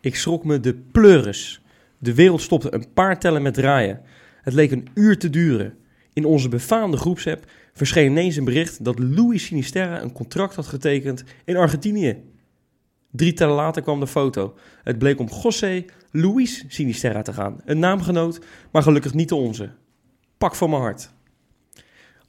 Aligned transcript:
Ik 0.00 0.16
schrok 0.16 0.44
me 0.44 0.60
de 0.60 0.74
pleuris. 0.74 1.62
De 1.98 2.14
wereld 2.14 2.40
stopte 2.40 2.74
een 2.74 2.92
paar 2.92 3.18
tellen 3.18 3.42
met 3.42 3.54
draaien. 3.54 4.00
Het 4.42 4.54
leek 4.54 4.70
een 4.70 4.88
uur 4.94 5.18
te 5.18 5.30
duren. 5.30 5.74
In 6.12 6.24
onze 6.24 6.48
befaamde 6.48 6.96
groepsapp 6.96 7.50
verscheen 7.72 8.10
ineens 8.10 8.36
een 8.36 8.44
bericht 8.44 8.84
dat 8.84 8.98
Louis 8.98 9.44
Sinisterra 9.44 10.02
een 10.02 10.12
contract 10.12 10.54
had 10.54 10.66
getekend 10.66 11.24
in 11.44 11.56
Argentinië. 11.56 12.22
Drie 13.10 13.32
tellen 13.32 13.54
later 13.54 13.82
kwam 13.82 14.00
de 14.00 14.06
foto. 14.06 14.54
Het 14.82 14.98
bleek 14.98 15.18
om 15.18 15.28
José 15.42 15.84
Luis 16.10 16.64
Sinisterra 16.68 17.22
te 17.22 17.32
gaan. 17.32 17.60
Een 17.64 17.78
naamgenoot, 17.78 18.40
maar 18.72 18.82
gelukkig 18.82 19.14
niet 19.14 19.28
de 19.28 19.34
onze. 19.34 19.70
Pak 20.38 20.54
van 20.54 20.70
mijn 20.70 20.82
hart. 20.82 21.12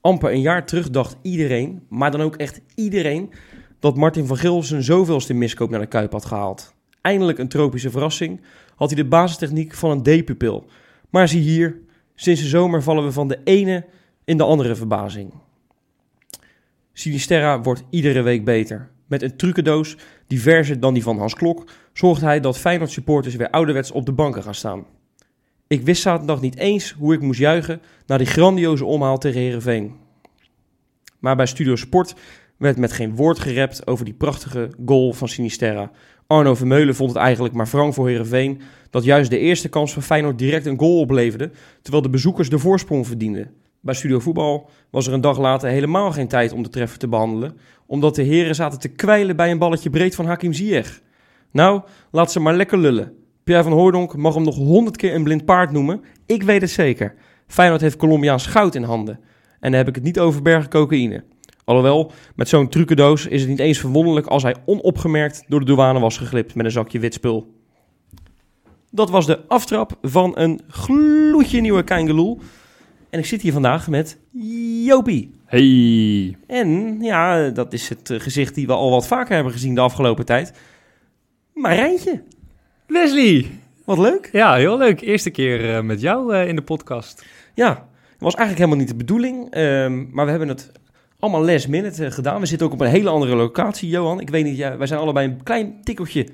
Amper 0.02 0.32
een 0.32 0.42
jaar 0.42 0.66
terug 0.66 0.90
dacht 0.90 1.16
iedereen, 1.22 1.86
maar 1.90 2.12
dan 2.12 2.22
ook 2.22 2.36
echt 2.36 2.62
iedereen, 2.76 3.34
dat 3.80 3.96
Martin 3.96 4.26
van 4.26 4.38
Gil 4.38 4.64
zijn 4.64 4.84
zoveelste 4.84 5.34
miskoop 5.34 5.70
naar 5.70 5.80
de 5.80 5.86
Kuip 5.86 6.12
had 6.12 6.26
gehaald. 6.26 6.74
Eindelijk 7.02 7.38
een 7.38 7.48
tropische 7.48 7.90
verrassing, 7.90 8.42
had 8.76 8.90
hij 8.90 9.04
de 9.04 9.10
basistechniek 9.10 9.74
van 9.74 9.92
een 9.92 10.02
D-pupil. 10.22 10.66
Maar 11.10 11.28
zie 11.28 11.42
hier, 11.42 11.80
sinds 12.16 12.42
de 12.42 12.48
zomer 12.48 12.84
vallen 12.84 13.04
we 13.04 13.12
van 13.12 13.28
de 13.28 13.40
ene 13.44 13.86
in 14.24 14.38
de 14.38 14.44
andere 14.44 14.76
verbazing. 14.76 15.34
Sinisterra 16.94 17.62
wordt 17.62 17.84
iedere 17.90 18.22
week 18.22 18.46
beter. 18.46 18.90
Met 19.08 19.22
een 19.22 19.36
trucendoos 19.36 19.98
diverser 20.28 20.80
dan 20.80 20.94
die 20.94 21.04
van 21.04 21.18
Hans 21.18 21.34
Klok 21.34 21.70
zorgt 21.94 22.22
hij 22.22 22.40
dat 22.40 22.58
Feyenoord 22.58 22.92
supporters 22.92 23.36
weer 23.36 23.50
ouderwets 23.50 23.92
op 23.92 24.06
de 24.06 24.12
banken 24.12 24.44
gaan 24.44 24.56
staan. 24.56 24.86
Ik 25.68 25.82
wist 25.82 26.02
zaterdag 26.02 26.42
niet 26.42 26.58
eens 26.58 26.92
hoe 26.92 27.14
ik 27.14 27.22
moest 27.22 27.40
juichen 27.40 27.82
na 28.06 28.18
die 28.18 28.28
grandioze 28.28 28.86
omhaal 28.86 29.18
tegen 29.18 29.42
Herenveen. 29.42 29.96
Maar 31.20 31.36
bij 31.36 31.46
Studio 31.46 31.76
Sport 31.76 32.16
werd 32.60 32.78
met 32.78 32.92
geen 32.92 33.16
woord 33.16 33.40
gerept 33.40 33.88
over 33.88 34.06
die 34.06 34.14
prachtige 34.14 34.70
goal 34.86 35.14
van 35.14 35.28
Sinisterra. 35.28 35.92
Arno 36.28 36.56
Vermeulen 36.56 36.96
vond 36.96 37.10
het 37.10 37.20
eigenlijk 37.20 37.54
maar 37.54 37.68
wrang 37.72 37.94
voor 37.94 38.08
Herenveen 38.08 38.62
dat 38.90 39.04
juist 39.04 39.30
de 39.30 39.38
eerste 39.38 39.70
kans 39.70 39.94
van 39.94 40.02
Feyenoord 40.02 40.38
direct 40.38 40.66
een 40.66 40.80
goal 40.80 41.00
opleverde, 41.00 41.52
terwijl 41.82 42.04
de 42.04 42.10
bezoekers 42.10 42.50
de 42.50 42.60
voorsprong 42.60 43.08
verdienden. 43.08 43.52
Bij 43.82 43.94
Studio 43.94 44.20
Voetbal 44.20 44.70
was 44.90 45.08
er 45.08 45.14
een 45.14 45.22
dag 45.22 45.38
later 45.38 45.70
helemaal 45.70 46.12
geen 46.12 46.28
tijd 46.28 46.52
om 46.52 46.64
de 46.64 46.70
treffer 46.70 47.00
te 47.00 47.08
behandelen, 47.08 47.58
omdat 47.86 48.16
de 48.16 48.24
heren 48.24 48.56
zaten 48.56 48.80
te 48.80 48.88
kwijlen 48.88 49.36
bij 49.36 49.52
een 49.52 49.58
balletje 49.58 49.90
breed 49.90 50.16
van 50.16 50.26
Hakim 50.26 50.54
Ziyech. 50.54 51.02
Nou, 51.52 51.82
laat 52.12 52.32
ze 52.32 52.40
maar 52.40 52.56
lekker 52.56 52.78
lullen. 52.78 53.14
Pierre 53.44 53.64
van 53.64 53.74
Hooydonk 53.74 54.16
mag 54.16 54.34
hem 54.34 54.44
nog 54.44 54.56
honderd 54.56 54.98
keer 54.98 55.16
een 55.16 55.24
blind 55.24 55.46
paard 55.46 55.72
noemen. 55.72 56.02
Ik 56.26 56.44
weet 56.44 56.62
het 56.62 56.70
zeker. 56.70 57.16
Feyenoord 57.48 57.82
heeft 57.82 57.98
Colombiaans 57.98 58.46
goud 58.46 58.76
in 58.76 58.84
handen. 58.84 59.20
En 59.60 59.72
dan 59.72 59.74
heb 59.74 59.88
ik 59.88 59.96
het 59.96 60.04
niet 60.04 60.20
over 60.20 60.42
bergen 60.42 60.70
cocaïne. 60.70 61.24
Alhoewel, 61.70 62.12
met 62.36 62.50
zo'n 62.50 62.70
trucendoos 62.70 63.28
is 63.28 63.42
het 63.42 63.50
niet 63.50 63.60
eens 63.60 63.80
verwonderlijk 63.80 64.28
als 64.28 64.44
hij 64.44 64.56
onopgemerkt 64.66 65.44
door 65.48 65.60
de 65.60 65.66
douane 65.66 66.00
was 66.00 66.18
geglipt 66.18 66.56
met 66.56 66.66
een 66.66 66.72
zakje 66.72 67.00
wit 67.00 67.14
spul. 67.14 67.54
Dat 68.92 69.10
was 69.10 69.26
de 69.26 69.40
aftrap 69.48 69.98
van 70.02 70.38
een 70.38 70.62
gloedje 70.68 71.62
nieuwe 71.62 71.84
Keingeloel. 71.84 72.40
En 73.10 73.20
ik 73.20 73.26
zit 73.26 73.42
hier 73.42 73.54
vandaag 73.54 73.88
met 73.88 74.18
Jopie. 74.86 75.32
Hey. 75.46 76.38
En 76.48 76.98
ja, 77.02 77.50
dat 77.50 77.74
is 77.74 77.90
het 77.90 78.10
eh, 78.10 78.20
gezicht 78.20 78.56
die 78.56 78.68
we 78.68 78.74
al 78.74 78.90
wat 78.90 79.08
vaker 79.08 79.36
hebben 79.36 79.54
gezien 79.54 79.76
de 79.76 79.82
afgelopen 79.82 80.26
tijd. 80.26 80.54
Marijntje, 81.54 82.24
Wesley. 82.88 83.46
wat 83.86 83.98
leuk. 83.98 84.30
Ja, 84.32 84.56
heel 84.56 84.78
leuk. 84.78 85.02
Eerste 85.02 85.30
keer 85.30 85.76
eh, 85.76 85.82
met 85.82 86.02
jou 86.02 86.36
eh, 86.36 86.48
in 86.48 86.56
de 86.56 86.62
podcast. 86.62 87.26
Ja, 87.54 87.70
het 88.12 88.22
was 88.22 88.36
eigenlijk 88.36 88.58
helemaal 88.58 88.86
niet 88.86 88.98
de 88.98 89.06
bedoeling. 89.06 89.50
ehm, 89.50 90.06
maar 90.12 90.26
we 90.26 90.32
hebben 90.32 90.50
het 90.50 90.72
allemaal 91.20 91.46
last 91.46 91.68
minute 91.68 92.06
eh, 92.06 92.12
gedaan. 92.12 92.40
We 92.40 92.46
zitten 92.46 92.68
ook 92.68 92.74
op 92.74 92.82
een 92.82 92.88
hele 92.88 93.10
andere 93.10 93.36
locatie, 93.36 93.90
Johan. 93.90 94.20
Ik 94.20 94.30
weet 94.30 94.44
niet, 94.44 94.58
ja, 94.58 94.78
wij 94.78 94.88
zijn 94.88 95.00
allebei 95.00 95.28
een 95.28 95.44
klein 95.44 95.84
tikkeltje, 95.84 96.28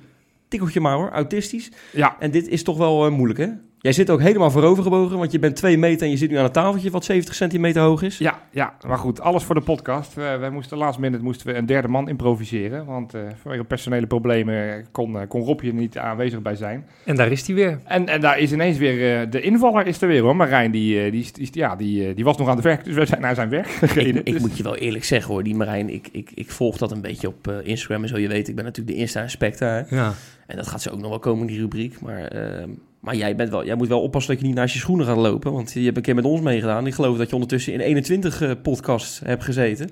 tikkeltje 0.47 0.79
maar 0.79 0.95
hoor, 0.95 1.09
autistisch. 1.09 1.71
Ja. 1.91 2.15
En 2.19 2.31
dit 2.31 2.47
is 2.47 2.63
toch 2.63 2.77
wel 2.77 3.05
eh, 3.05 3.11
moeilijk, 3.11 3.39
hè? 3.39 3.47
Jij 3.85 3.93
zit 3.93 4.09
ook 4.09 4.21
helemaal 4.21 4.51
voorovergebogen, 4.51 5.17
want 5.17 5.31
je 5.31 5.39
bent 5.39 5.55
twee 5.55 5.77
meter 5.77 6.05
en 6.05 6.09
je 6.11 6.17
zit 6.17 6.29
nu 6.29 6.37
aan 6.37 6.45
een 6.45 6.51
tafeltje 6.51 6.89
wat 6.89 7.05
70 7.05 7.35
centimeter 7.35 7.81
hoog 7.81 8.01
is. 8.01 8.17
Ja, 8.17 8.39
ja, 8.51 8.73
maar 8.87 8.97
goed, 8.97 9.21
alles 9.21 9.43
voor 9.43 9.55
de 9.55 9.61
podcast. 9.61 10.13
We, 10.13 10.37
wij 10.39 10.49
moesten 10.49 10.77
last 10.77 10.99
minute 10.99 11.23
moesten 11.23 11.47
we 11.47 11.53
een 11.55 11.65
derde 11.65 11.87
man 11.87 12.09
improviseren. 12.09 12.85
Want 12.85 13.13
eh, 13.13 13.21
vanwege 13.41 13.63
personele 13.63 14.07
problemen 14.07 14.85
kon, 14.91 15.19
eh, 15.19 15.27
kon 15.27 15.41
Rob 15.41 15.59
hier 15.61 15.73
niet 15.73 15.97
aanwezig 15.97 16.41
bij 16.41 16.55
zijn. 16.55 16.85
En 17.05 17.15
daar 17.15 17.31
is 17.31 17.45
hij 17.47 17.55
weer. 17.55 17.79
En, 17.83 18.07
en 18.07 18.21
daar 18.21 18.39
is 18.39 18.51
ineens 18.51 18.77
weer, 18.77 19.21
eh, 19.21 19.31
de 19.31 19.41
invaller 19.41 19.87
is 19.87 20.01
er 20.01 20.07
weer 20.07 20.21
hoor. 20.21 20.35
Marijn, 20.35 20.71
die, 20.71 21.11
die, 21.11 21.21
is- 21.21 21.31
die, 21.33 21.49
ja, 21.51 21.75
die, 21.75 22.13
die 22.13 22.23
was 22.23 22.37
nog 22.37 22.47
aan 22.47 22.55
het 22.55 22.63
werk, 22.65 22.83
dus 22.83 22.95
we 22.95 23.05
zijn 23.05 23.21
naar 23.21 23.35
zijn 23.35 23.49
werk 23.49 23.67
gereden. 23.67 24.15
Ik, 24.21 24.27
ik 24.27 24.33
Dus- 24.33 24.41
moet 24.41 24.57
je 24.57 24.63
wel 24.63 24.75
eerlijk 24.75 25.03
zeggen 25.03 25.33
hoor, 25.33 25.43
die 25.43 25.55
Marijn, 25.55 25.89
ik, 25.89 26.07
ik, 26.11 26.31
ik 26.33 26.51
volg 26.51 26.77
dat 26.77 26.91
een 26.91 27.01
beetje 27.01 27.27
op 27.27 27.47
eh, 27.47 27.55
Instagram 27.63 28.01
en 28.03 28.09
zo. 28.09 28.17
Je 28.19 28.27
weet, 28.27 28.47
ik 28.47 28.55
ben 28.55 28.63
natuurlijk 28.65 28.95
de 28.95 29.01
eerste 29.01 29.21
inspector. 29.21 29.67
hè. 29.67 29.95
Ja. 29.95 30.13
En 30.47 30.55
dat 30.55 30.67
gaat 30.67 30.81
ze 30.81 30.91
ook 30.91 30.99
nog 30.99 31.09
wel 31.09 31.19
komen, 31.19 31.47
die 31.47 31.59
rubriek. 31.59 32.01
Maar, 32.01 32.23
ehm, 32.23 32.69
maar 33.05 33.15
jij, 33.15 33.35
bent 33.35 33.49
wel, 33.49 33.65
jij 33.65 33.75
moet 33.75 33.87
wel 33.87 34.01
oppassen 34.01 34.31
dat 34.33 34.41
je 34.41 34.47
niet 34.47 34.55
naast 34.57 34.73
je 34.73 34.79
schoenen 34.79 35.05
gaat 35.05 35.17
lopen. 35.17 35.51
Want 35.53 35.71
je 35.73 35.83
hebt 35.83 35.97
een 35.97 36.03
keer 36.03 36.15
met 36.15 36.25
ons 36.25 36.41
meegedaan. 36.41 36.87
Ik 36.87 36.93
geloof 36.93 37.17
dat 37.17 37.27
je 37.27 37.33
ondertussen 37.33 37.73
in 37.73 37.79
21 37.79 38.41
eh, 38.41 38.51
podcasts 38.61 39.19
hebt 39.25 39.43
gezeten. 39.43 39.89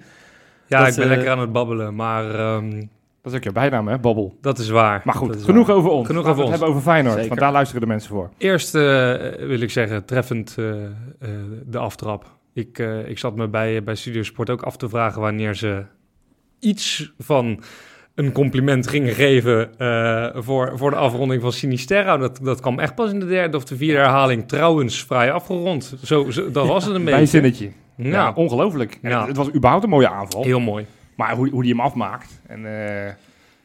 Ja, 0.67 0.79
Dat, 0.79 0.87
ik 0.87 0.95
ben 0.95 1.03
eh, 1.03 1.09
lekker 1.09 1.29
aan 1.31 1.39
het 1.39 1.51
babbelen, 1.51 1.95
maar 1.95 2.35
ehm, 2.35 2.69
Dat 3.21 3.31
is 3.31 3.37
ook 3.37 3.43
je 3.43 3.51
bijnaam 3.51 3.87
hè, 3.87 3.99
Bobbel. 3.99 4.37
dat 4.41 4.57
is 4.59 4.69
waar. 4.69 5.01
Maar 5.03 5.15
goed, 5.15 5.27
Dat 5.27 5.37
is 5.37 5.43
genoeg 5.45 5.67
waar. 5.67 5.75
over 5.75 5.89
ons. 5.89 6.07
Genoeg 6.07 6.23
Laten 6.23 6.37
we 6.37 6.43
over 6.43 6.53
het 6.53 6.61
ons. 6.61 6.67
hebben 6.67 6.67
over 6.67 6.91
Feyenoord, 6.91 7.13
Zeker. 7.13 7.27
want 7.29 7.39
daar 7.41 7.51
luisteren 7.51 7.81
de 7.81 7.87
mensen 7.87 8.09
voor. 8.09 8.29
Eerst 8.37 8.75
eh, 8.75 8.81
wil 9.47 9.59
ik 9.61 9.69
zeggen, 9.69 10.05
treffend 10.05 10.55
eh, 10.57 10.83
eh, 10.85 10.89
de 11.65 11.77
aftrap. 11.77 12.31
Ik, 12.53 12.79
eh, 12.79 13.09
ik 13.09 13.17
zat 13.17 13.35
me 13.35 13.47
bij, 13.47 13.83
bij 13.83 13.95
Studio 13.95 14.23
Sport 14.23 14.49
ook 14.49 14.61
af 14.61 14.77
te 14.77 14.89
vragen 14.89 15.21
wanneer 15.21 15.55
ze 15.55 15.83
iets 16.59 17.13
van 17.19 17.59
een 18.15 18.31
compliment 18.31 18.87
gingen 18.87 19.13
geven 19.13 19.77
eh, 19.79 20.29
voor, 20.41 20.71
voor 20.75 20.89
de 20.89 20.95
afronding 20.95 21.41
van 21.41 21.51
Sinisterra. 21.53 22.17
Dat, 22.17 22.39
dat 22.41 22.59
kwam 22.61 22.79
echt 22.79 22.95
pas 22.95 23.11
in 23.11 23.19
de 23.19 23.25
derde 23.25 23.57
of 23.57 23.63
de 23.63 23.75
vierde 23.77 23.99
herhaling 23.99 24.47
trouwens 24.47 25.03
vrij 25.03 25.31
afgerond. 25.31 25.93
Zo, 26.03 26.29
zo, 26.31 26.51
dat 26.51 26.67
was 26.67 26.85
het 26.85 26.95
een 26.95 27.03
beetje. 27.03 27.17
Bijzinnetje. 27.19 27.71
Ja, 27.97 28.09
Ja, 28.09 28.31
ongelooflijk. 28.35 28.99
Ja. 29.01 29.27
Het 29.27 29.37
was 29.37 29.53
überhaupt 29.53 29.83
een 29.83 29.89
mooie 29.89 30.09
aanval. 30.09 30.43
heel 30.43 30.59
mooi. 30.59 30.85
Maar 31.15 31.35
hoe, 31.35 31.49
hoe 31.49 31.61
die 31.63 31.71
hem 31.71 31.79
afmaakt. 31.81 32.41
En 32.47 32.65
eh, 32.65 33.11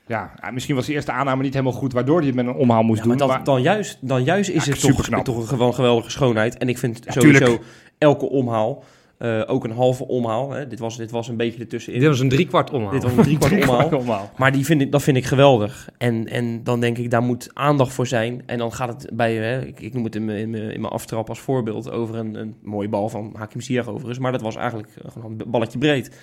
ja, 0.07 0.31
misschien 0.53 0.75
was 0.75 0.87
die 0.87 0.95
eerste 0.95 1.13
aanname 1.13 1.43
niet 1.43 1.53
helemaal 1.53 1.73
goed, 1.79 1.93
waardoor 1.93 2.17
hij 2.19 2.27
het 2.27 2.35
met 2.37 2.47
een 2.47 2.53
omhaal 2.55 2.83
moest 2.83 3.01
Ja, 3.03 3.07
maar 3.09 3.17
doen. 3.17 3.27
dat, 3.27 3.37
maar- 3.37 3.45
dan, 3.47 3.63
juist, 3.63 3.99
dan 4.01 4.25
juist 4.25 4.51
is 4.51 4.65
Ja, 4.65 4.71
het 4.73 4.81
toch, 4.81 5.23
toch 5.25 5.37
een 5.37 5.47
gewoon 5.47 5.75
geweldige 5.75 6.11
schoonheid. 6.11 6.59
En 6.59 6.69
ik 6.69 6.79
vind 6.79 7.01
Ja, 7.05 7.13
sowieso 7.13 7.39
tuurlijk. 7.45 7.63
elke 7.99 8.29
omhaal, 8.29 8.85
eh, 9.19 9.43
ook 9.47 9.65
een 9.65 9.71
halve 9.71 10.07
omhaal. 10.07 10.51
Hè. 10.51 10.67
Dit, 10.67 10.79
was, 10.79 10.97
dit 10.97 11.11
was 11.11 11.29
een 11.29 11.37
beetje 11.37 11.61
ertussenin. 11.61 12.01
Dit 12.01 12.09
was 12.09 12.21
een 12.21 12.29
driekwart 12.29 12.71
omhaal. 12.71 12.91
Dit 12.91 13.03
was 13.03 13.13
een 13.13 13.23
driekwart 13.31 13.63
omhaal. 13.63 13.89
Omhaal. 13.99 14.31
Maar 14.37 14.53
die 14.53 14.65
vind 14.65 14.81
ik, 14.81 14.93
dat 14.93 15.03
vind 15.03 15.17
ik 15.17 15.25
geweldig. 15.25 15.89
En, 15.99 16.27
en 16.29 16.65
dan 16.65 16.81
denk 16.81 16.99
ik, 16.99 17.11
daar 17.11 17.23
moet 17.23 17.51
aandacht 17.55 17.93
voor 17.93 18.07
zijn. 18.07 18.43
En 18.47 18.59
dan 18.59 18.73
gaat 18.73 18.89
het 18.89 19.11
bij, 19.17 19.35
hè, 19.35 19.65
ik, 19.67 19.81
ik 19.81 19.95
noem 19.95 20.05
het 20.05 20.15
in 20.15 20.25
mijn, 20.25 20.39
in, 20.39 20.51
mijn, 20.51 20.71
in 20.71 20.81
mijn 20.81 20.93
aftrap 20.93 21.29
als 21.29 21.41
voorbeeld, 21.41 21.91
over 21.91 22.15
een, 22.17 22.35
een 22.35 22.55
mooie 22.63 22.89
bal 22.89 23.09
van 23.09 23.33
Hakim 23.37 23.61
Ziyech 23.61 23.89
overigens. 23.89 24.19
Maar 24.19 24.33
dat 24.33 24.41
was 24.43 24.57
eigenlijk 24.57 24.89
gewoon 25.13 25.31
een 25.31 25.51
balletje 25.51 25.79
breed. 25.79 26.19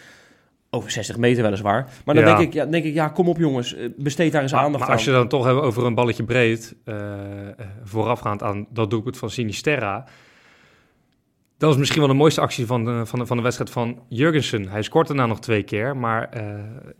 Over 0.70 0.92
60 0.92 1.18
meter 1.18 1.44
weliswaar. 1.44 1.90
Maar 2.06 2.16
dan 2.16 2.24
Ja. 2.24 2.36
denk, 2.38 2.48
ik, 2.48 2.54
ja, 2.54 2.66
denk 2.66 2.84
ik, 2.86 2.94
ja, 2.94 3.08
kom 3.08 3.28
op 3.30 3.38
jongens, 3.38 3.76
eh, 3.76 3.90
besteed 3.98 4.32
daar 4.32 4.42
eens 4.42 4.52
Maar, 4.52 4.62
aandacht 4.62 4.80
maar 4.80 4.90
aan. 4.90 4.96
als 4.96 5.06
je 5.06 5.12
dan 5.12 5.28
toch 5.28 5.46
hebt 5.46 5.60
over 5.62 5.86
een 5.86 5.96
balletje 5.96 6.24
breed, 6.24 6.76
eh, 6.84 6.96
voorafgaand 7.84 8.44
aan 8.44 8.68
dat 8.70 8.90
doelpunt 8.90 9.18
van 9.18 9.30
Sinisterra. 9.30 10.06
Dat 11.66 11.74
was 11.74 11.84
misschien 11.84 12.02
wel 12.02 12.12
de 12.12 12.20
mooiste 12.20 12.42
actie 12.42 12.66
van 12.66 12.86
de, 12.86 13.06
van 13.06 13.20
de, 13.20 13.26
van 13.26 13.38
de 13.38 13.44
wedstrijd 13.44 13.70
van 13.72 14.00
Jurgensen. 14.10 14.68
Hij 14.70 14.82
scoort 14.82 15.08
daarna 15.08 15.26
nog 15.26 15.40
twee 15.40 15.64
keer, 15.64 15.98
maar 15.98 16.30
eh, 16.30 16.44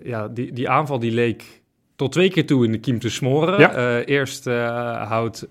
ja, 0.04 0.28
die, 0.28 0.54
die 0.54 0.70
aanval 0.70 1.00
die 1.00 1.12
leek 1.12 1.62
tot 1.96 2.12
twee 2.12 2.30
keer 2.30 2.46
toe 2.46 2.66
in 2.66 2.72
de 2.72 2.78
kiem 2.78 3.00
te 3.00 3.10
smoren. 3.10 3.60
Ja. 3.60 3.74
Eh, 3.74 4.08
eerst 4.08 4.48
eh, 4.48 5.08
houdt 5.08 5.48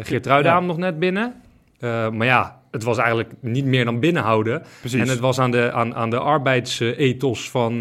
Geert 0.00 0.26
Ruida 0.26 0.48
Ja. 0.48 0.56
hem 0.56 0.66
nog 0.66 0.76
net 0.76 0.98
binnen. 0.98 1.34
Maar 1.80 2.24
ja, 2.24 2.60
het 2.70 2.82
was 2.82 2.98
eigenlijk 2.98 3.32
niet 3.40 3.64
meer 3.64 3.84
dan 3.84 4.00
binnenhouden. 4.00 4.62
Precies. 4.80 5.00
En 5.00 5.08
het 5.08 5.18
was 5.18 5.38
aan 5.38 5.50
de, 5.50 5.72
aan, 5.72 5.94
aan 5.94 6.10
de 6.10 6.18
arbeidsethos 6.18 7.50
van 7.50 7.78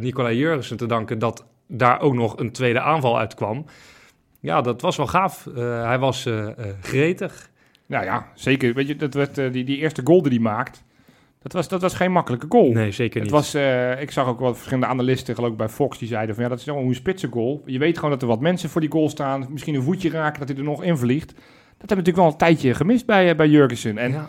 Nicolai 0.00 0.36
Jurgensen 0.36 0.76
te 0.76 0.86
danken 0.86 1.18
dat 1.18 1.44
daar 1.68 2.00
ook 2.00 2.14
nog 2.14 2.38
een 2.38 2.52
tweede 2.52 2.80
aanval 2.80 3.18
uitkwam. 3.18 3.64
Ja, 4.40 4.60
dat 4.60 4.80
was 4.80 4.96
wel 4.96 5.06
gaaf. 5.06 5.48
Hij 5.54 5.98
was 5.98 6.28
gretig. 6.80 7.52
Nou 7.86 8.04
ja, 8.04 8.26
zeker. 8.34 8.74
Weet 8.74 8.86
je, 8.86 8.96
dat 8.96 9.14
werd, 9.14 9.38
eh, 9.38 9.52
die, 9.52 9.64
die 9.64 9.76
eerste 9.78 10.00
goal 10.04 10.22
die 10.22 10.32
hij 10.32 10.40
maakt, 10.40 10.84
Dat 11.42 11.52
was, 11.52 11.68
dat 11.68 11.80
was 11.80 11.94
geen 11.94 12.12
makkelijke 12.12 12.46
goal. 12.48 12.72
Nee, 12.72 12.90
zeker 12.90 13.20
niet. 13.20 13.30
Het 13.30 13.40
was, 13.40 13.54
eh, 13.54 14.00
ik 14.00 14.10
zag 14.10 14.26
ook 14.26 14.40
wat 14.40 14.54
verschillende 14.54 14.86
analisten, 14.86 15.34
geloof 15.34 15.50
ik 15.50 15.56
bij 15.56 15.68
Fox, 15.68 15.98
die 15.98 16.08
zeiden 16.08 16.34
van 16.34 16.44
ja, 16.44 16.50
dat 16.50 16.58
is 16.58 16.64
gewoon 16.64 16.86
een 16.86 16.94
spitse 16.94 17.28
goal. 17.28 17.62
Je 17.66 17.78
weet 17.78 17.94
gewoon 17.96 18.10
dat 18.10 18.22
er 18.22 18.28
wat 18.28 18.40
mensen 18.40 18.70
voor 18.70 18.80
die 18.80 18.90
goal 18.90 19.08
staan. 19.08 19.46
Misschien 19.50 19.74
een 19.74 19.82
voetje 19.82 20.10
raken, 20.10 20.38
dat 20.38 20.48
hij 20.48 20.56
er 20.58 20.64
nog 20.64 20.82
in 20.84 20.96
vliegt. 20.96 21.28
Dat 21.28 21.36
hebben 21.88 21.88
we 21.88 21.94
natuurlijk 21.94 22.16
wel 22.16 22.26
een 22.26 22.36
tijdje 22.36 22.74
gemist 22.74 23.06
bij, 23.06 23.30
eh, 23.30 23.36
bij 23.36 23.48
Jurgensen. 23.48 23.98
En 23.98 24.12
Ja. 24.12 24.28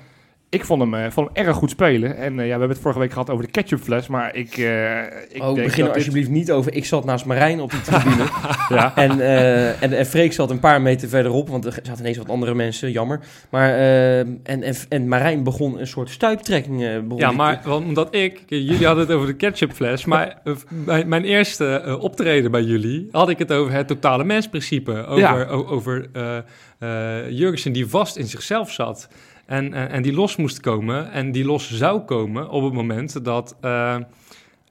Ik 0.55 0.65
vond 0.65 0.81
hem, 0.81 0.93
eh, 0.93 1.11
vond 1.11 1.29
hem 1.33 1.45
erg 1.45 1.55
goed 1.55 1.69
spelen. 1.69 2.17
En 2.17 2.31
eh, 2.31 2.37
ja, 2.39 2.43
we 2.43 2.49
hebben 2.49 2.69
het 2.69 2.79
vorige 2.79 2.99
week 2.99 3.11
gehad 3.11 3.29
over 3.29 3.45
de 3.45 3.51
ketchupfles. 3.51 4.07
Maar 4.07 4.35
ik, 4.35 4.57
eh 4.57 5.01
ik 5.29 5.41
oh, 5.41 5.53
denk 5.55 5.67
begin 5.67 5.85
dit- 5.85 5.93
alsjeblieft 5.95 6.29
niet 6.29 6.51
over. 6.51 6.73
Ik 6.73 6.85
zat 6.85 7.05
naast 7.05 7.25
Marijn 7.25 7.59
op 7.59 7.71
die 7.71 7.81
tribune. 7.91 8.23
Ja. 8.69 8.95
en, 8.95 9.19
eh, 9.19 9.83
en, 9.83 9.93
en 9.93 10.05
Freek 10.05 10.33
zat 10.33 10.49
een 10.49 10.59
paar 10.59 10.81
meter 10.81 11.09
verderop, 11.09 11.49
want 11.49 11.65
er 11.65 11.73
zaten 11.83 11.99
ineens 11.99 12.17
wat 12.17 12.29
andere 12.29 12.53
mensen, 12.55 12.91
jammer. 12.91 13.19
Maar, 13.49 13.69
en, 13.73 14.39
en, 14.43 14.75
en 14.89 15.07
Marijn 15.07 15.43
begon 15.43 15.79
een 15.79 15.87
soort 15.87 16.09
stuiptrekking. 16.09 16.83
eh, 16.85 16.99
begon 16.99 17.17
Ja, 17.17 17.31
maar 17.31 17.61
want 17.65 17.85
omdat 17.85 18.15
ik, 18.15 18.41
jullie 18.47 18.85
hadden 18.85 19.05
het 19.07 19.15
over 19.15 19.27
de 19.27 19.35
ketchupfles, 19.35 20.05
maar 20.05 20.41
mijn, 20.85 21.07
mijn 21.07 21.23
eerste 21.23 21.97
optreden 22.01 22.51
bij 22.51 22.61
jullie 22.61 23.07
had 23.11 23.29
ik 23.29 23.37
het 23.39 23.51
over 23.53 23.73
het 23.73 23.87
totale 23.87 24.23
mensprincipe. 24.23 25.05
Over, 25.05 25.17
Ja. 25.19 25.45
over 25.45 26.07
eh 26.13 26.37
eh, 26.79 27.29
Jurgensen 27.29 27.71
die 27.71 27.87
vast 27.87 28.15
in 28.17 28.25
zichzelf 28.27 28.71
zat 28.71 29.07
en, 29.45 29.73
en, 29.73 29.89
en 29.89 30.01
die 30.01 30.13
los 30.13 30.35
moest 30.35 30.59
komen 30.59 31.11
en 31.11 31.31
die 31.31 31.45
los 31.45 31.71
zou 31.71 32.01
komen 32.01 32.49
op 32.49 32.63
het 32.63 32.73
moment 32.73 33.25
dat 33.25 33.55
eh, 33.61 33.97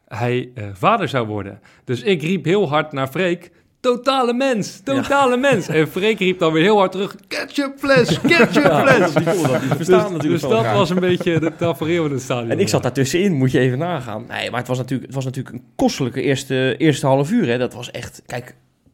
hij 0.08 0.50
eh, 0.54 0.64
vader 0.72 1.08
zou 1.08 1.26
worden. 1.26 1.60
Dus 1.84 2.02
ik 2.02 2.22
riep 2.22 2.44
heel 2.44 2.68
hard 2.68 2.92
naar 2.92 3.08
Freek. 3.08 3.50
Totale 3.80 4.32
mens, 4.32 4.80
totale 4.84 5.36
mens. 5.36 5.68
En 5.68 5.88
Freek 5.88 6.18
riep 6.18 6.38
dan 6.38 6.52
weer 6.52 6.62
heel 6.62 6.78
hard 6.78 6.92
terug: 6.92 7.16
ketchupfles, 7.28 8.20
ketchupfles. 8.36 9.14
die 9.14 9.24
konden 9.24 9.50
dat 9.50 9.62
niet 9.62 9.78
Dus, 9.78 9.88
natuurlijk 9.88 10.22
dus 10.22 10.40
dat 10.40 10.72
was 10.72 10.90
een 10.90 11.00
beetje 11.00 11.40
de 11.40 11.56
tafereel 11.56 12.04
in 12.04 12.12
het 12.12 12.22
stadion. 12.22 12.50
En 12.50 12.60
ik 12.60 12.68
zat 12.68 12.82
daartussenin, 12.82 13.32
moet 13.32 13.50
je 13.50 13.58
even 13.58 13.78
nagaan. 13.78 14.24
Nee, 14.28 14.50
maar 14.50 14.58
het 14.58 14.68
was 14.68 14.78
natuurlijk, 14.78 15.06
het 15.06 15.14
was 15.14 15.24
natuurlijk 15.24 15.54
een 15.54 15.64
kostelijke 15.76 16.22
eerste, 16.22 16.74
eerste 16.78 17.06
half 17.06 17.30
uur. 17.30 17.46
Hè. 17.46 17.58
Dat 17.58 17.74
was 17.74 17.90
echt, 17.90 18.22
kijk, 18.26 18.44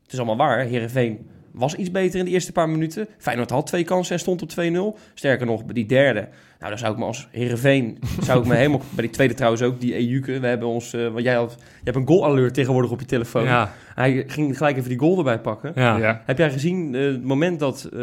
het 0.03 0.12
is 0.12 0.19
allemaal 0.19 0.47
waar. 0.47 0.59
Herenveen 0.65 1.29
was 1.60 1.74
iets 1.74 1.90
beter 1.90 2.18
in 2.18 2.24
de 2.24 2.30
eerste 2.30 2.52
paar 2.52 2.68
minuten. 2.68 3.08
Feyenoord 3.18 3.50
had 3.50 3.66
twee 3.66 3.84
kansen 3.84 4.14
en 4.14 4.20
stond 4.20 4.42
op 4.42 4.50
2-0. 4.96 5.00
Sterker 5.14 5.46
nog, 5.46 5.62
die 5.62 5.86
derde, 5.86 6.28
nou 6.60 6.72
dan 6.72 6.78
zou 6.78 6.92
ik 6.92 6.98
me 6.98 7.04
als 7.04 7.28
Herenveen, 7.30 7.98
zou 8.22 8.40
ik 8.40 8.46
me 8.46 8.54
helemaal, 8.62 8.80
bij 8.90 9.04
die 9.04 9.14
tweede 9.14 9.34
trouwens 9.34 9.62
ook, 9.62 9.80
die 9.80 9.94
Ejuke. 9.94 10.40
We 10.40 10.46
hebben 10.46 10.68
ons, 10.68 10.92
eh, 10.92 11.08
want 11.08 11.22
jij 11.24 11.34
had, 11.34 11.56
je 11.58 11.64
hebt 11.84 11.96
een 11.96 12.06
goal 12.06 12.24
alert 12.24 12.54
tegenwoordig 12.54 12.90
op 12.90 13.00
je 13.00 13.06
telefoon. 13.06 13.44
Ja, 13.44 13.72
Hij 13.94 14.24
ging 14.26 14.56
gelijk 14.56 14.76
even 14.76 14.88
die 14.88 14.98
goal 14.98 15.18
erbij 15.18 15.38
pakken. 15.40 15.72
ja. 15.74 15.96
Ja. 15.96 16.22
Heb 16.26 16.38
jij 16.38 16.50
gezien 16.50 16.94
eh, 16.94 17.02
het 17.04 17.24
moment 17.24 17.58
dat, 17.60 17.88
eh, 17.92 18.00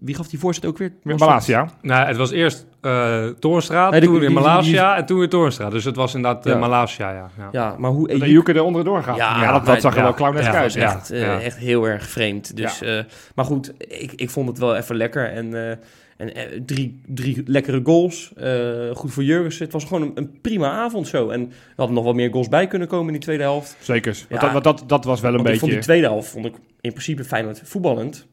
wie 0.00 0.14
gaf 0.14 0.28
die 0.28 0.38
voorzet 0.38 0.66
ook 0.66 0.78
weer? 0.78 0.92
Met 1.02 1.18
Malasia. 1.18 1.68
Nou, 1.82 2.06
het 2.06 2.16
was 2.16 2.30
eerst 2.30 2.66
eh 2.80 3.26
Toornstra, 3.26 3.90
Nee, 3.90 4.00
die- 4.00 4.08
toen 4.08 4.18
weer 4.18 4.28
die- 4.28 4.38
Malasia 4.38 4.96
en 4.96 5.06
toen 5.06 5.18
weer 5.18 5.28
Toornstra. 5.28 5.70
Dus 5.70 5.84
het 5.84 5.96
was 5.96 6.14
inderdaad 6.14 6.44
Ja. 6.44 6.56
Malasia, 6.58 7.10
ja. 7.12 7.30
ja. 7.38 7.48
Ja, 7.52 7.74
maar 7.78 7.90
hoe 7.90 8.00
Dat 8.08 8.10
Ejuke 8.10 8.26
Ejuke 8.30 8.52
er 8.52 8.62
onderdoor 8.62 9.02
gaat. 9.02 9.16
Ja, 9.16 9.42
Ja, 9.42 9.58
dat, 9.60 9.80
zag 9.80 9.92
er 9.92 9.98
ja, 9.98 10.04
wel 10.04 10.14
clownesk 10.14 10.52
ja, 10.52 10.58
uit. 10.58 10.76
echt, 10.76 11.10
eh, 11.10 11.20
ja. 11.20 11.40
echt 11.40 11.56
heel 11.56 11.88
erg 11.88 12.06
vreemd. 12.06 12.56
Dus, 12.56 12.82
eh, 12.82 12.98
maar 13.34 13.44
goed, 13.44 13.72
ik, 13.78 14.12
ik 14.12 14.30
vond 14.30 14.48
het 14.48 14.58
wel 14.58 14.76
even 14.76 14.96
lekker. 14.96 15.30
En, 15.32 15.70
eh, 15.70 15.76
en 16.16 16.34
eh, 16.34 16.60
drie, 16.66 17.00
drie 17.06 17.42
lekkere 17.46 17.80
goals. 17.84 18.32
eh, 18.36 18.90
goed 18.94 19.12
voor 19.12 19.24
Jurgensen. 19.24 19.64
Het 19.64 19.72
was 19.72 19.84
gewoon 19.84 20.02
een, 20.02 20.12
een 20.14 20.40
prima 20.40 20.70
avond 20.70 21.08
zo. 21.08 21.28
En 21.28 21.40
er 21.40 21.48
hadden 21.76 21.94
nog 21.94 22.04
wel 22.04 22.12
meer 22.12 22.30
goals 22.30 22.48
bij 22.48 22.66
kunnen 22.66 22.88
komen 22.88 23.06
in 23.06 23.12
die 23.12 23.22
tweede 23.22 23.42
helft. 23.42 23.76
Zeker. 23.80 24.12
Want 24.12 24.26
Ja. 24.28 24.38
dat, 24.38 24.52
want 24.52 24.64
dat, 24.64 24.88
dat 24.88 25.04
was 25.04 25.20
wel 25.20 25.30
een 25.30 25.36
Want 25.36 25.48
ik 25.48 25.52
beetje... 25.52 25.60
vond 25.60 25.72
die 25.72 25.82
tweede 25.82 26.06
helft 26.06 26.28
vond 26.28 26.46
ik 26.46 26.54
in 26.80 26.90
principe 26.90 27.24
Feyenoord 27.24 27.60
voetballend. 27.64 28.26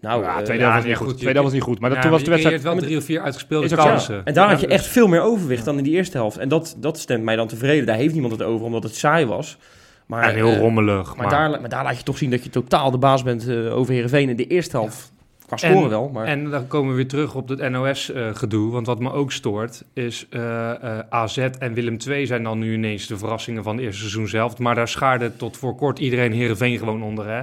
Nou, 0.00 0.22
ja, 0.22 0.38
eh, 0.38 0.44
tweede 0.44 0.62
ja, 0.62 0.70
helft 0.70 0.86
was 0.88 0.98
niet 0.98 1.08
goed. 1.08 1.18
Tweede 1.18 1.38
helft 1.38 1.44
was 1.44 1.52
niet 1.52 1.62
goed. 1.62 1.80
Maar 1.80 1.88
dat, 1.88 1.98
Ja, 1.98 2.02
toen 2.04 2.12
was 2.12 2.24
de 2.24 2.30
wedstrijd... 2.30 2.62
wel 2.62 2.76
drie 2.76 2.96
of 2.96 3.04
vier 3.04 3.20
uitgespeelde 3.20 3.76
kansen. 3.76 4.24
En 4.24 4.34
daar 4.34 4.48
had 4.48 4.60
je 4.60 4.66
echt 4.66 4.86
veel 4.86 5.06
meer 5.08 5.20
overwicht 5.20 5.64
dan 5.64 5.78
in 5.78 5.84
die 5.84 5.92
eerste 5.94 6.16
helft. 6.16 6.36
En 6.38 6.48
dat, 6.48 6.76
dat 6.78 6.98
stemt 6.98 7.24
mij 7.24 7.36
dan 7.36 7.48
tevreden. 7.48 7.86
Daar 7.86 7.96
heeft 7.96 8.12
niemand 8.12 8.32
het 8.32 8.42
over, 8.42 8.66
omdat 8.66 8.82
het 8.82 8.94
saai 8.94 9.26
was. 9.26 9.58
Maar, 10.06 10.28
En 10.28 10.34
heel 10.34 10.54
rommelig. 10.56 11.16
Maar, 11.16 11.28
daar, 11.28 11.50
maar 11.50 11.68
daar 11.68 11.84
laat 11.84 11.96
je 11.96 12.02
toch 12.02 12.18
zien 12.18 12.30
dat 12.30 12.44
je 12.44 12.50
totaal 12.50 12.90
de 12.90 12.98
baas 12.98 13.22
bent 13.22 13.48
eh, 13.48 13.76
over 13.76 13.92
Heerenveen 13.92 14.28
in 14.28 14.36
de 14.36 14.46
eerste 14.46 14.76
helft. 14.76 15.12
Qua 15.50 15.56
scoren 15.68 15.82
En- 15.82 15.88
wel, 15.88 16.08
maar... 16.12 16.26
En 16.26 16.50
dan 16.50 16.66
komen 16.66 16.90
we 16.90 16.96
weer 16.96 17.08
terug 17.08 17.34
op 17.34 17.48
het 17.48 17.70
NOS-gedoe. 17.70 18.70
want 18.72 18.86
wat 18.86 18.98
me 19.00 19.12
ook 19.12 19.32
stoort 19.32 19.84
is 19.94 20.26
eh, 20.30 20.70
eh, 20.98 20.98
AZ 21.08 21.38
en 21.38 21.74
Willem 21.74 21.96
II 22.08 22.26
zijn 22.26 22.42
dan 22.42 22.58
nu 22.58 22.74
ineens 22.74 23.06
de 23.06 23.18
verrassingen 23.18 23.62
van 23.62 23.76
het 23.76 23.84
eerste 23.84 24.00
seizoen 24.00 24.28
zelf. 24.28 24.58
Maar 24.58 24.74
daar 24.74 24.88
schaarde 24.88 25.36
tot 25.36 25.56
voor 25.56 25.74
kort 25.76 25.98
iedereen 25.98 26.32
Heerenveen 26.32 26.78
gewoon 26.78 27.02
onder. 27.02 27.26
Hè? 27.28 27.38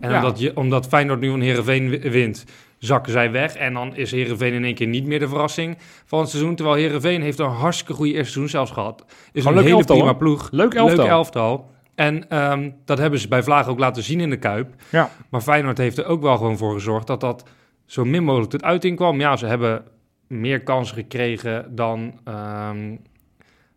En 0.00 0.10
Ja. 0.10 0.16
omdat, 0.16 0.38
je, 0.40 0.56
omdat 0.56 0.86
Feyenoord 0.86 1.20
nu 1.20 1.30
van 1.30 1.40
Heerenveen 1.40 1.88
wi- 1.90 2.10
wint, 2.10 2.44
zakken 2.78 3.12
zij 3.12 3.30
weg. 3.30 3.54
En 3.56 3.74
dan 3.74 3.96
is 3.96 4.10
Heerenveen 4.10 4.52
in 4.52 4.64
één 4.64 4.74
keer 4.74 4.86
niet 4.86 5.06
meer 5.06 5.18
de 5.18 5.28
verrassing 5.28 5.78
van 6.04 6.20
het 6.20 6.28
seizoen. 6.28 6.54
Terwijl 6.54 6.76
Heerenveen 6.76 7.22
heeft 7.22 7.38
een 7.38 7.46
hartstikke 7.50 7.92
goede 7.92 8.12
eerste 8.12 8.24
seizoen 8.32 8.48
zelfs 8.48 8.70
gehad. 8.70 9.04
Is 9.32 9.44
een 9.44 9.56
hele 9.56 9.70
elftal, 9.70 9.96
prima 9.96 10.10
hoor. 10.10 10.18
ploeg. 10.18 10.48
Leuk 10.50 10.74
elftal. 10.74 10.96
Leuk 11.04 11.06
elftal. 11.12 11.70
En 11.94 12.28
ehm, 12.28 12.70
dat 12.84 12.98
hebben 12.98 13.20
ze 13.20 13.28
bij 13.28 13.42
Vlaag 13.42 13.68
ook 13.68 13.78
laten 13.78 14.02
zien 14.02 14.20
in 14.20 14.30
de 14.30 14.38
Kuip. 14.38 14.74
Ja. 14.90 15.10
Maar 15.28 15.40
Feyenoord 15.40 15.78
heeft 15.78 15.98
er 15.98 16.06
ook 16.06 16.22
wel 16.22 16.36
gewoon 16.36 16.56
voor 16.56 16.72
gezorgd 16.72 17.06
dat 17.06 17.20
dat 17.20 17.44
zo 17.86 18.04
min 18.04 18.24
mogelijk 18.24 18.50
tot 18.50 18.62
uiting 18.62 18.96
kwam. 18.96 19.20
Ja, 19.20 19.36
ze 19.36 19.46
hebben 19.46 19.84
meer 20.26 20.62
kansen 20.62 20.96
gekregen 20.96 21.74
dan, 21.74 22.20
ehm, 22.24 22.96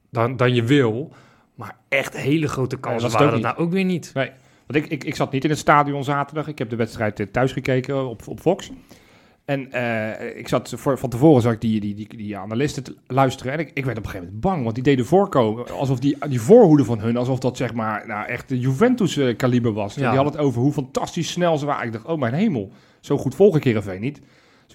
dan, 0.10 0.38
dan 0.38 0.54
je 0.54 0.64
wil. 0.64 1.14
Maar 1.56 1.78
echt 1.90 2.18
hele 2.18 2.48
grote 2.48 2.78
kansen 2.78 3.10
dat 3.10 3.20
waren 3.20 3.32
dat 3.32 3.42
nou 3.42 3.58
ook 3.58 3.72
weer 3.72 3.84
niet. 3.84 4.12
Want 4.14 4.84
ik, 4.84 4.88
ik, 4.88 5.04
ik 5.04 5.16
zat 5.16 5.32
niet 5.32 5.44
in 5.44 5.50
het 5.50 5.60
stadion 5.60 6.04
zaterdag. 6.04 6.48
Ik 6.48 6.58
heb 6.58 6.70
de 6.70 6.76
wedstrijd 6.76 7.20
eh, 7.20 7.28
thuis 7.32 7.52
gekeken 7.52 8.08
op, 8.08 8.28
op 8.28 8.40
Fox. 8.40 8.72
En 9.46 9.72
eh, 9.72 10.38
ik 10.38 10.48
zat 10.48 10.74
voor, 10.76 10.98
van 10.98 11.10
tevoren 11.10 11.42
zag 11.42 11.54
ik 11.54 11.62
die, 11.62 11.80
die, 11.80 11.96
die, 11.96 12.08
die 12.18 12.38
analisten 12.38 12.84
te 12.84 12.96
luisteren. 13.08 13.54
En 13.54 13.60
ik, 13.60 13.72
ik 13.74 13.86
werd 13.86 13.98
op 13.98 14.04
een 14.04 14.10
gegeven 14.10 14.26
moment 14.26 14.42
bang. 14.42 14.64
Want 14.64 14.76
die 14.76 14.84
deden 14.84 15.06
voorkomen 15.06 15.70
alsof 15.70 16.00
die, 16.00 16.18
die 16.28 16.42
voorhoede 16.42 16.86
van 16.86 17.00
hun, 17.00 17.18
alsof 17.18 17.40
dat 17.40 17.58
zeg 17.58 17.74
maar 17.74 18.08
nou, 18.08 18.28
echt 18.28 18.50
de 18.50 18.60
Juventus-kaliber 18.60 19.74
was. 19.74 19.94
Ja. 19.94 20.00
Die 20.00 20.20
hadden 20.20 20.34
het 20.34 20.42
over 20.42 20.62
hoe 20.62 20.72
fantastisch 20.72 21.32
snel 21.32 21.58
ze 21.58 21.66
waren. 21.66 21.86
Ik 21.86 21.94
dacht, 21.94 22.06
oh 22.06 22.20
mijn 22.20 22.34
hemel, 22.34 22.72
zo 23.00 23.18
goed 23.18 23.36
volg 23.36 23.56
ik 23.56 23.64
Heerenveen 23.64 24.02
niet. 24.02 24.22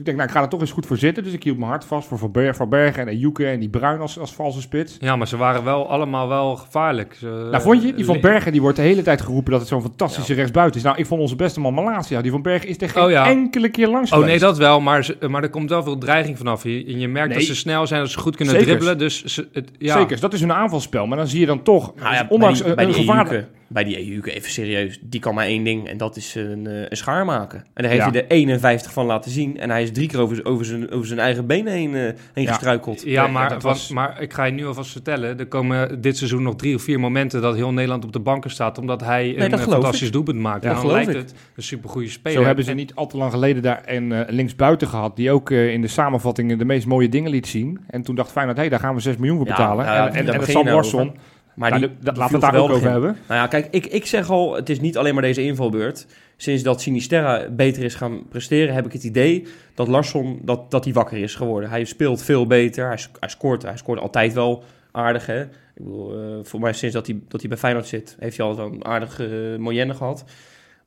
Dus 0.01 0.09
ik 0.09 0.15
denk, 0.15 0.17
nou, 0.29 0.29
ik 0.29 0.35
ga 0.35 0.43
er 0.43 0.49
toch 0.59 0.61
eens 0.61 0.79
goed 0.79 0.87
voor 0.87 0.97
zitten. 0.97 1.23
Dus 1.25 1.33
ik 1.33 1.43
hield 1.43 1.59
mijn 1.59 1.71
hart 1.71 1.85
vast 1.85 2.09
voor 2.09 2.19
Van 2.19 2.33
Ber- 2.33 2.55
Van 2.55 2.69
Bergen 2.69 3.03
en 3.03 3.09
Ejuke 3.09 3.47
en 3.47 3.61
die 3.61 3.69
Bruin 3.69 4.01
als, 4.01 4.19
als 4.19 4.33
valse 4.35 4.61
spits. 4.61 4.97
Ja, 5.01 5.17
maar 5.17 5.29
ze 5.29 5.37
waren 5.37 5.65
wel 5.65 5.89
allemaal 5.91 6.29
wel 6.29 6.57
gevaarlijk. 6.57 7.15
Ze, 7.19 7.49
Nou, 7.51 7.63
vond 7.63 7.83
je? 7.83 7.95
Die 7.95 8.05
Van 8.05 8.15
li- 8.15 8.21
Bergen 8.21 8.53
die 8.53 8.61
wordt 8.61 8.77
de 8.77 8.83
hele 8.83 9.03
tijd 9.03 9.21
geroepen 9.21 9.51
dat 9.51 9.61
het 9.61 9.69
zo'n 9.69 9.83
fantastische 9.83 10.35
rechtsbuiten 10.35 10.77
is. 10.77 10.87
Nou, 10.87 10.97
ik 10.99 11.07
vond 11.07 11.21
onze 11.21 11.37
beste 11.37 11.61
man 11.61 11.75
Malasia. 11.75 12.21
Die 12.21 12.31
Van 12.31 12.43
Bergen 12.43 12.69
is 12.69 12.81
er 12.81 12.89
geen 12.89 13.03
Oh, 13.03 13.11
ja. 13.11 13.27
enkele 13.27 13.69
keer 13.69 13.89
langs 13.89 14.13
Oh 14.13 14.25
nee, 14.25 14.39
dat 14.39 14.59
wel, 14.59 14.81
maar, 14.81 15.05
ze, 15.05 15.17
maar 15.29 15.43
er 15.43 15.51
komt 15.51 15.71
wel 15.71 15.83
veel 15.83 15.99
dreiging 15.99 16.37
vanaf. 16.39 16.63
Je, 16.63 16.85
en 16.87 16.99
je 16.99 17.09
merkt 17.09 17.29
Nee. 17.29 17.39
dat 17.39 17.47
ze 17.47 17.55
snel 17.55 17.87
zijn, 17.87 18.01
dat 18.01 18.11
ze 18.11 18.19
goed 18.19 18.37
kunnen 18.37 18.55
Zekers. 18.55 18.71
dribbelen. 18.71 18.99
Dus 18.99 19.25
ze, 19.25 19.49
het, 19.53 19.71
ja. 19.79 19.99
Zeker, 19.99 20.21
dat 20.21 20.33
is 20.33 20.41
hun 20.41 20.53
aanvalspel. 20.53 21.07
Maar 21.07 21.17
dan 21.19 21.27
zie 21.27 21.41
je 21.41 21.47
dan 21.47 21.63
toch, 21.63 21.93
Nou 21.95 22.15
ja, 22.15 22.27
ondanks 22.29 22.59
bij 22.63 22.63
die, 22.63 22.71
een, 22.71 22.75
bij 22.77 22.85
een 22.85 22.91
die 22.93 23.01
gevaarlijk... 23.01 23.31
Ejuke, 23.31 23.59
bij 23.73 23.85
die 23.85 23.97
Ejuke, 23.97 24.33
even 24.33 24.51
serieus, 24.51 24.99
die 25.03 25.21
kan 25.21 25.35
maar 25.35 25.45
één 25.45 25.65
ding 25.65 25.89
en 25.89 25.97
dat 25.97 26.17
is 26.17 26.35
een, 26.35 26.67
eh, 26.67 26.81
een 26.89 26.97
schaar 26.97 27.25
maken. 27.25 27.59
En 27.75 27.83
daar 27.83 27.93
heeft 27.93 28.05
Ja. 28.05 28.11
hij 28.11 28.21
er 28.23 28.27
51 28.31 28.93
van 28.93 29.07
laten 29.07 29.31
zien 29.31 29.59
en 29.59 29.71
hij 29.71 29.83
is 29.83 29.93
drie 29.93 30.09
keer 30.09 30.21
over, 30.21 30.45
over, 30.45 30.65
zijn, 30.65 30.91
over 30.91 31.07
zijn 31.07 31.19
eigen 31.19 31.47
benen 31.47 31.73
heen, 31.73 31.95
eh, 31.95 32.01
heen 32.35 32.45
Ja. 32.45 32.53
gestruikeld. 32.53 33.03
Ja, 33.05 33.27
maar, 33.27 33.49
dat 33.49 33.63
was... 33.63 33.91
maar 33.91 34.23
ik 34.23 34.33
ga 34.33 34.45
je 34.45 34.53
nu 34.53 34.67
alvast 34.67 34.91
vertellen. 34.93 35.39
Er 35.39 35.47
komen 35.47 36.01
dit 36.01 36.17
seizoen 36.17 36.43
nog 36.43 36.57
drie 36.57 36.75
of 36.75 36.83
vier 36.83 37.01
momenten 37.01 37.43
dat 37.43 37.55
heel 37.55 37.73
Nederland 37.73 38.05
op 38.05 38.13
de 38.13 38.21
banken 38.21 38.51
staat. 38.51 38.79
Omdat 38.79 39.01
hij 39.05 39.35
dat 39.39 39.53
een 39.53 39.59
eh, 39.59 39.65
fantastisch 39.69 40.11
doelpunt 40.11 40.39
maakt. 40.39 40.63
Ja, 40.63 40.69
en 40.69 40.75
dat 40.75 40.83
dan 40.85 40.91
geloof 40.93 41.07
lijkt 41.07 41.21
ik. 41.23 41.29
het 41.31 41.41
een 41.57 41.63
supergoeie 41.63 42.09
speler. 42.09 42.39
Zo 42.39 42.45
hebben 42.45 42.65
ze 42.65 42.71
En- 42.71 42.77
niet 42.77 42.95
al 42.95 43.07
te 43.07 43.17
lang 43.17 43.33
geleden 43.33 43.63
daar 43.63 43.83
een 43.87 44.13
eh, 44.13 44.21
linksbuiten 44.29 44.89
gehad... 44.89 45.17
die 45.17 45.31
ook 45.31 45.51
eh, 45.51 45.73
in 45.73 45.81
de 45.81 45.89
samenvattingen 45.89 46.59
de 46.59 46.65
meest 46.65 46.87
mooie 46.87 47.09
dingen 47.09 47.31
liet 47.31 47.47
zien. 47.47 47.79
En 47.87 48.03
toen 48.03 48.15
dacht 48.15 48.31
Feyenoord, 48.33 48.59
hé, 48.59 48.69
daar 48.69 48.81
gaan 48.81 48.95
we 48.95 49.01
6 49.01 49.17
miljoen 49.17 49.37
voor 49.37 49.47
Ja, 49.47 49.53
betalen. 49.53 49.85
ja, 49.85 50.09
en 50.09 50.15
en, 50.15 50.25
daar 50.25 50.35
en 50.35 50.41
begin 50.41 50.85
Sam. 50.85 51.13
Maar 51.61 51.71
nou, 51.71 51.83
die, 51.83 51.91
dat, 52.01 52.15
die 52.15 52.23
laten 52.23 52.39
we 52.39 52.45
het 52.47 52.55
daar 52.55 52.63
ook 52.63 52.71
over 52.71 52.87
in. 52.87 52.93
hebben. 52.93 53.17
Nou 53.29 53.41
ja, 53.41 53.47
kijk, 53.47 53.69
ik, 53.71 53.87
ik 53.87 54.07
zeg 54.07 54.31
al, 54.31 54.55
het 54.55 54.69
is 54.69 54.81
niet 54.81 54.97
alleen 54.97 55.15
maar 55.15 55.23
deze 55.23 55.43
invalbeurt. 55.43 56.07
Sinds 56.37 56.63
dat 56.63 56.81
Sinisterra 56.81 57.49
beter 57.51 57.85
is 57.85 57.95
gaan 57.95 58.29
presteren, 58.29 58.75
heb 58.75 58.87
ik 58.87 58.93
het 58.93 59.05
idee 59.05 59.47
dat 59.75 59.89
Larsson 59.89 60.41
dat, 60.43 60.71
dat 60.71 60.85
hij 60.85 60.93
wakker 60.93 61.19
is 61.19 61.35
geworden. 61.35 61.71
Hij 61.71 61.85
speelt 61.85 62.23
veel 62.23 62.47
beter, 62.47 62.87
hij, 62.87 62.97
sc- 62.97 63.17
hij, 63.21 63.29
scoort, 63.29 63.63
hij 63.63 63.77
scoort 63.77 64.01
altijd 64.01 64.33
wel 64.33 64.65
aardig. 64.93 65.27
Hè? 65.27 65.43
Ik 65.43 65.49
bedoel, 65.75 66.13
eh, 66.13 66.39
voor 66.43 66.61
mij 66.61 66.73
sinds 66.73 66.95
dat 66.95 67.07
hij, 67.07 67.21
dat 67.29 67.41
hij 67.41 67.49
bij 67.49 67.59
Feyenoord 67.59 67.87
zit, 67.87 68.17
heeft 68.19 68.37
hij 68.37 68.47
wel 68.47 68.59
een 68.59 68.85
aardige 68.85 69.53
uh, 69.53 69.59
moyenne 69.59 69.95
gehad. 69.95 70.25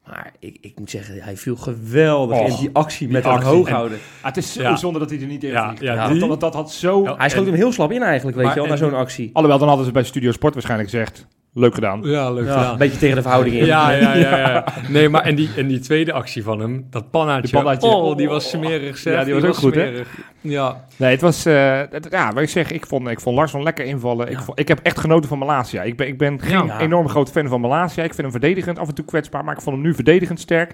Maar 0.08 0.32
ik, 0.40 0.58
ik 0.62 0.80
moet 0.80 0.90
zeggen, 0.90 1.22
hij 1.22 1.38
viel 1.38 1.56
geweldig 1.56 2.40
Och, 2.40 2.48
in 2.50 2.56
die 2.56 2.70
actie 2.74 3.08
die 3.08 3.16
met 3.16 3.24
hem 3.24 3.34
actie. 3.34 3.50
hoog 3.50 3.68
En- 3.68 3.74
houden. 3.74 3.98
Ah, 4.20 4.26
het 4.26 4.38
is 4.38 4.54
zo 4.54 4.62
Ja. 4.62 4.76
zonde 4.76 5.00
dat 5.00 5.10
hij 5.10 5.20
er 5.20 5.26
niet 5.28 5.44
in 5.44 5.50
Ja, 5.50 5.68
vliegt. 5.68 5.82
ja, 5.82 5.94
Ja, 5.94 6.08
die- 6.08 6.20
dat, 6.20 6.30
dat, 6.30 6.40
dat 6.40 6.54
had 6.54 6.72
zo... 6.72 7.04
Ja. 7.04 7.16
Hij 7.18 7.30
schoot 7.30 7.46
hem 7.46 7.56
heel 7.56 7.72
slap 7.72 7.92
in 7.92 8.02
eigenlijk, 8.02 8.38
weet 8.38 8.46
Maar 8.46 8.54
je 8.56 8.60
wel, 8.62 8.70
na 8.70 8.76
en- 8.84 8.90
zo'n 8.90 9.00
actie. 9.00 9.30
Alhoewel, 9.34 9.60
dan 9.60 9.68
hadden 9.68 9.86
ze 9.86 9.92
bij 9.92 10.04
Studio 10.04 10.32
Sport 10.32 10.54
waarschijnlijk 10.54 10.90
gezegd... 10.90 11.28
Leuk 11.56 11.74
gedaan. 11.74 12.02
Ja, 12.04 12.32
leuk 12.32 12.46
Ja, 12.46 12.54
gedaan. 12.54 12.72
een 12.72 12.78
beetje 12.78 12.98
tegen 12.98 13.16
de 13.16 13.22
verhouding 13.22 13.56
in. 13.56 13.66
Ja, 13.66 13.92
ja, 13.92 14.14
ja, 14.16 14.38
ja. 14.50 14.66
Nee, 14.90 15.10
maar 15.10 15.22
en 15.22 15.36
die, 15.36 15.50
en 15.58 15.68
die 15.68 15.80
tweede 15.80 16.14
actie 16.14 16.44
van 16.44 16.60
hem, 16.60 16.88
dat 16.90 17.12
pannaatje. 17.12 17.42
Die 17.42 17.52
pannaatje. 17.52 17.88
Oh, 17.90 18.18
die 18.18 18.28
was 18.28 18.50
smerig 18.50 18.98
zeg. 18.98 19.14
Ja, 19.14 19.24
die 19.24 19.34
was 19.34 19.44
ook 19.44 19.56
goed, 19.56 19.76
hè? 19.76 20.02
Ja, 20.42 20.86
Nee, 20.98 21.12
het 21.12 21.22
was... 21.22 21.46
eh, 21.46 21.82
het- 21.90 22.08
ja, 22.12 22.34
wat 22.34 22.44
ik 22.44 22.50
zeg, 22.50 22.72
ik 22.72 22.86
vond, 22.86 23.08
ik 23.08 23.20
vond 23.20 23.36
Larsson 23.36 23.64
lekker 23.64 23.86
invallen. 23.86 24.32
Ik, 24.32 24.40
vond, 24.40 24.60
ik 24.60 24.68
heb 24.68 24.80
echt 24.84 25.00
genoten 25.00 25.30
van 25.30 25.38
Malasia. 25.38 25.82
Ik 25.82 25.98
ben, 25.98 26.08
ik 26.08 26.18
ben 26.18 26.42
geen 26.42 26.66
Ja. 26.66 26.80
enorm 26.80 27.10
groot 27.10 27.32
fan 27.32 27.48
van 27.48 27.62
Malasia. 27.62 28.04
Ik 28.04 28.14
vind 28.14 28.22
hem 28.22 28.32
verdedigend 28.32 28.80
af 28.80 28.88
en 28.88 28.96
toe 28.96 29.06
kwetsbaar, 29.06 29.44
maar 29.44 29.56
ik 29.56 29.62
vond 29.62 29.76
hem 29.76 29.86
nu 29.86 29.94
verdedigend 29.94 30.40
sterk. 30.40 30.74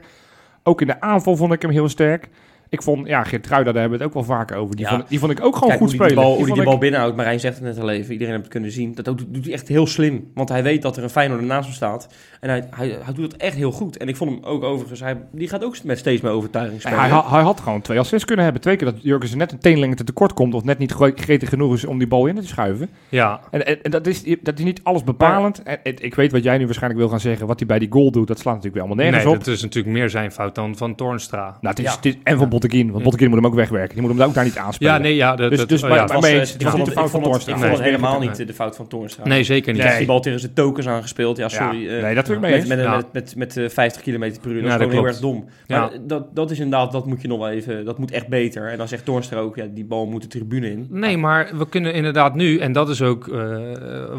Ook 0.64 0.82
in 0.82 0.88
de 0.88 1.02
aanval 1.02 1.36
vond 1.36 1.54
ik 1.54 1.62
hem 1.62 1.72
heel 1.72 1.90
sterk. 1.90 2.28
Ik 2.72 2.82
vond, 2.84 3.08
ja, 3.08 3.24
Geertruida, 3.24 3.72
daar 3.72 3.82
hebben 3.82 4.00
we 4.00 4.06
het 4.06 4.16
ook 4.16 4.26
wel 4.26 4.36
vaker 4.38 4.58
over. 4.58 4.76
Die, 4.76 4.86
Ja. 4.86 4.92
vond, 4.92 5.10
die 5.10 5.20
vond 5.20 5.32
ik 5.32 5.44
ook 5.46 5.54
gewoon 5.54 5.70
Kijk 5.70 5.82
goed 5.82 5.92
hoe 5.92 5.98
spelen. 6.06 6.16
die 6.16 6.24
bal, 6.24 6.36
hoe 6.46 6.54
Die 6.56 6.64
bal 6.64 6.74
ik- 6.74 6.80
binnenhoudt. 6.80 7.16
Marijn 7.16 7.40
zegt 7.40 7.56
het 7.56 7.64
net 7.64 7.80
al 7.80 7.90
even. 7.90 8.12
Iedereen 8.12 8.32
heeft 8.34 8.44
het 8.44 8.54
kunnen 8.54 8.72
zien. 8.72 8.96
Dat 8.96 9.06
doet, 9.06 9.26
doet 9.28 9.44
hij 9.46 9.54
echt 9.54 9.68
heel 9.68 9.88
slim. 9.88 10.32
Want 10.34 10.50
hij 10.50 10.64
weet 10.64 10.82
dat 10.82 10.98
er 10.98 11.04
een 11.04 11.10
Feyenoord 11.10 11.42
naast 11.42 11.66
hem 11.66 11.76
staat. 11.76 12.08
En 12.40 12.50
hij, 12.50 12.68
hij, 12.76 12.98
hij 13.04 13.14
doet 13.14 13.32
het 13.32 13.42
echt 13.42 13.56
heel 13.56 13.72
goed. 13.72 13.98
En 13.98 14.08
ik 14.08 14.16
vond 14.16 14.32
hem 14.32 14.44
ook 14.44 14.64
overigens... 14.64 15.00
Hij, 15.00 15.18
die 15.32 15.50
gaat 15.50 15.64
ook 15.64 15.84
met 15.84 15.98
steeds 15.98 16.22
meer 16.22 16.32
overtuiging 16.32 16.84
Nee, 16.84 16.94
spelen. 16.94 17.10
hij, 17.16 17.24
hij 17.30 17.42
had 17.42 17.60
gewoon 17.60 17.82
twee 17.82 18.00
assists 18.00 18.26
kunnen 18.26 18.44
hebben. 18.44 18.62
Twee 18.64 18.76
keer 18.76 18.92
dat 18.92 19.02
Jurgensen 19.04 19.38
net 19.38 19.52
een 19.52 19.60
teenlengte 19.60 20.04
tekort 20.04 20.34
komt... 20.34 20.54
of 20.54 20.64
net 20.64 20.78
niet 20.78 20.92
gre- 20.92 21.12
gretig 21.16 21.50
genoeg 21.50 21.74
is 21.74 21.86
om 21.86 21.98
die 21.98 22.08
bal 22.08 22.26
in 22.26 22.36
te 22.36 22.48
schuiven. 22.48 22.90
Ja, 23.10 23.40
En, 23.52 23.66
en, 23.66 23.82
en 23.84 23.92
dat, 23.92 24.08
is, 24.08 24.24
dat 24.42 24.58
is 24.60 24.64
niet 24.66 24.80
alles 24.84 25.04
bepalend. 25.04 25.64
En, 25.64 25.84
en 25.84 25.94
ik 26.04 26.16
weet 26.16 26.32
wat 26.32 26.44
jij 26.44 26.58
nu 26.58 26.66
waarschijnlijk 26.66 27.02
wil 27.02 27.10
gaan 27.10 27.20
zeggen. 27.20 27.48
Wat 27.48 27.60
hij 27.60 27.68
bij 27.68 27.80
die 27.80 27.92
goal 27.92 28.12
doet, 28.12 28.28
dat 28.28 28.40
slaat 28.40 28.56
natuurlijk 28.56 28.74
weer 28.74 28.84
allemaal 28.84 29.04
nee, 29.04 29.14
nergens 29.14 29.34
op. 29.40 29.46
dat 29.46 29.54
is 29.56 29.62
natuurlijk 29.62 29.94
meer 29.96 30.10
zijn 30.10 30.32
fout 30.32 30.56
dan 30.56 30.76
van 30.78 30.96
Toornstra. 30.96 31.44
Nou, 31.46 31.58
het 31.62 31.80
is, 31.80 31.86
Ja. 31.86 31.96
het 31.96 32.06
is, 32.06 32.16
en 32.24 32.38
van 32.38 32.50
Botteguin. 32.60 32.92
Want 32.92 33.04
Botteguin 33.04 33.30
moet 33.32 33.40
hem 33.40 33.48
ook 33.50 33.56
wegwerken. 33.56 33.94
Die 33.96 34.02
moet 34.08 34.18
hem 34.18 34.28
ook 34.28 34.34
daar 34.34 34.44
niet 34.44 34.58
aanspelen. 34.58 34.94
Ja, 34.94 35.00
nee, 35.00 35.16
ja. 35.16 35.36
Dat, 35.36 35.50
Dus- 35.52 35.68
dus 35.68 35.84
oh, 35.84 35.90
ja. 35.90 35.96
mee 35.96 36.32
eh, 36.32 36.42
ik 36.42 36.48
Het 36.48 36.64
was 36.64 36.72
vond 36.72 36.76
niet 36.78 36.86
het- 36.86 36.86
de 36.86 36.92
fout 36.94 37.10
van 37.12 37.20
Ik 37.20 37.26
Toornstra. 37.26 37.54
vond 37.54 37.66
het 37.66 37.74
Nee, 37.80 37.84
helemaal 37.90 38.20
niet 38.20 38.48
de 38.48 38.54
fout 38.54 38.76
van 38.76 38.88
Toornstra. 38.88 39.28
Nee, 39.28 39.44
zeker 39.44 39.72
niet. 39.74 39.82
Die 39.82 39.90
Nee. 39.90 39.98
die 40.00 40.08
bal 40.08 40.20
tegen 40.20 40.40
zijn 40.40 40.54
tokens 40.54 40.88
aangespeeld. 40.88 41.38
Ja, 41.38 41.50
sorry. 41.50 41.88
eh, 41.88 42.02
nee, 42.04 42.16
dat 42.16 42.28
wil 42.28 42.36
ik 42.36 42.42
mee 42.42 42.52
met, 42.58 42.68
met, 42.68 42.80
Ja. 42.80 42.96
met, 42.96 43.06
met, 43.14 43.36
met, 43.36 43.56
met, 43.56 43.58
eh, 43.58 43.70
50 43.70 44.02
km 44.02 44.18
per 44.42 44.52
uur. 44.52 44.62
Dat 44.62 44.70
is 44.72 44.76
gewoon 44.78 44.92
heel 44.92 45.06
erg 45.06 45.20
klopt. 45.20 45.36
dom. 45.36 45.46
Maar 45.68 45.80
Ja. 45.94 46.00
dat, 46.02 46.36
dat 46.36 46.52
is 46.52 46.60
inderdaad, 46.60 46.92
dat 46.92 47.06
moet 47.06 47.22
je 47.22 47.28
nog 47.28 47.40
wel 47.40 47.50
even, 47.50 47.86
dat 47.86 47.98
moet 47.98 48.12
echt 48.12 48.28
beter. 48.28 48.68
En 48.72 48.78
dan 48.78 48.88
zegt 48.88 49.06
Toornstra 49.06 49.40
ook, 49.40 49.56
ja, 49.56 49.66
die 49.74 49.86
bal 49.86 50.06
moet 50.06 50.22
de 50.22 50.28
tribune 50.28 50.72
in. 50.72 50.88
Nee, 50.90 51.18
maar 51.18 51.50
we 51.58 51.70
kunnen 51.70 51.94
inderdaad 51.94 52.36
nu, 52.36 52.58
en 52.58 52.72
dat 52.72 52.90
is 52.90 53.02
ook 53.02 53.28
eh, 53.28 53.58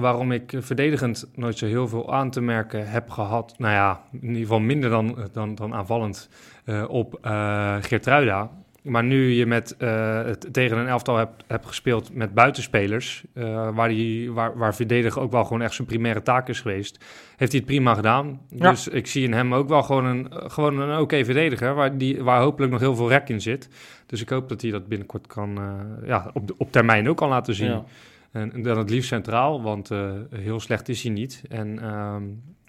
waarom 0.01 0.33
ik 0.33 0.53
verdedigend 0.59 1.27
nooit 1.35 1.59
zo 1.59 1.67
heel 1.67 1.89
veel 1.89 2.13
aan 2.15 2.31
te 2.31 2.41
merken 2.41 2.89
heb 2.91 3.11
gehad. 3.11 3.55
Nou 3.59 3.73
ja, 3.75 4.01
in 4.13 4.27
ieder 4.29 4.41
geval 4.43 4.61
minder 4.61 4.91
dan, 4.91 5.17
dan, 5.33 5.55
dan 5.55 5.75
aanvallend 5.75 6.29
eh, 6.31 6.60
op 6.89 7.19
eh 7.23 7.77
Geertruida. 7.81 8.51
Maar 8.83 9.05
nu 9.05 9.31
je 9.31 9.47
met, 9.47 9.77
eh, 9.77 10.23
het, 10.23 10.53
tegen 10.53 10.79
een 10.79 10.87
elftal 10.87 11.17
hebt, 11.17 11.45
hebt 11.47 11.67
gespeeld 11.67 12.15
met 12.15 12.35
buitenspelers, 12.35 13.25
eh, 13.35 13.75
waar, 13.75 13.89
die, 13.89 14.33
waar, 14.33 14.59
waar 14.59 14.75
verdedigen 14.75 15.23
ook 15.23 15.31
wel 15.31 15.45
gewoon 15.45 15.63
echt 15.63 15.75
zijn 15.75 15.87
primaire 15.87 16.23
taak 16.23 16.49
is 16.49 16.61
geweest, 16.61 17.05
heeft 17.37 17.53
hij 17.53 17.61
het 17.61 17.71
prima 17.71 17.95
gedaan. 17.95 18.41
Ja. 18.49 18.71
Dus 18.71 18.89
ik 18.89 19.07
zie 19.07 19.25
in 19.25 19.33
hem 19.33 19.55
ook 19.55 19.69
wel 19.69 19.83
gewoon 19.83 20.05
een, 20.05 20.27
gewoon 20.31 20.79
een 20.79 21.01
oké 21.01 21.25
verdediger, 21.25 21.75
waar, 21.75 21.99
die, 21.99 22.23
waar 22.23 22.41
hopelijk 22.41 22.73
nog 22.73 22.81
heel 22.81 22.97
veel 22.97 23.09
rek 23.09 23.29
in 23.29 23.41
zit. 23.41 23.69
Dus 24.07 24.21
ik 24.21 24.29
hoop 24.29 24.49
dat 24.49 24.63
hij 24.63 24.71
dat 24.71 24.89
binnenkort 24.89 25.27
kan, 25.27 25.59
eh, 25.59 26.09
ja, 26.09 26.31
op, 26.33 26.55
op 26.57 26.73
termijn 26.73 27.09
ook 27.09 27.17
kan 27.17 27.29
laten 27.29 27.55
zien. 27.55 27.71
Ja. 27.71 27.85
En 28.33 28.63
dan 28.63 28.79
het 28.79 28.91
liefst 28.91 29.09
centraal, 29.09 29.63
want 29.63 29.91
eh, 29.91 30.11
heel 30.31 30.61
slecht 30.61 30.89
is 30.89 31.03
hij 31.03 31.13
niet. 31.13 31.43
En 31.49 31.79
ehm, 31.79 32.23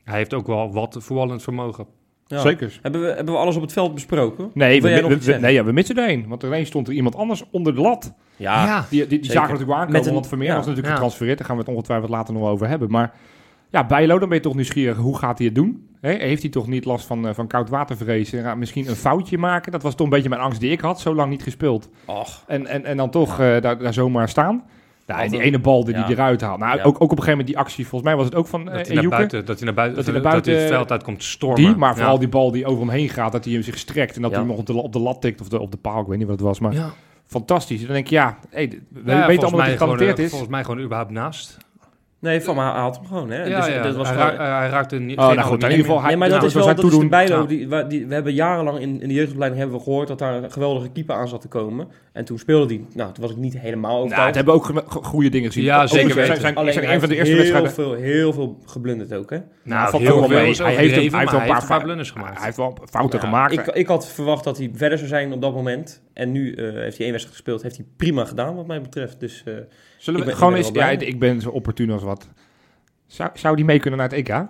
hij 0.03 0.17
heeft 0.17 0.33
ook 0.33 0.47
wel 0.47 0.73
wat 0.73 0.97
voetballend 0.99 1.43
vermogen. 1.43 1.87
Ja. 2.35 2.39
Zeker. 2.39 2.79
Hebben 2.81 3.01
we, 3.01 3.07
hebben 3.07 3.33
we 3.33 3.39
alles 3.39 3.55
op 3.55 3.61
het 3.61 3.73
veld 3.73 3.93
besproken? 3.93 4.51
Nee, 4.53 4.81
we, 4.81 4.99
nog 5.01 5.23
we- 5.25 5.33
nee 5.33 5.53
ja, 5.53 5.63
we 5.63 5.71
missen 5.71 5.97
er 5.97 6.07
één. 6.07 6.27
Want 6.27 6.43
ineens 6.43 6.67
stond 6.67 6.87
er 6.87 6.93
iemand 6.93 7.15
anders 7.15 7.43
onder 7.51 7.75
de 7.75 7.81
lat. 7.81 8.13
Ja, 8.35 8.85
Die, 8.89 9.07
die, 9.07 9.19
die 9.19 9.31
zagen 9.31 9.51
natuurlijk 9.51 9.71
aankomen, 9.77 9.97
Met 9.99 10.05
een- 10.07 10.13
want 10.13 10.27
Vermeer 10.27 10.47
ja. 10.47 10.51
was 10.55 10.61
natuurlijk 10.65 10.87
Ja. 10.87 10.93
getransfereerd. 10.93 11.37
Daar 11.37 11.47
gaan 11.47 11.55
we 11.55 11.61
het 11.61 11.71
ongetwijfeld 11.71 12.09
later 12.09 12.33
nog 12.33 12.43
wel 12.43 12.51
over 12.51 12.67
hebben. 12.67 12.89
Maar 12.91 13.13
ja, 13.69 13.85
Bijlo, 13.85 14.19
dan 14.19 14.27
ben 14.29 14.37
je 14.37 14.43
toch 14.43 14.55
nieuwsgierig. 14.55 14.97
Hoe 14.97 15.17
gaat 15.17 15.37
hij 15.37 15.45
het 15.47 15.55
doen? 15.55 15.87
Hè, 16.01 16.11
heeft 16.11 16.41
hij 16.41 16.51
toch 16.51 16.67
niet 16.67 16.85
last 16.85 17.05
van, 17.05 17.27
eh, 17.27 17.33
van 17.33 17.47
koud 17.47 17.69
watervrees? 17.69 18.33
En 18.33 18.43
gaat 18.43 18.57
misschien 18.57 18.87
een 18.87 18.95
foutje 18.95 19.37
maken? 19.37 19.71
Dat 19.71 19.81
was 19.83 19.95
toch 19.95 20.05
een 20.07 20.13
beetje 20.13 20.29
mijn 20.29 20.41
angst 20.41 20.59
die 20.59 20.71
ik 20.71 20.81
had. 20.81 20.99
Zo 20.99 21.15
lang 21.15 21.29
niet 21.29 21.43
gespeeld. 21.43 21.89
Och, 22.05 22.43
En, 22.47 22.67
en, 22.67 22.85
en 22.85 22.97
dan 22.97 23.09
toch 23.09 23.31
eh, 23.39 23.61
daar, 23.61 23.77
daar 23.77 23.93
zomaar 23.93 24.29
staan. 24.29 24.63
En 25.19 25.29
die 25.29 25.41
ene 25.41 25.59
bal 25.59 25.83
die 25.85 25.93
Ja. 25.95 26.01
hij 26.03 26.11
eruit 26.11 26.41
haalt. 26.41 26.59
Nou, 26.59 26.77
Ja. 26.77 26.83
ook, 26.83 26.95
ook 26.95 26.95
op 26.95 27.01
een 27.01 27.07
gegeven 27.09 27.29
moment 27.31 27.47
die 27.47 27.57
actie. 27.57 27.87
Volgens 27.87 28.03
mij 28.09 28.15
was 28.15 28.25
het 28.25 28.35
ook 28.35 28.47
van 28.47 28.65
Dat 28.65 28.73
uh, 28.79 28.81
hij, 28.85 28.95
naar 28.95 29.09
buiten, 29.09 29.45
dat 29.45 29.55
hij 29.57 29.65
naar 29.65 29.73
buiten, 29.75 29.95
Dat 29.97 30.05
hij 30.05 30.13
naar 30.13 30.23
dat 30.23 30.31
buiten- 30.31 30.61
het 30.63 30.71
veld 30.71 30.91
uit 30.91 31.03
komt 31.03 31.23
stormen. 31.23 31.55
Die, 31.63 31.75
maar 31.75 31.95
vooral 31.95 32.13
ja. 32.13 32.19
die 32.19 32.29
bal 32.29 32.51
die 32.51 32.65
over 32.65 32.79
hem 32.79 32.89
heen 32.89 33.09
gaat. 33.09 33.31
Dat 33.31 33.43
hij 33.43 33.53
hem 33.53 33.63
zich 33.63 33.77
strekt. 33.77 34.15
En 34.15 34.21
dat 34.21 34.31
Ja. 34.31 34.37
hij 34.37 34.45
hem 34.45 34.55
nog 34.55 34.59
op 34.67 34.75
de, 34.75 34.81
op 34.81 34.93
de 34.93 34.99
lat 34.99 35.21
tikt. 35.21 35.41
Of 35.41 35.47
de, 35.49 35.59
op 35.59 35.71
de 35.71 35.77
paal. 35.77 36.01
Ik 36.01 36.07
weet 36.07 36.17
niet 36.17 36.27
wat 36.27 36.35
het 36.37 36.45
was. 36.47 36.59
Maar 36.59 36.73
Ja. 36.73 36.89
fantastisch. 37.25 37.81
Dan 37.85 37.93
denk 37.93 38.07
je, 38.07 38.15
ja, 38.15 38.37
hey, 38.49 38.81
we 38.89 39.11
Ja, 39.11 39.27
weten 39.27 39.41
allemaal 39.41 39.51
dat 39.51 39.59
hij 39.59 39.71
getalenteerd 39.71 40.17
eh, 40.17 40.23
is. 40.23 40.29
Volgens 40.29 40.51
mij 40.51 40.63
gewoon 40.63 40.79
überhaupt 40.81 41.11
naast. 41.11 41.57
Nee, 42.21 42.41
van, 42.41 42.55
maar 42.55 42.71
hij 42.73 42.81
had 42.81 42.95
hem 42.95 43.05
gewoon, 43.05 43.29
hè? 43.29 43.43
Ja, 43.45 43.57
Dus 43.57 43.73
ja. 43.73 43.81
dat 43.83 43.95
was 43.95 44.07
hij, 44.09 44.17
gewoon- 44.17 44.35
ra- 44.35 44.59
hij 44.59 44.69
raakte 44.69 44.99
niet. 44.99 45.17
Oh, 45.17 45.25
nou 45.25 45.39
goed, 45.41 45.63
in 45.63 45.69
ieder 45.69 45.85
geval, 45.85 45.99
meer. 45.99 46.07
Nee, 46.07 46.17
maar 46.17 46.27
Ja, 46.27 46.33
dat 46.33 46.43
is 46.43 46.53
wel 46.53 46.65
dat 46.65 46.83
is 46.83 46.97
de 46.97 47.07
Bijlo. 47.07 47.45
Die, 47.45 47.67
we 47.67 48.05
hebben 48.13 48.33
jarenlang 48.33 48.79
in, 48.79 49.01
in 49.01 49.07
de 49.07 49.13
jeugdopleiding 49.13 49.61
hebben 49.61 49.77
we 49.79 49.83
gehoord 49.83 50.07
dat 50.07 50.19
daar 50.19 50.43
een 50.43 50.51
geweldige 50.51 50.89
keeper 50.89 51.15
aan 51.15 51.27
zat 51.27 51.41
te 51.41 51.47
komen. 51.47 51.87
En 52.13 52.25
toen 52.25 52.37
speelde 52.39 52.65
die. 52.65 52.85
Nou, 52.93 53.13
toen 53.13 53.23
was 53.23 53.31
ik 53.31 53.37
niet 53.37 53.57
helemaal 53.59 53.91
Nou, 53.91 54.03
overtuigd. 54.03 54.27
het 54.27 54.35
hebben 54.35 54.53
ook 54.53 54.83
goede 55.05 55.29
dingen 55.29 55.47
gezien. 55.47 55.63
Ja, 55.63 55.81
Ook 55.81 55.87
zeker 55.87 56.11
zijn, 56.11 56.27
weten. 56.27 56.41
zijn, 56.41 56.55
Alleen 56.55 56.73
zijn 56.73 56.85
hij 56.85 56.93
een 56.93 56.99
van 56.99 57.09
de 57.09 57.15
heeft 57.15 57.27
eerste 57.29 57.43
heel 57.51 57.61
wedstrijden. 57.61 57.97
Veel, 57.99 58.11
heel 58.11 58.33
veel 58.33 58.57
geblunderd 58.65 59.13
ook, 59.13 59.29
hè? 59.29 59.37
Nou, 59.63 59.97
heel 59.97 60.27
veel 60.27 60.29
Hij 60.29 60.45
heeft, 60.45 60.59
hij 60.95 61.09
wel 61.09 61.33
een 61.33 61.39
hij 61.41 61.61
paar 61.67 61.81
blunders 61.83 62.11
gemaakt. 62.11 62.35
Hij 62.35 62.45
heeft 62.45 62.57
wel 62.57 62.77
fouten 62.89 63.19
gemaakt. 63.19 63.53
Ik, 63.53 63.65
ik 63.67 63.87
had 63.87 64.07
verwacht 64.07 64.43
dat 64.43 64.57
hij 64.57 64.71
verder 64.73 64.97
zou 64.97 65.09
zijn 65.09 65.33
op 65.33 65.41
dat 65.41 65.53
moment. 65.53 66.01
En 66.13 66.31
nu 66.31 66.53
eh, 66.53 66.63
heeft 66.63 66.73
hij 66.73 66.81
één 67.05 67.11
wedstrijd 67.11 67.27
gespeeld. 67.27 67.61
Heeft 67.61 67.75
hij 67.77 67.85
prima 67.97 68.25
gedaan, 68.25 68.55
wat 68.55 68.67
mij 68.67 68.81
betreft. 68.81 69.19
Dus 69.19 69.43
eh, 69.45 69.53
Zullen 70.01 70.19
we 70.19 70.25
ben- 70.25 70.35
gewoon 70.35 70.53
eens... 70.53 70.69
Ja, 70.73 70.89
ik 70.89 71.19
ben 71.19 71.41
zo 71.41 71.49
opportun 71.49 71.91
als 71.91 72.03
wat. 72.03 72.27
Zou, 73.07 73.29
zou 73.33 73.55
die 73.55 73.65
mee 73.65 73.79
kunnen 73.79 73.99
naar 73.99 74.09
het 74.09 74.17
EK? 74.17 74.45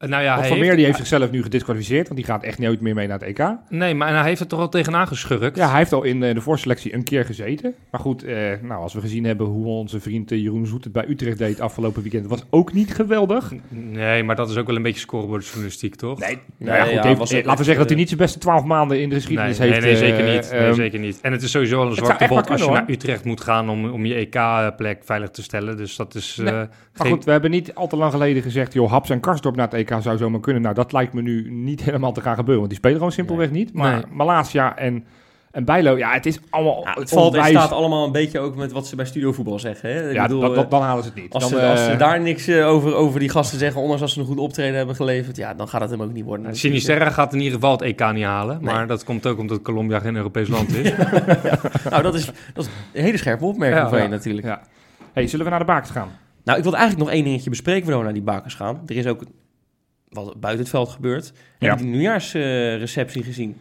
Eh, 0.00 0.08
Nou 0.08 0.22
ja, 0.22 0.44
Van 0.44 0.56
Meer 0.56 0.64
heeft, 0.64 0.76
die 0.76 0.84
heeft 0.84 0.96
zichzelf 0.98 1.30
nu 1.30 1.42
gedisqualificeerd, 1.42 2.04
want 2.08 2.16
die 2.18 2.28
gaat 2.28 2.42
echt 2.42 2.58
nooit 2.58 2.80
meer 2.80 2.94
mee 2.94 3.06
naar 3.06 3.18
het 3.18 3.28
EK. 3.38 3.56
Nee, 3.68 3.94
maar 3.94 4.14
hij 4.14 4.24
heeft 4.28 4.38
het 4.40 4.48
toch 4.48 4.60
al 4.60 4.68
tegenaan 4.68 5.06
geschurkt. 5.06 5.56
Ja, 5.56 5.68
hij 5.68 5.78
heeft 5.78 5.92
al 5.92 6.02
in 6.02 6.22
eh, 6.22 6.34
de 6.34 6.40
voorselectie 6.40 6.94
een 6.94 7.04
keer 7.04 7.24
gezeten. 7.24 7.74
Maar 7.90 8.00
goed, 8.00 8.24
eh, 8.24 8.36
nou, 8.62 8.82
als 8.82 8.94
we 8.94 9.00
gezien 9.00 9.24
hebben 9.24 9.46
hoe 9.46 9.66
onze 9.66 10.00
vriend 10.00 10.32
eh, 10.32 10.42
Jeroen 10.42 10.66
Zoet 10.66 10.84
het 10.84 10.92
bij 10.92 11.04
Utrecht 11.08 11.38
deed 11.38 11.60
afgelopen 11.60 12.02
weekend, 12.02 12.26
was 12.26 12.44
ook 12.50 12.72
niet 12.72 12.94
geweldig. 12.94 13.52
Nee, 13.68 14.22
maar 14.22 14.36
dat 14.36 14.50
is 14.50 14.56
ook 14.56 14.66
wel 14.66 14.76
een 14.76 14.82
beetje 14.82 15.00
scorebordjournalistiek, 15.00 15.94
toch? 15.94 16.18
Nee, 16.18 16.28
Nee, 16.28 16.68
nou 16.68 16.76
ja, 16.78 16.84
goed, 16.84 16.92
ja, 16.94 17.02
heeft- 17.02 17.18
was 17.18 17.30
eh, 17.32 17.38
ook 17.38 17.44
laten 17.44 17.58
we 17.58 17.64
zeggen 17.64 17.80
dat 17.82 17.88
hij 17.90 17.98
niet 17.98 18.08
zijn 18.08 18.20
beste 18.20 18.38
twaalf 18.38 18.64
maanden 18.64 18.96
in 19.00 19.02
de 19.02 19.08
Nee, 19.08 19.18
geschiedenis 19.20 19.58
nee, 19.58 19.68
heeft. 19.70 19.82
nee, 19.82 19.92
eh, 19.92 19.98
zeker 19.98 20.34
niet. 20.34 20.50
Nee, 20.50 20.60
ehm, 20.60 20.74
zeker 20.74 20.98
niet. 20.98 21.18
En 21.22 21.32
het 21.32 21.42
is 21.42 21.50
sowieso 21.50 21.80
al 21.80 21.86
een 21.88 21.94
zwarte 21.94 22.26
bot 22.28 22.50
als 22.50 22.62
je 22.64 22.70
naar 22.70 22.84
Utrecht 22.90 23.24
moet 23.24 23.40
gaan 23.40 23.68
om, 23.68 23.90
om 23.90 24.06
je 24.06 24.14
EK-plek 24.14 25.00
veilig 25.04 25.30
te 25.30 25.42
stellen. 25.42 25.76
Dus 25.76 25.96
dat 25.96 26.14
is 26.14 26.36
Nee, 26.36 26.46
eh, 26.48 26.52
Maar 26.54 26.68
geen... 26.94 27.10
goed, 27.10 27.24
we 27.24 27.30
hebben 27.30 27.50
niet 27.50 27.74
al 27.74 27.86
te 27.88 27.96
lang 27.96 28.12
geleden 28.12 28.42
gezegd, 28.42 28.72
joh, 28.72 28.90
Haps 28.90 29.10
en 29.10 29.20
Karsdorp 29.20 29.56
naar 29.56 29.64
het 29.68 29.74
EK 29.74 29.89
zou 29.98 30.16
zomaar 30.18 30.40
kunnen. 30.40 30.62
Nou, 30.62 30.74
dat 30.74 30.92
lijkt 30.92 31.12
me 31.12 31.22
nu 31.22 31.50
niet 31.50 31.82
helemaal 31.82 32.12
te 32.12 32.20
gaan 32.20 32.34
gebeuren, 32.34 32.58
want 32.58 32.68
die 32.68 32.78
spelen 32.78 32.96
gewoon 32.96 33.12
simpelweg 33.12 33.50
niet. 33.50 33.72
Maar 33.74 33.92
Nee. 33.92 34.02
Malasia 34.12 34.76
en, 34.76 35.04
en 35.50 35.64
Bijlo, 35.64 35.96
ja, 35.98 36.12
het 36.12 36.26
is 36.26 36.38
allemaal 36.50 36.80
ja, 36.84 37.00
het 37.00 37.08
valt 37.10 37.34
en 37.34 37.44
staat 37.44 37.72
allemaal 37.72 38.04
een 38.06 38.12
beetje 38.12 38.38
ook 38.40 38.56
met 38.56 38.72
wat 38.72 38.86
ze 38.86 38.96
bij 38.96 39.04
studiovoetbal 39.04 39.58
zeggen. 39.58 39.90
Hè? 39.92 40.08
Ik 40.08 40.14
Ja, 40.14 40.22
bedoel, 40.22 40.40
dat- 40.40 40.50
eh, 40.50 40.56
dat- 40.56 40.70
dan 40.70 40.82
halen 40.82 41.02
ze 41.04 41.10
het 41.14 41.22
niet. 41.22 41.32
als, 41.32 41.50
Dan, 41.50 41.58
ze, 41.60 41.66
als 41.66 41.80
eh, 41.80 41.90
ze 41.90 41.96
daar 41.96 42.20
niks 42.20 42.46
eh, 42.46 42.68
over, 42.68 42.94
over 42.94 43.20
die 43.20 43.28
gasten 43.28 43.58
zeggen, 43.58 43.80
ondanks 43.80 44.02
als 44.02 44.12
ze 44.12 44.20
een 44.20 44.26
goed 44.26 44.38
optreden 44.38 44.74
hebben 44.76 44.96
geleverd, 44.96 45.36
ja, 45.36 45.54
dan 45.54 45.68
gaat 45.68 45.80
het 45.80 45.90
hem 45.90 46.02
ook 46.02 46.12
niet 46.12 46.24
worden. 46.24 46.56
Sinisterra 46.56 47.10
gaat 47.10 47.32
in 47.32 47.38
ieder 47.38 47.54
geval 47.54 47.72
het 47.72 47.82
EK 47.82 48.12
niet 48.12 48.24
halen. 48.24 48.56
Nee. 48.62 48.74
Maar 48.74 48.86
dat 48.86 49.04
komt 49.04 49.26
ook 49.26 49.38
omdat 49.38 49.62
Colombia 49.62 49.98
geen 49.98 50.16
Europees 50.16 50.48
land 50.48 50.74
is. 50.74 50.92
Nou, 51.90 52.02
dat 52.02 52.14
is, 52.14 52.24
dat 52.54 52.64
is 52.64 52.70
een 52.92 53.02
hele 53.02 53.16
scherpe 53.16 53.44
opmerking 53.44 53.82
Ja, 53.82 53.88
van 53.88 54.02
je 54.02 54.08
natuurlijk. 54.08 54.46
Ja. 54.46 54.60
Hey, 55.12 55.26
zullen 55.26 55.44
we 55.44 55.50
naar 55.50 55.58
de 55.60 55.64
bakens 55.66 55.90
gaan? 55.90 56.08
Nou, 56.44 56.56
ik 56.58 56.62
wilde 56.62 56.78
eigenlijk 56.78 57.08
nog 57.08 57.16
één 57.16 57.24
dingetje 57.26 57.50
bespreken 57.50 57.82
voordat 57.82 57.98
we 58.00 58.04
naar 58.06 58.14
die 58.14 58.22
bakers 58.22 58.54
gaan. 58.54 58.80
Er 58.86 58.96
is 58.96 59.06
ook 59.06 59.22
wat 60.10 60.40
buiten 60.40 60.62
het 60.62 60.70
veld 60.70 60.88
gebeurd. 60.88 61.32
Ja. 61.58 61.68
Heb 61.68 61.78
je 61.78 61.84
die 61.84 61.92
nieuwjaarsreceptie 61.92 63.22
gezien? 63.22 63.56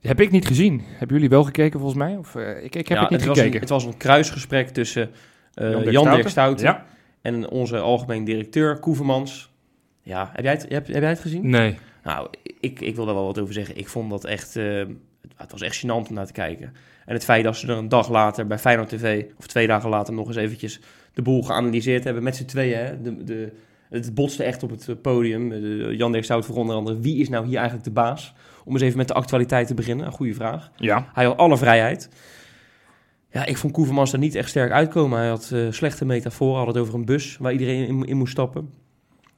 Heb 0.00 0.20
ik 0.20 0.30
niet 0.30 0.46
gezien. 0.46 0.82
Hebben 0.86 1.16
jullie 1.16 1.30
wel 1.30 1.44
gekeken 1.44 1.80
volgens 1.80 1.98
mij? 1.98 2.16
Of, 2.16 2.34
eh, 2.34 2.64
ik, 2.64 2.74
ik 2.74 2.88
heb 2.88 2.96
Ja, 2.96 3.02
het 3.02 3.10
niet 3.10 3.24
was 3.24 3.36
gekeken. 3.36 3.54
Een, 3.54 3.60
het 3.60 3.68
was 3.68 3.84
een 3.84 3.96
kruisgesprek 3.96 4.68
tussen 4.68 5.10
eh, 5.54 5.90
Jan 5.90 6.10
Dirk 6.10 6.28
Stouten 6.28 6.66
Ja. 6.66 6.84
en 7.22 7.48
onze 7.48 7.78
algemeen 7.78 8.24
directeur 8.24 8.78
Koevermans. 8.78 9.50
Ja, 10.02 10.30
heb 10.32 10.44
jij 10.44 10.52
het, 10.52 10.62
heb, 10.68 10.86
heb 10.86 11.00
jij 11.00 11.08
het 11.08 11.20
gezien? 11.20 11.50
Nee. 11.50 11.78
Nou, 12.04 12.28
ik, 12.60 12.80
ik 12.80 12.96
wil 12.96 13.04
daar 13.04 13.14
wel 13.14 13.24
wat 13.26 13.38
over 13.38 13.54
zeggen. 13.54 13.76
Ik 13.76 13.88
vond 13.88 14.10
dat 14.10 14.24
echt... 14.24 14.56
eh, 14.56 14.82
het 15.36 15.52
was 15.52 15.60
echt 15.62 15.84
gênant 15.84 16.08
om 16.08 16.14
naar 16.14 16.26
te 16.26 16.32
kijken. 16.32 16.72
En 17.06 17.14
het 17.14 17.24
feit 17.24 17.44
dat 17.44 17.56
ze 17.56 17.66
er 17.66 17.76
een 17.76 17.88
dag 17.88 18.08
later 18.08 18.46
bij 18.46 18.58
Feyenoord 18.58 18.88
TV... 18.88 19.24
of 19.38 19.46
twee 19.46 19.66
dagen 19.66 19.90
later 19.90 20.14
nog 20.14 20.26
eens 20.26 20.36
eventjes 20.36 20.80
de 21.12 21.22
boel 21.22 21.42
geanalyseerd 21.42 22.04
hebben... 22.04 22.22
met 22.22 22.36
z'n 22.36 22.44
tweeën, 22.44 22.78
hè. 22.78 23.02
De, 23.02 23.24
de, 23.24 23.52
het 23.90 24.14
botste 24.14 24.44
echt 24.44 24.62
op 24.62 24.70
het 24.70 24.88
eh, 24.88 24.94
podium. 25.02 25.48
De, 25.48 25.94
Jan 25.96 26.12
Dirk 26.12 26.24
Stout 26.24 26.44
voor 26.44 26.56
onder 26.56 26.76
andere... 26.76 27.00
wie 27.00 27.16
is 27.16 27.28
nou 27.28 27.46
hier 27.46 27.56
eigenlijk 27.56 27.84
de 27.84 27.92
baas? 27.92 28.34
Om 28.64 28.72
eens 28.72 28.82
even 28.82 28.96
met 28.96 29.08
de 29.08 29.14
actualiteit 29.14 29.66
te 29.66 29.74
beginnen. 29.74 30.06
Een 30.06 30.12
goede 30.12 30.34
vraag. 30.34 30.70
Ja. 30.76 31.10
Hij 31.12 31.24
had 31.24 31.36
alle 31.36 31.56
vrijheid. 31.56 32.08
Ja, 33.30 33.44
ik 33.44 33.56
vond 33.56 33.72
Koevermans 33.72 34.12
er 34.12 34.18
niet 34.18 34.34
echt 34.34 34.48
sterk 34.48 34.72
uitkomen. 34.72 35.18
Hij 35.18 35.28
had 35.28 35.50
eh, 35.50 35.66
slechte 35.70 36.04
metaforen. 36.04 36.56
Hij 36.56 36.64
had 36.64 36.74
het 36.74 36.82
over 36.82 36.94
een 36.94 37.04
bus 37.04 37.36
waar 37.40 37.52
iedereen 37.52 37.86
in, 37.86 38.04
in 38.04 38.16
moest 38.16 38.32
stappen. 38.32 38.70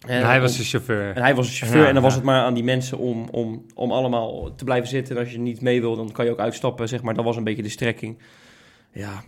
En 0.07 0.27
hij 0.27 0.41
was 0.41 0.57
de 0.57 0.65
chauffeur. 0.65 1.15
en 1.15 1.23
hij 1.23 1.35
was 1.35 1.47
een 1.47 1.55
chauffeur 1.55 1.81
Ja, 1.81 1.89
en 1.89 1.95
dan 1.95 2.03
was 2.03 2.15
het 2.15 2.25
maar 2.25 2.43
aan 2.43 2.55
die 2.55 2.65
mensen 2.65 2.99
om, 2.99 3.29
om, 3.31 3.65
om 3.75 3.93
allemaal 3.93 4.55
te 4.55 4.65
blijven 4.65 4.89
zitten. 4.89 5.17
En 5.17 5.23
als 5.23 5.33
je 5.33 5.39
niet 5.39 5.61
mee 5.61 5.81
wil, 5.81 5.97
dan 5.97 6.13
kan 6.13 6.25
je 6.25 6.31
ook 6.31 6.39
uitstappen, 6.39 6.89
zeg 6.89 7.03
maar. 7.03 7.15
Dat 7.15 7.25
was 7.25 7.37
een 7.37 7.45
beetje 7.45 7.63
de 7.63 7.69
strekking. 7.69 8.19
Ja, 8.93 9.23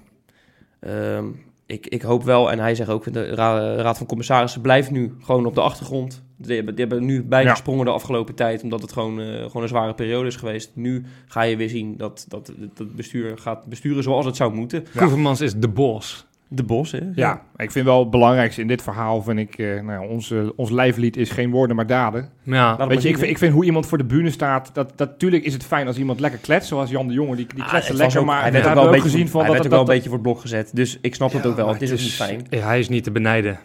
ehm, 0.80 1.26
ik, 1.72 1.86
ik 1.86 2.02
hoop 2.02 2.24
wel, 2.24 2.50
en 2.50 2.58
hij 2.58 2.74
zegt 2.74 2.90
ook, 2.90 3.12
de 3.12 3.34
ra- 3.34 3.74
Raad 3.74 3.98
van 3.98 4.06
Commissarissen 4.06 4.60
blijft 4.60 4.90
nu 4.90 5.14
gewoon 5.22 5.46
op 5.46 5.54
de 5.54 5.60
achtergrond. 5.60 6.22
Die 6.36 6.56
hebben, 6.56 6.74
die 6.74 6.86
hebben 6.86 7.04
nu 7.04 7.22
bijgesprongen 7.24 7.84
de 7.84 7.90
afgelopen 7.90 8.34
tijd, 8.34 8.62
omdat 8.62 8.82
het 8.82 8.92
gewoon, 8.92 9.20
eh, 9.20 9.26
gewoon 9.42 9.62
een 9.62 9.68
zware 9.68 9.94
periode 9.94 10.26
is 10.26 10.36
geweest. 10.36 10.70
Nu 10.74 11.04
ga 11.26 11.42
je 11.42 11.56
weer 11.56 11.68
zien 11.68 11.96
dat, 11.96 12.24
dat, 12.28 12.46
dat 12.58 12.78
het 12.78 12.96
bestuur 12.96 13.38
gaat 13.38 13.66
besturen 13.66 14.02
zoals 14.02 14.24
het 14.26 14.36
zou 14.36 14.54
moeten. 14.54 14.84
Koevermans 14.96 15.40
is 15.40 15.54
de 15.54 15.68
bos. 15.68 16.26
De 16.54 16.62
Bos, 16.62 16.92
hè? 16.92 16.98
Ja, 17.14 17.42
ik 17.56 17.70
vind 17.70 17.84
wel 17.84 18.00
het 18.00 18.10
belangrijkste 18.10 18.60
in 18.60 18.66
dit 18.66 18.82
verhaal, 18.82 19.22
vind 19.22 19.38
ik, 19.38 19.58
eh, 19.58 19.66
nou, 19.66 19.86
ja, 20.02 20.08
ons, 20.08 20.30
eh, 20.30 20.38
ons 20.56 20.70
lijflied 20.70 21.16
is 21.16 21.30
geen 21.30 21.50
woorden 21.50 21.76
maar 21.76 21.86
daden. 21.86 22.28
Ja, 22.42 22.52
Laat 22.52 22.78
maar 22.78 22.88
Weet 22.88 23.02
je, 23.02 23.08
ik 23.08 23.18
vind, 23.18 23.30
ik 23.30 23.38
vind 23.38 23.52
hoe 23.52 23.64
iemand 23.64 23.86
voor 23.86 23.98
de 23.98 24.04
bühne 24.04 24.30
staat, 24.30 24.70
dat, 24.74 24.92
dat, 24.96 25.08
natuurlijk 25.08 25.44
is 25.44 25.52
het 25.52 25.64
fijn 25.64 25.86
als 25.86 25.98
iemand 25.98 26.20
lekker 26.20 26.38
kletst, 26.40 26.68
zoals 26.68 26.90
Jan 26.90 27.08
de 27.08 27.14
Jonge, 27.14 27.36
die, 27.36 27.46
die 27.54 27.62
Ah, 27.62 27.68
kletste 27.68 27.92
het 27.92 28.00
was 28.00 28.12
lekker, 28.14 28.20
ook- 28.20 28.26
maar 28.26 28.42
hij 28.42 28.50
we 28.52 28.56
werd 28.58 28.68
ook 28.68 28.74
wel 28.74 28.84
een 28.84 28.90
beetje 28.90 29.08
gezien 29.10 29.28
voor- 29.28 29.30
van 29.30 29.40
hij 29.40 29.48
dat, 29.50 29.56
werd 29.62 29.66
ook 29.72 29.78
dat, 29.78 29.86
wel 29.86 29.88
een 29.88 29.94
beetje 30.02 30.08
voor 30.08 30.18
het 30.18 30.28
blok 30.28 30.40
gezet. 30.40 30.70
Dus 30.76 30.98
ik 31.00 31.14
snap 31.14 31.32
het 31.32 31.46
ook 31.46 31.56
wel. 31.56 31.64
maar 31.64 31.74
Het 31.74 31.82
is 31.82 31.92
ook 31.92 31.98
niet 31.98 32.12
fijn. 32.12 32.46
Ja, 32.50 32.66
hij 32.66 32.78
is 32.78 32.88
niet 32.88 33.04
te 33.04 33.10
benijden. 33.10 33.58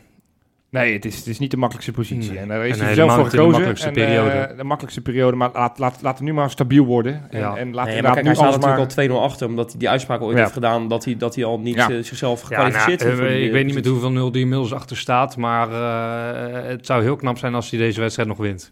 Nee, 0.69 0.93
het 0.93 1.05
is, 1.05 1.15
het 1.17 1.27
is 1.27 1.39
niet 1.39 1.51
de 1.51 1.57
makkelijkste 1.57 1.93
positie. 1.95 2.31
Nee. 2.31 2.39
En 2.39 2.47
daar 2.47 2.61
En 2.61 2.67
is 2.69 2.79
hij 2.79 2.93
zelf 2.93 3.13
voor 3.13 3.21
niet 3.23 3.31
de 3.31 3.37
gekozen. 3.37 3.51
makkelijkste 3.51 3.87
en, 3.87 3.93
periode. 3.93 4.29
eh, 4.29 4.57
de 4.57 4.63
makkelijkste 4.63 5.01
periode, 5.01 5.35
maar 5.37 5.49
laat, 5.53 5.79
laat, 5.79 6.01
laat 6.01 6.17
het 6.17 6.23
nu 6.27 6.33
maar 6.33 6.49
stabiel 6.49 6.85
worden. 6.85 7.21
En, 7.29 7.39
Ja. 7.39 7.55
en 7.55 7.73
laat 7.73 7.85
Nee, 7.85 7.93
maar 8.01 8.03
kijk, 8.03 8.13
hij 8.13 8.23
nu 8.23 8.33
staat 8.33 8.45
alles 8.47 8.65
natuurlijk 8.65 9.11
al 9.13 9.19
2-0 9.19 9.23
achter, 9.31 9.47
omdat 9.47 9.69
hij 9.69 9.79
die 9.79 9.89
uitspraak 9.89 10.21
ooit 10.21 10.35
Ja. 10.35 10.41
heeft 10.41 10.53
gedaan 10.53 10.87
dat 10.87 11.05
hij, 11.05 11.17
dat 11.17 11.35
hij 11.35 11.45
al 11.45 11.59
niet 11.59 11.75
Ja. 11.75 11.89
eh, 11.89 12.03
zichzelf 12.03 12.41
Ja, 12.41 12.47
gekwalificeerd 12.47 12.99
nou, 12.99 13.11
heeft. 13.11 13.21
eh, 13.31 13.39
ik 13.41 13.47
eh, 13.47 13.51
weet 13.51 13.65
niet 13.65 13.75
met 13.75 13.85
hoeveel 13.85 14.11
nul 14.11 14.31
die 14.31 14.41
inmiddels 14.41 14.73
achter 14.73 14.97
staat, 14.97 15.37
maar 15.37 15.71
eh, 15.71 16.69
het 16.69 16.85
zou 16.85 17.03
heel 17.03 17.15
knap 17.15 17.37
zijn 17.37 17.55
als 17.55 17.69
hij 17.69 17.79
deze 17.79 17.99
wedstrijd 17.99 18.29
nog 18.29 18.37
wint. 18.37 18.71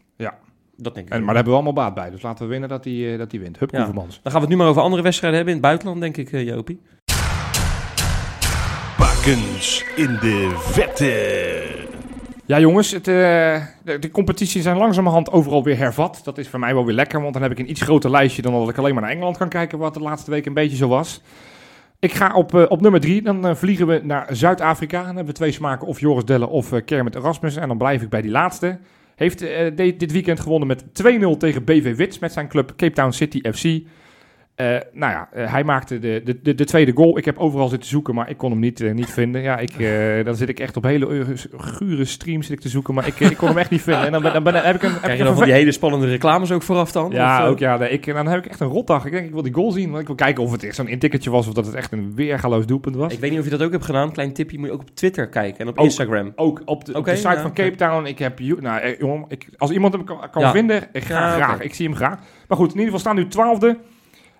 Dat 0.78 0.94
denk 0.96 1.08
ik. 1.08 1.14
En, 1.14 1.18
maar 1.18 1.26
daar 1.28 1.36
hebben 1.36 1.54
we 1.54 1.60
allemaal 1.60 1.84
baat 1.86 1.94
bij. 1.94 2.10
Dus 2.10 2.22
laten 2.22 2.44
we 2.46 2.50
winnen 2.52 2.70
dat 2.70 2.84
hij 2.84 3.12
eh, 3.12 3.18
dat 3.18 3.32
hij 3.32 3.40
wint. 3.40 3.60
Hup, 3.60 3.72
Ja. 3.72 3.78
Koevermans. 3.78 4.20
Dan 4.24 4.32
gaan 4.32 4.42
we 4.42 4.48
het 4.48 4.50
nu 4.50 4.56
maar 4.62 4.68
over 4.68 4.82
andere 4.82 5.02
wedstrijden 5.02 5.38
hebben 5.38 5.56
in 5.56 5.62
het 5.62 5.70
buitenland, 5.70 6.02
denk 6.02 6.18
ik, 6.18 6.32
eh, 6.32 6.48
Jopie. 6.48 6.82
In 9.26 10.18
de 10.22 10.54
vette. 10.58 11.64
Ja, 12.46 12.60
jongens, 12.60 12.92
het, 12.92 13.08
eh, 13.08 13.14
de, 13.84 14.00
de 14.00 14.12
competities 14.12 14.64
zijn 14.64 14.78
langzamerhand 14.78 15.32
overal 15.32 15.64
weer 15.64 15.78
hervat. 15.78 16.22
Dat 16.24 16.38
is 16.38 16.48
voor 16.48 16.60
mij 16.60 16.74
wel 16.74 16.86
weer 16.86 16.96
lekker, 16.96 17.22
want 17.22 17.34
dan 17.34 17.42
heb 17.42 17.52
ik 17.52 17.60
een 17.60 17.70
iets 17.70 17.82
groter 17.82 18.10
lijstje 18.10 18.42
dan 18.42 18.54
dat 18.54 18.70
ik 18.70 18.78
alleen 18.78 18.94
maar 18.94 19.04
naar 19.04 19.12
Engeland 19.12 19.38
kan 19.38 19.50
kijken, 19.50 19.78
wat 19.78 19.94
de 19.94 20.00
laatste 20.00 20.32
week 20.32 20.46
een 20.46 20.54
beetje 20.54 20.78
zo 20.78 20.88
was. 20.88 21.22
Ik 22.00 22.14
ga 22.14 22.34
op, 22.34 22.56
eh, 22.56 22.66
op 22.68 22.82
nummer 22.82 23.00
drie, 23.00 23.22
dan 23.22 23.48
eh, 23.48 23.56
vliegen 23.56 23.88
we 23.88 24.02
naar 24.04 24.28
Zuid-Afrika. 24.30 24.98
Dan 24.98 25.08
hebben 25.08 25.26
we 25.26 25.34
twee 25.34 25.52
smaken, 25.52 25.88
of 25.88 26.00
Joris 26.00 26.26
Delle 26.26 26.48
of 26.48 26.84
Kermit 26.86 27.16
Erasmus. 27.16 27.56
En 27.56 27.68
dan 27.68 27.78
blijf 27.78 28.02
ik 28.02 28.10
bij 28.10 28.22
die 28.22 28.32
laatste. 28.32 28.80
Heeft 29.16 29.40
dit 29.76 30.12
weekend 30.12 30.40
gewonnen 30.40 30.68
met 30.68 30.84
2-0 30.94 31.38
tegen 31.38 31.64
BV 31.64 31.96
Wits 31.96 32.20
met 32.20 32.34
zijn 32.34 32.48
club 32.48 32.74
Cape 32.76 32.94
Town 32.94 33.12
City 33.12 33.42
FC. 33.52 33.64
Eh, 34.56 34.66
nou 34.94 35.12
ja, 35.12 35.30
eh, 35.32 35.52
hij 35.52 35.64
maakte 35.64 36.00
de, 36.00 36.22
de, 36.24 36.40
de, 36.42 36.56
de 36.56 36.64
tweede 36.66 36.92
goal. 36.96 37.18
Ik 37.18 37.26
heb 37.26 37.38
overal 37.38 37.68
zitten 37.68 37.90
zoeken, 37.90 38.16
maar 38.16 38.30
ik 38.30 38.38
kon 38.38 38.52
hem 38.52 38.60
niet, 38.60 38.82
eh, 38.82 38.94
niet 38.94 39.10
vinden. 39.10 39.42
Ja, 39.42 39.58
ik, 39.58 39.72
dan 40.26 40.36
zit 40.36 40.50
ik 40.50 40.60
echt 40.60 40.78
op 40.78 40.84
hele 40.84 41.26
gure 41.58 42.06
streams 42.06 42.46
zit 42.48 42.56
ik 42.56 42.62
te 42.62 42.70
zoeken, 42.70 42.94
maar 42.94 43.08
ik, 43.08 43.20
ik 43.20 43.38
kon 43.38 43.48
hem 43.48 43.58
echt 43.58 43.70
niet 43.70 43.82
vinden. 43.82 44.06
En 44.06 44.12
dan, 44.12 44.22
ben, 44.22 44.34
dan 44.34 44.44
ben, 44.44 44.54
heb 44.54 44.76
ik 44.76 44.84
een, 44.84 44.90
heb 44.92 45.00
Krijg 45.02 45.14
ik 45.14 45.20
je 45.20 45.26
dan 45.26 45.36
van 45.36 45.44
die 45.44 45.54
hele 45.54 45.72
spannende 45.72 46.08
reclames 46.08 46.52
ook 46.52 46.62
vooraf 46.62 46.92
dan? 46.92 47.12
ja, 47.12 47.44
Of, 47.44 47.50
ook 47.50 47.60
ja. 47.60 47.78
Nee, 47.78 47.90
ik, 47.90 48.06
dan 48.06 48.28
heb 48.28 48.46
ik 48.46 48.52
echt 48.52 48.60
een 48.60 48.68
rotdag. 48.68 49.06
Ik 49.06 49.12
denk, 49.12 49.26
ik 49.26 49.32
wil 49.34 49.42
die 49.42 49.54
goal 49.54 49.72
zien. 49.72 49.88
Want 49.90 50.02
ik 50.02 50.08
wil 50.08 50.16
kijken 50.16 50.44
of 50.44 50.52
het 50.52 50.64
echt 50.64 50.76
zo'n 50.76 50.88
intikketje 50.88 51.30
was 51.30 51.48
of 51.48 51.54
dat 51.54 51.66
het 51.66 51.76
echt 51.76 51.92
een 51.92 52.16
weergaloos 52.16 52.66
doelpunt 52.66 52.96
was. 52.96 53.14
Ik 53.14 53.20
weet 53.20 53.30
niet 53.30 53.40
of 53.40 53.46
je 53.46 53.52
dat 53.52 53.64
ook 53.64 53.72
hebt 53.72 53.86
gedaan. 53.86 54.12
Klein 54.12 54.34
tipje, 54.34 54.58
moet 54.58 54.68
je 54.68 54.74
ook 54.74 54.82
op 54.82 54.96
Twitter 54.96 55.28
kijken 55.30 55.60
en 55.60 55.68
op 55.68 55.78
Ook. 55.78 55.86
Instagram. 55.86 56.32
Ook 56.36 56.62
op 56.66 56.86
de, 56.86 56.92
op 56.92 56.98
Oké, 57.00 57.12
de 57.12 57.18
site 57.18 57.40
van. 57.42 57.54
Cape 57.54 57.76
Town. 57.76 58.06
Ik 58.06 58.20
heb, 58.20 58.40
nou, 58.40 58.96
jongen, 59.00 59.26
ik, 59.28 59.48
als 59.58 59.72
iemand 59.72 59.94
hem 59.94 60.04
kan, 60.04 60.18
kan 60.32 60.42
Ja. 60.42 60.52
vinden, 60.52 60.84
graag, 60.94 61.08
Ja, 61.08 61.36
oké. 61.36 61.44
graag. 61.44 61.62
Ik 61.62 61.74
zie 61.74 61.86
hem 61.88 61.96
graag. 61.96 62.20
Maar 62.48 62.58
goed, 62.58 62.74
in 62.74 62.80
ieder 62.80 62.86
geval 62.86 63.00
staan 63.00 63.16
nu 63.16 63.28
twaalfde. 63.28 63.78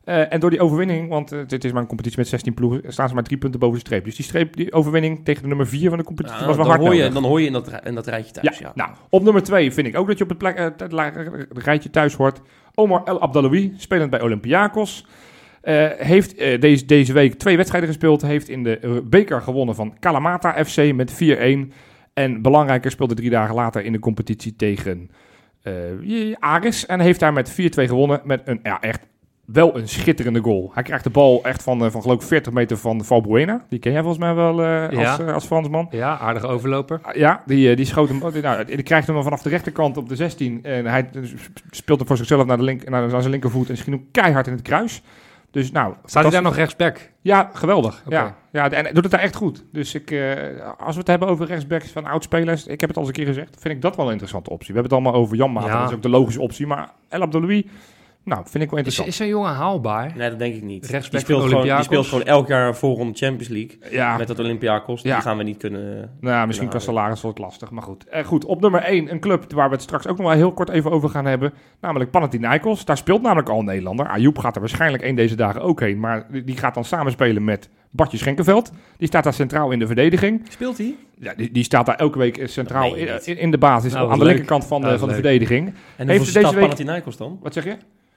Eh, 0.06 0.34
en 0.34 0.40
door 0.40 0.50
die 0.50 0.60
overwinning, 0.60 1.10
want 1.10 1.32
eh, 1.32 1.40
dit 1.48 1.64
is 1.64 1.72
maar 1.72 1.82
een 1.82 1.88
competitie 1.88 2.20
met 2.20 2.28
16 2.28 2.54
ploegen, 2.54 2.82
staan 2.94 3.08
ze 3.08 3.14
maar 3.14 3.24
drie 3.24 3.38
punten 3.38 3.60
boven 3.60 3.80
de 3.80 3.86
streep. 3.86 4.04
Dus 4.04 4.16
die, 4.16 4.26
streep, 4.26 4.56
die 4.56 4.74
overwinning 4.74 5.26
tegen 5.26 5.42
de 5.42 5.48
nummer 5.48 5.68
4 5.68 5.90
van 5.90 5.98
de 5.98 6.04
competitie 6.04 6.40
Ja, 6.40 6.46
was 6.46 6.56
wel 6.56 6.66
dan, 6.66 6.74
hard 6.74 6.88
hoor 6.88 6.96
je, 6.96 7.10
dan 7.10 7.24
hoor 7.24 7.42
je 7.42 7.48
in 7.48 7.54
dat, 7.54 7.72
in 7.84 7.96
dat 7.96 8.08
rijtje 8.08 8.32
thuis. 8.32 8.58
Ja, 8.58 8.72
Nou, 8.76 8.90
op 9.10 9.24
nummer 9.24 9.44
2 9.44 9.74
vind 9.74 9.88
ik 9.88 9.98
ook 9.98 10.08
dat 10.08 10.18
je 10.18 10.24
op 10.24 10.30
het, 10.30 10.38
plek, 10.38 10.56
eh, 10.56 10.64
het 10.64 10.92
het 11.50 11.64
rijtje 11.64 11.90
thuis 11.90 12.14
hoort. 12.14 12.42
Omar 12.76 13.04
El 13.04 13.22
Abdaloui, 13.22 13.74
spelend 13.78 14.10
bij 14.10 14.22
Olympiakos. 14.22 15.06
heeft 15.98 16.38
deze, 16.38 16.86
deze 16.86 17.14
week 17.14 17.34
twee 17.34 17.56
wedstrijden 17.56 17.90
gespeeld. 17.90 18.22
Heeft 18.22 18.50
in 18.50 18.64
de 18.64 19.04
beker 19.10 19.42
gewonnen 19.42 19.76
van 19.76 20.00
Kalamata 20.00 20.66
FC 20.66 20.94
met 20.94 21.14
4-1. 21.14 21.74
En 22.14 22.42
belangrijker 22.42 22.92
speelde 22.92 23.16
drie 23.16 23.30
dagen 23.30 23.56
later 23.56 23.84
in 23.84 23.92
de 23.92 24.00
competitie 24.00 24.56
tegen 24.56 25.10
eh, 25.66 26.36
Aris. 26.40 26.86
En 26.86 27.00
heeft 27.00 27.20
daar 27.20 27.34
met 27.34 27.52
4-2 27.52 27.54
gewonnen 27.64 28.22
met 28.24 28.42
een 28.46 28.60
ja, 28.64 28.82
echt 28.82 29.08
wel 29.46 29.78
een 29.78 29.88
schitterende 29.88 30.40
goal. 30.40 30.72
Hij 30.74 30.84
krijgt 30.84 31.04
de 31.04 31.10
bal 31.10 31.40
echt 31.44 31.64
van, 31.64 31.86
eh, 31.86 31.92
van 31.92 32.02
geloof 32.02 32.16
ik 32.22 32.28
40 32.28 32.54
meter 32.54 32.78
van 32.78 33.04
Valbuena. 33.06 33.66
Die 33.70 33.80
ken 33.80 33.92
jij 33.92 34.02
volgens 34.02 34.24
mij 34.24 34.34
wel 34.34 34.64
eh, 34.64 35.00
als, 35.10 35.20
eh, 35.20 35.34
als 35.34 35.46
Fransman. 35.46 35.88
Ja, 35.92 36.18
aardige 36.18 36.48
overloper. 36.48 37.02
Ja, 37.14 37.42
die, 37.46 37.76
die 37.76 37.86
schoot 37.86 38.10
hem. 38.10 38.32
die- 38.32 38.42
Nou, 38.42 38.66
die 38.66 38.84
krijgt 38.84 39.08
hem 39.08 39.24
vanaf 39.24 39.42
de 39.42 39.50
rechterkant 39.50 39.98
op 39.98 40.10
de 40.10 40.16
16. 40.16 40.60
En 40.64 40.86
hij 40.86 41.10
speelt 41.72 42.00
hem 42.00 42.08
voor 42.08 42.18
zichzelf 42.18 42.46
naar, 42.46 42.58
de 42.58 42.64
link, 42.64 42.90
naar, 42.90 43.02
naar 43.02 43.20
zijn 43.20 43.30
linkervoet. 43.32 43.70
En 43.70 43.78
schiet 43.78 43.94
hem 43.94 44.08
keihard 44.12 44.48
in 44.48 44.54
het 44.54 44.62
kruis. 44.62 45.02
Dus 45.52 45.72
nou. 45.72 45.94
Staat 46.06 46.24
hij 46.24 46.32
daar 46.32 46.42
nog 46.42 46.56
rechtsback? 46.56 47.10
Ja, 47.22 47.50
geweldig. 47.54 48.04
Ja, 48.08 48.36
ja, 48.52 48.72
en 48.72 48.94
doet 48.94 49.04
het 49.04 49.12
daar 49.12 49.22
echt 49.22 49.36
goed. 49.36 49.64
Dus 49.72 49.96
ik, 49.96 50.16
als 50.78 50.94
we 50.94 51.00
het 51.00 51.08
hebben 51.08 51.28
over 51.28 51.46
rechtsbacks 51.46 51.92
van 51.92 52.06
oudspelers. 52.06 52.68
Ik 52.68 52.80
heb 52.80 52.90
het 52.90 52.98
al 52.98 53.06
eens 53.06 53.18
een 53.18 53.24
keer 53.26 53.34
gezegd. 53.34 53.56
Vind 53.60 53.74
ik 53.76 53.82
dat 53.82 53.96
wel 53.96 54.06
een 54.06 54.12
interessante 54.12 54.50
optie. 54.50 54.74
We 54.74 54.80
hebben 54.80 54.98
het 54.98 55.04
allemaal 55.06 55.22
over 55.22 55.36
Jan 55.38 55.52
Maat. 55.52 55.66
Ja. 55.66 55.80
Dat 55.80 55.90
is 55.90 55.96
ook 55.96 56.02
de 56.02 56.10
logische 56.10 56.42
optie. 56.42 56.68
Maar 56.68 56.90
El 57.10 57.22
Abdeloui, 57.22 57.70
nou, 58.26 58.42
vind 58.50 58.64
ik 58.64 58.70
wel 58.70 58.80
Is, 58.80 58.86
interessant. 58.86 59.08
is 59.08 59.20
een 59.20 59.28
jongen 59.28 59.52
haalbaar? 59.54 60.14
Nee, 60.16 60.30
dat 60.30 60.40
denk 60.40 60.56
ik 60.56 60.62
niet. 60.64 60.86
Rechtsback 60.86 61.12
Die 61.12 61.20
speelt, 61.20 61.40
van 61.40 61.50
gewoon, 61.50 61.64
die 61.64 61.72
Olympiakos. 61.74 62.06
speelt 62.08 62.24
gewoon 62.24 62.38
elk 62.38 62.48
jaar 62.48 62.76
voorronde 62.76 63.14
Champions 63.18 63.48
League. 63.48 63.78
ja, 63.92 64.18
Met 64.18 64.28
dat 64.28 64.40
Olympiakos. 64.40 65.02
Ja. 65.02 65.14
Die 65.14 65.22
gaan 65.24 65.38
we 65.38 65.44
niet 65.44 65.58
kunnen... 65.58 66.12
Nou, 66.20 66.48
misschien 66.48 66.68
qua 66.70 66.78
Nou, 66.78 66.90
salaris 66.90 67.22
wordt 67.22 67.38
het 67.38 67.48
lastig, 67.48 67.72
maar 67.72 67.84
goed. 67.84 68.06
Eh, 68.10 68.26
goed, 68.26 68.46
op 68.46 68.62
nummer 68.62 68.82
1 68.82 69.12
een 69.12 69.20
club 69.20 69.54
waar 69.54 69.68
we 69.70 69.74
het 69.74 69.84
straks 69.84 70.08
ook 70.08 70.18
nog 70.18 70.28
wel 70.28 70.36
heel 70.36 70.54
kort 70.54 70.70
even 70.70 70.92
over 70.92 71.10
gaan 71.10 71.26
hebben. 71.26 71.54
Namelijk 71.82 72.12
Panathinaikos. 72.12 72.86
Daar 72.86 72.98
speelt 72.98 73.22
namelijk 73.22 73.50
al 73.50 73.60
een 73.60 73.66
Nederlander. 73.66 74.08
Ayoub 74.08 74.38
gaat 74.38 74.54
er 74.56 74.62
waarschijnlijk 74.62 75.04
één 75.04 75.16
deze 75.16 75.36
dagen 75.36 75.62
ook 75.62 75.80
heen. 75.80 76.00
Maar 76.00 76.26
die- 76.32 76.44
die 76.44 76.58
gaat 76.58 76.74
dan 76.74 76.84
samenspelen 76.86 77.44
met 77.44 77.70
Bartje 77.92 78.18
Schenkenveld. 78.18 78.72
Die 78.98 79.08
staat 79.08 79.24
daar 79.24 79.34
centraal 79.34 79.72
in 79.72 79.80
de 79.80 79.86
verdediging. 79.88 80.42
Speelt 80.50 80.78
hij? 80.78 80.96
Ja, 81.20 81.34
die, 81.34 81.52
die 81.52 81.64
staat 81.64 81.86
daar 81.86 81.96
elke 81.96 82.18
week 82.18 82.38
eh, 82.38 82.48
centraal 82.48 82.82
Dat 82.84 82.92
meen 82.92 83.00
je 83.06 83.08
in, 83.08 83.14
niet. 83.26 83.38
in, 83.38 83.52
de 83.52 83.58
basis. 83.58 83.92
Nou, 83.94 84.04
wat 84.04 84.14
aan 84.14 84.20
de 84.20 84.26
leuk. 84.26 84.34
linkerkant 84.34 84.66
van 84.66 84.82
de, 84.82 84.88
Ja, 84.88 84.98
van 84.98 85.08
de 85.08 85.14
leuk. 85.14 85.24
verdediging. 85.24 85.68
En 85.68 85.74
Heeft 86.08 86.08
hoeveel 86.08 86.18
deze 86.26 86.40
staat 86.40 86.52
week- 86.54 86.62
Panathinaikos 86.62 87.18
dan? 87.18 87.40
Wat 87.42 87.54
zeg 87.54 87.64
je? 87.64 87.76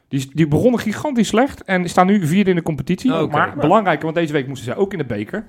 Die, 0.09 0.31
die 0.33 0.49
begonnen 0.49 0.81
gigantisch 0.81 1.29
slecht 1.29 1.65
en 1.65 1.89
staan 1.89 2.07
nu 2.07 2.27
vierde 2.27 2.51
in 2.51 2.57
de 2.57 2.63
competitie. 2.63 3.13
Oh. 3.13 3.33
Maar 3.33 3.57
belangrijker, 3.57 4.05
want 4.05 4.17
deze 4.17 4.33
week 4.33 4.47
moesten 4.47 4.67
zij 4.67 4.77
ook 4.77 4.93
in 4.93 4.99
de 4.99 5.05
beker. 5.05 5.47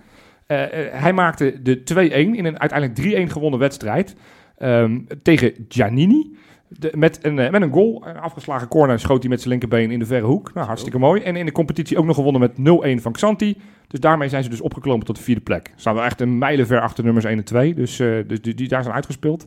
Eh, 0.50 0.64
eh, 0.64 1.02
hij 1.02 1.14
maakte 1.14 1.62
de 1.62 1.84
2-1 1.84 2.36
in 2.36 2.46
een 2.46 2.60
uiteindelijk 2.60 3.30
3-1 3.30 3.32
gewonnen 3.32 3.60
wedstrijd 3.60 4.16
ehm, 4.58 5.00
tegen 5.24 5.54
Giannini. 5.68 6.38
De, 6.68 6.92
met, 6.96 7.20
een, 7.22 7.40
eh, 7.40 7.52
met 7.52 7.62
een 7.62 7.72
goal, 7.72 8.04
een 8.06 8.18
afgeslagen 8.18 8.68
corner, 8.68 9.00
schoot 9.00 9.20
hij 9.20 9.30
met 9.30 9.40
zijn 9.40 9.50
linkerbeen 9.50 9.92
in 9.92 10.00
de 10.00 10.06
verre 10.06 10.26
hoek. 10.26 10.54
Nou, 10.54 10.68
hartstikke 10.68 11.00
mooi. 11.00 11.22
En 11.22 11.36
in 11.36 11.46
de 11.46 11.52
competitie 11.52 11.98
ook 11.98 12.06
nog 12.06 12.16
gewonnen 12.16 12.42
met 12.42 12.58
0-1 12.58 13.02
van 13.02 13.12
Xanti. 13.12 13.58
Dus 13.88 14.00
daarmee 14.00 14.30
zijn 14.30 14.44
ze 14.44 14.50
dus 14.50 14.62
opgeklommen 14.62 15.06
tot 15.06 15.16
de 15.16 15.24
vierde 15.24 15.42
plek. 15.42 15.74
Staan 15.76 15.96
we 15.96 16.02
echt 16.02 16.22
een 16.22 16.38
mijlenver 16.38 16.82
achter 16.82 17.04
nummers 17.04 17.26
1 17.26 17.38
en 17.38 17.44
2. 17.44 17.74
Dus, 17.74 17.98
dus 17.98 18.42
die, 18.42 18.54
die 18.54 18.68
daar 18.68 18.84
zijn 18.84 18.96
uitgespeeld. 18.96 19.46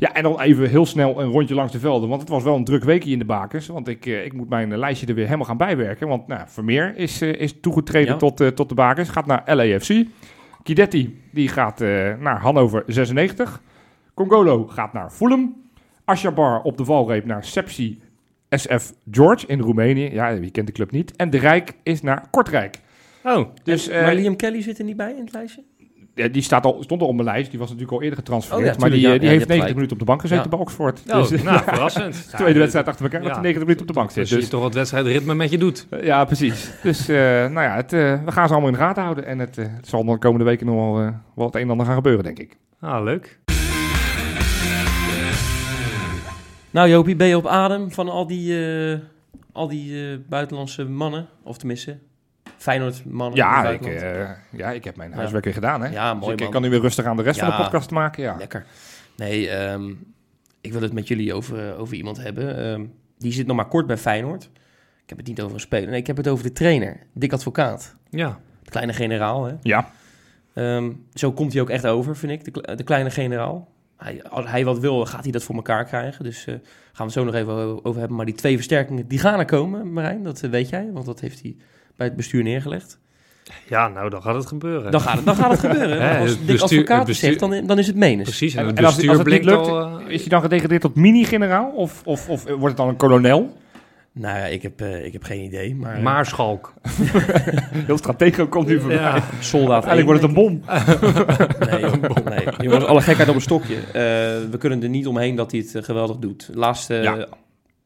Ja, 0.00 0.12
en 0.12 0.22
dan 0.22 0.40
even 0.40 0.68
heel 0.68 0.86
snel 0.86 1.20
een 1.20 1.30
rondje 1.30 1.54
langs 1.54 1.72
de 1.72 1.78
velden. 1.78 2.08
Want 2.08 2.20
het 2.20 2.30
was 2.30 2.42
wel 2.42 2.56
een 2.56 2.64
druk 2.64 2.84
weekje 2.84 3.10
in 3.10 3.18
de 3.18 3.24
bakens. 3.24 3.66
Want 3.66 3.88
ik, 3.88 4.06
eh, 4.06 4.24
ik 4.24 4.32
moet 4.32 4.48
mijn 4.48 4.72
eh, 4.72 4.78
lijstje 4.78 5.06
er 5.06 5.14
weer 5.14 5.24
helemaal 5.24 5.46
gaan 5.46 5.56
bijwerken. 5.56 6.08
Want 6.08 6.26
nou, 6.26 6.42
Vermeer 6.46 6.96
is, 6.96 7.20
eh, 7.20 7.32
is 7.40 7.60
toegetreden 7.60 8.12
Ja. 8.12 8.18
tot, 8.18 8.56
tot 8.56 8.68
de 8.68 8.74
bakens. 8.74 9.08
Gaat 9.08 9.26
naar 9.26 9.42
LAFC. 9.56 10.04
Kidetti 10.62 11.20
die 11.32 11.48
gaat 11.48 11.78
naar 12.18 12.40
Hannover 12.40 12.82
96. 12.86 13.62
Congolo 14.14 14.66
gaat 14.66 14.92
naar 14.92 15.10
Fulham. 15.10 15.56
Ashabar 16.04 16.62
op 16.62 16.76
de 16.76 16.84
valreep 16.84 17.24
naar 17.24 17.44
Sepsi 17.44 18.00
SF 18.50 18.92
George 19.10 19.46
in 19.46 19.60
Roemenië. 19.60 20.10
Ja, 20.12 20.38
wie 20.38 20.50
kent 20.50 20.66
de 20.66 20.72
club 20.72 20.90
niet. 20.90 21.16
En 21.16 21.30
De 21.30 21.38
Rijk 21.38 21.72
is 21.82 22.02
naar 22.02 22.26
Kortrijk. 22.30 22.76
Oh, 23.24 23.48
Dus 23.64 23.88
eh, 23.88 24.02
maar 24.02 24.14
Liam 24.14 24.36
Kelly 24.36 24.62
zit 24.62 24.78
er 24.78 24.84
niet 24.84 24.96
bij 24.96 25.12
in 25.12 25.24
het 25.24 25.32
lijstje? 25.32 25.62
Ja, 26.18 26.28
die 26.28 26.42
staat 26.42 26.64
al, 26.64 26.82
stond 26.82 27.00
al 27.02 27.08
op 27.08 27.14
mijn 27.14 27.26
lijst. 27.26 27.50
Die 27.50 27.58
was 27.58 27.68
natuurlijk 27.68 27.96
al 27.96 28.02
eerder 28.02 28.18
getransfereerd. 28.18 28.66
Oh 28.68 28.72
ja, 28.74 28.80
maar 28.80 28.90
die, 28.90 29.00
ja. 29.00 29.18
die 29.18 29.28
heeft 29.28 29.38
hebt 29.38 29.48
90 29.48 29.74
minuten 29.74 29.92
op 29.92 29.98
de 29.98 30.04
bank 30.04 30.20
gezeten 30.20 30.42
Ja. 30.44 30.50
bij 30.50 30.58
Oxford. 30.58 31.02
oh 31.08 31.28
Dus, 31.28 31.42
nou, 31.42 31.62
verrassend. 31.72 32.28
tweede 32.36 32.58
wedstrijd 32.58 32.86
achter 32.88 33.04
elkaar 33.04 33.20
dat 33.20 33.28
Ja. 33.28 33.34
hij 33.34 33.42
90 33.42 33.62
minuten 33.66 33.80
op 33.88 33.94
de 33.94 33.98
bank 34.00 34.10
zit. 34.10 34.28
Dus 34.28 34.44
je 34.44 34.50
toch 34.50 34.60
wat 34.62 34.74
wedstrijdritme 34.74 35.34
met 35.34 35.50
je 35.50 35.58
doet. 35.58 35.86
ja, 36.02 36.24
precies. 36.24 36.70
Dus 36.82 37.08
eh, 37.08 37.16
nou 37.16 37.60
ja, 37.60 37.74
het, 37.74 37.92
eh, 37.92 38.24
we 38.24 38.32
gaan 38.32 38.46
ze 38.46 38.52
allemaal 38.52 38.70
in 38.72 38.76
de 38.76 38.82
gaten 38.82 39.02
houden. 39.02 39.26
En 39.26 39.38
het, 39.38 39.58
eh, 39.58 39.64
het 39.76 39.88
zal 39.88 40.04
de 40.04 40.18
komende 40.18 40.44
weken 40.44 40.66
nog 40.66 40.74
wel, 40.74 41.12
wel 41.34 41.46
het 41.46 41.54
een 41.54 41.60
en 41.60 41.70
ander 41.70 41.86
gaan 41.86 41.94
gebeuren, 41.94 42.24
denk 42.24 42.38
ik. 42.38 42.56
Ah, 42.80 43.04
leuk. 43.04 43.38
Nou 46.70 46.88
Jopie, 46.88 47.16
ben 47.16 47.26
je 47.26 47.36
op 47.36 47.46
adem 47.46 47.90
van 47.90 48.08
al 48.08 48.26
die, 48.26 48.66
eh, 48.92 48.98
al 49.52 49.68
die 49.68 50.10
eh, 50.12 50.18
buitenlandse 50.28 50.84
mannen? 50.84 51.26
Of 51.42 51.58
tenminste, 51.58 51.98
Feyenoord 52.58 53.04
mannen 53.04 53.36
Ja, 53.36 53.68
ik, 53.68 53.86
eh, 53.86 54.28
ja, 54.50 54.70
ik 54.70 54.84
heb 54.84 54.96
mijn 54.96 55.12
huiswerk 55.12 55.44
weer 55.44 55.54
gedaan. 55.54 55.80
Hè? 55.82 55.88
Ja, 55.88 56.12
Dus 56.12 56.20
mooi 56.20 56.32
ik 56.34 56.40
man. 56.40 56.50
kan 56.50 56.62
nu 56.62 56.70
weer 56.70 56.80
rustig 56.80 57.04
aan 57.04 57.16
de 57.16 57.22
rest 57.22 57.40
van 57.40 57.48
de 57.50 57.56
podcast 57.56 57.90
maken. 57.90 58.22
Ja. 58.22 58.36
Lekker. 58.38 58.64
Nee, 59.16 59.48
ehm, 59.50 59.88
ik 60.60 60.72
wil 60.72 60.82
het 60.82 60.92
met 60.92 61.08
jullie 61.08 61.34
over, 61.34 61.76
over 61.76 61.96
iemand 61.96 62.22
hebben. 62.22 62.56
Ehm, 62.56 62.84
die 63.18 63.32
zit 63.32 63.46
nog 63.46 63.56
maar 63.56 63.68
kort 63.68 63.86
bij 63.86 63.96
Feyenoord. 63.96 64.42
Ik 65.02 65.08
heb 65.08 65.18
het 65.18 65.26
niet 65.26 65.40
over 65.40 65.54
een 65.54 65.60
speler. 65.60 65.88
Nee, 65.90 66.00
ik 66.00 66.06
heb 66.06 66.16
het 66.16 66.28
over 66.28 66.44
de 66.44 66.52
trainer, 66.52 66.96
Dick 67.12 67.32
Advocaat. 67.32 67.94
Ja. 68.10 68.38
De 68.62 68.70
kleine 68.70 68.92
generaal, 68.92 69.44
hè. 69.44 69.54
ja. 69.62 69.90
Ehm, 70.54 70.90
zo 71.14 71.32
komt 71.32 71.52
hij 71.52 71.62
ook 71.62 71.70
echt 71.70 71.86
over, 71.86 72.16
vind 72.16 72.32
ik, 72.32 72.44
de, 72.44 72.50
kle- 72.50 72.74
de 72.76 72.84
kleine 72.84 73.10
generaal. 73.10 73.68
Hij, 73.96 74.24
als 74.24 74.46
hij 74.46 74.64
wat 74.64 74.78
wil, 74.78 75.06
gaat 75.06 75.22
hij 75.22 75.32
dat 75.32 75.42
voor 75.42 75.54
elkaar 75.54 75.84
krijgen. 75.84 76.24
Dus 76.24 76.46
eh, 76.46 76.54
gaan 76.54 76.62
we 76.96 77.02
het 77.02 77.12
zo 77.12 77.24
nog 77.24 77.34
even 77.34 77.84
over 77.84 77.98
hebben. 77.98 78.16
Maar 78.16 78.26
die 78.26 78.34
twee 78.34 78.54
versterkingen, 78.54 79.08
die 79.08 79.18
gaan 79.18 79.38
er 79.38 79.44
komen, 79.44 79.92
Marijn. 79.92 80.22
Dat 80.22 80.42
eh, 80.42 80.50
weet 80.50 80.68
jij, 80.68 80.88
want 80.92 81.06
dat 81.06 81.20
heeft 81.20 81.42
hij 81.42 81.56
bij 81.98 82.06
het 82.06 82.16
bestuur 82.16 82.42
neergelegd. 82.42 82.98
Ja, 83.68 83.88
nou, 83.88 84.10
dan 84.10 84.22
gaat 84.22 84.34
het 84.34 84.46
gebeuren. 84.46 84.90
Dan 84.90 85.00
gaat 85.00 85.16
het, 85.16 85.24
dan 85.24 85.34
gaat 85.36 85.50
het 85.50 85.60
gebeuren. 85.60 86.00
Als 86.20 86.30
het 86.30 86.46
bestuur- 86.46 86.62
Advocaat 86.78 87.06
het 87.06 87.16
zegt, 87.16 87.38
dan, 87.38 87.66
dan 87.66 87.78
is 87.78 87.86
het 87.86 87.96
menens. 87.96 88.28
Precies, 88.28 88.54
en, 88.54 88.60
En, 88.60 88.66
het 88.66 88.78
en 88.78 88.84
als, 88.84 89.08
als 89.08 89.18
het 89.18 89.26
niet 89.26 89.44
lukt, 89.44 89.68
al... 89.68 89.98
eh, 90.00 90.08
is 90.08 90.20
hij 90.20 90.28
dan 90.28 90.40
gedegradeerd 90.40 90.80
tot 90.80 90.94
mini-generaal? 90.94 91.70
Of, 91.70 92.02
of, 92.04 92.28
of 92.28 92.44
wordt 92.44 92.64
het 92.64 92.76
dan 92.76 92.88
een 92.88 92.96
kolonel? 92.96 93.56
Nou 94.12 94.38
ja, 94.38 94.44
ik 94.44 94.62
heb, 94.62 94.80
eh, 94.80 95.04
ik 95.04 95.12
heb 95.12 95.22
geen 95.22 95.42
idee. 95.44 95.74
Maar, 95.74 96.00
Maarschalk. 96.00 96.72
Heel 97.86 97.98
stratego 97.98 98.46
komt 98.46 98.66
nu 98.66 98.78
voorbij. 98.80 98.96
Ja. 98.96 99.22
soldaat 99.40 99.84
Eigenlijk 99.84 100.06
wordt 100.06 100.22
het 100.22 100.30
een 100.30 100.36
bom. 100.36 100.62
Nee, 101.70 101.80
joh, 101.80 102.24
nee. 102.24 102.46
jongens, 102.58 102.84
alle 102.84 103.00
gekheid 103.00 103.28
op 103.28 103.34
een 103.34 103.40
stokje. 103.40 103.74
Eh, 103.76 103.92
we 104.50 104.56
kunnen 104.58 104.82
er 104.82 104.88
niet 104.88 105.06
omheen 105.06 105.34
dat 105.36 105.50
hij 105.50 105.66
het 105.72 105.84
geweldig 105.84 106.16
doet. 106.16 106.50
Laatste, 106.54 106.94
Ja. 106.94 107.14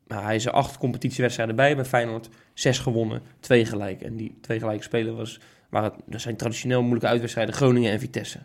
nou, 0.07 0.23
hij 0.25 0.35
is 0.35 0.47
er 0.47 0.53
acht 0.53 0.79
competitiewedstrijden 0.79 1.57
bij 1.57 1.77
bij 1.77 1.85
Feyenoord. 1.85 2.29
Zes 2.55 2.79
gewonnen, 2.79 3.23
twee 3.41 3.65
gelijk. 3.65 4.03
En 4.03 4.17
die 4.17 4.39
twee 4.41 4.59
gelijke 4.59 4.83
spelen 4.83 5.17
was, 5.17 5.41
waren, 5.69 5.93
dat 6.07 6.21
zijn 6.21 6.37
traditioneel 6.37 6.81
moeilijke 6.83 7.07
uitwedstrijden 7.09 7.55
Groningen 7.55 7.93
en 7.93 8.01
Vitesse. 8.01 8.39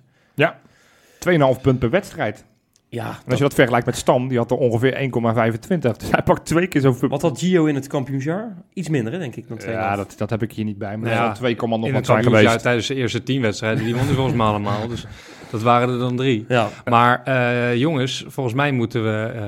2,5 1.20 1.62
punt 1.62 1.80
per 1.80 1.89
wedstrijd. 1.89 2.46
Ja, 2.89 3.04
En 3.08 3.08
als 3.15 3.24
dat- 3.26 3.38
je 3.38 3.43
dat 3.43 3.54
vergelijkt 3.54 3.86
met 3.86 3.96
Stam, 3.98 4.28
die 4.28 4.38
had 4.38 4.52
er 4.52 4.58
ongeveer 4.58 4.93
1,25. 5.02 5.98
Dus 5.98 6.12
hij 6.12 6.22
pakt 6.24 6.46
twee 6.46 6.67
keer 6.67 6.82
zoveel. 6.82 7.10
wat 7.10 7.22
had 7.22 7.39
Gio 7.39 7.65
in 7.65 7.76
het 7.76 7.88
kampioensjaar? 7.88 8.56
Iets 8.74 8.89
minder, 8.89 9.13
hè, 9.13 9.20
denk 9.20 9.36
ik, 9.36 9.48
dan 9.48 9.58
2,5. 9.58 9.65
Ja, 9.72 9.96
dat, 9.96 10.13
dat 10.17 10.30
heb 10.30 10.41
ik 10.43 10.52
hier 10.52 10.65
niet 10.65 10.78
bij. 10.78 10.98
Maar 10.98 11.10
Ja, 11.10 11.15
dat 11.28 11.38
zal 11.38 11.56
2, 11.56 11.56
nog 11.56 11.74
in 11.76 11.82
wat 11.82 11.93
het 11.96 12.06
zijn 12.06 12.24
geweest. 12.24 12.60
tijdens 12.62 12.88
de 12.88 12.96
eerste 12.96 13.24
tien 13.24 13.41
wedstrijden, 13.41 13.84
die 13.84 13.96
won 13.96 14.06
hij 14.06 14.13
volgens 14.13 14.36
mij 14.36 14.46
allemaal. 14.46 14.88
Dus 14.88 15.06
dat 15.52 15.62
waren 15.62 15.89
er 15.89 16.00
dan 16.00 16.15
drie. 16.15 16.46
Ja, 16.48 16.70
Maar 16.86 17.24
eh, 17.24 17.76
jongens, 17.76 18.26
volgens 18.28 18.56
mij 18.56 18.72
moeten 18.72 19.04
we 19.04 19.32
eh, 19.36 19.46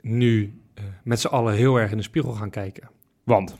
nu 0.00 0.54
eh, 0.74 0.84
met 1.04 1.20
z'n 1.20 1.26
allen 1.26 1.54
heel 1.54 1.76
erg 1.76 1.90
in 1.90 1.96
de 1.96 2.02
spiegel 2.02 2.32
gaan 2.32 2.50
kijken. 2.50 2.88
Want, 3.24 3.56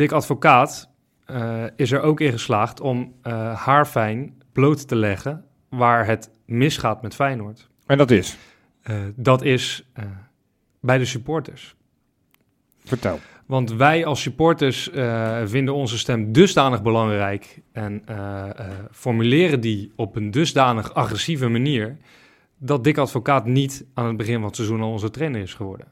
Dick 0.00 0.12
Advocaat 0.12 0.90
eh, 1.24 1.64
is 1.76 1.92
er 1.92 2.00
ook 2.00 2.20
in 2.20 2.32
geslaagd 2.32 2.80
om 2.80 3.14
eh 3.22 3.54
haarfijn 3.64 4.42
bloot 4.52 4.88
te 4.88 4.96
leggen 4.96 5.44
waar 5.68 6.06
het 6.06 6.30
misgaat 6.46 7.02
met 7.02 7.14
Feyenoord. 7.14 7.68
en 7.86 7.98
dat 7.98 8.10
is, 8.10 8.36
Eh, 8.82 8.96
dat 9.16 9.42
is 9.42 9.84
eh, 9.92 10.04
bij 10.80 10.98
de 10.98 11.04
supporters. 11.04 11.74
vertel. 12.84 13.18
Want 13.46 13.72
wij 13.72 14.04
als 14.04 14.22
supporters 14.22 14.90
eh, 14.90 15.40
vinden 15.44 15.74
onze 15.74 15.98
stem 15.98 16.32
dusdanig 16.32 16.82
belangrijk 16.82 17.60
en 17.72 18.02
eh, 18.06 18.48
eh, 18.50 18.66
formuleren 18.90 19.60
die 19.60 19.92
op 19.96 20.16
een 20.16 20.30
dusdanig 20.30 20.94
agressieve 20.94 21.48
manier 21.48 21.96
dat 22.58 22.84
Dick 22.84 22.98
Advocaat 22.98 23.46
niet 23.46 23.84
aan 23.94 24.06
het 24.06 24.16
begin 24.16 24.34
van 24.34 24.44
het 24.44 24.56
seizoen 24.56 24.80
al 24.80 24.90
onze 24.90 25.10
trainer 25.10 25.40
is 25.40 25.54
geworden. 25.54 25.86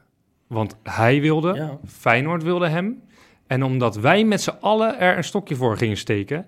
Want 0.47 0.75
hij 0.83 1.21
wilde, 1.21 1.53
ja. 1.53 1.77
Feyenoord 1.87 2.43
wilde 2.43 2.67
hem. 2.67 3.01
En 3.49 3.63
omdat 3.63 3.95
wij 3.95 4.23
met 4.23 4.41
z'n 4.41 4.53
allen 4.59 4.99
er 4.99 5.17
een 5.17 5.23
stokje 5.23 5.55
voor 5.55 5.77
gingen 5.77 5.97
steken, 5.97 6.45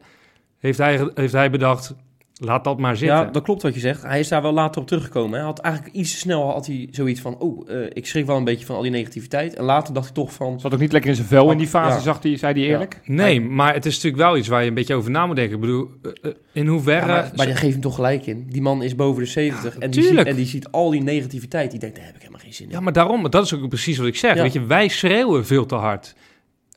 heeft 0.59 0.77
hij, 0.77 1.09
heeft 1.13 1.33
hij 1.33 1.49
bedacht, 1.49 1.95
laat 2.33 2.63
dat 2.63 2.79
maar 2.79 2.97
zitten. 2.97 3.17
ja, 3.17 3.25
dat 3.25 3.43
klopt 3.43 3.61
wat 3.61 3.73
je 3.73 3.79
zegt. 3.79 4.01
Hij 4.01 4.19
is 4.19 4.27
daar 4.27 4.41
wel 4.41 4.51
later 4.51 4.81
op 4.81 4.87
teruggekomen. 4.87 5.37
Hij 5.37 5.47
had 5.47 5.59
eigenlijk 5.59 5.95
iets 5.95 6.11
te 6.11 6.17
snel 6.17 6.51
had 6.51 6.65
hij 6.65 6.87
zoiets 6.91 7.21
van... 7.21 7.37
Oh, 7.37 7.69
eh, 7.69 7.89
ik 7.93 8.07
schrik 8.07 8.25
wel 8.25 8.37
een 8.37 8.43
beetje 8.43 8.65
van 8.65 8.75
al 8.75 8.81
die 8.81 8.91
negativiteit. 8.91 9.55
En 9.55 9.63
later 9.63 9.93
dacht 9.93 10.07
ik 10.07 10.13
toch 10.13 10.33
van... 10.33 10.59
Zat 10.59 10.73
ook 10.73 10.79
niet 10.79 10.91
lekker 10.91 11.09
in 11.09 11.15
zijn 11.15 11.27
vel 11.27 11.51
in 11.51 11.57
die 11.57 11.67
fase, 11.67 11.95
Ja. 11.95 12.01
zag 12.01 12.19
die, 12.19 12.37
zei 12.37 12.53
hij 12.53 12.63
eerlijk? 12.63 12.99
Nee, 13.05 13.41
maar 13.41 13.73
het 13.73 13.85
is 13.85 13.95
natuurlijk 13.95 14.23
wel 14.23 14.37
iets 14.37 14.47
waar 14.47 14.61
je 14.61 14.67
een 14.67 14.73
beetje 14.73 14.95
over 14.95 15.11
na 15.11 15.25
moet 15.25 15.35
denken. 15.35 15.55
Ik 15.55 15.61
bedoel, 15.61 15.89
eh, 16.01 16.11
eh, 16.21 16.31
in 16.51 16.67
hoeverre... 16.67 17.11
Ja, 17.11 17.31
maar, 17.35 17.47
je 17.47 17.53
hem 17.53 17.81
toch 17.81 17.95
gelijk 17.95 18.25
in. 18.25 18.45
Die 18.49 18.61
man 18.61 18.83
is 18.83 18.95
boven 18.95 19.23
de 19.23 19.29
70 19.29 19.77
en, 19.77 19.91
die 19.91 20.03
ziet, 20.03 20.17
en 20.17 20.35
die 20.35 20.45
ziet 20.45 20.67
al 20.71 20.89
die 20.89 21.03
negativiteit. 21.03 21.71
Die 21.71 21.79
denkt, 21.79 21.95
daar 21.95 22.05
heb 22.05 22.15
ik 22.15 22.21
helemaal 22.21 22.41
geen 22.41 22.53
zin 22.53 22.65
in. 22.65 22.71
Ja, 22.71 22.79
maar 22.79 22.93
daarom, 22.93 23.29
dat 23.29 23.45
is 23.45 23.53
ook 23.53 23.69
precies 23.69 23.97
wat 23.97 24.07
ik 24.07 24.15
zeg. 24.15 24.35
Ja. 24.35 24.41
Weet 24.41 24.53
je, 24.53 24.65
wij 24.65 24.87
schreeuwen 24.87 25.45
veel 25.45 25.65
te 25.65 25.75
hard 25.75 26.15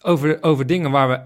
over, 0.05 0.39
over 0.43 0.67
dingen 0.67 0.91
waar 0.91 1.09
we 1.09 1.21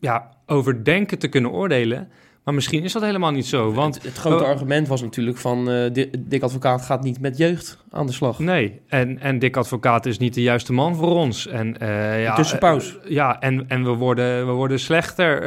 ja, 0.00 0.30
over 0.46 0.84
denken 0.84 1.18
te 1.18 1.28
kunnen 1.28 1.50
oordelen. 1.50 2.08
Maar 2.44 2.54
misschien 2.54 2.82
is 2.82 2.92
dat 2.92 3.02
helemaal 3.02 3.30
niet 3.30 3.46
zo. 3.46 3.72
Want 3.72 3.94
het, 3.94 4.04
het 4.04 4.16
grote 4.16 4.42
Oh. 4.44 4.50
argument 4.50 4.88
was 4.88 5.02
natuurlijk 5.02 5.36
van... 5.38 5.64
Di- 5.92 6.10
Dick 6.18 6.42
Advocaat 6.42 6.82
gaat 6.82 7.02
niet 7.02 7.20
met 7.20 7.36
jeugd 7.36 7.84
aan 7.90 8.06
de 8.06 8.12
slag. 8.12 8.38
nee, 8.38 8.80
en, 8.88 9.18
en 9.18 9.38
Dick 9.38 9.56
Advocaat 9.56 10.06
is 10.06 10.18
niet 10.18 10.34
de 10.34 10.42
juiste 10.42 10.72
man 10.72 10.94
voor 10.96 11.08
ons. 11.14 11.46
En, 11.46 11.78
eh, 11.78 12.22
ja, 12.22 12.34
tussenpauze. 12.34 13.00
eh, 13.00 13.10
ja, 13.10 13.40
en, 13.40 13.68
en 13.68 13.84
we, 13.84 13.90
worden, 13.90 14.46
we 14.46 14.52
worden 14.52 14.78
slechter 14.80 15.42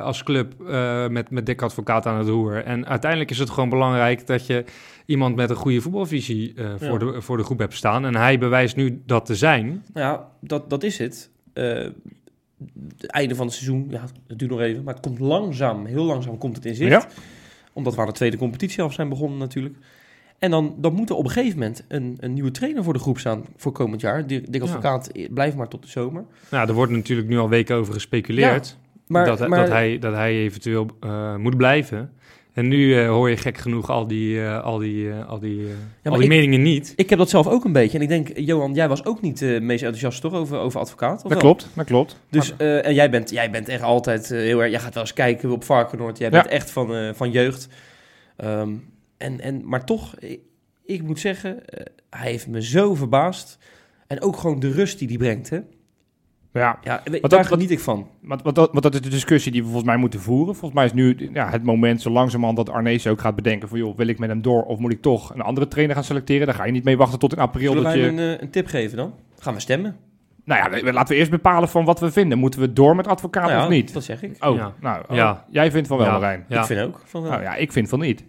als 0.00 0.22
club 0.22 0.54
met, 1.10 1.30
met 1.30 1.46
Dick 1.46 1.62
Advocaat 1.62 2.06
aan 2.06 2.18
het 2.18 2.28
roer. 2.28 2.64
En 2.64 2.86
uiteindelijk 2.86 3.30
is 3.30 3.38
het 3.38 3.50
gewoon 3.50 3.68
belangrijk 3.68 4.26
dat 4.26 4.46
je 4.46 4.64
iemand 5.06 5.36
met 5.36 5.50
een 5.50 5.56
goede 5.56 5.80
voetbalvisie 5.80 6.54
voor, 6.76 7.04
Ja. 7.04 7.12
de, 7.12 7.22
voor 7.22 7.36
de 7.36 7.42
groep 7.44 7.58
hebt 7.58 7.74
staan. 7.74 8.04
En 8.04 8.16
hij 8.16 8.38
bewijst 8.38 8.76
nu 8.76 9.02
dat 9.06 9.26
te 9.26 9.34
zijn. 9.36 9.84
Nou 9.92 10.06
ja, 10.06 10.26
dat, 10.40 10.70
dat 10.70 10.82
is 10.82 10.98
het. 10.98 11.30
Eh, 11.58 11.90
het 12.98 13.06
einde 13.06 13.34
van 13.34 13.46
het 13.46 13.54
seizoen, 13.54 13.86
ja, 13.90 14.04
het 14.26 14.38
duurt 14.38 14.50
nog 14.50 14.60
even. 14.60 14.84
Maar 14.84 14.94
het 14.94 15.02
komt 15.02 15.18
langzaam, 15.18 15.86
heel 15.86 16.04
langzaam 16.04 16.38
komt 16.38 16.56
het 16.56 16.64
in 16.64 16.74
zicht. 16.74 16.90
Ja. 16.90 17.08
Omdat 17.72 17.94
we 17.94 18.00
aan 18.00 18.06
de 18.06 18.12
tweede 18.12 18.36
competitie 18.36 18.82
af 18.82 18.92
zijn 18.92 19.08
begonnen 19.08 19.38
natuurlijk. 19.38 19.76
En 20.38 20.50
dan, 20.50 20.74
dan 20.78 20.94
moet 20.94 21.10
er 21.10 21.16
op 21.16 21.24
een 21.24 21.30
gegeven 21.30 21.58
moment 21.58 21.84
een, 21.88 22.16
een 22.20 22.32
nieuwe 22.32 22.50
trainer 22.50 22.84
voor 22.84 22.92
de 22.92 22.98
groep 22.98 23.18
staan 23.18 23.44
voor 23.56 23.72
komend 23.72 24.00
jaar. 24.00 24.26
Dick 24.26 24.46
Ja. 24.50 24.60
Advocaat 24.60 25.08
eh, 25.08 25.32
blijft 25.32 25.56
maar 25.56 25.68
tot 25.68 25.82
de 25.82 25.88
zomer. 25.88 26.24
Nou, 26.50 26.68
er 26.68 26.74
wordt 26.74 26.92
natuurlijk 26.92 27.28
nu 27.28 27.38
al 27.38 27.48
weken 27.48 27.76
over 27.76 27.92
gespeculeerd. 27.92 28.76
Maar, 29.06 29.24
dat, 29.24 29.48
maar 29.48 29.58
dat, 29.58 29.68
hij, 29.68 29.98
dat 29.98 30.14
hij 30.14 30.32
eventueel 30.32 30.86
eh, 31.00 31.36
moet 31.36 31.56
blijven. 31.56 32.12
En 32.58 32.68
nu 32.68 32.98
eh, 33.00 33.08
hoor 33.08 33.30
je 33.30 33.36
gek 33.36 33.58
genoeg 33.58 33.90
al 33.90 34.06
die, 34.06 34.40
eh, 34.44 34.64
al 34.64 34.78
die, 34.78 35.10
eh, 35.10 35.28
al 35.28 35.38
die, 35.38 35.66
al 36.04 36.12
die 36.14 36.22
ik- 36.22 36.28
meningen 36.28 36.62
niet. 36.62 36.92
ik 36.96 37.10
heb 37.10 37.18
dat 37.18 37.28
zelf 37.30 37.46
ook 37.46 37.64
een 37.64 37.72
beetje. 37.72 37.96
En 37.98 38.02
ik 38.02 38.08
denk, 38.08 38.38
Johan, 38.38 38.74
jij 38.74 38.88
was 38.88 39.04
ook 39.04 39.20
niet 39.20 39.38
de 39.38 39.58
meest 39.62 39.82
enthousiast 39.82 40.20
toch 40.20 40.32
over, 40.32 40.58
over 40.58 40.80
advocaat? 40.80 41.16
Of 41.16 41.22
Dat 41.22 41.30
wel? 41.30 41.40
klopt, 41.40 41.68
dat 41.74 41.86
klopt. 41.86 42.20
Dus, 42.30 42.56
eh, 42.56 42.86
en 42.86 42.94
jij 42.94 43.10
bent, 43.10 43.30
jij 43.30 43.50
bent 43.50 43.68
echt 43.68 43.82
altijd 43.82 44.28
heel 44.28 44.62
erg... 44.62 44.70
Jij 44.70 44.80
gaat 44.80 44.94
wel 44.94 45.02
eens 45.02 45.12
kijken 45.12 45.50
op 45.50 45.64
Varkenoord. 45.64 46.18
Jij 46.18 46.30
Ja. 46.30 46.32
bent 46.40 46.46
echt 46.52 46.70
van, 46.70 46.94
eh, 46.94 47.14
van 47.14 47.30
jeugd. 47.30 47.68
Ehm, 48.36 48.70
en, 49.16 49.40
en, 49.40 49.62
maar 49.64 49.84
toch, 49.84 50.14
ik, 50.18 50.40
ik 50.84 51.02
moet 51.02 51.20
zeggen, 51.20 51.66
eh, 51.66 51.84
hij 52.10 52.30
heeft 52.30 52.46
me 52.46 52.62
zo 52.62 52.94
verbaasd. 52.94 53.58
En 54.06 54.20
ook 54.22 54.36
gewoon 54.36 54.60
de 54.60 54.70
rust 54.72 54.98
die 54.98 55.08
hij 55.08 55.16
brengt, 55.16 55.50
hè? 55.50 55.58
Ja, 56.52 56.78
Ja, 56.82 57.00
we- 57.04 57.10
dat- 57.20 57.30
daar 57.30 57.38
wat- 57.40 57.48
geniet 57.48 57.70
ik 57.70 57.80
van. 57.80 58.08
Want, 58.22 58.42
want, 58.42 58.56
dat, 58.56 58.68
want 58.70 58.82
dat 58.82 58.94
is 58.94 59.00
de 59.00 59.08
discussie 59.08 59.52
die 59.52 59.60
we 59.60 59.66
volgens 59.66 59.86
mij 59.88 59.96
moeten 59.96 60.20
voeren. 60.20 60.54
Volgens 60.54 60.72
mij 60.74 60.84
is 60.84 60.92
nu 60.92 61.30
ja, 61.32 61.50
het 61.50 61.62
moment 61.62 62.02
zo 62.02 62.10
langzamerhand 62.10 62.56
dat 62.56 62.70
Arnees 62.70 63.06
ook 63.06 63.20
gaat 63.20 63.34
bedenken 63.34 63.68
van... 63.68 63.78
joh, 63.78 63.96
wil 63.96 64.06
ik 64.06 64.18
met 64.18 64.28
hem 64.28 64.42
door 64.42 64.62
of 64.62 64.78
moet 64.78 64.92
ik 64.92 65.02
toch 65.02 65.34
een 65.34 65.40
andere 65.40 65.68
trainer 65.68 65.94
gaan 65.96 66.04
selecteren? 66.04 66.46
Daar 66.46 66.54
ga 66.54 66.64
je 66.64 66.72
niet 66.72 66.84
mee 66.84 66.96
wachten 66.96 67.18
tot 67.18 67.32
in 67.32 67.38
april. 67.38 67.68
Zullen 67.72 67.82
Dat 67.84 67.92
wij 67.92 68.02
je... 68.02 68.08
een, 68.08 68.18
eh, 68.18 68.40
een 68.42 68.50
tip 68.50 68.66
geven 68.66 68.96
dan? 68.96 69.14
Gaan 69.38 69.54
we 69.54 69.60
stemmen? 69.60 69.96
Nou 70.44 70.60
ja, 70.84 70.92
laten 70.92 71.08
we 71.14 71.18
eerst 71.18 71.30
bepalen 71.30 71.68
van 71.68 71.84
wat 71.84 72.00
we 72.00 72.10
vinden. 72.10 72.38
Moeten 72.38 72.60
we 72.60 72.72
door 72.72 72.96
met 72.96 73.06
advocaat 73.06 73.42
Nou 73.46 73.56
ja, 73.56 73.62
of 73.64 73.68
niet? 73.70 73.92
Dat 73.92 74.04
zeg 74.04 74.22
ik. 74.22 74.44
Oh, 74.44 74.56
Ja. 74.56 74.72
nou, 74.80 75.04
oh, 75.08 75.16
Ja. 75.16 75.44
jij 75.50 75.70
vindt 75.70 75.88
van 75.88 75.96
wel, 75.98 76.06
Ja. 76.06 76.12
Marijn. 76.12 76.44
Ja. 76.48 76.60
Ik 76.60 76.66
vind 76.66 76.80
ook. 76.80 77.00
Van 77.04 77.22
wel. 77.22 77.30
Nou 77.30 77.42
ja, 77.42 77.54
ik 77.54 77.72
vind 77.72 77.88
van 77.88 78.00
niet. 78.00 78.24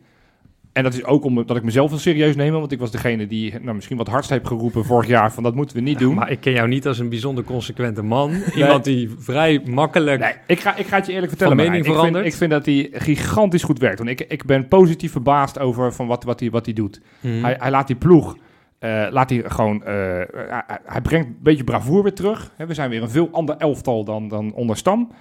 En 0.79 0.85
dat 0.85 0.93
is 0.93 1.05
ook 1.05 1.23
omdat 1.23 1.55
ik 1.55 1.63
mezelf 1.63 1.89
wel 1.89 1.99
serieus 1.99 2.35
neem. 2.35 2.51
Want 2.51 2.71
ik 2.71 2.79
was 2.79 2.91
degene 2.91 3.27
die 3.27 3.53
nou, 3.61 3.75
misschien 3.75 3.97
wat 3.97 4.07
hardst 4.07 4.29
heeft 4.29 4.47
geroepen 4.47 4.85
vorig 4.85 5.07
jaar 5.07 5.31
van 5.31 5.43
dat 5.43 5.55
moeten 5.55 5.75
we 5.75 5.81
niet 5.81 5.99
doen. 5.99 6.15
Maar 6.15 6.31
ik 6.31 6.39
ken 6.39 6.51
jou 6.51 6.67
niet 6.67 6.87
als 6.87 6.99
een 6.99 7.09
bijzonder 7.09 7.43
consequente 7.43 8.01
man. 8.01 8.31
Iemand 8.55 8.83
die 8.83 9.09
vrij 9.17 9.61
makkelijk... 9.65 10.19
Nee, 10.19 10.33
ik 10.47 10.59
ga, 10.59 10.75
ik 10.75 10.87
ga 10.87 10.95
het 10.95 11.05
je 11.05 11.11
eerlijk 11.11 11.29
vertellen. 11.29 11.55
Mening 11.55 11.85
ik, 11.85 11.93
vind, 11.93 12.15
ik 12.15 12.33
vind 12.33 12.51
dat 12.51 12.65
hij 12.65 12.89
gigantisch 12.91 13.63
goed 13.63 13.79
werkt. 13.79 13.97
Want 13.97 14.09
ik, 14.09 14.21
ik 14.21 14.45
ben 14.45 14.67
positief 14.67 15.11
verbaasd 15.11 15.59
over 15.59 15.93
van 15.93 16.07
wat, 16.07 16.23
wat, 16.23 16.39
hij, 16.39 16.49
wat 16.49 16.65
hij 16.65 16.73
doet. 16.73 17.01
Mhm. 17.19 17.43
Hij, 17.43 17.55
hij 17.59 17.71
laat 17.71 17.87
die 17.87 17.95
ploeg, 17.95 18.37
eh, 18.79 19.07
laat 19.09 19.29
hij 19.29 19.43
gewoon, 19.45 19.83
eh, 19.83 19.93
hij, 20.33 20.79
hij 20.85 21.01
brengt 21.01 21.27
een 21.27 21.37
beetje 21.41 21.63
bravoure 21.63 22.03
weer 22.03 22.13
terug. 22.13 22.51
We 22.57 22.73
zijn 22.73 22.89
weer 22.89 23.01
een 23.01 23.09
veel 23.09 23.29
ander 23.31 23.55
elftal 23.57 24.03
dan, 24.03 24.27
dan 24.27 24.53
onder 24.53 24.77
Stam. 24.77 25.11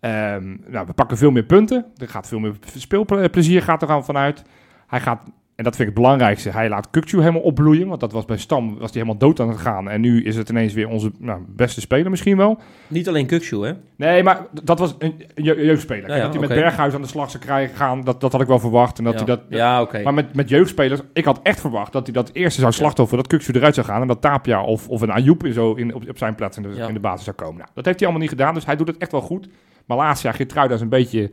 Ehm, 0.00 0.56
nou, 0.66 0.86
we 0.86 0.92
pakken 0.92 1.16
veel 1.16 1.30
meer 1.30 1.44
punten. 1.44 1.86
Er 1.96 2.08
gaat 2.08 2.28
veel 2.28 2.38
meer 2.38 2.54
speelplezier 2.76 3.62
gaat 3.62 3.82
er 3.82 3.86
gewoon 3.86 4.04
vanuit. 4.04 4.44
Hij 4.92 5.00
gaat, 5.00 5.20
en 5.54 5.64
dat 5.64 5.76
vind 5.76 5.88
ik 5.88 5.94
het 5.94 6.04
belangrijkste, 6.04 6.50
hij 6.50 6.68
laat 6.68 6.90
Kukcu 6.90 7.18
helemaal 7.18 7.40
opbloeien. 7.40 7.88
Want 7.88 8.00
dat 8.00 8.12
was 8.12 8.24
bij 8.24 8.36
Stam, 8.36 8.68
was 8.68 8.78
hij 8.80 8.88
helemaal 8.92 9.16
dood 9.16 9.40
aan 9.40 9.48
het 9.48 9.58
gaan. 9.58 9.88
En 9.88 10.00
nu 10.00 10.24
is 10.24 10.36
het 10.36 10.48
ineens 10.48 10.72
weer 10.72 10.88
onze 10.88 11.10
nou, 11.18 11.40
beste 11.48 11.80
speler 11.80 12.10
misschien 12.10 12.36
wel. 12.36 12.58
Niet 12.88 13.08
alleen 13.08 13.26
Kukshoe, 13.26 13.66
hè? 13.66 13.72
Nee, 13.96 14.22
maar 14.22 14.46
dat 14.62 14.78
was 14.78 14.94
een 14.98 15.14
je- 15.34 15.64
jeugdspeler. 15.64 16.08
Ja, 16.08 16.16
ja, 16.16 16.22
dat 16.22 16.30
hij 16.32 16.40
met 16.40 16.48
Berghuis 16.48 16.94
aan 16.94 17.02
de 17.02 17.08
slag 17.08 17.30
zou 17.30 17.42
krijgen 17.42 17.76
gaan, 17.76 18.00
dat, 18.04 18.20
dat 18.20 18.32
had 18.32 18.40
ik 18.40 18.46
wel 18.46 18.58
verwacht. 18.58 18.98
En 18.98 19.04
dat 19.04 19.12
ja, 19.12 19.18
hij 19.18 19.26
dat, 19.26 19.40
ja 19.48 19.82
oké. 19.82 20.02
maar 20.02 20.14
met, 20.14 20.34
met 20.34 20.48
jeugdspelers, 20.48 21.00
ik 21.12 21.24
had 21.24 21.40
echt 21.42 21.60
verwacht 21.60 21.92
dat 21.92 22.04
hij 22.04 22.12
dat 22.14 22.30
eerste 22.32 22.60
zou 22.60 22.72
slachtoffer, 22.72 23.16
dat 23.16 23.26
Kuksu 23.26 23.52
eruit 23.52 23.74
zou 23.74 23.86
gaan 23.86 24.00
en 24.00 24.08
dat 24.08 24.20
Tapia 24.20 24.62
of, 24.64 24.88
of 24.88 25.00
een 25.00 25.10
Ayoub 25.12 25.46
zo 25.52 25.74
in, 25.74 25.94
op, 25.94 26.08
op 26.08 26.18
zijn 26.18 26.34
plaats 26.34 26.56
in 26.56 26.62
de, 26.62 26.68
Ja. 26.74 26.88
in 26.88 26.94
de 26.94 27.00
basis 27.00 27.24
zou 27.24 27.36
komen. 27.36 27.56
Nou, 27.56 27.68
dat 27.74 27.84
heeft 27.84 27.98
hij 27.98 28.08
allemaal 28.08 28.26
niet 28.28 28.38
gedaan, 28.38 28.54
dus 28.54 28.66
hij 28.66 28.76
doet 28.76 28.88
het 28.88 28.98
echt 28.98 29.12
wel 29.12 29.20
goed. 29.20 29.48
Malasia, 29.86 30.32
Geertruida 30.32 30.74
is 30.74 30.80
een 30.80 30.88
beetje 30.88 31.30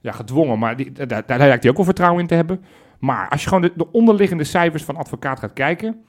ja, 0.00 0.12
gedwongen, 0.12 0.58
maar 0.58 0.76
die, 0.76 0.92
daar, 0.92 1.22
daar 1.26 1.38
lijkt 1.38 1.62
hij 1.62 1.70
ook 1.70 1.76
wel 1.76 1.84
vertrouwen 1.86 2.20
in 2.20 2.26
te 2.26 2.34
hebben. 2.34 2.60
Maar 2.98 3.28
als 3.28 3.42
je 3.42 3.48
gewoon 3.48 3.62
de, 3.62 3.72
de 3.76 3.92
onderliggende 3.92 4.44
cijfers 4.44 4.84
van 4.84 4.96
advocaat 4.96 5.38
gaat 5.38 5.52
kijken, 5.52 6.04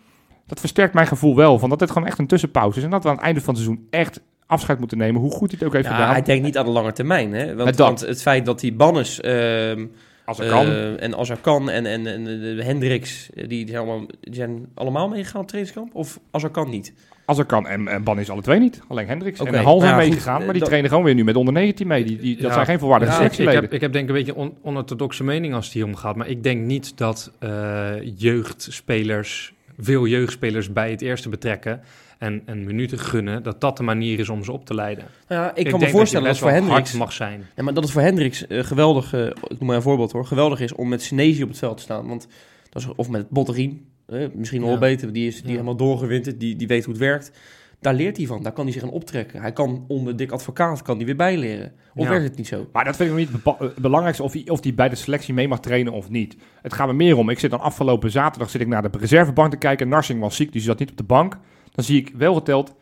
dat 0.46 0.60
versterkt 0.60 0.94
mijn 0.94 1.08
gevoel 1.08 1.36
wel 1.36 1.60
van 1.60 1.70
dat 1.70 1.80
dit 1.80 1.92
gewoon 1.92 2.08
echt 2.08 2.20
een 2.20 2.28
tussenpauze 2.28 2.78
is 2.78 2.84
en 2.84 2.90
dat 2.90 3.04
we 3.04 3.10
aan 3.10 3.16
het 3.16 3.24
einde 3.24 3.42
van 3.42 3.54
het 3.54 3.64
seizoen 3.64 3.88
echt 3.90 4.22
afscheid 4.46 4.80
moeten 4.80 4.98
nemen, 4.98 5.22
hoe 5.22 5.32
goed 5.32 5.50
hij 5.50 5.58
het 5.60 5.68
ook 5.68 5.74
heeft 5.74 5.86
Ja, 5.88 5.94
gedaan. 5.94 6.12
hij 6.12 6.22
denkt 6.22 6.44
niet 6.44 6.58
aan 6.58 6.66
de 6.66 6.72
lange 6.72 6.92
termijn. 6.92 7.34
Hè? 7.34 7.56
Want, 7.56 7.76
want 7.76 8.00
het 8.00 8.22
feit 8.22 8.46
dat 8.46 8.60
die 8.60 8.74
Bannes 8.74 9.22
ehm, 9.22 9.86
Als 10.26 10.40
er 10.40 10.50
kan. 10.50 10.66
Eh, 10.66 11.04
en 11.04 11.14
als 11.14 11.30
er 11.30 11.38
kan. 11.38 11.70
En, 11.70 11.86
en, 11.86 12.08
en 12.08 12.24
de 12.24 12.64
Hendricks, 12.64 13.30
eh, 13.30 13.48
die, 13.48 13.66
die, 13.66 13.68
zijn 13.68 13.80
allemaal, 13.88 14.06
die 14.22 14.36
zijn 14.36 14.68
allemaal 14.74 15.08
meegegaan 15.08 15.42
op 15.42 15.48
trainingskamp? 15.48 15.96
Of 15.96 16.20
als 16.32 16.44
er 16.44 16.50
kan 16.50 16.70
niet? 16.70 16.94
Als 17.30 17.38
er 17.38 17.46
kan. 17.46 17.68
En, 17.68 17.88
en 17.88 18.04
Ban 18.04 18.20
is 18.20 18.30
alle 18.30 18.42
twee 18.42 18.60
niet. 18.60 18.82
Alleen 18.88 19.08
Hendricks 19.08 19.40
Oké, 19.40 19.50
en 19.50 19.64
Hal 19.64 19.80
zijn 19.80 19.92
nou 19.92 20.02
ja, 20.02 20.02
goed, 20.02 20.10
meegegaan. 20.10 20.34
eh, 20.40 20.44
Maar 20.44 20.50
die 20.52 20.60
dat- 20.60 20.68
trainen 20.68 20.90
gewoon 20.90 21.06
weer 21.06 21.14
nu 21.16 21.24
met 21.24 21.36
onder 21.36 21.54
19 21.54 21.88
mee. 21.88 22.04
Die, 22.04 22.18
die, 22.18 22.36
dat 22.36 22.46
Ja. 22.46 22.54
zijn 22.54 22.66
geen 22.66 22.80
volwaardige 22.80 23.12
Ja, 23.12 23.20
ik, 23.26 23.38
ik, 23.38 23.50
heb, 23.50 23.74
ik 23.74 23.82
heb 23.82 23.94
denk 23.94 24.10
ik 24.10 24.10
een 24.16 24.24
beetje 24.24 24.32
een 24.32 24.38
on, 24.38 24.54
onorthodoxe 24.62 25.24
mening 25.24 25.54
als 25.54 25.66
het 25.66 25.74
hier 25.74 25.86
om 25.86 25.96
gaat. 25.96 26.16
Maar 26.16 26.28
ik 26.28 26.44
denk 26.44 26.66
niet 26.66 26.98
dat 26.98 27.32
eh, 27.40 27.92
jeugdspelers, 28.16 29.54
veel 29.80 30.08
jeugdspelers 30.08 30.74
bij 30.74 30.90
het 30.92 31.02
eerste 31.02 31.30
betrekken 31.30 31.82
en, 32.18 32.42
en 32.46 32.64
minuten 32.64 33.00
gunnen, 33.00 33.44
dat 33.44 33.62
dat 33.62 33.78
de 33.78 33.84
manier 33.84 34.20
is 34.20 34.30
om 34.30 34.44
ze 34.44 34.52
op 34.52 34.66
te 34.66 34.74
leiden. 34.76 35.04
Nou 35.28 35.42
ja, 35.42 35.56
ik, 35.56 35.70
kan 35.70 35.80
me 35.80 35.90
voorstellen 35.90 36.28
dat, 36.28 36.36
je 36.36 36.42
voor 36.42 36.52
Hendricks... 36.52 36.90
hard 36.90 36.94
mag 36.94 37.12
zijn. 37.14 37.46
Ja, 37.56 37.64
maar 37.64 37.74
dat 37.74 37.84
het 37.84 37.92
voor 37.92 38.02
Hendricks 38.02 38.48
eh, 38.48 38.64
geweldig, 38.64 39.14
ik 39.14 39.34
noem 39.50 39.58
maar 39.68 39.76
een 39.76 39.82
voorbeeld 39.82 40.12
hoor, 40.12 40.26
geweldig 40.26 40.60
is 40.60 40.74
om 40.74 40.88
met 40.90 41.02
Senesi 41.02 41.44
op 41.44 41.50
het 41.50 41.58
veld 41.58 41.78
te 41.78 41.84
staan. 41.84 42.08
Want 42.08 42.28
dat 42.70 42.82
is, 42.82 42.88
of 42.96 43.10
met 43.10 43.30
Botterien, 43.30 43.86
eh, 44.12 44.28
misschien 44.34 44.62
Ja. 44.62 44.68
wel 44.68 44.78
beter, 44.78 45.14
die 45.14 45.28
is 45.28 45.36
die 45.36 45.44
Ja. 45.46 45.52
helemaal 45.52 45.76
doorgewinterd, 45.76 46.40
die, 46.40 46.56
die 46.56 46.68
weet 46.68 46.84
hoe 46.84 46.94
het 46.94 47.04
werkt. 47.04 47.32
Daar 47.82 47.94
leert 47.94 48.18
hij 48.18 48.26
van, 48.26 48.44
daar 48.44 48.52
kan 48.52 48.64
hij 48.64 48.74
zich 48.74 48.84
aan 48.84 48.90
optrekken. 48.90 49.42
Hij 49.42 49.54
kan 49.54 49.86
onder 49.88 50.16
dik 50.16 50.32
advocaat, 50.32 50.82
kan 50.82 50.98
hij 50.98 51.06
weer 51.06 51.16
bijleren. 51.16 51.72
Of 51.96 52.04
Ja. 52.04 52.10
werkt 52.10 52.26
het 52.28 52.38
niet 52.38 52.48
zo? 52.48 52.68
Maar 52.72 52.84
dat 52.86 52.96
vind 52.96 53.10
ik 53.10 53.16
nog 53.18 53.26
niet 53.44 53.60
het 53.60 53.76
belangrijkste 53.82 54.24
of 54.24 54.34
hij, 54.34 54.44
of 54.48 54.64
hij 54.64 54.74
bij 54.74 54.90
de 54.90 54.96
selectie 54.96 55.34
mee 55.34 55.48
mag 55.48 55.60
trainen 55.60 55.94
of 55.94 56.10
niet. 56.10 56.36
Het 56.62 56.74
gaat 56.74 56.88
me 56.88 56.94
meer 56.94 57.18
om. 57.18 57.30
Ik 57.30 57.40
zit 57.40 57.52
dan 57.52 57.60
afgelopen 57.60 58.12
zaterdag 58.12 58.50
zit 58.50 58.62
ik 58.62 58.68
naar 58.68 58.82
de 58.92 58.98
reservebank 59.00 59.52
te 59.52 59.58
kijken. 59.58 59.88
Narsing 59.90 60.20
was 60.20 60.36
ziek, 60.36 60.48
dus 60.52 60.62
hij 60.62 60.72
zat 60.72 60.80
niet 60.80 60.92
op 60.92 60.98
de 60.98 61.04
bank. 61.04 61.38
Dan 61.72 61.84
zie 61.84 61.98
ik 61.98 62.12
wel 62.18 62.34
geteld 62.34 62.76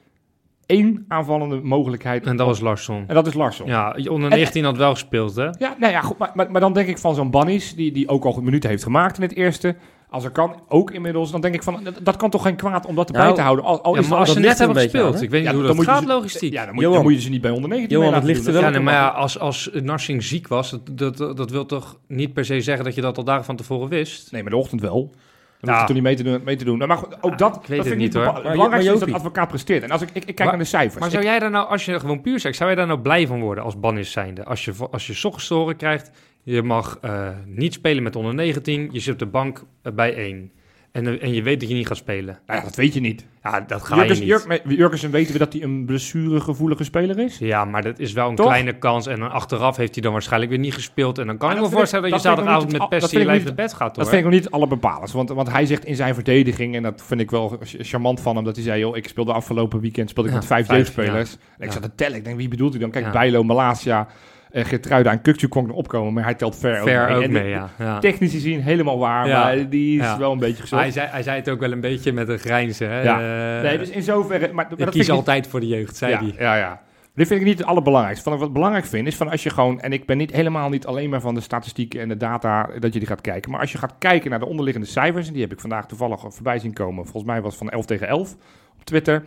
één 0.66 1.06
aanvallende 1.08 1.60
mogelijkheid. 1.64 2.26
En 2.26 2.38
dat 2.38 2.48
was 2.48 2.60
Larsson. 2.60 3.04
En 3.08 3.16
dat 3.16 3.28
is 3.28 3.34
Larsson. 3.34 3.68
Ja, 3.68 3.98
onder 4.10 4.30
19 4.30 4.64
had 4.64 4.78
wel 4.78 4.92
gespeeld, 4.92 5.36
hè? 5.36 5.44
Ja, 5.46 5.76
nou 5.80 5.92
ja, 5.92 6.02
goed, 6.02 6.18
maar, 6.18 6.32
maar, 6.34 6.52
maar 6.52 6.62
dan 6.62 6.74
denk 6.74 6.88
ik 6.88 6.98
van 6.98 7.16
zo'n 7.16 7.32
Bannis, 7.32 7.76
die, 7.76 7.92
die 7.92 8.08
ook 8.08 8.26
al 8.26 8.32
goed 8.34 8.44
minuten 8.44 8.70
heeft 8.70 8.84
gemaakt 8.84 9.16
in 9.18 9.22
het 9.24 9.36
eerste. 9.36 9.76
Als 10.10 10.24
er 10.24 10.30
kan, 10.32 10.56
ook 10.68 10.92
inmiddels. 10.92 11.32
Dan 11.32 11.42
denk 11.42 11.54
ik 11.56 11.64
van, 11.64 11.80
dat, 11.84 11.94
dat 12.02 12.16
kan 12.16 12.30
toch 12.30 12.42
geen 12.42 12.56
kwaad 12.56 12.86
om 12.86 12.96
dat 12.96 13.08
erbij 13.08 13.22
Nou, 13.24 13.36
te 13.36 13.42
houden. 13.42 13.66
Al, 13.66 13.82
al 13.84 13.94
Ja, 13.94 14.00
is 14.00 14.08
maar 14.08 14.18
dat- 14.18 14.28
als 14.28 14.36
ze 14.38 14.44
net 14.44 14.58
hebben 14.58 14.78
gespeeld. 14.78 15.16
aan, 15.16 15.22
ik 15.24 15.30
weet 15.30 15.42
niet 15.42 15.50
Ja, 15.50 15.56
hoe 15.58 15.66
dat 15.68 15.76
moet 15.76 15.86
gaat, 15.86 16.02
ze- 16.02 16.08
logistiek. 16.08 16.54
Ja, 16.54 16.66
dan 16.66 16.74
moet, 16.74 16.84
Johan. 16.84 16.96
dan 16.98 17.06
moet 17.06 17.16
je 17.16 17.22
ze 17.22 17.30
niet 17.30 17.42
bij 17.42 17.52
onder 17.52 17.70
19 17.70 17.98
Johan, 17.98 18.12
mee 18.12 18.20
het 18.20 18.28
laten 18.30 18.44
ligt 18.44 18.56
doen. 18.56 18.64
er 18.64 18.72
Dat 18.72 18.72
wel 18.74 18.82
Ja, 18.84 18.92
nee, 18.92 19.02
maar 19.04 19.14
ja, 19.16 19.22
als, 19.22 19.40
als 19.40 19.70
Narsing 19.74 20.24
ziek 20.24 20.48
was, 20.48 20.70
dat, 20.92 21.18
dat, 21.18 21.38
dat 21.38 21.52
wil 21.52 21.66
toch 21.66 21.98
niet 22.08 22.34
per 22.34 22.46
se 22.46 22.62
zeggen 22.62 22.86
dat 22.86 22.96
je 22.96 23.02
dat 23.02 23.18
al 23.18 23.24
dagen 23.24 23.46
van 23.46 23.56
tevoren 23.56 23.90
wist? 23.90 24.32
Nee, 24.32 24.42
maar 24.42 24.52
de 24.52 24.58
ochtend 24.58 24.82
wel. 24.82 25.12
Dan 25.60 25.70
Ja. 25.70 25.72
hoef 25.72 25.80
je 25.82 25.86
toch 25.86 25.96
niet 25.96 26.04
mee 26.04 26.16
te 26.16 26.24
doen. 26.24 26.42
Mee 26.44 26.56
te 26.56 26.64
doen. 26.66 26.78
Maar 26.78 26.98
goed, 26.98 27.24
ook 27.24 27.32
Ja, 27.32 27.36
dat, 27.38 27.48
ik 27.56 27.60
dat 27.60 27.68
weet 27.68 27.68
vind 27.68 27.84
het 27.84 27.94
ik 27.94 27.98
niet, 28.00 28.14
hoor. 28.14 28.24
Maar- 28.26 28.34
Het 28.34 28.44
belangrijkste 28.52 28.92
maar 28.92 29.00
is 29.02 29.06
dat 29.12 29.16
advocaat 29.16 29.48
presteert. 29.48 29.84
En 29.84 29.92
als 29.92 30.02
ik, 30.02 30.08
ik, 30.10 30.16
ik 30.16 30.24
kijk 30.26 30.38
Maar- 30.38 30.48
naar 30.48 30.58
de 30.58 30.64
cijfers. 30.66 31.00
Maar 31.02 31.10
zou 31.12 31.24
jij 31.24 31.40
daar 31.40 31.50
nou, 31.52 31.68
als 31.70 31.86
je 31.86 32.00
gewoon 32.00 32.22
puur 32.22 32.40
zegt, 32.40 32.56
zou 32.56 32.70
jij 32.70 32.78
daar 32.78 32.88
nou 32.88 33.00
blij 33.00 33.28
van 33.28 33.42
worden 33.42 33.64
als 33.64 33.80
Bannis 33.80 34.12
zijnde? 34.12 34.44
Als 34.44 34.66
je, 34.66 34.74
als 34.92 35.08
je 35.08 35.14
ochtends 35.28 35.50
horen 35.50 35.76
krijgt, 35.76 36.12
je 36.54 36.62
mag 36.64 36.98
eh, 37.02 37.30
niet 37.46 37.74
spelen 37.74 38.04
met 38.04 38.16
onder 38.16 38.34
19, 38.34 38.90
je 38.92 39.00
zit 39.00 39.14
op 39.14 39.20
de 39.20 39.26
bank 39.26 39.64
eh, 39.82 39.94
bij 39.94 40.16
1. 40.16 40.52
En, 40.92 41.08
eh, 41.08 41.24
en 41.24 41.34
je 41.34 41.42
weet 41.44 41.60
dat 41.60 41.70
je 41.70 41.76
niet 41.76 41.88
gaat 41.88 41.98
spelen. 41.98 42.40
Nou 42.46 42.60
ja, 42.60 42.66
dat 42.66 42.76
weet 42.76 42.94
je 42.94 43.00
niet. 43.00 43.26
Ja, 43.44 43.62
dat 43.62 43.84
ga 43.84 43.96
Jurkens, 43.96 44.20
je 44.20 44.26
niet. 44.26 44.46
Jurk, 44.48 44.62
Jurkensen 44.68 45.12
weten 45.12 45.34
we 45.34 45.40
dat 45.40 45.54
hij 45.54 45.62
een 45.64 45.86
blessuregevoelige 45.86 46.84
speler 46.84 47.20
is. 47.20 47.38
Ja, 47.38 47.66
maar 47.66 47.82
dat 47.82 48.00
is 48.00 48.14
wel 48.14 48.30
een 48.30 48.36
Toch? 48.36 48.46
kleine 48.46 48.78
kans. 48.78 49.08
En 49.08 49.20
dan 49.20 49.32
achteraf 49.32 49.78
heeft 49.78 49.94
hij 49.94 50.04
dan 50.04 50.12
waarschijnlijk 50.12 50.52
weer 50.52 50.60
niet 50.60 50.74
gespeeld. 50.74 51.18
En 51.18 51.28
dan 51.28 51.38
kan 51.38 51.48
Maar 51.48 51.58
ik 51.58 51.64
me 51.64 51.70
voorstellen 51.70 52.10
dat, 52.10 52.14
dat 52.14 52.22
je 52.22 52.28
zaterdagavond 52.28 52.72
met 52.72 52.90
pest 52.90 53.14
in 53.14 53.20
je 53.20 53.26
naar 53.26 53.54
bed 53.56 53.74
gaat, 53.74 53.80
hoor. 53.96 54.04
Dat 54.04 54.08
vind 54.10 54.18
ik 54.18 54.24
nog 54.24 54.34
niet 54.34 54.44
het 54.44 54.54
allerbepalendst. 54.54 55.14
Want, 55.14 55.30
want 55.30 55.52
hij 55.52 55.66
zegt 55.66 55.86
in 55.86 55.96
zijn 55.96 56.14
verdediging, 56.14 56.76
en 56.76 56.84
dat 56.84 57.04
vind 57.06 57.22
ik 57.22 57.32
wel 57.32 57.58
ch- 57.64 57.76
charmant 57.80 58.22
van 58.22 58.36
hem, 58.36 58.44
dat 58.46 58.56
hij 58.56 58.66
zei, 58.66 58.80
joh, 58.80 58.98
ik 58.98 59.08
speelde 59.08 59.34
afgelopen 59.34 59.80
weekend 59.80 60.10
speelde 60.10 60.30
ik 60.30 60.36
Ja, 60.36 60.42
met 60.42 60.50
vijf 60.50 60.66
vijf, 60.66 60.78
jeugdspelers. 60.78 61.38
En 61.58 61.66
ik 61.66 61.72
zat 61.72 61.82
te 61.82 61.96
tellen, 61.96 62.18
ik 62.18 62.24
denk, 62.24 62.38
wie 62.38 62.48
bedoelt 62.48 62.72
hij 62.72 62.82
dan? 62.82 62.92
Kijk. 62.92 63.12
Bijlo, 63.12 63.44
Malasia, 63.44 64.08
eh 64.52 64.66
Gertruida 64.66 65.12
en 65.12 65.22
Kukcu 65.22 65.48
kon 65.48 65.72
opkomen, 65.72 66.14
maar 66.14 66.24
hij 66.24 66.34
telt 66.34 66.56
ver, 66.56 66.84
Ver 66.84 67.02
ook 67.02 67.08
mee. 67.08 67.18
ook 67.18 67.24
En 67.24 67.32
mee, 67.32 67.50
ja. 67.50 67.70
ja. 67.80 68.00
Technisch 68.00 68.32
gezien 68.32 68.62
helemaal 68.62 69.00
waar, 69.00 69.28
Ja. 69.28 69.44
maar 69.44 69.70
die 69.70 70.00
is 70.00 70.06
Ja. 70.06 70.18
wel 70.18 70.32
een 70.32 70.40
beetje 70.40 70.64
Maar 70.72 70.80
hij, 70.80 70.92
gezond. 70.92 70.94
zei, 70.94 71.08
hij 71.08 71.24
zei 71.24 71.38
het 71.38 71.50
ook 71.50 71.60
wel 71.60 71.72
een 71.72 71.82
beetje 71.82 72.12
met 72.14 72.30
een 72.30 72.40
grijnzen. 72.40 72.90
Hè? 72.90 73.02
Ja. 73.02 73.56
Eh, 73.58 73.64
nee, 73.64 73.78
dus 73.78 73.90
in 73.90 74.04
zoverre... 74.04 74.46
Maar, 74.46 74.56
maar 74.56 74.64
ik 74.64 74.70
dat 74.70 74.80
vind 74.80 74.90
kies 74.90 75.08
niet- 75.08 75.18
altijd 75.18 75.48
voor 75.48 75.60
de 75.60 75.68
jeugd, 75.68 75.98
zei 75.98 76.16
hij. 76.16 76.34
Ja, 76.38 76.56
ja. 76.56 76.82
Dit 77.16 77.28
vind 77.28 77.40
ik 77.40 77.46
niet 77.46 77.58
het 77.58 77.68
allerbelangrijkste. 77.68 78.30
Van, 78.30 78.40
wat 78.40 78.48
ik 78.48 78.54
belangrijk 78.54 78.86
vind 78.86 79.08
is 79.08 79.16
van 79.16 79.30
als 79.30 79.44
je 79.44 79.50
gewoon, 79.50 79.82
en 79.82 79.94
ik 79.94 80.06
ben 80.06 80.18
niet 80.18 80.32
helemaal 80.32 80.70
niet 80.70 80.86
alleen 80.86 81.10
maar 81.10 81.22
van 81.22 81.34
de 81.34 81.42
statistieken 81.42 82.00
en 82.02 82.08
de 82.08 82.18
data 82.18 82.70
dat 82.80 82.94
je 82.94 83.00
die 83.00 83.08
gaat 83.08 83.22
kijken, 83.22 83.52
maar 83.52 83.60
als 83.60 83.72
je 83.72 83.78
gaat 83.78 83.96
kijken 84.00 84.30
naar 84.30 84.40
de 84.40 84.46
onderliggende 84.46 84.88
cijfers, 84.88 85.28
en 85.28 85.34
die 85.34 85.42
heb 85.42 85.52
ik 85.52 85.60
vandaag 85.60 85.88
toevallig 85.88 86.20
voorbij 86.28 86.60
zien 86.60 86.74
komen, 86.74 87.04
volgens 87.04 87.24
mij 87.24 87.42
was 87.42 87.50
het 87.54 87.64
van 87.64 87.70
11 87.70 87.86
tegen 87.86 88.08
11 88.08 88.34
op 88.78 88.84
Twitter, 88.86 89.24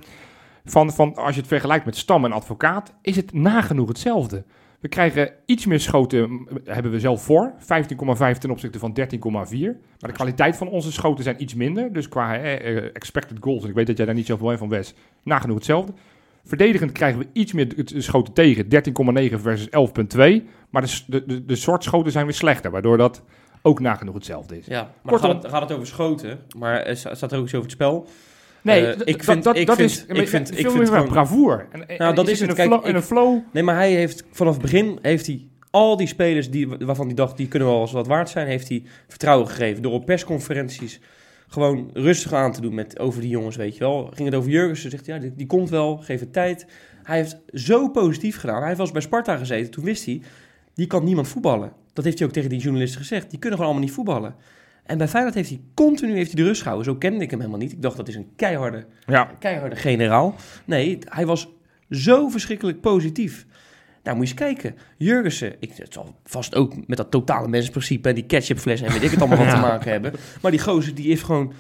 van, 0.64 0.92
van 0.92 1.14
als 1.16 1.35
je 1.35 1.40
het 1.40 1.48
vergelijkt 1.48 1.85
met 1.85 1.96
stam 1.96 2.24
en 2.24 2.33
advocaat, 2.33 2.92
is 3.02 3.16
het 3.16 3.33
nagenoeg 3.33 3.88
hetzelfde. 3.88 4.44
We 4.81 4.88
krijgen 4.88 5.33
iets 5.47 5.66
meer 5.66 5.81
schoten, 5.81 6.47
hebben 6.64 6.93
we 6.93 7.01
zelf 7.01 7.23
voor, 7.23 7.53
15,5 7.59 8.38
ten 8.38 8.51
opzichte 8.51 8.79
van 8.79 8.97
13,4. 9.01 9.07
Maar 9.31 10.11
de 10.11 10.12
kwaliteit 10.12 10.57
van 10.57 10.69
onze 10.69 10.93
schoten 10.93 11.25
zijn 11.25 11.43
iets 11.43 11.55
minder, 11.55 11.93
dus 11.93 12.09
qua 12.09 12.37
eh, 12.37 12.77
eh, 12.77 12.85
expected 12.93 13.37
goals, 13.40 13.62
en 13.62 13.69
ik 13.69 13.75
weet 13.75 13.87
dat 13.87 13.97
jij 13.97 14.07
daar 14.07 14.14
niet 14.14 14.27
zoveel 14.27 14.49
weet 14.49 14.59
van 14.59 14.69
Wes, 14.69 14.95
nagenoeg 15.23 15.57
hetzelfde. 15.57 15.93
Verdedigend 16.45 16.93
krijgen 16.93 17.19
we 17.19 17.27
iets 17.33 17.53
meer 17.53 17.75
schoten 17.87 18.33
tegen, 18.33 18.64
13,9 18.64 19.40
versus 19.40 19.66
11,2. 19.66 20.49
Maar 20.71 20.83
de, 21.07 21.25
de, 21.27 21.45
de, 21.45 21.57
soort 21.57 21.85
schoten 21.85 22.12
zijn 22.12 22.25
weer 22.25 22.35
slechter, 22.35 22.71
waardoor 22.71 22.97
dat 22.97 23.23
ook 23.62 23.81
nagenoeg 23.81 24.14
hetzelfde 24.14 24.59
is. 24.59 24.66
Ja, 24.66 24.83
maar 25.03 25.12
Kortom- 25.12 25.31
gaat, 25.31 25.43
het, 25.43 25.53
gaat 25.53 25.62
het 25.62 25.73
over 25.73 25.87
schoten, 25.87 26.38
maar 26.59 26.83
er 26.83 26.97
sta- 26.97 27.14
staat 27.14 27.33
er 27.33 27.38
ook 27.38 27.45
iets 27.45 27.55
over 27.55 27.66
het 27.69 27.77
spel. 27.77 28.07
Nee, 28.62 28.87
Eh, 28.87 29.01
ik 29.05 29.25
vind- 29.25 29.42
dat, 29.44 29.57
ik 29.57 29.66
dat 29.66 29.77
vind- 29.77 29.90
is 29.90 30.05
ik 30.07 30.29
vind- 30.29 30.59
ik 30.59 30.70
vind 30.70 30.88
gewoon 30.88 31.09
bravoer. 31.09 31.66
En, 31.73 31.79
Nou, 31.79 31.99
en 31.99 32.14
dat 32.14 32.29
is 32.29 32.40
het. 32.40 32.53
Kijk, 32.55 32.68
flow, 32.68 32.87
in 32.87 32.94
een 32.94 33.03
flow. 33.03 33.38
Nee, 33.53 33.62
maar 33.62 33.75
hij 33.75 33.92
heeft 33.92 34.25
vanaf 34.33 34.53
het 34.53 34.62
begin 34.62 34.99
heeft 35.03 35.27
hij 35.27 35.46
al 35.70 35.96
die 35.96 36.07
spelers 36.07 36.51
die, 36.51 36.68
waarvan 36.68 37.07
hij 37.07 37.14
dacht 37.14 37.37
die 37.37 37.49
kunnen 37.49 37.68
wel 37.68 37.81
eens 37.81 37.92
wat 37.92 38.07
waard 38.07 38.29
zijn, 38.29 38.46
heeft 38.46 38.68
hij 38.68 38.83
vertrouwen 39.09 39.49
gegeven 39.49 39.83
door 39.83 39.92
op 39.92 40.05
persconferenties 40.07 41.01
gewoon 41.49 41.90
rustig 41.92 42.33
aan 42.33 42.53
te 42.53 42.61
doen 42.61 42.75
met 42.75 42.99
over 42.99 43.20
die 43.20 43.31
jongens, 43.31 43.57
weet 43.57 43.73
je 43.75 43.81
wel. 43.81 44.11
Ging 44.14 44.29
het 44.29 44.38
over 44.38 44.51
Jurgensen, 44.51 44.90
zegt 44.90 45.07
hij, 45.07 45.14
ja, 45.14 45.20
die, 45.20 45.33
die 45.37 45.46
komt 45.46 45.70
wel, 45.70 45.96
geef 45.96 46.20
het 46.20 46.33
tijd. 46.33 46.66
Hij 47.03 47.16
heeft 47.16 47.38
zo 47.53 47.88
positief 47.88 48.37
gedaan. 48.37 48.62
Hij 48.62 48.77
was 48.77 48.90
bij 48.90 49.01
Sparta 49.03 49.37
gezeten, 49.37 49.70
toen 49.70 49.85
wist 49.85 50.05
hij, 50.07 50.20
die 50.75 50.87
kan 50.87 51.05
niemand 51.05 51.29
voetballen. 51.29 51.73
Dat 51.92 52.05
heeft 52.05 52.18
hij 52.18 52.27
ook 52.29 52.33
tegen 52.35 52.49
die 52.51 52.59
journalisten 52.61 53.01
gezegd. 53.01 53.31
Die 53.31 53.38
kunnen 53.38 53.59
gewoon 53.59 53.73
allemaal 53.73 53.88
niet 53.88 53.96
voetballen. 53.96 54.35
En 54.90 54.98
bij 54.98 55.09
Feyenoord 55.09 55.35
heeft 55.35 55.48
hij 55.48 55.61
continu 55.74 56.14
heeft 56.14 56.33
hij 56.33 56.42
de 56.42 56.48
rust 56.48 56.61
gehouden. 56.62 56.92
Zo 56.92 56.98
kende 56.98 57.24
ik 57.24 57.31
hem 57.31 57.38
helemaal 57.38 57.61
niet. 57.61 57.72
Ik 57.72 57.83
dacht 57.83 57.96
dat 57.96 58.09
is 58.09 58.14
een 58.14 58.29
keiharde 58.37 58.87
Ja. 59.07 59.31
keiharde 59.38 59.76
generaal. 59.76 60.35
Nee, 60.64 60.98
hij 61.05 61.26
was 61.26 61.48
zo 61.90 62.29
verschrikkelijk 62.29 62.81
positief. 62.81 63.46
Nou, 64.03 64.16
moet 64.16 64.29
je 64.29 64.33
eens 64.35 64.42
kijken. 64.42 64.74
Jurgensen, 64.96 65.55
ik, 65.61 65.72
het 65.76 65.92
zal 65.92 66.14
vast 66.24 66.55
ook 66.55 66.87
met 66.87 66.96
dat 66.96 67.11
totale 67.11 67.48
mensprincipe 67.48 68.09
en 68.09 68.14
die 68.14 68.24
ketchupfles 68.26 68.81
en 68.81 68.92
weet 68.92 69.03
ik 69.03 69.11
het 69.11 69.20
allemaal 69.20 69.38
wat 69.38 69.50
te 69.50 69.57
maken 69.70 69.90
hebben. 69.90 70.12
Maar 70.42 70.50
die 70.50 70.61
gozer 70.61 70.94
die 70.94 71.07
heeft 71.09 71.24
gewoon 71.24 71.53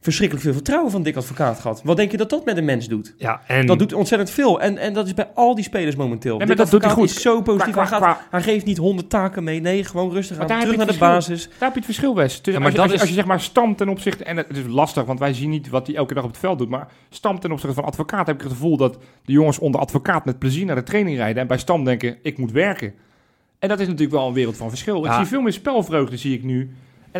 verschrikkelijk 0.00 0.46
veel 0.46 0.54
vertrouwen 0.54 0.90
van 0.90 1.02
Dick 1.02 1.16
Advocaat 1.16 1.60
gehad. 1.60 1.82
Wat 1.84 1.96
denk 1.96 2.10
je 2.10 2.16
dat 2.16 2.30
dat 2.30 2.44
met 2.44 2.56
een 2.56 2.64
mens 2.64 2.88
doet? 2.88 3.14
Ja, 3.16 3.40
en 3.46 3.66
Dat 3.66 3.78
doet 3.78 3.92
ontzettend 3.92 4.30
veel. 4.30 4.60
En, 4.60 4.78
en 4.78 4.92
dat 4.92 5.06
is 5.06 5.14
bij 5.14 5.28
al 5.34 5.54
die 5.54 5.64
spelers 5.64 5.96
momenteel. 5.96 6.38
maar 6.38 6.46
Dick 6.46 6.56
dat 6.56 6.70
doet 6.70 6.82
hij 6.84 6.90
goed. 6.92 7.04
is 7.10 7.20
zo 7.22 7.42
positief. 7.42 7.72
Qua- 7.72 7.80
hij, 7.88 7.98
qua- 7.98 8.12
gaat, 8.12 8.20
hij 8.30 8.42
geeft 8.42 8.64
niet 8.64 8.76
honderd 8.76 9.10
taken 9.10 9.44
mee. 9.44 9.60
Nee, 9.60 9.84
gewoon 9.84 10.10
rustig 10.12 10.38
Maar 10.38 10.50
aan. 10.50 10.60
Terug 10.60 10.76
naar 10.76 10.86
de 10.86 10.98
basis. 10.98 11.44
Daar 11.48 11.54
heb 11.58 11.68
je 11.70 11.76
het 11.76 11.84
verschil, 11.84 12.14
Wes. 12.14 12.42
Dus 12.42 12.54
Ja, 12.54 12.60
als, 12.60 12.60
maar 12.62 12.70
je, 12.70 12.76
dat 12.76 12.82
als, 12.84 12.88
je, 12.90 12.94
is- 12.94 13.00
als 13.00 13.08
je 13.10 13.16
zeg 13.16 13.26
maar 13.26 13.40
stamt 13.40 13.78
ten 13.78 13.88
opzichte... 13.88 14.24
En 14.24 14.36
het 14.36 14.56
is 14.56 14.66
lastig, 14.66 15.04
want 15.04 15.18
wij 15.18 15.34
zien 15.34 15.50
niet 15.50 15.68
wat 15.68 15.86
hij 15.86 15.96
elke 15.96 16.14
dag 16.14 16.22
op 16.24 16.30
het 16.30 16.38
veld 16.38 16.58
doet. 16.58 16.68
Maar 16.68 16.88
stam 17.10 17.40
ten 17.40 17.52
opzichte 17.52 17.74
van 17.74 17.84
advocaat 17.84 18.26
heb 18.26 18.36
ik 18.36 18.42
het 18.42 18.52
gevoel 18.52 18.76
dat 18.76 18.98
de 19.24 19.32
jongens 19.32 19.58
onder 19.58 19.80
advocaat 19.80 20.24
met 20.24 20.38
plezier 20.38 20.66
naar 20.66 20.76
de 20.76 20.82
training 20.82 21.16
rijden. 21.16 21.42
En 21.42 21.48
bij 21.48 21.58
stam 21.58 21.84
denken, 21.84 22.16
ik 22.22 22.38
moet 22.38 22.52
werken. 22.52 22.94
En 23.58 23.68
dat 23.68 23.80
is 23.80 23.86
natuurlijk 23.86 24.12
wel 24.12 24.26
een 24.28 24.32
wereld 24.34 24.56
van 24.56 24.68
verschil. 24.68 25.04
Ik 25.04 25.12
zie 25.12 25.24
veel 25.24 25.40
meer 25.40 25.52
spelvreugde, 25.52 26.16
zie 26.16 26.34
ik 26.34 26.42
nu. 26.42 26.70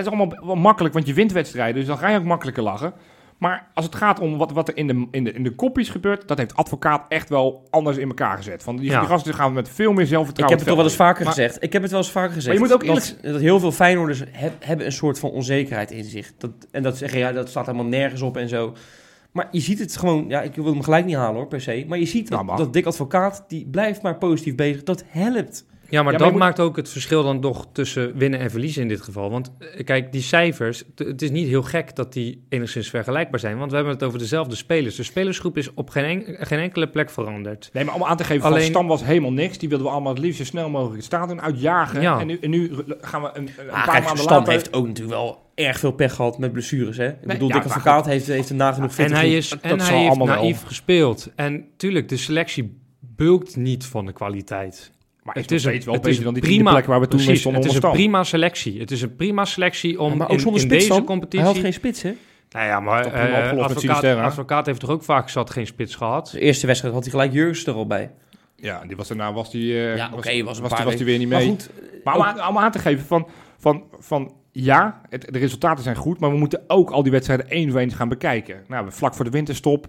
Dat 0.05 0.13
is 0.13 0.19
allemaal 0.19 0.47
wel 0.47 0.57
makkelijk, 0.57 0.95
want 0.95 1.07
je 1.07 1.13
wint 1.15 1.33
wedstrijden. 1.33 1.75
Dus 1.75 1.87
dan 1.87 1.99
ga 1.99 2.09
je 2.09 2.19
ook 2.19 2.25
makkelijker 2.25 2.63
lachen. 2.63 2.93
Maar 3.39 3.67
als 3.75 3.85
het 3.85 3.95
gaat 3.95 4.21
om 4.21 4.37
wat, 4.39 4.53
wat 4.53 4.69
er 4.69 4.77
in 4.77 4.87
de, 4.87 5.07
in, 5.11 5.25
de, 5.25 5.33
in 5.33 5.43
de 5.43 5.55
kopjes 5.55 5.89
gebeurt... 5.89 6.29
dat 6.29 6.39
heeft 6.39 6.57
advocaat 6.57 7.05
echt 7.09 7.29
wel 7.29 7.67
anders 7.71 7.97
in 7.97 8.09
elkaar 8.09 8.37
gezet. 8.37 8.63
Van 8.63 8.77
die, 8.77 8.91
Ja. 8.91 8.99
die 9.01 9.09
gasten 9.09 9.35
gaan 9.35 9.53
met 9.53 9.69
veel 9.69 9.93
meer 9.93 10.01
Ik 10.03 10.09
zelfvertrouwen. 10.09 10.59
heb 10.59 10.67
het 10.67 10.77
toch 10.77 10.85
wel 10.85 10.93
eens 10.93 11.03
vaker 11.09 11.25
Maar- 11.25 11.35
gezegd. 11.35 11.63
Ik 11.63 11.73
heb 11.73 11.83
het 11.83 11.91
wel 11.91 12.01
eens 12.01 12.11
vaker 12.11 12.33
gezegd. 12.35 12.59
Maar 12.59 12.69
je 12.69 12.75
moet 12.75 12.89
ook 12.89 12.95
dat, 12.95 13.17
dat 13.33 13.41
heel 13.41 13.61
veel 13.61 13.73
Feyenoorders 13.73 14.23
heb- 14.31 14.65
hebben 14.65 14.87
een 14.87 14.93
soort 14.93 15.19
van 15.19 15.31
onzekerheid 15.31 15.91
in 15.91 16.05
zich. 16.05 16.33
Dat, 16.39 16.51
en 16.71 16.83
dat 16.83 16.97
zeggen, 16.99 17.19
ja, 17.19 17.33
dat 17.33 17.49
staat 17.49 17.67
helemaal 17.67 17.87
nergens 17.87 18.23
op 18.23 18.37
en 18.37 18.49
zo. 18.49 18.75
Maar 19.33 19.49
je 19.51 19.61
ziet 19.61 19.79
het 19.79 19.97
gewoon, 19.97 20.25
ja, 20.29 20.41
ik 20.43 20.55
wil 20.55 20.65
hem 20.65 20.83
gelijk 20.83 21.05
niet 21.05 21.17
halen 21.17 21.35
hoor, 21.37 21.47
per 21.47 21.61
se. 21.61 21.85
Maar 21.89 21.99
je 21.99 22.07
ziet 22.07 22.29
Nou, 22.31 22.37
dat, 22.47 22.51
mag. 22.51 22.59
dat 22.65 22.73
Dick 22.73 22.87
Advocaat, 22.87 23.45
die 23.49 23.67
blijft 23.71 24.03
maar 24.03 24.17
positief 24.19 24.55
bezig. 24.55 24.83
Dat 24.83 25.05
helpt. 25.09 25.67
Ja, 25.91 26.03
maar 26.03 26.13
Ja, 26.13 26.19
maar 26.19 26.27
dat 26.29 26.31
moet- 26.39 26.41
maakt 26.47 26.61
ook 26.61 26.77
het 26.77 26.89
verschil 26.89 27.23
dan 27.23 27.41
toch 27.41 27.67
tussen 27.73 28.17
winnen 28.17 28.41
en 28.41 28.51
verliezen 28.51 28.83
in 28.83 28.89
dit 28.89 29.01
geval. 29.01 29.31
Want 29.31 29.53
eh, 29.59 29.85
kijk, 29.85 30.13
die 30.13 30.23
cijfers, 30.23 30.83
het 30.95 31.23
is 31.23 31.31
niet 31.31 31.49
heel 31.49 31.63
gek 31.63 31.97
dat 31.97 32.13
die 32.13 32.47
enigszins 32.49 32.91
vergelijkbaar 32.91 33.41
zijn. 33.41 33.59
Want 33.59 33.71
we 33.71 33.77
hebben 33.77 33.95
het 33.95 34.03
over 34.03 34.19
dezelfde 34.19 34.57
spelers. 34.57 34.97
De 34.97 35.03
spelersgroep 35.03 35.57
is 35.57 35.75
op 35.75 35.91
geen, 35.91 36.25
en- 36.27 36.47
geen 36.47 36.59
enkele 36.59 36.89
plek 36.89 37.11
veranderd. 37.11 37.71
Nee, 37.73 37.85
maar 37.85 37.95
om 37.95 38.05
aan 38.05 38.17
te 38.17 38.25
geven, 38.25 38.43
van 38.43 38.53
Alleen- 38.53 38.65
Stam 38.65 38.87
was 38.87 39.05
helemaal 39.05 39.33
niks. 39.33 39.59
Die 39.59 39.69
wilden 39.69 39.87
we 39.87 39.93
allemaal 39.93 40.13
het 40.15 40.23
liefst 40.23 40.39
zo 40.39 40.45
snel 40.45 40.71
mogelijk 40.71 40.97
het 40.97 41.05
stadion 41.05 41.41
uitjagen. 41.43 42.01
Ja. 42.01 42.21
En, 42.21 42.27
nu, 42.27 42.39
en 42.41 42.51
nu 42.51 42.71
gaan 43.01 43.23
we 43.23 43.31
een, 43.35 43.49
een 43.59 43.69
Ah, 43.71 43.75
paar 43.75 43.85
kijk, 43.93 44.05
maanden 44.05 44.23
Stam 44.23 44.37
later... 44.39 44.53
heeft 44.53 44.73
ook 44.73 44.87
natuurlijk 44.87 45.17
wel 45.19 45.47
erg 45.55 45.79
veel 45.79 45.93
pech 45.93 46.15
gehad 46.15 46.39
met 46.39 46.53
blessures. 46.53 46.97
Hè? 46.97 47.09
Ik 47.09 47.27
bedoel, 47.27 47.49
ja, 47.49 47.57
Advocaat 47.57 48.07
heeft, 48.07 48.27
heeft 48.27 48.51
een 48.51 48.57
nagenoeg 48.57 48.95
fit. 48.95 49.07
En 49.07 49.13
hij, 49.13 49.33
is, 49.37 49.49
dat- 49.49 49.59
en 49.63 49.79
dat 49.79 49.89
hij 49.89 49.99
heeft 49.99 50.17
wel. 50.17 50.27
naïef 50.27 50.63
gespeeld. 50.63 51.31
En 51.37 51.65
tuurlijk, 51.77 52.09
de 52.09 52.17
selectie 52.17 52.81
bulkt 53.01 53.57
niet 53.57 53.85
van 53.87 54.07
de 54.07 54.13
kwaliteit. 54.13 54.93
Maar 55.35 55.43
het 55.43 55.51
is 55.51 55.57
is 55.57 55.63
nog 55.65 55.73
een- 55.75 55.81
steeds 55.81 55.85
wel 55.85 55.95
het 55.95 56.03
beter 56.03 56.19
is 56.19 56.25
dan 56.25 56.35
die 56.35 56.43
prima- 56.43 56.71
plek 56.71 56.87
waar 56.87 57.01
we 57.01 57.09
toen 57.09 57.19
Precies, 57.21 57.41
stonden 57.41 57.63
het 57.63 57.71
is 57.71 57.83
een 57.83 57.91
prima 57.91 58.25
selectie. 58.25 58.81
Het 58.81 58.91
is 58.91 59.03
een 59.03 59.17
prima 59.17 59.45
selectie 59.45 60.01
om 60.01 60.11
Ja, 60.11 60.17
maar 60.17 60.27
ook 60.27 60.33
in, 60.33 60.41
zonder 60.41 60.61
in 60.61 60.67
spits 60.69 60.83
deze 60.85 60.95
dan? 60.97 61.05
competitie... 61.07 61.39
Hij 61.45 61.49
had 61.55 61.63
geen 61.63 61.73
spits, 61.73 62.03
hè? 62.03 62.13
Nou 62.51 62.67
ja, 62.67 62.81
maar 62.81 63.05
eh, 63.07 63.59
advocaat, 64.23 64.67
heeft 64.67 64.81
toch 64.81 64.91
ook 64.91 65.03
vaak 65.03 65.29
zat 65.29 65.51
geen 65.51 65.67
spits 65.67 65.95
gehad? 65.95 66.31
De 66.33 66.41
eerste 66.41 66.67
wedstrijd 66.67 66.95
had 66.95 67.03
hij 67.03 67.13
gelijk 67.13 67.33
Jurgens 67.33 67.67
er 67.67 67.75
al 67.75 67.87
bij. 67.87 68.11
Ja, 68.57 68.83
die 68.87 68.97
was 68.97 69.09
daarna 69.09 69.33
was 69.33 69.51
die, 69.51 69.73
eh, 69.75 69.97
Ja, 69.97 70.11
was, 70.11 70.19
oké, 70.19 70.43
was 70.45 70.57
een 70.57 70.63
was, 70.69 70.83
was 70.85 70.97
die 70.97 71.05
weer 71.05 71.19
niet 71.19 71.29
Maar 71.29 71.39
mee. 71.39 71.49
goed, 71.49 71.71
Maar 72.05 72.17
om 72.17 72.23
aan, 72.23 72.49
om 72.49 72.59
aan 72.59 72.71
te 72.71 72.79
geven 72.79 73.07
van, 73.07 73.29
van, 73.59 73.83
van 73.99 74.33
ja, 74.53 75.01
het, 75.09 75.27
de 75.33 75.39
resultaten 75.39 75.85
zijn 75.85 75.97
goed, 75.97 76.21
maar 76.21 76.31
we 76.31 76.37
moeten 76.37 76.61
ook 76.67 76.91
al 76.91 77.03
die 77.03 77.13
wedstrijden 77.13 77.49
één 77.51 77.71
voor 77.71 77.81
één 77.81 77.93
gaan 77.93 78.09
bekijken. 78.09 78.65
Nou, 78.69 78.85
we 78.85 78.91
vlak 78.91 79.15
voor 79.15 79.25
de 79.25 79.31
winterstop, 79.31 79.87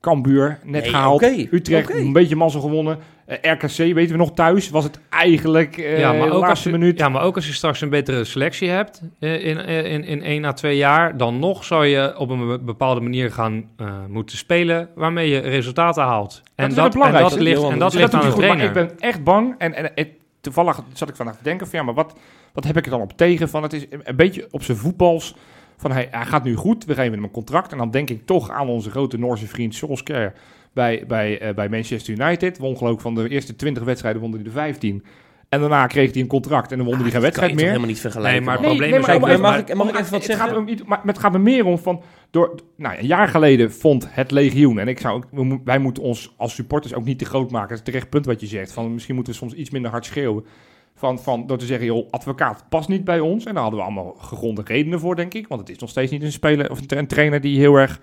Cambuur, 0.00 0.58
net 0.62 0.82
Nee, 0.82 0.90
gehaald, 0.90 1.22
Utrecht, 1.50 1.94
een 1.94 2.12
beetje 2.12 2.36
mazzel 2.36 2.60
gewonnen. 2.60 2.98
Eh, 3.26 3.52
RKC, 3.52 3.76
weten 3.94 4.12
we 4.12 4.16
nog 4.16 4.32
thuis, 4.32 4.70
was 4.70 4.84
het 4.84 4.98
eigenlijk 5.08 5.76
eh 5.76 5.98
ja, 5.98 6.12
maar 6.12 6.28
de 6.28 6.34
ook 6.34 6.48
als 6.48 6.62
je, 6.62 6.70
minuut. 6.70 6.98
ja, 6.98 7.08
maar 7.08 7.22
ook 7.22 7.36
als 7.36 7.46
je 7.46 7.52
straks 7.52 7.80
een 7.80 7.88
betere 7.88 8.24
selectie 8.24 8.68
hebt 8.68 9.02
eh, 9.18 9.44
in, 9.46 9.58
eh, 9.58 9.92
in, 9.92 10.04
in 10.04 10.22
één 10.22 10.44
à 10.44 10.52
twee 10.52 10.76
jaar, 10.76 11.16
dan 11.16 11.38
nog 11.38 11.64
zou 11.64 11.86
je 11.86 12.18
op 12.18 12.30
een 12.30 12.46
be- 12.46 12.58
bepaalde 12.58 13.00
manier 13.00 13.32
gaan 13.32 13.64
eh, 13.76 13.86
moeten 14.08 14.36
spelen 14.36 14.88
waarmee 14.94 15.28
je 15.28 15.38
resultaten 15.38 16.02
haalt. 16.02 16.42
En 16.54 16.68
is 16.68 16.74
dat, 16.74 16.94
het 16.94 17.02
en 17.02 17.12
dat 17.12 17.38
ligt, 17.38 17.62
en 17.62 17.78
dat 17.78 17.92
dat 17.92 18.14
aan 18.14 18.20
de 18.20 18.26
goed, 18.26 18.36
trainer. 18.36 18.56
Maar 18.56 18.82
ik 18.82 18.88
ben 18.88 18.98
echt 18.98 19.24
bang. 19.24 19.54
En, 19.58 19.74
en, 19.74 19.94
en 19.96 20.08
toevallig 20.40 20.80
zat 20.92 21.08
ik 21.08 21.16
vandaag 21.16 21.36
te 21.36 21.42
denken 21.42 21.68
van 21.68 21.78
ja, 21.78 21.84
maar 21.84 21.94
wat, 21.94 22.14
wat 22.52 22.64
heb 22.64 22.76
ik 22.76 22.84
er 22.84 22.90
dan 22.90 23.00
op 23.00 23.16
tegen? 23.16 23.48
Van 23.48 23.62
het 23.62 23.72
is 23.72 23.86
een 24.02 24.16
beetje 24.16 24.48
op 24.50 24.62
zijn 24.62 24.76
voetbals. 24.76 25.34
Van 25.76 25.92
hij, 25.92 26.08
hij 26.10 26.24
gaat 26.24 26.44
nu 26.44 26.54
goed, 26.54 26.84
we 26.84 26.94
geven 26.94 27.12
hem 27.12 27.24
een 27.24 27.30
contract. 27.30 27.72
En 27.72 27.78
dan 27.78 27.90
denk 27.90 28.10
ik 28.10 28.26
toch 28.26 28.50
aan 28.50 28.68
onze 28.68 28.90
grote 28.90 29.18
Noorse 29.18 29.46
vriend 29.46 29.74
Solskjaer 29.74 30.32
bij, 30.74 31.04
bij, 31.08 31.38
eh, 31.40 31.54
bij 31.54 31.68
Manchester 31.68 32.14
United. 32.20 32.58
Won 32.58 32.76
geloof 32.76 32.94
ik 32.94 33.00
van 33.00 33.14
de 33.14 33.28
eerste 33.28 33.56
20 33.56 33.82
wedstrijden 33.82 34.20
won 34.20 34.32
hij 34.32 34.42
de 34.42 34.50
15. 34.50 35.04
En 35.48 35.60
daarna 35.60 35.86
kreeg 35.86 36.12
hij 36.12 36.22
een 36.22 36.28
contract 36.28 36.70
en 36.72 36.76
dan 36.78 36.86
won 36.86 36.94
hij 36.94 37.04
geen 37.04 37.06
Ah, 37.06 37.12
kan 37.20 37.22
wedstrijd 37.22 37.54
meer. 37.54 37.66
helemaal 37.66 37.88
niet 37.88 38.00
vergelijken. 38.00 38.32
Nee, 38.36 38.46
maar 38.48 38.58
het 38.58 38.66
probleem 38.66 38.94
is 39.00 39.06
maar 39.06 39.14
om 39.14 39.20
mag 39.20 39.30
ik- 39.32 39.40
mag 39.40 39.58
ik 39.58 39.74
om- 39.74 39.80
even 39.80 39.92
wat 39.94 40.10
het 40.10 40.24
zeggen? 40.24 40.48
Gaat 40.48 40.56
er 40.80 40.86
maar 40.86 41.00
het 41.04 41.18
gaat 41.18 41.34
er 41.34 41.40
meer 41.40 41.64
om 41.64 41.78
van... 41.78 42.02
Door, 42.30 42.54
nou, 42.76 42.98
een 42.98 43.06
jaar 43.06 43.28
geleden 43.28 43.72
vond 43.72 44.06
het 44.10 44.30
legioen... 44.30 44.78
en 44.78 44.88
ik 44.88 45.00
zou, 45.00 45.14
ook- 45.32 45.60
wij 45.64 45.78
moeten 45.78 46.02
ons 46.02 46.34
als 46.36 46.54
supporters 46.54 46.94
ook 46.94 47.04
niet 47.04 47.18
te 47.18 47.24
groot 47.24 47.50
maken. 47.50 47.68
Dat 47.68 47.78
is 47.78 47.84
terecht 47.84 48.08
punt 48.10 48.26
wat 48.26 48.40
je 48.40 48.46
zegt. 48.46 48.72
Van, 48.72 48.92
misschien 48.92 49.14
moeten 49.14 49.32
we 49.32 49.38
soms 49.38 49.54
iets 49.54 49.70
minder 49.70 49.90
hard 49.90 50.04
schreeuwen. 50.04 50.44
Van, 50.94 51.18
van, 51.18 51.46
door 51.46 51.58
te 51.58 51.66
zeggen, 51.66 51.86
joh, 51.86 52.10
advocaat 52.10 52.64
past 52.68 52.88
niet 52.88 53.04
bij 53.04 53.20
ons. 53.20 53.44
En 53.44 53.52
daar 53.54 53.62
hadden 53.62 53.80
we 53.80 53.86
allemaal 53.86 54.14
gegronde 54.18 54.62
redenen 54.64 55.00
voor, 55.00 55.16
denk 55.16 55.34
ik. 55.34 55.48
Want 55.48 55.60
het 55.60 55.70
is 55.70 55.78
nog 55.78 55.90
steeds 55.90 56.10
niet 56.10 56.22
een 56.22 56.32
speler 56.32 56.70
of 56.70 56.80
een 56.86 57.06
trainer 57.06 57.40
die 57.40 57.58
heel 57.58 57.74
erg 57.76 58.00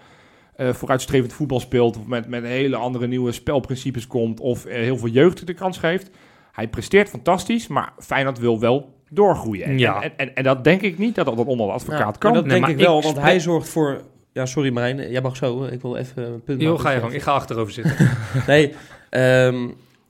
eh, 0.55 0.69
vooruitstrevend 0.73 1.33
voetbal 1.33 1.59
speelt. 1.59 1.97
Of 1.97 2.05
met, 2.05 2.27
met 2.27 2.43
hele 2.43 2.75
andere 2.75 3.07
nieuwe 3.07 3.31
spelprincipes 3.31 4.07
komt. 4.07 4.39
Of 4.39 4.63
heel 4.63 4.97
veel 4.97 5.07
jeugd 5.09 5.47
de 5.47 5.53
kans 5.53 5.77
geeft. 5.77 6.09
Hij 6.51 6.67
presteert 6.67 7.09
fantastisch, 7.09 7.67
maar 7.67 7.93
Feyenoord 7.99 8.39
wil 8.39 8.59
wel 8.59 8.93
doorgroeien. 9.09 9.65
En, 9.65 9.77
Ja. 9.79 10.01
en, 10.01 10.11
en, 10.17 10.35
en 10.35 10.43
dat 10.43 10.63
denk 10.63 10.81
ik 10.81 10.97
niet 10.97 11.15
dat 11.15 11.25
dat 11.25 11.45
onder 11.45 11.65
de 11.67 11.71
advocaat 11.73 11.99
Ja, 12.13 12.19
kan. 12.19 12.33
dat 12.33 12.41
Nee, 12.41 12.51
denk 12.51 12.61
maar 12.61 12.71
ik 12.71 12.77
wel, 12.77 12.97
ik 12.97 13.03
want 13.03 13.19
hij 13.19 13.39
zorgt 13.39 13.69
voor... 13.69 14.01
Ja, 14.33 14.45
sorry 14.45 14.71
Marijn, 14.71 15.11
jij 15.11 15.21
mag 15.21 15.35
zo. 15.35 15.63
Ik 15.63 15.81
wil 15.81 15.95
even 15.95 16.23
een 16.25 16.43
punt 16.43 16.61
maken. 16.61 16.79
ga 16.79 16.91
je 16.91 16.99
gang. 16.99 17.13
Ik 17.13 17.21
ga 17.21 17.31
achterover 17.31 17.73
zitten. 17.73 17.95
Nee, 18.47 18.73
ehm, 19.09 19.67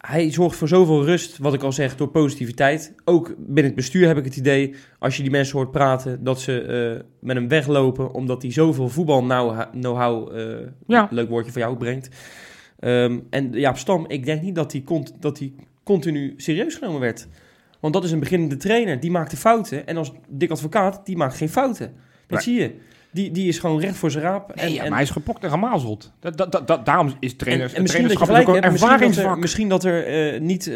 hij 0.08 0.32
zorgt 0.32 0.56
voor 0.58 0.68
zoveel 0.68 1.06
rust, 1.06 1.38
wat 1.38 1.54
ik 1.54 1.64
al 1.64 1.72
zeg, 1.72 1.96
door 1.96 2.08
positiviteit. 2.10 2.94
Ook 3.06 3.28
binnen 3.38 3.66
het 3.66 3.76
bestuur 3.76 4.08
heb 4.08 4.18
ik 4.18 4.26
het 4.26 4.36
idee, 4.36 4.76
als 5.00 5.16
je 5.18 5.22
die 5.22 5.32
mensen 5.32 5.58
hoort 5.58 5.72
praten, 5.72 6.24
dat 6.24 6.42
ze 6.42 6.62
eh, 6.62 7.04
met 7.20 7.36
hem 7.36 7.48
weglopen, 7.48 8.12
omdat 8.14 8.42
hij 8.42 8.52
zoveel 8.52 8.90
voetbal-know-how, 8.90 10.36
eh, 10.38 10.68
Ja. 10.88 11.08
leuk 11.12 11.30
woordje 11.30 11.52
voor 11.52 11.62
jou, 11.62 11.78
brengt. 11.78 12.10
Ehm, 12.80 13.20
en 13.30 13.52
ja, 13.54 13.74
Stam, 13.74 14.06
ik 14.08 14.26
denk 14.26 14.42
niet 14.42 14.56
dat 14.56 14.72
hij, 14.72 14.82
cont 14.82 15.14
dat 15.20 15.40
hij 15.40 15.54
continu 15.84 16.34
serieus 16.38 16.76
genomen 16.76 17.00
werd. 17.00 17.28
Want 17.80 17.94
dat 17.94 18.04
is 18.04 18.12
een 18.12 18.20
beginnende 18.20 18.58
trainer, 18.58 19.00
die 19.00 19.12
maakte 19.12 19.38
fouten. 19.38 19.88
En 19.88 19.98
als 19.98 20.12
dik 20.30 20.52
advocaat, 20.52 21.06
die 21.06 21.18
maakt 21.18 21.36
geen 21.36 21.50
fouten. 21.50 21.94
Dat 22.28 22.46
Nee. 22.46 22.56
zie 22.56 22.62
je. 22.62 22.76
Die, 23.14 23.32
die 23.32 23.48
is 23.48 23.60
gewoon 23.60 23.80
recht 23.80 23.96
voor 23.98 24.12
zijn 24.12 24.24
raap. 24.24 24.56
Nee, 24.56 24.66
en, 24.66 24.72
ja, 24.74 24.78
en, 24.82 24.84
maar 24.88 24.94
hij 24.98 25.04
is 25.08 25.10
gepokt 25.10 25.44
en 25.44 25.50
gemazeld. 25.50 26.12
Dat, 26.20 26.38
dat, 26.38 26.52
dat, 26.52 26.68
dat- 26.68 26.86
daarom 26.86 27.14
is 27.20 27.36
trainers, 27.36 27.72
en, 27.72 27.76
en 27.78 27.82
misschien 27.82 28.04
dat 28.04 28.12
je 28.12 28.18
trainerschap 28.18 28.28
gelijk 28.28 28.50
ook 28.50 28.56
een 28.56 28.72
Misschien 28.72 28.90
dat 28.90 29.00
er, 29.00 29.06
ervaringsvak. 29.06 29.40
misschien 29.42 29.70
dat 29.70 29.84
er 29.84 30.34
eh, 30.34 30.42
niet 30.42 30.68
eh, 30.68 30.74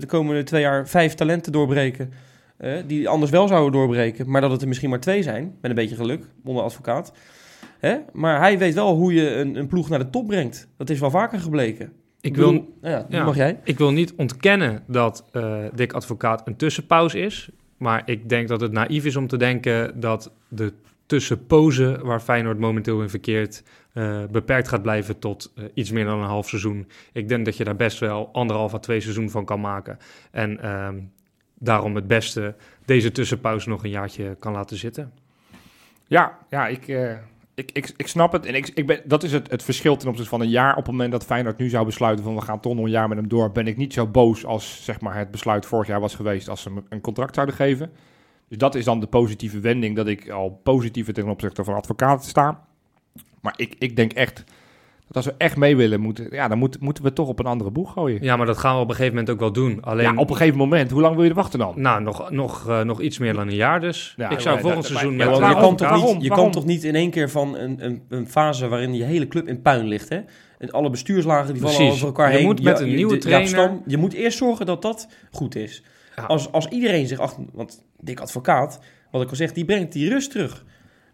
de 0.00 0.04
komende 0.06 0.42
twee 0.42 0.60
jaar 0.60 0.88
vijf 0.88 1.14
talenten 1.14 1.52
doorbreken. 1.52 2.12
eh, 2.56 2.72
die 2.86 3.08
anders 3.08 3.30
wel 3.30 3.48
zouden 3.48 3.72
doorbreken. 3.72 4.30
Maar 4.30 4.40
dat 4.40 4.50
het 4.50 4.62
er 4.62 4.68
misschien 4.68 4.90
maar 4.90 5.00
twee 5.00 5.22
zijn. 5.22 5.44
Met 5.60 5.70
een 5.70 5.76
beetje 5.76 5.96
geluk, 5.96 6.24
onder 6.44 6.62
advocaat. 6.64 7.12
Hè? 7.78 7.96
Maar 8.12 8.38
hij 8.40 8.58
weet 8.58 8.74
wel 8.74 8.94
hoe 8.94 9.14
je 9.14 9.34
een, 9.36 9.56
een 9.56 9.66
ploeg 9.66 9.88
naar 9.88 9.98
de 9.98 10.10
top 10.10 10.26
brengt. 10.26 10.68
Dat 10.76 10.90
is 10.90 11.00
wel 11.00 11.10
vaker 11.10 11.38
gebleken. 11.40 11.92
Ik 12.20 12.36
wil, 12.36 12.68
ja, 12.82 13.06
mag 13.10 13.36
jij. 13.36 13.58
ik 13.64 13.78
wil 13.78 13.90
niet 13.92 14.12
ontkennen 14.16 14.82
dat 14.86 15.24
eh 15.32 15.54
Dick 15.74 15.92
Advocaat 15.92 16.42
een 16.46 16.56
tussenpauze 16.56 17.18
is. 17.18 17.48
Maar 17.76 18.02
ik 18.04 18.28
denk 18.28 18.48
dat 18.48 18.60
het 18.60 18.72
naïef 18.72 19.04
is 19.04 19.16
om 19.16 19.26
te 19.26 19.36
denken 19.36 20.00
dat 20.00 20.32
de 20.48 20.72
tussenpose 21.12 21.98
waar 22.02 22.20
Feyenoord 22.20 22.58
momenteel 22.58 23.02
in 23.02 23.10
verkeert... 23.10 23.62
eh, 23.92 24.24
beperkt 24.30 24.68
gaat 24.68 24.82
blijven 24.82 25.18
tot 25.18 25.52
eh, 25.56 25.64
iets 25.74 25.90
meer 25.90 26.04
dan 26.04 26.18
een 26.18 26.28
half 26.28 26.48
seizoen. 26.48 26.88
Ik 27.12 27.28
denk 27.28 27.44
dat 27.44 27.56
je 27.56 27.64
daar 27.64 27.76
best 27.76 27.98
wel 27.98 28.28
anderhalf 28.32 28.74
à 28.74 28.78
twee 28.78 29.00
seizoen 29.00 29.30
van 29.30 29.44
kan 29.44 29.60
maken. 29.60 29.98
En 30.30 30.60
ehm, 30.60 30.98
daarom 31.58 31.94
het 31.94 32.06
beste 32.06 32.54
deze 32.84 33.12
tussenpauze 33.12 33.68
nog 33.68 33.84
een 33.84 33.90
jaartje 33.90 34.36
kan 34.38 34.52
laten 34.52 34.76
zitten. 34.76 35.12
Ja, 36.06 36.38
ja 36.50 36.66
ik, 36.66 36.88
eh, 36.88 37.12
ik, 37.54 37.70
ik, 37.72 37.92
ik 37.96 38.06
snap 38.06 38.32
het. 38.32 38.46
En 38.46 38.54
ik, 38.54 38.68
ik 38.68 38.86
ben, 38.86 39.00
dat 39.04 39.22
is 39.22 39.32
het, 39.32 39.50
het 39.50 39.62
verschil 39.62 39.96
ten 39.96 40.08
opzichte 40.08 40.30
van 40.30 40.40
een 40.40 40.48
jaar. 40.48 40.70
Op 40.70 40.82
het 40.82 40.92
moment 40.92 41.12
dat 41.12 41.24
Feyenoord 41.24 41.58
nu 41.58 41.68
zou 41.68 41.84
besluiten 41.84 42.24
van 42.24 42.34
we 42.34 42.40
gaan 42.40 42.60
toch 42.60 42.74
nog 42.74 42.84
een 42.84 42.90
jaar 42.90 43.08
met 43.08 43.18
hem 43.18 43.28
door, 43.28 43.52
ben 43.52 43.66
ik 43.66 43.76
niet 43.76 43.92
zo 43.92 44.06
boos 44.06 44.44
als 44.44 44.84
zeg 44.84 45.00
maar, 45.00 45.16
het 45.16 45.30
besluit 45.30 45.66
vorig 45.66 45.86
jaar 45.86 46.00
was 46.00 46.14
geweest 46.14 46.48
als 46.48 46.62
ze 46.62 46.68
hem 46.68 46.84
een 46.88 47.00
contract 47.00 47.34
zouden 47.34 47.56
geven. 47.56 47.92
Dus 48.52 48.60
dat 48.60 48.74
is 48.74 48.84
dan 48.84 49.00
de 49.00 49.06
positieve 49.06 49.60
wending 49.60 49.96
dat 49.96 50.06
ik 50.06 50.30
al 50.30 50.60
positiever 50.62 51.12
ten 51.14 51.28
opzichte 51.28 51.64
van 51.64 51.74
advocaten 51.74 52.28
sta. 52.28 52.60
Maar 53.40 53.54
ik, 53.56 53.74
ik 53.78 53.96
denk 53.96 54.12
echt 54.12 54.44
dat 55.06 55.16
als 55.16 55.24
we 55.24 55.34
echt 55.38 55.56
mee 55.56 55.76
willen, 55.76 56.00
moeten, 56.00 56.26
ja, 56.30 56.48
dan 56.48 56.58
moet, 56.58 56.80
moeten 56.80 57.04
we 57.04 57.12
toch 57.12 57.28
op 57.28 57.38
een 57.38 57.46
andere 57.46 57.70
boeg 57.70 57.92
gooien. 57.92 58.22
Ja, 58.22 58.36
maar 58.36 58.46
dat 58.46 58.58
gaan 58.58 58.74
we 58.74 58.80
op 58.80 58.88
een 58.88 58.94
gegeven 58.94 59.14
moment 59.14 59.32
ook 59.34 59.40
wel 59.40 59.52
doen. 59.52 59.82
Alleen, 59.82 60.04
Ja, 60.12 60.14
op 60.20 60.30
een 60.30 60.36
gegeven 60.36 60.58
moment. 60.58 60.90
Hoe 60.90 61.00
lang 61.00 61.14
wil 61.14 61.22
je 61.24 61.30
er 61.30 61.36
wachten 61.36 61.58
dan? 61.58 61.72
nou, 61.76 62.02
nog, 62.02 62.30
nog, 62.30 62.68
eh, 62.68 62.80
nog 62.80 63.00
iets 63.00 63.18
meer 63.18 63.32
dan 63.34 63.48
een 63.48 63.54
jaar 63.54 63.80
dus. 63.80 64.14
Ja, 64.16 64.30
ik 64.30 64.40
zou 64.40 64.60
volgend 64.60 64.84
seizoen 64.84 65.16
met... 65.16 65.26
Ja, 65.26 65.32
want 65.32 65.36
je 65.36 65.42
waarom? 65.52 65.62
kan 65.62 65.76
toch 65.76 65.88
Waarom? 65.88 66.12
niet, 66.14 66.22
je 66.22 66.28
Waarom? 66.28 66.50
kan 66.50 66.60
toch 66.60 66.70
niet 66.70 66.84
in 66.84 66.94
één 66.94 67.10
keer 67.10 67.30
van 67.30 67.56
een, 67.56 67.84
een, 67.84 68.02
een 68.08 68.28
fase 68.28 68.68
waarin 68.68 68.94
je 68.94 69.04
hele 69.04 69.28
club 69.28 69.48
in 69.48 69.62
puin 69.62 69.86
ligt. 69.86 70.08
Hè? 70.08 70.20
En 70.58 70.70
alle 70.70 70.90
bestuurslagen 70.90 71.52
die 71.54 71.62
vallen 71.62 71.90
over 71.90 72.06
elkaar 72.06 72.30
Je 72.30 72.36
heen. 72.36 72.46
moet 72.46 72.62
met 72.62 72.80
een 72.80 72.88
je- 72.90 72.96
nieuwe 72.96 73.12
de- 73.14 73.18
trainer- 73.20 73.48
Stam, 73.48 73.82
je 73.86 73.96
moet 73.96 74.12
eerst 74.12 74.38
zorgen 74.38 74.66
dat 74.66 74.82
dat 74.82 75.08
goed 75.30 75.54
is. 75.56 75.82
Ja. 76.16 76.22
Als, 76.22 76.52
als 76.52 76.66
iedereen 76.68 77.06
zich 77.06 77.18
achter... 77.18 77.44
Want 77.52 77.84
Dick 78.00 78.20
Advocaat, 78.20 78.80
wat 79.10 79.22
ik 79.22 79.30
al 79.30 79.36
zeg, 79.36 79.52
die 79.52 79.64
brengt 79.64 79.92
die 79.92 80.08
rust 80.08 80.30
terug. 80.30 80.64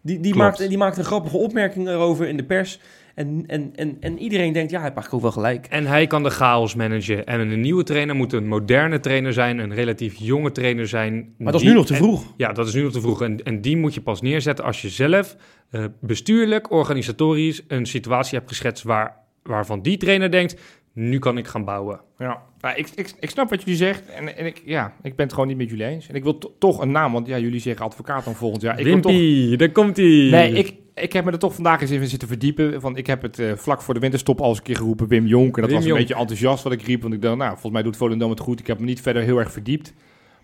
Die, 0.01 0.19
die, 0.19 0.31
Klopt. 0.31 0.59
maakt, 0.59 0.69
die 0.69 0.77
maakt 0.77 0.97
een 0.97 1.03
grappige 1.03 1.37
opmerking 1.37 1.87
erover 1.87 2.27
in 2.27 2.37
de 2.37 2.43
pers. 2.43 2.79
En, 3.15 3.43
en, 3.47 3.71
en, 3.75 3.97
en 3.99 4.17
iedereen 4.19 4.53
denkt, 4.53 4.71
ja, 4.71 4.79
hij 4.79 4.85
heeft 4.85 4.95
eigenlijk 4.95 5.13
ook 5.13 5.21
wel 5.21 5.43
gelijk. 5.43 5.65
En 5.65 5.85
hij 5.85 6.07
kan 6.07 6.23
de 6.23 6.29
chaos 6.29 6.75
managen. 6.75 7.25
En 7.25 7.39
een 7.39 7.61
nieuwe 7.61 7.83
trainer 7.83 8.15
moet 8.15 8.33
een 8.33 8.47
moderne 8.47 8.99
trainer 8.99 9.33
zijn, 9.33 9.57
een 9.57 9.73
relatief 9.73 10.15
jonge 10.15 10.51
trainer 10.51 10.87
zijn. 10.87 11.33
Maar 11.37 11.51
dat 11.51 11.61
is 11.61 11.67
nu 11.67 11.73
nog 11.73 11.85
te 11.85 11.93
en- 11.93 11.99
vroeg. 11.99 12.33
ja, 12.37 12.53
dat 12.53 12.67
is 12.67 12.73
nu 12.73 12.81
nog 12.81 12.91
te 12.91 13.01
vroeg. 13.01 13.21
En, 13.21 13.43
en 13.43 13.61
die 13.61 13.77
moet 13.77 13.93
je 13.93 14.01
pas 14.01 14.21
neerzetten 14.21 14.65
als 14.65 14.81
je 14.81 14.89
zelf 14.89 15.35
eh, 15.69 15.85
bestuurlijk, 16.01 16.71
organisatorisch 16.71 17.61
een 17.67 17.85
situatie 17.85 18.37
hebt 18.37 18.49
geschetst 18.49 18.83
waar, 18.83 19.17
waarvan 19.43 19.81
die 19.81 19.97
trainer 19.97 20.31
denkt, 20.31 20.61
nu 20.99 21.19
kan 21.19 21.37
ik 21.37 21.47
gaan 21.47 21.65
bouwen. 21.65 21.99
Ja, 22.17 22.41
nou, 22.61 22.75
ik, 22.75 22.89
ik, 22.95 23.13
ik 23.19 23.29
snap 23.29 23.49
wat 23.49 23.59
jullie 23.59 23.75
zegt 23.75 24.09
en, 24.09 24.37
en 24.37 24.45
ik, 24.45 24.61
ja, 24.65 24.93
ik 25.01 25.15
ben 25.15 25.25
het 25.25 25.33
gewoon 25.33 25.47
niet 25.47 25.57
met 25.57 25.69
jullie 25.69 25.85
eens. 25.85 26.07
En 26.07 26.15
ik 26.15 26.23
wil 26.23 26.37
to- 26.37 26.55
toch 26.59 26.81
een 26.81 26.91
naam, 26.91 27.13
want 27.13 27.27
ja, 27.27 27.37
jullie 27.37 27.59
zeggen 27.59 27.85
advocaat 27.85 28.25
dan 28.25 28.35
volgend 28.35 28.61
jaar. 28.61 28.79
Ik 28.79 28.85
wil 28.85 28.99
toch, 28.99 29.11
Wimpy, 29.11 29.55
daar 29.55 29.69
komt 29.71 29.97
hij. 29.97 30.05
nee, 30.31 30.53
ik, 30.53 30.73
ik 30.95 31.13
heb 31.13 31.25
me 31.25 31.31
er 31.31 31.39
toch 31.39 31.53
vandaag 31.55 31.81
eens 31.81 31.91
even 31.91 32.07
zitten 32.07 32.27
verdiepen. 32.27 32.81
Van, 32.81 32.97
ik 32.97 33.07
heb 33.07 33.21
het 33.21 33.39
eh, 33.39 33.51
vlak 33.55 33.81
voor 33.81 33.93
de 33.93 33.99
winterstop 33.99 34.41
al 34.41 34.49
eens 34.49 34.57
een 34.57 34.63
keer 34.63 34.75
geroepen, 34.75 35.07
Wim 35.07 35.25
Jonk. 35.25 35.55
En 35.55 35.61
dat 35.61 35.71
Wim 35.71 35.73
was 35.73 35.83
een 35.83 35.87
Jonk. 35.87 35.99
beetje 35.99 36.15
enthousiast 36.21 36.63
wat 36.63 36.73
ik 36.73 36.81
riep, 36.81 37.01
want 37.01 37.13
ik 37.13 37.21
dacht, 37.21 37.37
nou, 37.37 37.49
volgens 37.51 37.73
mij 37.73 37.83
doet 37.83 37.97
Volendam 37.97 38.29
het 38.29 38.39
goed. 38.39 38.59
Ik 38.59 38.67
heb 38.67 38.79
me 38.79 38.85
niet 38.85 39.01
verder 39.01 39.23
heel 39.23 39.37
erg 39.37 39.51
verdiept. 39.51 39.93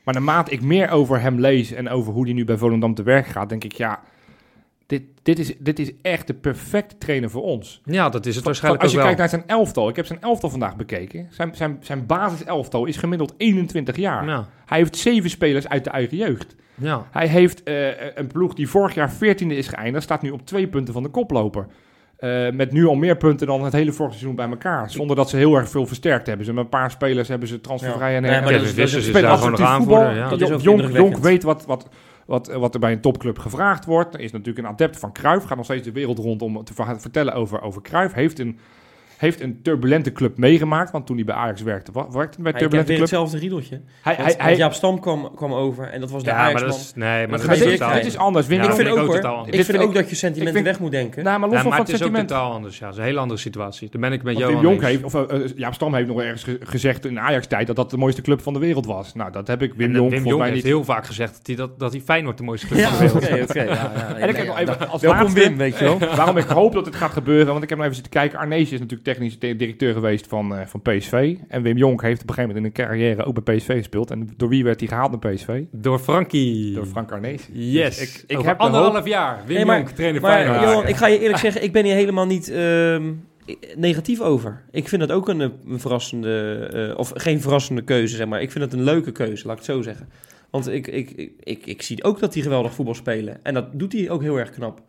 Maar 0.03 0.13
naarmate 0.13 0.51
ik 0.51 0.61
meer 0.61 0.89
over 0.89 1.21
hem 1.21 1.39
lees 1.39 1.71
en 1.71 1.89
over 1.89 2.13
hoe 2.13 2.23
hij 2.23 2.33
nu 2.33 2.45
bij 2.45 2.57
Volendam 2.57 2.93
te 2.93 3.03
werk 3.03 3.25
gaat, 3.27 3.49
denk 3.49 3.63
ik, 3.63 3.71
ja, 3.73 3.99
dit, 4.87 5.01
dit, 5.23 5.39
is, 5.39 5.53
dit 5.59 5.79
is 5.79 5.91
echt 6.01 6.27
de 6.27 6.33
perfecte 6.33 6.97
trainer 6.97 7.29
voor 7.29 7.43
ons. 7.43 7.81
Ja, 7.85 8.09
dat 8.09 8.25
is 8.25 8.35
het 8.35 8.45
waarschijnlijk 8.45 8.83
als 8.83 8.91
je 8.91 8.97
wel. 8.97 9.05
kijkt 9.05 9.21
naar 9.21 9.29
zijn 9.29 9.47
elftal, 9.47 9.89
ik 9.89 9.95
heb 9.95 10.05
zijn 10.05 10.21
elftal 10.21 10.49
vandaag 10.49 10.75
bekeken. 10.75 11.27
Zijn, 11.29 11.55
zijn, 11.55 11.77
zijn 11.81 12.05
basiselftal 12.05 12.85
is 12.85 12.97
gemiddeld 12.97 13.33
21 13.37 13.95
jaar. 13.95 14.25
Ja, 14.25 14.47
Hij 14.65 14.77
heeft 14.77 14.97
zeven 14.97 15.29
spelers 15.29 15.67
uit 15.67 15.83
de 15.83 15.89
eigen 15.89 16.17
jeugd. 16.17 16.55
ja. 16.75 17.07
Hij 17.11 17.27
heeft 17.27 17.63
eh, 17.63 17.87
een 18.15 18.27
ploeg 18.27 18.53
die 18.53 18.69
vorig 18.69 18.93
jaar 18.93 19.13
14e 19.13 19.47
is 19.47 19.67
geëindigd, 19.67 20.03
staat 20.03 20.21
nu 20.21 20.29
op 20.29 20.45
twee 20.45 20.67
punten 20.67 20.93
van 20.93 21.03
de 21.03 21.09
koploper. 21.09 21.67
Eh, 22.15 22.51
met 22.51 22.71
nu 22.71 22.85
al 22.85 22.95
meer 22.95 23.17
punten 23.17 23.47
dan 23.47 23.63
het 23.63 23.73
hele 23.73 23.91
vorige 23.91 24.15
seizoen 24.15 24.35
bij 24.35 24.49
elkaar. 24.49 24.91
Zonder 24.91 25.15
dat 25.15 25.29
ze 25.29 25.37
heel 25.37 25.55
erg 25.55 25.69
veel 25.69 25.85
versterkt 25.85 26.27
hebben. 26.27 26.45
Ze 26.45 26.53
met 26.53 26.63
een 26.63 26.69
paar 26.69 26.91
spelers 26.91 27.27
hebben 27.27 27.47
ze 27.47 27.61
transfervrij 27.61 28.15
en 28.15 28.23
Ja. 28.23 28.29
Nee, 28.29 28.59
maar 28.59 28.67
spelen 28.67 29.21
daar 29.21 29.37
gewoon 29.37 29.51
nog 29.51 29.59
attractief 29.59 29.77
voetbal. 29.77 30.11
Ja. 30.11 30.29
Dat 30.29 30.41
is 30.41 30.51
ook 30.51 30.61
Jonk, 30.61 30.79
indrukwekkend. 30.79 31.13
Jonk 31.13 31.23
weet 31.23 31.43
wat, 31.43 31.65
wat, 31.65 31.89
wat, 32.25 32.47
wat 32.47 32.73
er 32.73 32.79
bij 32.79 32.91
een 32.91 33.01
topclub 33.01 33.39
gevraagd 33.39 33.85
wordt. 33.85 34.13
Er 34.13 34.19
is 34.19 34.31
natuurlijk 34.31 34.65
een 34.65 34.73
adept 34.73 34.99
van 34.99 35.13
Cruijff. 35.13 35.45
Gaat 35.45 35.57
nog 35.57 35.65
steeds 35.65 35.83
de 35.83 35.91
wereld 35.91 36.17
rond 36.17 36.41
om 36.41 36.63
te 36.63 36.73
ver- 36.73 37.01
vertellen 37.01 37.33
over, 37.33 37.61
over 37.61 37.81
Cruijff. 37.81 38.13
Heeft 38.13 38.39
een 38.39 38.59
heeft 39.17 39.41
een 39.41 39.59
turbulente 39.61 40.11
club 40.11 40.37
meegemaakt. 40.37 40.91
Want 40.91 41.05
toen 41.05 41.15
hij 41.15 41.25
bij 41.25 41.35
Ajax 41.35 41.61
werkte, 41.61 41.91
werkte 41.93 42.09
hij 42.17 42.19
bij 42.21 42.29
Hij 42.35 42.43
heeft 42.43 42.57
turbulente 42.57 42.87
club. 42.91 42.99
hetzelfde 42.99 43.37
riedeltje. 43.37 43.81
Hij, 44.01 44.15
hij, 44.15 44.35
hij, 44.37 44.55
Jaap 44.55 44.73
Stam 44.73 44.99
kwam, 44.99 45.31
kwam 45.35 45.53
over 45.53 45.87
en 45.87 45.99
dat 45.99 46.11
was 46.11 46.23
de 46.23 46.29
Ja, 46.29 46.35
maar 46.35 46.45
Ajax-man. 46.45 46.69
dat 46.69 46.79
is, 46.79 46.91
nee, 46.95 47.07
maar 47.09 47.21
Dat 47.21 47.37
dat 47.37 47.47
maar 47.59 47.67
is 47.67 47.77
totaal, 47.79 47.93
dit 47.93 48.05
is 48.05 48.17
anders. 48.17 48.47
Ja, 48.47 48.63
ik 48.63 48.71
vind 48.71 48.89
ook 48.89 48.97
ook 48.97 49.05
hoor. 49.05 49.15
totaal 49.15 49.31
Ik 49.31 49.37
anders. 49.37 49.55
vind 49.55 49.67
Dit 49.67 49.75
ook 49.77 49.81
vind 49.81 49.93
dat 49.95 50.09
je 50.09 50.15
sentimenten 50.15 50.53
vind- 50.53 50.65
weg 50.65 50.79
moet 50.79 50.91
denken. 50.91 51.23
Nou, 51.23 51.39
maar 51.39 51.47
los 51.49 51.57
Ja, 51.57 51.61
van 51.63 51.69
maar 51.69 51.77
van 51.85 51.85
het 51.93 52.01
is 52.01 52.07
ook 52.07 52.15
totaal 52.15 52.51
anders. 52.51 52.77
Ja, 52.79 52.85
het 52.85 52.93
is 52.93 52.99
een 52.99 53.05
hele 53.07 53.19
andere 53.19 53.39
situatie. 53.39 53.89
Daar 53.91 54.01
ben 54.01 54.11
ik 54.11 54.23
met 54.23 54.33
Want 54.37 54.51
jou 54.51 54.61
Jonk 54.63 54.81
eens. 54.81 54.89
heeft, 54.89 55.03
of 55.03 55.13
eh, 55.15 55.43
eh, 55.43 55.51
Jaap 55.55 55.73
Stam 55.73 55.93
heeft 55.93 56.07
nog 56.07 56.21
ergens 56.21 56.43
ge- 56.43 56.59
gezegd 56.63 57.05
in 57.05 57.19
Ajax-tijd 57.19 57.67
dat 57.67 57.75
dat 57.75 57.89
de 57.89 57.97
mooiste 57.97 58.21
club 58.21 58.41
van 58.41 58.53
de 58.53 58.59
wereld 58.59 58.85
was. 58.85 59.13
Nou, 59.13 59.31
dat 59.31 59.47
heb 59.47 59.61
ik 59.61 59.73
Wim 59.73 59.95
Jonk 59.95 60.09
Wim 60.09 60.19
volgens 60.19 60.35
mij 60.41 60.51
heeft 60.51 60.63
niet. 60.63 60.73
heel 60.73 60.83
vaak 60.83 61.05
gezegd 61.05 61.33
dat 61.37 61.47
hij, 61.47 61.55
dat, 61.55 61.79
dat 61.79 61.91
hij 61.91 62.01
Feyenoord 62.01 62.37
de 62.37 62.43
mooiste 62.43 62.67
club 62.67 62.79
Ja, 62.79 62.89
van 62.89 63.07
de 63.07 63.13
oké, 63.13 63.27
wereld 63.29 63.49
oké. 63.49 63.61
ja, 63.63 63.73
ja. 63.73 64.15
En 64.15 64.29
ik 64.29 64.35
heb 64.35 64.45
nog 64.47 64.57
even 64.59 64.89
als 64.89 65.01
Welkom 65.01 65.21
laatste, 65.21 65.39
Wim, 65.39 65.57
weet 65.57 65.77
je 65.77 65.83
wel. 65.85 65.99
waarom 66.15 66.37
ik 66.37 66.47
hoop 66.47 66.73
dat 66.73 66.85
het 66.85 66.95
gaat 66.95 67.11
gebeuren, 67.11 67.47
want 67.51 67.63
ik 67.63 67.69
heb 67.69 67.77
nog 67.77 67.87
even 67.87 67.97
zitten 68.03 68.19
kijken. 68.19 68.39
Arnees 68.39 68.71
is 68.71 68.79
natuurlijk 68.79 69.04
technisch 69.05 69.39
di- 69.39 69.55
directeur 69.55 69.93
geweest 69.93 70.27
van, 70.27 70.55
eh, 70.55 70.65
van 70.65 70.81
PSV. 70.81 71.35
En 71.47 71.61
Wim 71.61 71.77
Jonk 71.77 72.01
heeft 72.01 72.21
op 72.21 72.29
een 72.29 72.33
gegeven 72.35 72.55
moment 72.55 72.75
in 72.77 72.83
een 72.83 72.87
carrière 72.87 73.23
ook 73.25 73.43
bij 73.43 73.55
PSV 73.55 73.77
gespeeld. 73.77 74.11
En 74.11 74.29
door 74.37 74.49
wie 74.49 74.63
werd 74.63 74.79
hij 74.79 74.89
gehaald 74.89 75.11
naar 75.21 75.33
PSV? 75.33 75.61
Door 75.71 75.99
Frankie. 75.99 76.73
Door 76.73 76.85
Frank 76.85 77.11
Arnees. 77.11 77.49
Yes. 77.51 77.97
Dus 77.99 78.15
ik, 78.23 78.23
ik 78.27 78.45
heb 78.45 78.57
de 78.57 78.63
anderhalf 78.63 78.93
hoop- 78.95 79.07
jaar. 79.07 79.41
Wim 79.45 79.55
Nee, 79.55 79.65
maar- 79.65 79.77
Jonk, 79.77 79.89
trainer 79.89 80.21
Maar 80.21 80.31
Feyenoord. 80.31 80.61
Johan, 80.61 80.87
ik 80.87 80.95
ga 80.95 81.07
je 81.07 81.19
eerlijk 81.19 81.39
zeggen, 81.39 81.63
ik 81.63 81.71
ben 81.71 81.83
hier 81.85 81.95
helemaal 81.95 82.25
niet 82.25 82.49
ehm, 82.49 83.11
negatief 83.75 84.21
over. 84.21 84.61
Ik 84.71 84.87
vind 84.89 85.01
het 85.01 85.11
ook 85.11 85.27
een, 85.29 85.39
een 85.39 85.79
verrassende, 85.79 86.55
eh, 86.91 86.97
of 86.97 87.11
geen 87.15 87.41
verrassende 87.41 87.81
keuze, 87.81 88.15
zeg 88.15 88.27
maar. 88.27 88.41
Ik 88.41 88.51
vind 88.51 88.63
het 88.63 88.73
een 88.73 88.83
leuke 88.83 89.11
keuze, 89.11 89.47
laat 89.47 89.59
ik 89.59 89.65
het 89.65 89.75
zo 89.75 89.81
zeggen. 89.81 90.09
Want 90.49 90.67
ik, 90.71 90.87
ik, 90.87 91.11
ik, 91.11 91.31
ik, 91.43 91.65
ik 91.65 91.81
zie 91.81 92.03
ook 92.03 92.19
dat 92.19 92.33
hij 92.33 92.43
geweldig 92.43 92.73
voetbal 92.73 92.95
spelen. 92.95 93.37
En 93.43 93.53
dat 93.53 93.65
doet 93.73 93.93
hij 93.93 94.09
ook 94.09 94.21
heel 94.21 94.37
erg 94.39 94.49
knap. 94.49 94.81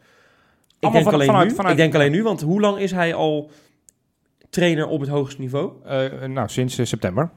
Ik 0.79 0.93
denk, 0.93 1.05
van- 1.05 1.13
alleen 1.15 1.27
vanuit- 1.27 1.49
nu, 1.49 1.55
vanuit- 1.55 1.73
ik 1.75 1.81
denk 1.81 1.95
alleen 1.95 2.11
nu, 2.13 2.23
want 2.23 2.41
hoe 2.41 2.61
lang 2.61 2.79
is 2.79 2.91
hij 2.91 3.15
al 3.15 3.51
trainer 4.51 4.87
op 4.87 5.01
het 5.01 5.09
hoogste 5.09 5.41
niveau? 5.41 5.73
Eh, 5.85 6.29
nou, 6.29 6.49
sinds 6.49 6.79
eh, 6.79 6.87
september. 6.87 7.31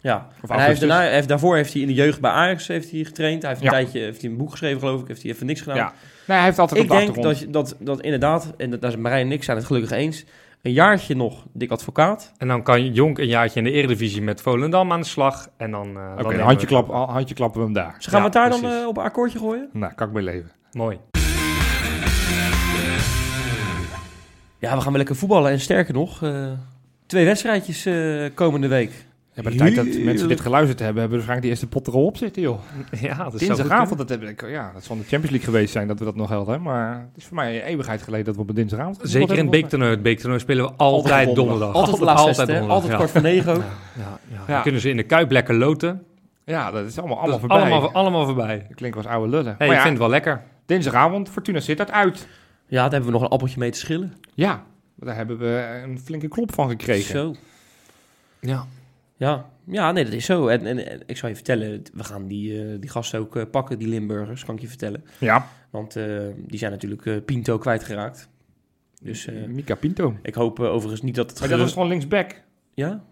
Ja, 0.00 0.28
hij 0.46 0.66
heeft 0.66 0.80
daarna, 0.80 1.20
daarvoor 1.20 1.56
heeft 1.56 1.72
hij 1.72 1.82
in 1.82 1.86
de 1.88 1.94
jeugd 1.94 2.20
bij 2.20 2.30
Ajax 2.30 2.66
heeft 2.68 2.90
hij 2.90 3.04
getraind. 3.04 3.42
Hij 3.42 3.50
heeft 3.50 3.62
een 3.62 3.70
Ja. 3.70 3.72
tijdje 3.76 3.98
heeft 4.00 4.20
hij 4.22 4.30
een 4.30 4.36
boek 4.36 4.50
geschreven, 4.50 4.78
geloof 4.80 5.00
ik. 5.00 5.08
Heeft 5.08 5.22
hij 5.22 5.30
even 5.30 5.46
niks 5.46 5.60
gedaan. 5.60 5.76
Ja. 5.76 5.92
Nee, 6.26 6.36
hij 6.36 6.46
heeft 6.46 6.58
altijd 6.58 6.80
Ik 6.84 6.90
op 6.90 6.96
de 6.98 7.04
denk 7.04 7.22
dat, 7.22 7.44
dat, 7.48 7.76
dat 7.80 8.00
inderdaad, 8.00 8.52
en 8.56 8.70
dat- 8.70 8.80
daar 8.80 8.90
zijn 8.90 9.02
Marijn 9.02 9.26
en 9.26 9.32
ik 9.32 9.42
zijn 9.44 9.56
het 9.56 9.66
gelukkig 9.66 9.90
eens, 9.90 10.24
een 10.62 10.72
jaartje 10.72 11.14
nog 11.16 11.44
dik 11.52 11.70
advocaat. 11.70 12.32
En 12.38 12.48
dan 12.48 12.62
kan 12.62 12.92
Jonk 12.92 13.18
een 13.18 13.26
jaartje 13.26 13.58
in 13.58 13.64
de 13.64 13.70
Eredivisie 13.72 14.22
met 14.22 14.40
Volendam 14.42 14.92
aan 14.92 15.00
de 15.00 15.06
slag. 15.06 15.48
En 15.56 15.70
dan... 15.70 15.86
eh, 15.96 16.16
dan 16.16 16.24
Oké, 16.24 16.36
we 16.36 16.42
handje, 16.42 16.66
klap, 16.66 16.88
handje 16.90 17.34
klappen 17.34 17.58
we 17.60 17.64
hem 17.66 17.74
daar. 17.74 17.94
Dus 17.96 18.06
gaan 18.06 18.22
Ja, 18.22 18.30
we 18.30 18.38
het 18.38 18.50
daar 18.50 18.60
dan 18.60 18.70
eh, 18.80 18.86
op 18.86 18.96
een 18.96 19.02
akkoordje 19.04 19.38
gooien? 19.38 19.68
Nou, 19.72 19.92
kan 19.94 20.06
ik 20.08 20.14
mee 20.14 20.24
leven. 20.24 20.50
Mooi. 20.72 20.98
Ja, 24.62 24.74
we 24.74 24.80
gaan 24.80 24.88
wel 24.88 24.96
lekker 24.96 25.16
voetballen. 25.16 25.50
En 25.50 25.60
sterker 25.60 25.94
nog, 25.94 26.22
eh, 26.22 26.46
twee 27.06 27.24
wedstrijdjes 27.24 27.86
eh, 27.86 28.24
komende 28.34 28.68
week. 28.68 28.90
Ja, 29.32 29.42
bij 29.42 29.52
de 29.52 29.58
tijd 29.58 29.74
dat 29.74 29.86
mensen 30.04 30.28
dit 30.28 30.40
geluisterd 30.40 30.78
hebben, 30.78 31.00
hebben 31.00 31.18
we 31.18 31.24
waarschijnlijk 31.24 31.40
die 31.40 31.50
eerste 31.50 31.66
pot 31.66 31.86
er 31.86 31.92
al 31.92 32.06
op 32.06 32.16
zitten, 32.16 32.42
joh. 32.42 32.60
Ja, 33.00 33.24
dat 33.24 33.34
is 33.34 33.40
Dinsdagavond, 33.40 33.98
dat, 33.98 34.08
heb 34.08 34.22
ik, 34.22 34.48
ja, 34.48 34.70
dat 34.74 34.84
zal 34.84 34.96
de 34.96 35.02
Champions 35.02 35.30
League 35.30 35.50
geweest 35.52 35.72
zijn 35.72 35.88
dat 35.88 35.98
we 35.98 36.04
dat 36.04 36.16
nog 36.16 36.28
hadden. 36.28 36.62
Maar 36.62 36.94
het 36.94 37.16
is 37.16 37.24
voor 37.24 37.36
mij 37.36 37.56
een 37.56 37.62
eeuwigheid 37.62 38.02
geleden 38.02 38.26
dat 38.26 38.34
we 38.34 38.40
op 38.40 38.48
een 38.48 38.54
dinsdagavond... 38.54 38.98
Zeker 39.02 39.36
in 39.36 39.40
het 39.40 39.50
beektoernooi. 39.50 39.90
Het 39.90 40.02
beektoernooi 40.02 40.40
spelen 40.40 40.64
we 40.64 40.72
altijd, 40.76 41.34
donderdag. 41.34 41.74
Altijd 41.74 41.96
de 41.96 42.04
laatste 42.04 42.26
altijd 42.26 42.38
altijd, 42.38 42.58
donderdag, 42.58 42.74
altijd 42.74 42.92
ja. 42.92 42.96
kwart 42.98 43.10
voor 43.10 43.22
negen 43.22 43.52
ook. 43.52 43.58
Ja, 43.58 44.02
ja, 44.02 44.18
ja. 44.30 44.38
Ja. 44.46 44.52
Dan 44.54 44.62
kunnen 44.62 44.80
ze 44.80 44.90
in 44.90 44.96
de 44.96 45.02
Kuip 45.02 45.30
lekker 45.30 45.54
loten. 45.54 46.02
Ja, 46.44 46.70
dat 46.70 46.86
is 46.86 46.98
allemaal, 46.98 47.16
Dat 47.16 47.24
allemaal 47.24 47.34
is 47.34 47.40
voorbij. 47.40 47.72
allemaal, 47.72 47.92
allemaal 47.92 48.24
voorbij. 48.24 48.64
Dat 48.68 48.76
klinkt 48.76 48.96
als 48.96 49.06
oude 49.06 49.30
lullen. 49.30 49.54
Hey, 49.58 49.66
maar 49.66 49.66
ik 49.66 49.72
ja, 49.72 49.80
vind 49.80 49.88
het 49.88 49.98
wel 49.98 50.08
lekker. 50.08 50.42
dinsdagavond, 50.66 51.28
Fortuna 51.28 51.60
zit 51.60 51.78
dat 51.78 51.90
uit. 51.90 52.26
Ja, 52.72 52.82
daar 52.82 52.90
hebben 52.90 53.06
we 53.06 53.12
nog 53.12 53.22
een 53.22 53.28
appeltje 53.28 53.58
mee 53.58 53.70
te 53.70 53.78
schillen. 53.78 54.12
Ja, 54.34 54.64
daar 54.96 55.16
hebben 55.16 55.38
we 55.38 55.80
een 55.84 55.98
flinke 56.00 56.28
klop 56.28 56.54
van 56.54 56.68
gekregen. 56.68 57.10
Zo. 57.18 57.34
Ja. 58.40 58.66
Ja. 59.16 59.50
ja, 59.64 59.92
nee, 59.92 60.04
dat 60.04 60.12
is 60.12 60.24
zo. 60.24 60.46
En, 60.48 60.66
en, 60.66 60.90
en 60.90 61.00
ik 61.06 61.16
zal 61.16 61.28
je 61.28 61.34
vertellen, 61.34 61.82
we 61.92 62.04
gaan 62.04 62.26
die, 62.26 62.62
eh, 62.64 62.80
die 62.80 62.90
gasten 62.90 63.20
ook 63.20 63.36
eh, 63.36 63.42
pakken, 63.50 63.78
die 63.78 63.88
Limburgers, 63.88 64.44
kan 64.44 64.54
ik 64.54 64.60
je 64.60 64.68
vertellen. 64.68 65.04
Ja, 65.18 65.48
Want 65.70 65.96
eh, 65.96 66.26
die 66.36 66.58
zijn 66.58 66.70
natuurlijk 66.70 67.24
Pinto 67.24 67.58
kwijtgeraakt. 67.58 68.28
Dus 69.02 69.28
Mika 69.46 69.74
Pinto. 69.74 70.16
ik 70.22 70.34
hoop 70.34 70.60
overigens 70.60 71.02
niet 71.02 71.14
dat 71.14 71.30
het... 71.30 71.40
Maar 71.40 71.48
dat 71.48 71.58
was 71.58 71.72
gerust- 71.72 71.74
gewoon 71.74 71.88
linksback. 71.88 72.42
Ja? 72.74 73.04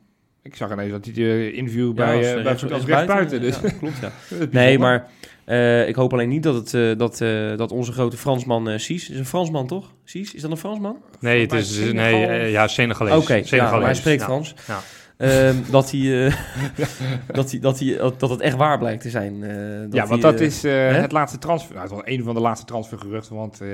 Ik 0.42 0.56
zag 0.56 0.72
ineens 0.72 0.90
dat 0.90 1.04
hij 1.04 1.14
de 1.14 1.52
interview 1.52 1.92
bij, 1.94 2.16
als, 2.16 2.26
eh, 2.26 2.36
eh, 2.36 2.42
bij 2.42 2.52
als 2.52 2.84
rechtsbuiten. 2.84 3.40
Dus. 3.40 3.60
Ja, 3.60 3.70
klopt, 3.80 3.98
ja. 4.00 4.10
Nee, 4.50 4.78
maar 4.78 5.08
eh, 5.44 5.88
ik 5.88 5.94
hoop 5.94 6.12
alleen 6.12 6.28
niet 6.28 6.42
dat, 6.42 6.54
het, 6.54 6.74
eh, 6.74 6.98
dat, 6.98 7.20
eh, 7.20 7.56
dat 7.56 7.72
onze 7.72 7.92
grote 7.92 8.16
Fransman 8.16 8.68
eh 8.68 8.78
Cies... 8.78 9.10
is 9.10 9.18
een 9.18 9.26
Fransman, 9.26 9.66
toch? 9.66 9.92
Cies, 10.04 10.34
is 10.34 10.42
dat 10.42 10.50
een 10.50 10.56
Fransman? 10.56 10.96
Nee, 11.20 11.40
het 11.40 11.52
is... 11.52 11.74
Senegal. 11.74 11.94
Nee, 12.18 12.26
eh, 12.26 12.50
ja, 12.50 12.68
Senegalees. 12.68 13.14
Oké, 13.16 13.42
ja, 13.44 13.70
maar 13.70 13.82
hij 13.82 13.94
spreekt 13.94 14.20
Ja. 14.20 14.26
Frans. 14.26 14.54
Ja. 14.66 14.80
Ehm, 15.16 15.54
dat, 15.70 15.90
hij, 15.90 16.26
eh, 16.26 16.34
dat, 17.32 17.50
hij, 17.50 17.60
dat, 17.60 17.78
hij, 17.78 17.96
dat 18.18 18.30
het 18.30 18.40
echt 18.40 18.56
waar 18.56 18.78
blijkt 18.78 19.02
te 19.02 19.10
zijn. 19.10 19.42
eh, 19.44 19.50
dat 19.80 19.92
ja, 19.94 20.06
want 20.06 20.22
hij, 20.22 20.30
dat 20.30 20.40
eh, 20.40 20.46
is 20.46 20.64
eh, 20.64 20.92
het 20.94 21.12
laatste 21.12 21.38
transfer. 21.38 21.74
Nou, 21.74 21.86
het 21.86 21.94
was 21.96 22.04
een 22.04 22.22
van 22.24 22.34
de 22.34 22.40
laatste 22.40 22.66
transfergeruchten. 22.66 23.36
Want 23.36 23.60
eh, 23.60 23.68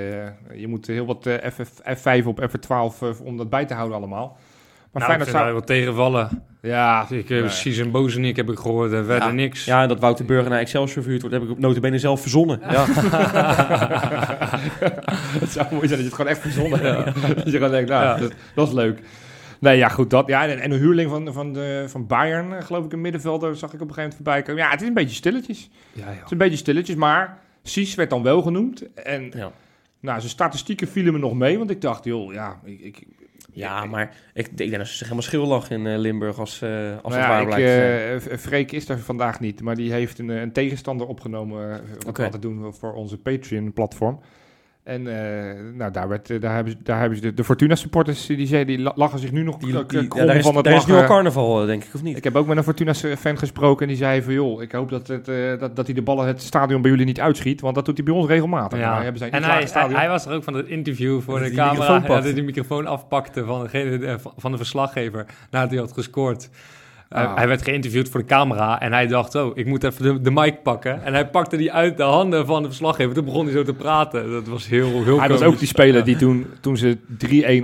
je 0.61 0.67
moet 0.67 0.87
heel 0.87 1.07
wat 1.07 1.27
eh, 1.27 1.51
F, 1.51 1.59
F5 1.99 2.25
op 2.25 2.41
F12 2.41 2.69
eh, 2.69 3.09
om 3.25 3.37
dat 3.37 3.51
bij 3.51 3.65
te 3.67 3.75
houden 3.75 3.97
allemaal. 3.97 4.39
Maar 4.99 5.09
Nou, 5.09 5.21
ik 5.21 5.27
Feyenoord 5.27 5.45
zou... 5.45 5.53
wel 5.67 5.77
tegenvallen. 5.77 6.43
Ja, 6.63 7.03
Ik 7.03 7.17
heb 7.19 7.29
Nee. 7.29 7.41
precies 7.41 7.77
een 7.77 7.91
Bozenik 7.91 8.37
heb 8.37 8.51
ik 8.51 8.59
gehoord 8.59 8.93
en 8.93 9.05
verder 9.05 9.29
Ja. 9.29 9.35
niks. 9.35 9.65
Ja, 9.65 9.83
en 9.83 9.89
dat 9.89 10.01
Wouter 10.01 10.25
Burger 10.25 10.51
naar 10.51 10.59
Excelsior 10.59 11.03
verhuurd 11.03 11.21
wordt, 11.23 11.37
heb 11.37 11.45
ik 11.45 11.51
op 11.51 11.59
notabene 11.59 11.99
zelf 11.99 12.21
verzonnen. 12.21 12.61
Ja. 12.71 12.85
het 15.41 15.51
zou 15.51 15.67
mooi 15.71 15.89
zijn 15.89 15.89
dat 15.89 15.99
je 15.99 16.05
het 16.05 16.15
gewoon 16.15 16.31
echt 16.31 16.41
verzonnen 16.41 16.81
hebt. 16.81 17.05
dat 17.37 17.45
je 17.45 17.51
gewoon 17.51 17.71
denkt, 17.71 17.91
nou, 17.91 18.21
dat, 18.21 18.33
dat 18.55 18.69
is 18.69 18.75
leuk. 18.75 19.01
Nee, 19.61 19.77
ja, 19.77 19.89
goed. 19.89 20.11
Dat, 20.11 20.27
ja, 20.27 20.47
en, 20.47 20.59
en 20.61 20.71
de 20.71 20.77
huurling 20.77 21.11
van, 21.11 21.33
van, 21.33 21.53
de, 21.53 21.85
van 21.89 22.07
Bayern, 22.07 22.53
eh, 22.53 22.65
geloof 22.65 22.85
ik, 22.85 22.93
een 22.93 23.01
middenvelder, 23.01 23.57
zag 23.57 23.73
ik 23.73 23.81
op 23.81 23.89
een 23.89 23.95
gegeven 23.95 24.03
moment 24.03 24.15
voorbij 24.15 24.43
komen. 24.43 24.63
Ja, 24.63 24.71
het 24.71 24.81
is 24.83 24.89
een 24.89 24.95
beetje 24.95 25.17
stilletjes. 25.17 25.71
Ja, 25.93 26.05
Het 26.07 26.25
is 26.25 26.31
een 26.31 26.39
beetje 26.39 26.57
stilletjes, 26.57 26.97
maar 26.97 27.39
Cies 27.63 27.95
werd 27.95 28.11
dan 28.11 28.23
wel 28.23 28.43
genoemd. 28.43 28.93
En 28.95 29.23
Ja. 29.37 29.51
nou, 30.01 30.19
zijn 30.19 30.31
statistieken 30.31 30.89
vielen 30.89 31.13
me 31.13 31.19
nog 31.19 31.35
mee, 31.35 31.59
want 31.59 31.71
ik 31.71 31.81
dacht, 31.81 32.05
joh, 32.05 32.33
ja, 32.33 32.61
ik, 32.65 32.81
ik, 32.81 33.03
Ja, 33.57 33.85
maar 33.85 34.15
ik, 34.35 34.47
ik 34.49 34.57
denk 34.57 34.73
dat 34.73 34.87
ze 34.87 34.93
zich 34.93 35.03
helemaal 35.03 35.23
schil 35.23 35.47
lag 35.47 35.71
in 35.71 35.87
eh, 35.87 35.99
Limburg 35.99 36.39
als, 36.39 36.63
eh, 36.63 36.71
als 37.03 37.15
nou 37.15 37.15
het 37.15 37.15
ja, 37.15 37.29
waar 37.29 37.45
blijkt. 37.47 38.23
V- 38.23 38.41
Freek 38.41 38.73
is 38.73 38.89
er 38.89 38.99
vandaag 38.99 39.41
niet, 39.41 39.63
maar 39.63 39.77
die 39.77 39.93
heeft 39.93 40.19
een, 40.19 40.29
een 40.29 40.53
tegenstander 40.53 41.07
opgenomen. 41.07 41.69
Wat 41.71 42.07
Oké. 42.07 42.17
we 42.19 42.25
altijd 42.25 42.43
doen 42.43 42.75
voor 42.75 42.93
onze 42.93 43.19
Patreon-platform. 43.19 44.21
En 44.87 45.07
eh, 45.07 45.55
nou, 45.75 45.93
daar, 45.93 46.09
werd, 46.09 46.31
eh, 46.31 46.41
daar 46.41 46.55
hebben 46.55 46.73
ze, 46.73 46.79
daar 46.83 46.99
hebben 47.01 47.19
ze 47.19 47.25
de, 47.25 47.35
de 47.35 47.45
Fortuna-supporters, 47.45 48.27
die, 48.27 48.47
zeiden, 48.47 48.77
die 48.77 48.85
la- 48.85 48.93
lachen 48.95 49.19
zich 49.19 49.33
nu 49.33 49.43
nog 49.43 49.57
Die, 49.59 49.85
k- 49.85 49.89
die- 49.89 50.03
ja, 50.03 50.25
daar 50.27 50.37
is, 50.37 50.45
van 50.45 50.55
het 50.57 50.65
daar 50.65 50.75
is 50.75 50.87
nu 50.87 50.95
al 50.95 51.05
carnaval, 51.05 51.61
eh, 51.61 51.67
denk 51.67 51.85
ik, 51.85 51.95
of 51.95 52.03
niet? 52.03 52.17
Ik 52.17 52.25
heb 52.25 52.37
ook 52.37 52.47
met 52.47 52.57
een 52.57 52.63
Fortuna-fan 52.63 53.39
gesproken 53.39 53.83
en 53.83 53.89
die 53.89 53.97
zei 53.97 54.23
van... 54.23 54.33
joh, 54.33 54.63
ik 54.63 54.73
hoop 54.73 54.91
dat, 54.91 55.07
het, 55.07 55.29
eh, 55.29 55.59
dat, 55.59 55.77
dat 55.77 55.87
hij 55.87 55.95
de 55.95 56.03
ballen 56.03 56.27
het 56.27 56.43
stadion 56.43 56.83
bij 56.83 56.91
jullie 56.91 57.07
niet 57.07 57.21
uitschiet... 57.21 57.61
want 57.61 57.75
dat 57.75 57.85
doet 57.85 57.97
hij 57.97 58.05
bij 58.07 58.15
ons 58.15 58.27
regelmatig. 58.29 58.79
Ja. 58.79 58.91
Maar 58.91 59.03
hebben 59.03 59.19
zij 59.19 59.31
En 59.31 59.43
hij, 59.45 59.67
hij, 59.73 59.89
hij 59.89 60.09
was 60.09 60.27
er 60.27 60.33
ook 60.33 60.45
van 60.45 60.55
het 60.55 60.67
interview 60.67 61.21
voor 61.21 61.39
Dat 61.41 61.49
de 61.49 61.55
camera. 61.55 61.99
dat 61.99 62.23
hij 62.25 62.35
de 62.35 62.43
microfoon 62.43 62.87
afpakte 62.87 63.45
van, 63.45 63.63
degene, 63.63 64.07
eh, 64.07 64.15
van 64.37 64.51
de 64.51 64.57
verslaggever 64.57 65.27
nadat 65.51 65.71
hij 65.71 65.79
had 65.79 65.93
gescoord. 65.93 66.49
Hij- 67.09 67.25
Ah. 67.27 67.37
hij 67.37 67.49
werd 67.49 67.63
geïnterviewd 67.63 68.09
voor 68.09 68.21
de 68.21 68.27
camera 68.27 68.81
en 68.81 68.93
hij 68.93 69.07
dacht, 69.07 69.35
oh, 69.35 69.51
ik 69.57 69.67
moet 69.67 69.85
even 69.85 70.03
de, 70.03 70.21
de 70.21 70.31
mic 70.31 70.63
pakken. 70.63 71.05
En 71.05 71.13
hij 71.15 71.27
pakte 71.29 71.57
die 71.57 71.73
uit 71.73 71.97
de 71.97 72.03
handen 72.03 72.47
van 72.47 72.63
de 72.63 72.69
verslaggever. 72.69 73.15
Toen 73.15 73.25
begon 73.25 73.45
hij 73.45 73.55
zo 73.55 73.63
te 73.63 73.75
praten. 73.75 74.31
Dat 74.31 74.47
was 74.47 74.69
heel, 74.69 75.05
heel 75.05 75.19
Hij 75.19 75.29
was 75.29 75.43
ook 75.43 75.59
die 75.59 75.69
speler 75.69 76.05
die 76.05 76.17
toen, 76.17 76.47
toen 76.61 76.77
ze 76.77 76.99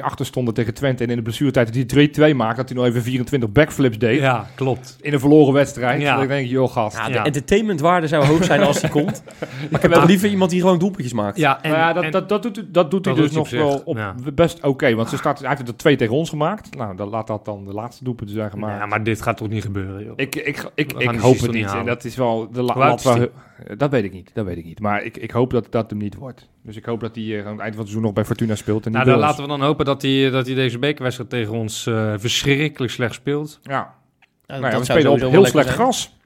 3-1 0.00 0.02
achter 0.02 0.26
stonden 0.26 0.54
tegen 0.54 0.74
Twente... 0.74 1.04
en 1.04 1.10
in 1.10 1.16
de 1.16 1.22
blessuretijd 1.22 1.72
die 1.72 2.08
3-2 2.32 2.36
maakte... 2.36 2.56
dat 2.56 2.68
hij 2.68 2.78
nog 2.78 2.86
even 2.86 3.02
24 3.02 3.52
backflips 3.52 3.98
deed... 3.98 4.20
Ja, 4.20 4.46
klopt. 4.54 4.96
in 5.00 5.12
een 5.12 5.20
verloren 5.20 5.52
wedstrijd. 5.52 6.00
Ja. 6.00 6.14
Dat 6.14 6.22
ik 6.22 6.28
denk, 6.28 6.48
joh, 6.48 6.70
gast. 6.70 6.96
Ja, 6.96 7.06
de 7.06 7.12
Ja. 7.12 7.24
entertainmentwaarde 7.24 8.06
zou 8.06 8.24
hoog 8.24 8.44
zijn 8.44 8.62
als 8.62 8.80
hij 8.80 8.90
komt. 9.00 9.22
Maar 9.70 9.80
ik 9.80 9.82
heb 9.82 9.92
toch 9.92 10.06
liever 10.06 10.28
iemand 10.28 10.50
die 10.50 10.60
gewoon 10.60 10.78
doelpuntjes 10.78 11.12
maakt. 11.12 11.36
Ja, 11.36 11.62
en, 11.62 11.70
Nou 11.70 11.82
ja, 11.82 11.92
dat, 11.92 12.04
en- 12.04 12.10
dat, 12.10 12.28
dat 12.28 12.42
doet, 12.42 12.64
dat 12.68 12.90
doet 12.90 13.04
hij 13.04 13.14
Dat 13.14 13.22
dus 13.24 13.32
doet 13.32 13.50
hij 13.50 13.58
nog 13.58 13.68
op 13.68 13.74
wel 13.74 13.82
op 13.84 13.96
ja. 13.96 14.14
best 14.34 14.62
oké. 14.64 14.94
want 14.94 15.08
ze 15.08 15.16
staat, 15.16 15.38
hij 15.38 15.48
heeft 15.48 15.68
er 15.68 15.76
twee 15.76 15.96
tegen 15.96 16.14
ons 16.16 16.28
gemaakt. 16.28 16.76
Nou, 16.76 16.96
dan 16.96 17.08
laat 17.08 17.26
dat 17.26 17.44
dan 17.44 17.64
de 17.64 17.72
laatste 17.72 18.04
doelpunten 18.04 18.36
zijn 18.36 18.50
gemaakt. 18.50 18.78
ja, 18.78 18.86
maar 18.86 19.02
dit 19.04 19.22
gaat 19.22 19.31
toch 19.34 19.48
niet 19.48 19.62
gebeuren, 19.62 20.04
joh. 20.04 20.12
Ik, 20.16 20.34
ik, 20.34 20.70
ik, 20.74 20.92
ik 20.92 21.18
hoop 21.18 21.38
het 21.38 21.52
niet. 21.52 21.62
En 21.62 21.68
halen? 21.68 21.86
dat 21.86 22.04
is 22.04 22.16
wel 22.16 22.50
de 22.50 22.62
la, 22.62 22.76
lat 22.76 23.30
Dat 23.76 23.90
weet 23.90 24.04
ik 24.04 24.12
niet. 24.12 24.30
Dat 24.34 24.44
weet 24.44 24.56
ik 24.56 24.64
niet. 24.64 24.80
Maar 24.80 25.02
ik, 25.04 25.16
ik 25.16 25.30
hoop 25.30 25.50
dat 25.50 25.66
dat 25.70 25.90
hem 25.90 25.98
niet 25.98 26.14
wordt. 26.14 26.48
Dus 26.62 26.76
ik 26.76 26.84
hoop 26.84 27.00
dat 27.00 27.14
hij 27.14 27.24
eh, 27.24 27.46
aan 27.46 27.52
het 27.52 27.60
eind 27.60 27.74
van 27.74 27.84
het 27.84 27.92
seizoen 27.92 28.02
nog 28.02 28.12
bij 28.12 28.24
Fortuna 28.24 28.54
speelt. 28.54 28.86
En 28.86 28.92
Nou, 28.92 29.04
niet 29.04 29.14
dan 29.14 29.22
laten 29.22 29.42
we 29.42 29.48
dan 29.48 29.62
hopen 29.62 29.84
dat 29.84 30.02
hij, 30.02 30.30
dat 30.30 30.46
hij 30.46 30.54
deze 30.54 30.78
bekerwedstrijd 30.78 31.30
tegen 31.30 31.54
ons 31.54 31.86
eh, 31.86 32.14
verschrikkelijk 32.16 32.92
slecht 32.92 33.14
speelt. 33.14 33.60
Ja, 33.62 33.72
Ja, 33.72 34.58
nou 34.58 34.62
ja, 34.62 34.70
dat 34.70 34.86
we 34.86 34.92
spelen 34.92 35.12
op 35.12 35.20
heel 35.20 35.46
slecht 35.46 35.66
zijn. 35.66 35.78
gras. 35.78 36.16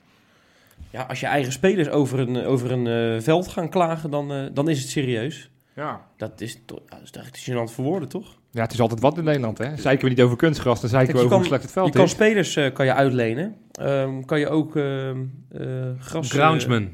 Ja, 0.91 1.03
als 1.03 1.21
je 1.21 1.27
eigen 1.27 1.53
spelers 1.53 1.89
over 1.89 2.19
een, 2.19 2.45
over 2.45 2.73
een 2.73 2.87
eh, 2.87 3.23
veld 3.23 3.49
gaan 3.49 3.69
klagen, 3.69 4.11
dan, 4.11 4.33
eh, 4.33 4.45
dan 4.53 4.69
is 4.69 4.81
het 4.81 4.91
serieus. 4.91 5.51
Ja. 5.75 6.07
Dat 6.17 6.41
is, 6.41 6.59
toch, 6.67 6.81
dat 6.89 7.01
is 7.03 7.11
echt 7.11 7.51
gênant 7.51 7.73
voor 7.75 7.85
woorden, 7.85 8.09
toch? 8.09 8.37
Ja, 8.57 8.63
het 8.63 8.73
is 8.73 8.81
altijd 8.81 9.01
wat 9.01 9.19
in 9.19 9.25
Nederland. 9.25 9.59
Hè? 9.59 9.77
Zeiken 9.77 10.05
we 10.05 10.11
niet 10.11 10.23
over 10.23 10.37
kunstgras, 10.37 10.81
dan 10.81 10.91
zeiken 10.91 11.15
Kijk, 11.15 11.19
we 11.19 11.25
over 11.25 11.29
kan- 11.31 11.39
hoe 11.39 11.47
slecht 11.49 11.63
het 11.63 11.73
veld 11.73 11.87
je 11.93 11.99
kan 11.99 12.09
spelers 12.09 12.57
eh, 12.57 12.73
kan 12.73 12.85
je 12.87 12.95
uitlenen. 12.95 13.55
Ehm, 13.73 14.23
kan 14.25 14.39
je 14.39 14.49
ook 14.49 14.77
ehm, 14.77 15.17
eh, 15.53 15.61
gras... 16.01 16.29
eh, 16.31 16.39
Groundsman. 16.39 16.89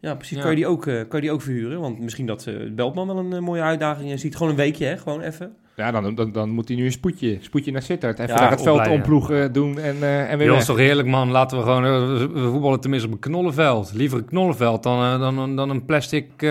ja, 0.00 0.14
precies. 0.14 0.36
Ja. 0.36 0.42
Kan, 0.42 0.50
je 0.50 0.56
die 0.56 0.66
ook, 0.66 0.86
eh, 0.86 0.94
kan 0.94 1.06
je 1.10 1.20
die 1.20 1.30
ook 1.30 1.42
verhuren? 1.42 1.80
Want 1.80 1.98
misschien 2.00 2.26
dat 2.26 2.46
eh 2.46 2.54
Beltman 2.72 3.06
wel 3.06 3.18
een 3.18 3.42
mooie 3.42 3.62
uitdaging 3.62 4.10
is. 4.12 4.20
Ziet 4.20 4.36
gewoon 4.36 4.50
een 4.52 4.58
weekje, 4.58 4.84
hè? 4.86 4.98
Gewoon 4.98 5.20
even. 5.20 5.52
Ja, 5.76 5.90
dan, 5.90 6.14
dan, 6.14 6.32
dan 6.32 6.50
moet 6.50 6.68
hij 6.68 6.76
nu 6.76 6.84
een 6.84 6.92
spoedje, 6.92 7.38
spoedje 7.40 7.72
naar 7.72 7.82
Sittard. 7.82 8.18
Even 8.18 8.34
Ja, 8.34 8.40
daar 8.40 8.50
het 8.50 8.62
veld 8.62 8.88
omploegen 8.88 9.52
doen 9.52 9.78
en, 9.78 9.96
eh 10.00 10.30
en 10.30 10.36
weer 10.38 10.46
Joh, 10.46 10.50
weg. 10.50 10.60
is 10.60 10.66
toch 10.66 10.76
heerlijk, 10.76 11.08
man. 11.08 11.30
Laten 11.30 11.56
we 11.58 11.62
gewoon... 11.64 11.82
we- 11.82 12.50
voetballen 12.50 12.80
tenminste 12.80 13.08
op 13.08 13.14
een 13.14 13.20
knollenveld. 13.20 13.92
Liever 13.94 14.18
een 14.18 14.24
knollenveld 14.24 14.82
dan, 14.82 15.20
dan, 15.20 15.56
dan 15.56 15.70
een 15.70 15.84
plastic... 15.84 16.42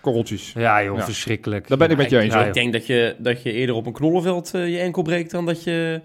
Korreltjes. 0.00 0.52
Ja, 0.52 0.84
joh, 0.84 0.96
Ja. 0.96 1.04
verschrikkelijk. 1.04 1.68
Daar 1.68 1.78
ben 1.78 1.90
ik 1.90 1.96
met 1.96 2.10
je 2.10 2.18
eens. 2.18 2.34
Ik 2.34 2.54
denk 2.54 2.72
dat 2.72 2.86
je, 2.86 3.14
dat 3.18 3.42
je 3.42 3.52
eerder 3.52 3.74
op 3.74 3.86
een 3.86 3.92
knollenveld 3.92 4.54
eh, 4.54 4.68
je 4.68 4.78
enkel 4.78 5.02
breekt 5.02 5.30
dan 5.30 5.46
dat 5.46 5.64
je 5.64 6.00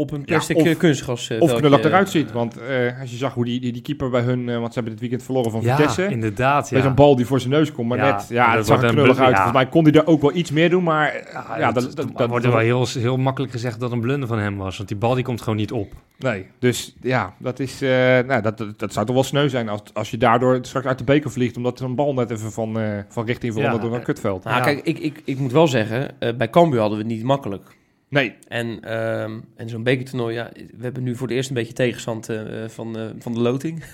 op 0.00 0.10
een 0.12 0.24
plastic 0.24 0.56
of- 0.56 0.66
eh, 0.66 0.76
kunstgras 0.76 1.30
eh, 1.30 1.40
Of 1.40 1.54
knullig 1.54 1.82
eruit 1.84 2.10
ziet. 2.10 2.32
Want 2.32 2.58
eh, 2.60 3.00
als 3.00 3.10
je 3.10 3.16
zag 3.16 3.34
hoe 3.34 3.44
die, 3.44 3.60
die, 3.60 3.72
die 3.72 3.82
keeper 3.82 4.10
bij 4.10 4.20
hun... 4.20 4.48
eh, 4.48 4.54
want 4.54 4.66
ze 4.66 4.72
hebben 4.74 4.92
dit 4.92 5.00
weekend 5.00 5.22
verloren 5.22 5.50
van 5.50 5.60
Ja, 5.60 5.76
Vitesse. 5.76 6.06
inderdaad, 6.06 6.68
Bij 6.70 6.78
ja. 6.78 6.84
zo'n 6.84 6.94
bal 6.94 7.16
die 7.16 7.26
voor 7.26 7.40
zijn 7.40 7.52
neus 7.52 7.72
komt. 7.72 7.88
Maar 7.88 7.98
Ja, 7.98 8.16
net, 8.16 8.26
ja, 8.28 8.54
dat 8.56 8.66
zag 8.66 8.82
er 8.82 8.88
een 8.88 8.94
knullig 8.94 9.18
uit. 9.18 9.28
ja. 9.28 9.34
Volgens 9.34 9.52
mij 9.54 9.66
kon 9.68 9.84
hij 9.84 9.92
er 9.92 10.06
ook 10.06 10.20
wel 10.20 10.34
iets 10.34 10.50
meer 10.50 10.70
doen. 10.70 10.82
Maar 10.82 11.14
ja, 11.32 11.58
Ja, 11.58 11.72
dat, 11.72 11.96
dat, 11.96 12.08
dat, 12.16 12.28
wordt 12.28 12.44
er 12.44 12.50
wel 12.50 12.60
heel, 12.60 12.86
heel 12.98 13.16
makkelijk 13.16 13.52
gezegd 13.52 13.80
dat 13.80 13.92
een 13.92 14.00
blunder 14.00 14.28
van 14.28 14.38
hem 14.38 14.56
was. 14.56 14.76
Want 14.76 14.88
die 14.88 14.98
bal 14.98 15.14
die 15.14 15.24
komt 15.24 15.40
gewoon 15.42 15.58
niet 15.58 15.72
op. 15.72 15.92
Nee, 16.18 16.46
dus 16.58 16.94
ja, 17.02 17.34
dat 17.38 17.60
is... 17.60 17.82
eh, 17.82 17.88
nou, 18.26 18.42
dat, 18.42 18.58
dat, 18.58 18.78
dat 18.78 18.92
zou 18.92 19.06
toch 19.06 19.14
wel 19.14 19.24
sneu 19.24 19.48
zijn 19.48 19.68
als, 19.68 19.80
als 19.92 20.10
je 20.10 20.16
daardoor 20.18 20.58
straks 20.62 20.86
uit 20.86 20.98
de 20.98 21.04
beker 21.04 21.30
vliegt... 21.30 21.56
omdat 21.56 21.80
een 21.80 21.94
bal 21.94 22.14
net 22.14 22.30
even 22.30 22.52
van, 22.52 22.80
eh, 22.80 22.98
van 23.08 23.26
richting 23.26 23.52
verandert 23.52 23.82
Ja. 23.82 23.88
door 23.88 23.98
een 23.98 24.04
kutveld. 24.04 24.44
Nou, 24.44 24.56
Ja. 24.56 24.62
kijk, 24.62 24.80
ik, 24.82 24.98
ik, 24.98 25.22
ik 25.24 25.38
moet 25.38 25.52
wel 25.52 25.66
zeggen, 25.68 26.10
eh, 26.18 26.34
bij 26.36 26.50
Cambuur 26.50 26.80
hadden 26.80 26.98
we 26.98 27.04
het 27.04 27.12
niet 27.12 27.22
makkelijk. 27.24 27.62
Nee, 28.10 28.34
En, 28.48 28.78
ehm, 28.82 29.38
en 29.56 29.68
zo'n 29.68 29.82
bekertoernooi, 29.82 30.34
ja, 30.34 30.50
we 30.76 30.82
hebben 30.84 31.02
nu 31.02 31.16
voor 31.16 31.26
het 31.26 31.36
eerst 31.36 31.48
een 31.48 31.54
beetje 31.54 31.72
tegenstand 31.72 32.28
eh, 32.28 32.40
van, 32.66 32.98
eh, 32.98 33.04
van 33.18 33.32
de 33.34 33.40
loting. 33.40 33.82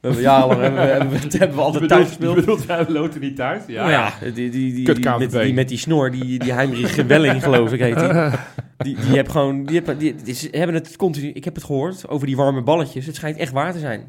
We 0.00 0.12
hebben 0.12 0.22
jarenlang 0.22 0.60
hebben, 0.60 0.80
we- 0.80 0.86
hebben, 0.86 1.10
we, 1.30 1.38
hebben 1.38 1.56
we 1.56 1.62
altijd 1.62 1.88
thuis 1.88 2.06
gespeeld. 2.06 2.34
Je 2.34 2.40
bedoelt, 2.40 2.66
wij 2.66 2.84
loten 2.88 3.20
niet 3.20 3.36
thuis? 3.36 3.62
Ja, 3.66 3.90
ja 3.90 4.12
die, 4.22 4.32
die, 4.32 4.50
die, 4.50 4.72
die, 4.72 4.84
met, 5.18 5.30
die 5.44 5.54
met 5.54 5.68
die 5.68 5.78
snor, 5.78 6.10
die, 6.10 6.38
die 6.38 6.52
Heinrich 6.52 6.94
Welling 7.06 7.42
geloof 7.42 7.72
ik 7.72 7.80
heet 7.80 7.98
die. 7.98 8.08
Die, 8.76 8.96
die, 9.06 9.16
heb 9.16 9.28
gewoon, 9.28 9.64
die, 9.64 9.82
heb, 9.84 9.98
die, 9.98 10.14
die- 10.14 10.48
hebben 10.50 10.74
het 10.74 10.96
continu, 10.96 11.28
ik 11.28 11.44
heb 11.44 11.54
het 11.54 11.64
gehoord 11.64 12.08
over 12.08 12.26
die 12.26 12.36
warme 12.36 12.62
balletjes. 12.62 13.06
Het 13.06 13.14
schijnt 13.14 13.36
echt 13.36 13.52
waar 13.52 13.72
te 13.72 13.78
zijn. 13.78 14.04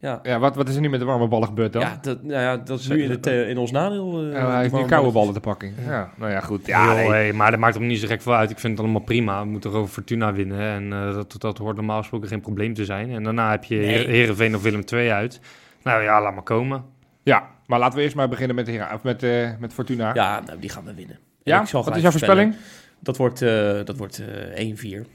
Ja, 0.00 0.20
Ja, 0.22 0.38
wat, 0.38 0.56
wat 0.56 0.68
is 0.68 0.74
er 0.74 0.80
nu 0.80 0.88
met 0.88 1.00
de 1.00 1.06
warme 1.06 1.28
ballen 1.28 1.48
gebeurd 1.48 1.72
dan? 1.72 1.82
ja, 1.82 1.98
dat, 2.00 2.22
nou 2.22 2.40
ja 2.40 2.56
dat 2.56 2.78
is 2.80 2.88
nu 2.88 3.02
in, 3.02 3.10
het, 3.10 3.26
in 3.26 3.58
ons 3.58 3.70
nadeel. 3.70 4.22
eh, 4.22 4.32
Ja, 4.32 4.38
hij 4.38 4.50
die 4.50 4.60
heeft 4.60 4.74
nu 4.74 4.84
koude 4.84 5.12
ballen 5.12 5.32
te 5.34 5.40
pakken. 5.40 5.74
Ja, 5.86 6.10
nou 6.16 6.30
ja, 6.32 6.40
goed. 6.40 6.66
Ja, 6.66 6.94
nee. 6.94 7.08
hey, 7.08 7.32
maar 7.32 7.50
dat 7.50 7.60
maakt 7.60 7.74
hem 7.74 7.86
niet 7.86 7.98
zo 8.00 8.06
gek 8.06 8.22
veel 8.22 8.34
uit. 8.34 8.50
Ik 8.50 8.58
vind 8.58 8.72
het 8.72 8.82
allemaal 8.82 9.02
prima. 9.02 9.42
We 9.42 9.48
moeten 9.48 9.70
over 9.72 9.92
Fortuna 9.92 10.32
winnen. 10.32 10.60
En 10.60 10.92
eh, 10.92 11.14
dat, 11.14 11.34
dat 11.38 11.58
hoort 11.58 11.76
normaal 11.76 11.98
gesproken 11.98 12.28
geen 12.28 12.40
probleem 12.40 12.74
te 12.74 12.84
zijn. 12.84 13.10
En 13.10 13.22
daarna 13.22 13.50
heb 13.50 13.64
je 13.64 13.76
Nee. 13.76 14.06
Heerenveen 14.06 14.54
of 14.54 14.62
Willem 14.62 14.82
II 14.92 15.08
uit. 15.10 15.40
Nou 15.82 16.02
ja, 16.02 16.22
laat 16.22 16.34
maar 16.34 16.42
komen. 16.42 16.84
ja, 17.22 17.48
maar 17.66 17.78
laten 17.78 17.98
we 17.98 18.04
eerst 18.04 18.16
maar 18.16 18.28
beginnen 18.28 18.56
met, 18.56 18.66
de, 18.66 18.72
heren- 18.72 18.94
of 18.94 19.02
met, 19.02 19.22
eh, 19.22 19.50
met 19.58 19.72
Fortuna. 19.72 20.14
Ja, 20.14 20.40
nou, 20.46 20.58
die 20.58 20.70
gaan 20.70 20.84
we 20.84 20.94
winnen. 20.94 21.16
En 21.16 21.20
Ja? 21.42 21.60
ik 21.60 21.66
zal 21.66 21.84
Wat 21.84 21.96
is 21.96 22.02
jouw 22.02 22.10
voorspelling? 22.10 22.54
Dat 23.00 23.16
wordt, 23.16 23.42
eh, 23.42 23.84
dat 23.84 23.96
wordt 23.96 24.22
eh 24.54 24.64
1-4. 25.02 25.06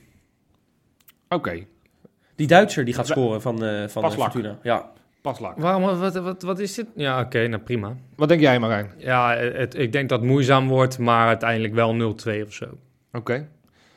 Oké, 1.30 1.64
Die 2.36 2.48
Duitser 2.48 2.86
die 2.86 2.94
gaat 2.94 3.08
scoren 3.08 3.42
van, 3.42 3.64
eh 3.64 3.70
van 3.88 4.04
eh, 4.04 4.10
Paslak. 4.10 4.32
Fortuna. 4.32 4.58
Ja. 4.64 4.92
pas 5.22 5.40
lang. 5.40 5.58
Waarom, 5.58 6.00
wat, 6.00 6.16
wat, 6.16 6.42
wat 6.42 6.60
is 6.60 6.74
dit? 6.74 6.86
Ja, 6.96 7.20
oké, 7.22 7.48
nou 7.48 7.62
prima. 7.62 7.96
Wat 8.16 8.28
denk 8.30 8.42
jij, 8.42 8.60
Marijn? 8.60 8.92
Ja, 8.98 9.36
het, 9.38 9.76
ik 9.78 9.92
denk 9.92 10.10
dat 10.10 10.20
het 10.20 10.30
moeizaam 10.30 10.68
wordt, 10.68 10.98
maar 11.00 11.28
uiteindelijk 11.28 11.74
wel 11.74 11.94
0-2 11.94 12.46
of 12.46 12.54
zo. 12.54 12.66
Oké. 13.14 13.48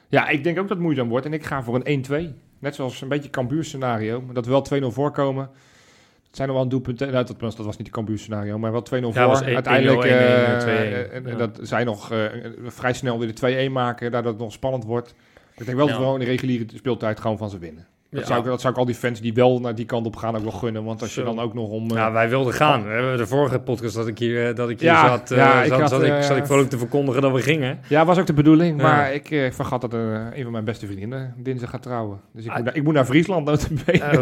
Ja, 0.08 0.28
ik 0.28 0.44
denk 0.44 0.56
ook 0.58 0.62
dat 0.68 0.76
het 0.76 0.84
moeizaam 0.86 1.08
wordt 1.08 1.26
en 1.26 1.32
ik 1.32 1.44
ga 1.44 1.62
voor 1.62 1.80
een 1.84 2.04
1-2. 2.32 2.34
Net 2.58 2.74
zoals 2.74 3.00
een 3.00 3.08
beetje 3.08 3.30
Cambuur 3.30 3.64
scenario, 3.64 4.20
maar 4.20 4.34
dat 4.34 4.44
we 4.46 4.50
wel 4.50 4.66
2-0 4.82 4.86
voorkomen. 4.94 5.50
Het 6.26 6.36
zijn 6.36 6.48
nog 6.48 6.56
wel 6.56 6.64
een 6.66 6.70
doelpunt. 6.70 6.98
Nou, 6.98 7.12
dat, 7.12 7.34
was- 7.38 7.56
dat 7.56 7.66
was 7.66 7.76
niet 7.76 7.86
de 7.86 7.92
Cambuur 7.92 8.18
scenario, 8.18 8.58
maar 8.58 8.72
wel 8.72 8.82
2-0 8.82 8.92
Ja, 8.92 9.22
voor. 9.22 9.26
was 9.26 9.40
1-0, 9.42 9.54
Uiteindelijk 9.54 10.04
1-1, 10.04 10.08
eh, 10.08 10.58
2-1. 10.58 10.66
eh, 10.66 11.00
en- 11.14 11.24
en 11.26 11.30
Ja. 11.30 11.36
dat 11.36 11.58
zij 11.62 11.84
nog 11.84 12.12
eh, 12.12 12.18
vrij 12.66 12.92
snel 12.92 13.18
weer 13.18 13.28
de 13.28 13.68
2-1 13.68 13.72
maken, 13.72 14.10
daardoor 14.10 14.32
het 14.32 14.40
nog 14.40 14.52
spannend 14.52 14.84
wordt. 14.84 15.14
Ik 15.56 15.64
denk 15.64 15.76
wel 15.76 15.86
dat 15.86 15.96
we 15.96 16.02
gewoon 16.02 16.18
in 16.18 16.24
de 16.24 16.30
reguliere 16.30 16.64
speeltijd 16.74 17.20
gewoon 17.20 17.38
van 17.38 17.50
ze 17.50 17.58
winnen. 17.58 17.86
Dat, 18.10 18.20
Ja. 18.20 18.26
zou 18.26 18.40
ik, 18.40 18.46
dat 18.46 18.60
zou 18.60 18.72
ik 18.72 18.78
al 18.78 18.84
die 18.84 18.94
fans 18.94 19.20
die 19.20 19.32
wel 19.34 19.60
naar 19.60 19.74
die 19.74 19.84
kant 19.84 20.06
op 20.06 20.16
gaan 20.16 20.36
ook 20.36 20.42
wel 20.42 20.50
gunnen. 20.52 20.84
Want 20.84 21.02
als 21.02 21.14
je 21.14 21.22
dan 21.22 21.38
ook 21.40 21.54
nog 21.54 21.68
om... 21.68 21.90
eh, 21.90 21.96
Ja, 21.96 22.12
wij 22.12 22.28
wilden 22.28 22.52
gaan. 22.52 22.82
We 22.84 22.88
hebben 22.90 23.16
De 23.16 23.26
vorige 23.26 23.58
podcast 23.60 23.94
dat 23.94 24.06
ik 24.06 24.18
hier, 24.18 24.48
eh, 24.48 24.54
dat 24.54 24.68
ik 24.68 24.80
hier 24.80 24.88
Ja, 24.90 25.08
zat, 25.08 25.30
eh, 25.30 25.36
ja, 25.36 25.62
ik 25.62 25.68
zat, 25.68 25.80
had, 25.80 25.90
zat, 25.90 26.02
ik, 26.02 26.22
zat 26.22 26.36
ik 26.36 26.46
vrolijk 26.46 26.68
te 26.70 26.78
verkondigen 26.78 27.22
dat 27.22 27.32
we 27.32 27.40
gingen. 27.42 27.78
Ja, 27.88 28.04
was 28.04 28.18
ook 28.18 28.26
de 28.26 28.32
bedoeling, 28.32 28.80
Ja. 28.80 28.86
maar 28.86 29.14
ik 29.14 29.30
eh, 29.30 29.50
vergat 29.52 29.80
dat 29.80 29.94
eh, 29.94 30.00
een 30.34 30.42
van 30.42 30.52
mijn 30.52 30.64
beste 30.64 30.86
vriendinnen 30.86 31.34
dinsdag 31.36 31.70
gaat 31.70 31.82
trouwen. 31.82 32.20
Dus 32.32 32.44
ik, 32.44 32.50
Ah. 32.50 32.56
moet, 32.56 32.64
naar, 32.64 32.76
ik 32.76 32.82
moet 32.82 32.94
naar 32.94 33.04
Friesland 33.04 33.44
notabene. 33.46 33.98
Oh. 34.04 34.12
Ja, 34.12 34.18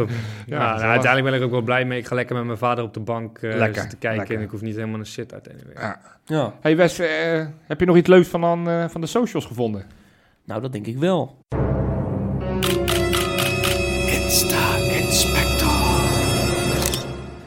ja, 0.46 0.66
dat 0.66 0.74
is 0.74 0.80
nou, 0.80 0.82
uiteindelijk 0.82 1.24
ben 1.24 1.34
ik 1.34 1.42
ook 1.46 1.50
wel 1.50 1.62
blij 1.62 1.84
mee. 1.84 1.98
Ik 1.98 2.06
ga 2.06 2.14
lekker 2.14 2.36
met 2.36 2.44
mijn 2.44 2.58
vader 2.58 2.84
op 2.84 2.94
de 2.94 3.00
bank 3.00 3.38
eh, 3.38 3.56
Lekker, 3.56 3.80
zitten 3.80 3.98
kijken. 3.98 4.18
lekker. 4.18 4.36
En 4.36 4.42
ik 4.42 4.50
hoef 4.50 4.60
niet 4.62 4.74
helemaal 4.74 4.98
een 4.98 5.06
shit 5.06 5.32
uit 5.34 5.48
anyway. 5.48 5.72
Ja. 5.74 6.00
ja. 6.24 6.52
Hey 6.60 6.76
Wes, 6.76 6.98
heb 7.66 7.80
je 7.80 7.86
nog 7.86 7.96
iets 7.96 8.08
leuks 8.08 8.28
van, 8.28 8.44
aan, 8.44 8.68
eh, 8.68 8.84
van 8.88 9.00
de 9.00 9.06
socials 9.06 9.46
gevonden? 9.46 9.84
Nou, 10.44 10.60
dat 10.60 10.72
denk 10.72 10.86
ik 10.86 10.98
wel. 10.98 11.36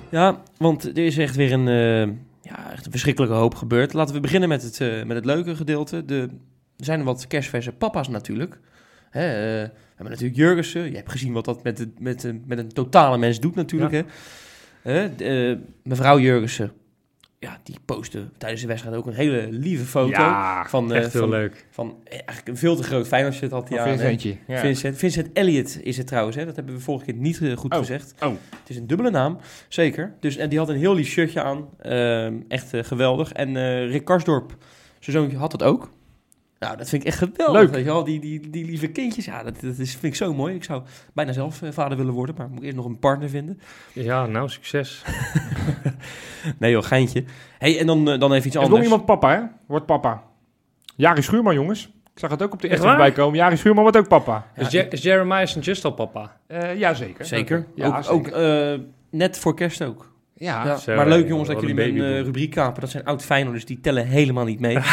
Ja, 0.09 0.43
want 0.57 0.83
er 0.83 1.05
is 1.05 1.17
echt 1.17 1.35
weer 1.35 1.53
een, 1.53 1.67
eh, 1.67 2.15
ja, 2.41 2.71
echt 2.71 2.85
een 2.85 2.91
verschrikkelijke 2.91 3.35
hoop 3.35 3.55
gebeurd. 3.55 3.93
Laten 3.93 4.15
we 4.15 4.21
beginnen 4.21 4.49
met 4.49 4.63
het, 4.63 4.81
eh, 4.81 5.03
met 5.03 5.15
het 5.15 5.25
leuke 5.25 5.55
gedeelte. 5.55 6.05
De, 6.05 6.29
er 6.77 6.85
zijn 6.85 7.03
wat 7.03 7.27
kerstverse 7.27 7.71
papa's 7.71 8.07
natuurlijk. 8.07 8.59
Hè, 9.09 9.27
eh, 9.27 9.69
we 9.69 9.71
hebben 9.95 10.09
natuurlijk 10.11 10.39
Jurgensen. 10.39 10.89
Je 10.89 10.95
hebt 10.95 11.11
gezien 11.11 11.33
wat 11.33 11.45
dat 11.45 11.63
met, 11.63 11.77
de, 11.77 11.89
met, 11.99 12.21
de, 12.21 12.39
met 12.45 12.57
een 12.57 12.73
totale 12.73 13.17
mens 13.17 13.39
doet 13.39 13.55
natuurlijk. 13.55 13.91
Hè. 13.91 14.01
Hè, 14.81 15.57
mevrouw 15.83 16.19
Jurgensen, 16.19 16.71
ja, 17.39 17.59
die 17.63 17.75
postte 17.85 18.29
tijdens 18.37 18.61
de 18.61 18.67
wedstrijd 18.67 18.95
ook 18.95 19.05
een 19.05 19.13
hele 19.13 19.47
lieve 19.51 19.85
foto. 19.85 20.33
van, 20.67 20.91
eh, 20.93 20.97
Echt 20.97 21.11
heel 21.13 21.21
van, 21.21 21.29
leuk. 21.29 21.65
van 21.69 21.95
eh, 22.03 22.11
eigenlijk 22.13 22.47
een 22.47 22.57
veel 22.57 22.75
te 22.75 22.83
groot 22.83 23.07
Feyenoord 23.07 23.35
shirt 23.35 23.51
had 23.51 23.69
hij 23.69 23.79
aan. 23.79 23.87
Vincentje? 23.87 24.37
Ja. 24.47 24.59
Vincent, 24.59 24.97
Vincent 24.97 25.29
Elliott 25.33 25.79
is 25.83 25.97
het 25.97 26.07
trouwens, 26.07 26.35
hè? 26.35 26.45
dat 26.45 26.55
hebben 26.55 26.73
we 26.75 26.79
vorige 26.81 27.05
keer 27.05 27.13
niet 27.13 27.41
eh, 27.41 27.57
goed 27.57 27.73
Oh, 27.73 27.79
gezegd. 27.79 28.13
oh. 28.19 28.29
Het 28.59 28.69
is 28.69 28.75
een 28.77 28.87
dubbele 28.87 29.09
naam, 29.09 29.37
zeker. 29.67 30.13
Dus, 30.19 30.37
en 30.37 30.49
die 30.49 30.59
had 30.59 30.69
een 30.69 30.77
heel 30.77 30.93
lief 30.95 31.07
shirtje 31.07 31.41
aan, 31.43 31.69
Ehm, 31.81 32.33
echt 32.47 32.69
geweldig. 32.81 33.31
En 33.31 33.57
eh, 33.57 33.89
Rick 33.91 34.05
Karsdorp, 34.05 34.55
zijn 34.99 35.15
zoontje, 35.17 35.37
had 35.37 35.51
het 35.51 35.63
ook. 35.63 35.89
Nou, 36.59 36.77
dat 36.77 36.89
vind 36.89 37.01
ik 37.01 37.07
echt 37.07 37.17
geweldig. 37.17 37.61
Leuk. 37.61 37.69
Weet 37.71 37.79
je 37.85 37.91
wel? 37.91 38.03
Die, 38.03 38.19
die, 38.19 38.49
die 38.49 38.65
lieve 38.65 38.87
kindjes, 38.87 39.25
ja, 39.25 39.43
dat, 39.43 39.61
dat 39.61 39.77
is, 39.77 39.91
vind 39.91 40.03
ik 40.03 40.15
zo 40.15 40.33
mooi. 40.33 40.55
Ik 40.55 40.63
zou 40.63 40.83
bijna 41.13 41.31
zelf 41.31 41.61
eh, 41.61 41.71
vader 41.71 41.97
willen 41.97 42.13
worden, 42.13 42.35
maar 42.37 42.47
moet 42.49 42.57
ik 42.57 42.63
eerst 42.63 42.75
nog 42.75 42.85
een 42.85 42.99
partner 42.99 43.29
vinden. 43.29 43.59
Ja, 43.93 44.25
nou, 44.25 44.49
succes. 44.49 45.03
Nee 46.59 46.71
joh, 46.71 46.83
geintje. 46.83 47.23
hey, 47.57 47.79
en 47.79 47.85
dan, 47.87 48.09
eh, 48.09 48.19
dan 48.19 48.33
even 48.33 48.47
iets 48.47 48.55
Er 48.55 48.61
is 48.61 48.67
nog 48.69 48.81
iemand 48.83 49.05
papa, 49.05 49.31
hè? 49.31 49.41
Wordt 49.67 49.85
papa. 49.85 50.23
Jari 50.95 51.21
Schuurman, 51.21 51.53
jongens. 51.53 51.85
Ik 52.13 52.19
zag 52.19 52.31
het 52.31 52.41
ook 52.41 52.53
op 52.53 52.61
de 52.61 52.67
Echt 52.67 52.81
voorbij 52.83 53.11
komen. 53.11 53.37
Jari 53.37 53.57
Schuurman 53.57 53.83
wordt 53.83 53.97
ook 53.97 54.07
papa. 54.07 54.47
is, 54.55 54.71
Je- 54.71 54.87
is 54.87 55.01
Jeremiah 55.01 55.45
St. 55.45 55.65
Just 55.65 55.85
al 55.85 55.91
papa? 55.91 56.37
Eh 56.47 56.75
ja, 56.79 56.93
zeker. 56.93 57.25
Zeker. 57.25 57.67
Ja, 57.75 57.87
ook 57.87 58.03
zeker. 58.03 58.11
ook 58.11 58.27
eh, 58.27 58.79
net 59.09 59.39
voor 59.39 59.55
kerst 59.55 59.81
ook. 59.81 60.15
Ja. 60.37 60.65
Ja, 60.65 60.75
zo, 60.75 60.95
maar 60.95 61.07
leuk 61.07 61.23
eh, 61.23 61.29
jongens 61.29 61.47
dat 61.47 61.61
wat 61.61 61.67
jullie 61.67 61.83
een 61.83 61.93
mijn 61.93 62.03
eh, 62.03 62.07
babyboom. 62.07 62.25
rubriek 62.25 62.51
kapen. 62.51 62.81
Dat 62.81 62.89
zijn 62.89 63.03
oud 63.03 63.23
Feyenoorders, 63.23 63.65
die 63.65 63.79
tellen 63.79 64.07
helemaal 64.07 64.45
niet 64.45 64.59
mee. 64.59 64.77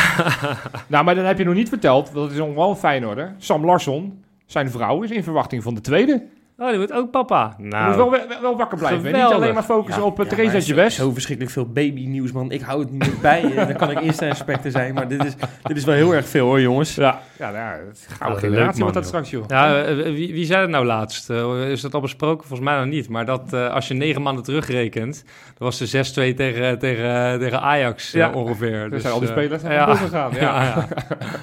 Nou, 0.86 1.05
maar 1.05 1.14
dan 1.14 1.24
heb 1.24 1.38
je 1.38 1.45
nog 1.45 1.55
niet 1.55 1.68
verteld, 1.68 2.12
dat 2.12 2.30
is 2.30 2.36
nog 2.36 2.55
wel 2.55 2.70
een 2.70 2.76
Feyenoorder. 2.76 3.34
Sam 3.38 3.64
Larsson, 3.64 4.24
zijn 4.47 4.70
vrouw, 4.70 5.03
is 5.03 5.11
in 5.11 5.22
verwachting 5.22 5.62
van 5.62 5.74
de 5.74 5.80
tweede. 5.80 6.22
Oh, 6.59 6.69
die 6.69 6.77
wordt 6.77 6.93
ook 6.93 7.11
papa. 7.11 7.55
Je 7.59 7.65
Nou, 7.65 7.87
moet 7.87 7.97
wel, 7.97 8.11
wel, 8.11 8.41
wel 8.41 8.57
wakker 8.57 8.79
blijven. 8.79 8.99
hè? 9.01 9.05
Niet 9.05 9.15
geweldig. 9.15 9.37
alleen 9.43 9.55
maar 9.55 9.63
focussen 9.63 10.03
Ja, 10.03 10.09
op 10.09 10.19
ja, 10.19 10.25
Theresa 10.25 10.59
Jewes. 10.59 10.95
Zo, 10.95 11.11
verschrikkelijk 11.13 11.55
veel 11.55 11.67
babynieuws, 11.67 12.33
man. 12.33 12.51
Ik 12.51 12.61
hou 12.61 12.81
het 12.81 12.91
niet 12.91 13.01
meer 13.01 13.21
bij. 13.23 13.43
eh, 13.57 13.67
Dan 13.67 13.77
kan 13.77 13.91
ik 13.91 14.01
eerst 14.01 14.23
inspector 14.23 14.71
zijn. 14.71 14.95
Maar 14.95 15.09
dit 15.09 15.25
is, 15.25 15.33
dit 15.63 15.77
is 15.77 15.85
wel 15.85 15.95
heel 15.95 16.15
erg 16.15 16.29
veel, 16.29 16.47
hoor, 16.47 16.61
jongens. 16.61 16.95
Ja, 16.95 17.21
ja, 17.39 17.51
nou, 17.51 17.57
ja, 17.57 17.79
het 17.89 17.97
is 17.97 18.07
een 18.11 18.17
gouden 18.17 18.41
generatie 18.41 18.81
wordt 18.81 18.95
dat 18.95 19.07
straks, 19.07 19.31
joh. 19.31 19.45
Ja, 19.49 19.83
eh, 19.83 19.95
wie, 19.95 20.33
wie 20.33 20.45
zei 20.45 20.61
het 20.61 20.71
nou 20.71 20.85
laatst? 20.87 21.31
Eh, 21.31 21.71
is 21.71 21.81
dat 21.81 21.95
al 21.95 22.01
besproken? 22.01 22.47
Volgens 22.47 22.69
mij 22.69 22.79
nog 22.79 22.87
niet. 22.89 23.09
Maar 23.09 23.25
dat 23.27 23.53
eh, 23.53 23.71
als 23.75 23.89
je 23.89 23.95
negen 23.95 24.23
maanden 24.23 24.45
terugrekent, 24.45 25.25
dan 25.59 25.69
was 25.69 25.79
de 25.79 25.87
6-2 25.87 26.35
tegen, 26.35 26.79
tegen, 26.79 27.39
tegen 27.39 27.61
Ajax 27.61 28.15
eh, 28.15 28.21
Ja. 28.21 28.31
ongeveer. 28.33 28.75
Er 28.75 28.91
Dus, 28.91 29.01
zijn 29.03 29.15
al 29.15 29.21
die 29.21 29.29
eh, 29.29 29.35
spelers 29.35 29.63
ja. 29.63 29.95
gegaan. 29.95 30.33
Ja. 30.41 30.41
Ja, 30.41 30.65
ja. 30.65 30.87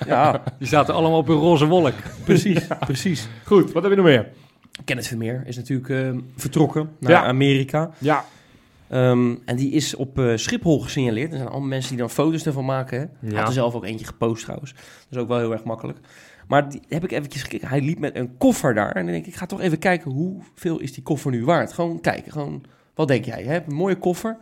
Ja, 0.07 0.41
Die 0.59 0.67
zaten 0.67 0.93
allemaal 0.93 1.17
op 1.19 1.29
een 1.29 1.35
roze 1.35 1.65
wolk. 1.65 1.93
precies, 2.25 2.67
precies. 2.79 3.27
Goed, 3.45 3.71
wat 3.71 3.81
heb 3.83 3.91
je 3.91 3.97
nog 3.97 4.05
meer? 4.07 4.27
Kenneth 4.85 5.07
Vermeer 5.07 5.43
is 5.45 5.55
natuurlijk 5.55 5.89
eh, 5.89 6.17
vertrokken 6.35 6.89
naar 6.99 7.11
Ja. 7.11 7.23
Amerika. 7.23 7.91
Ja, 7.97 8.25
Ehm, 8.91 9.35
en 9.45 9.55
die 9.55 9.71
is 9.71 9.95
op 9.95 10.19
eh, 10.19 10.35
Schiphol 10.35 10.79
gesignaleerd. 10.79 11.31
Er 11.31 11.37
zijn 11.37 11.49
allemaal 11.49 11.67
mensen 11.67 11.89
die 11.89 11.99
dan 11.99 12.09
foto's 12.09 12.45
ervan 12.45 12.65
maken. 12.65 12.99
Hè. 12.99 13.27
Hij 13.29 13.37
had 13.37 13.47
er 13.47 13.53
zelf 13.53 13.73
ook 13.75 13.85
eentje 13.85 14.05
gepost 14.05 14.43
trouwens. 14.43 14.73
Dat 14.73 14.83
is 15.09 15.17
ook 15.17 15.27
wel 15.27 15.37
heel 15.37 15.51
erg 15.51 15.63
makkelijk. 15.63 15.99
Maar 16.47 16.69
die 16.69 16.81
heb 16.89 17.03
ik 17.03 17.11
eventjes 17.11 17.41
gekeken. 17.41 17.67
Hij 17.67 17.81
liep 17.81 17.99
met 17.99 18.15
een 18.15 18.37
koffer 18.37 18.73
daar. 18.73 18.91
En 18.91 19.03
dan 19.03 19.11
denk 19.13 19.25
ik, 19.25 19.31
ik 19.31 19.37
ga 19.37 19.45
toch 19.45 19.61
even 19.61 19.79
kijken 19.79 20.11
hoeveel 20.11 20.79
is 20.79 20.93
die 20.93 21.03
koffer 21.03 21.31
nu 21.31 21.45
waard. 21.45 21.73
Gewoon 21.73 22.01
kijken. 22.01 22.31
Gewoon, 22.31 22.63
wat 22.95 23.07
denk 23.07 23.25
jij? 23.25 23.43
Hè? 23.43 23.55
Een 23.67 23.73
mooie 23.73 23.97
koffer. 23.97 24.37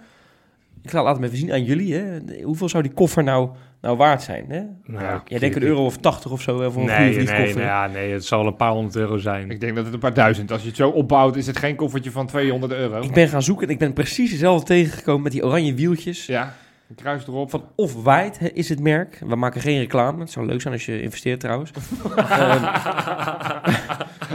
Ik 0.82 0.90
ga, 0.90 1.14
hem 1.14 1.24
even 1.24 1.38
zien 1.38 1.52
aan 1.52 1.64
jullie. 1.64 1.94
Hè? 1.94 2.20
Hoeveel 2.44 2.70
zou 2.70 2.84
die 2.84 2.94
koffer 2.94 3.24
nou, 3.24 3.50
nou 3.82 3.98
waard 3.98 4.22
zijn? 4.22 4.46
Hè? 4.50 4.62
Nou, 4.86 5.04
Ja, 5.04 5.24
Jij 5.26 5.40
denkt 5.40 5.56
een 5.56 5.62
euro 5.64 5.86
of 5.86 5.98
80 5.98 6.32
of 6.32 6.42
zo 6.42 6.62
hè, 6.62 6.72
voor 6.72 6.82
een 6.82 6.88
Nee, 6.88 7.14
goede 7.14 7.32
nee, 7.32 7.40
koffer. 7.42 7.56
nee, 7.58 7.66
ja, 7.66 7.88
nee, 7.88 8.12
het 8.12 8.26
zal 8.26 8.46
een 8.48 8.56
paar 8.56 8.72
honderd 8.72 8.96
euro 8.96 9.18
zijn. 9.18 9.52
ik 9.52 9.60
denk 9.60 9.76
dat 9.76 9.86
het 9.86 9.94
een 9.94 10.00
paar 10.00 10.14
duizend. 10.14 10.52
Als 10.52 10.62
je 10.62 10.68
het 10.68 10.78
zo 10.78 10.90
opbouwt, 10.90 11.36
is 11.36 11.48
het 11.48 11.58
geen 11.58 11.76
koffertje 11.76 12.12
van 12.12 12.28
200 12.28 12.72
euro. 12.74 13.02
Ik 13.02 13.14
ben 13.14 13.28
gaan 13.28 13.44
zoeken 13.44 13.68
en 13.68 13.74
ik 13.74 13.80
ben 13.80 13.94
precies 13.94 14.30
hetzelfde 14.32 14.66
tegengekomen 14.66 15.22
met 15.24 15.32
die 15.32 15.46
oranje 15.46 15.74
wieltjes. 15.74 16.26
Ja, 16.26 16.56
Een 16.90 16.96
kruis 16.96 17.28
erop. 17.28 17.50
Van 17.50 17.64
Off-White 17.76 18.40
hè, 18.44 18.48
is 18.48 18.70
het 18.70 18.80
merk. 18.80 19.22
We 19.28 19.36
maken 19.36 19.62
geen 19.62 19.80
reclame. 19.80 20.20
Het 20.20 20.32
zou 20.32 20.46
leuk 20.46 20.62
zijn 20.62 20.74
als 20.74 20.86
je 20.86 21.02
investeert 21.02 21.40
trouwens. 21.40 21.72
Ehm, 22.16 22.64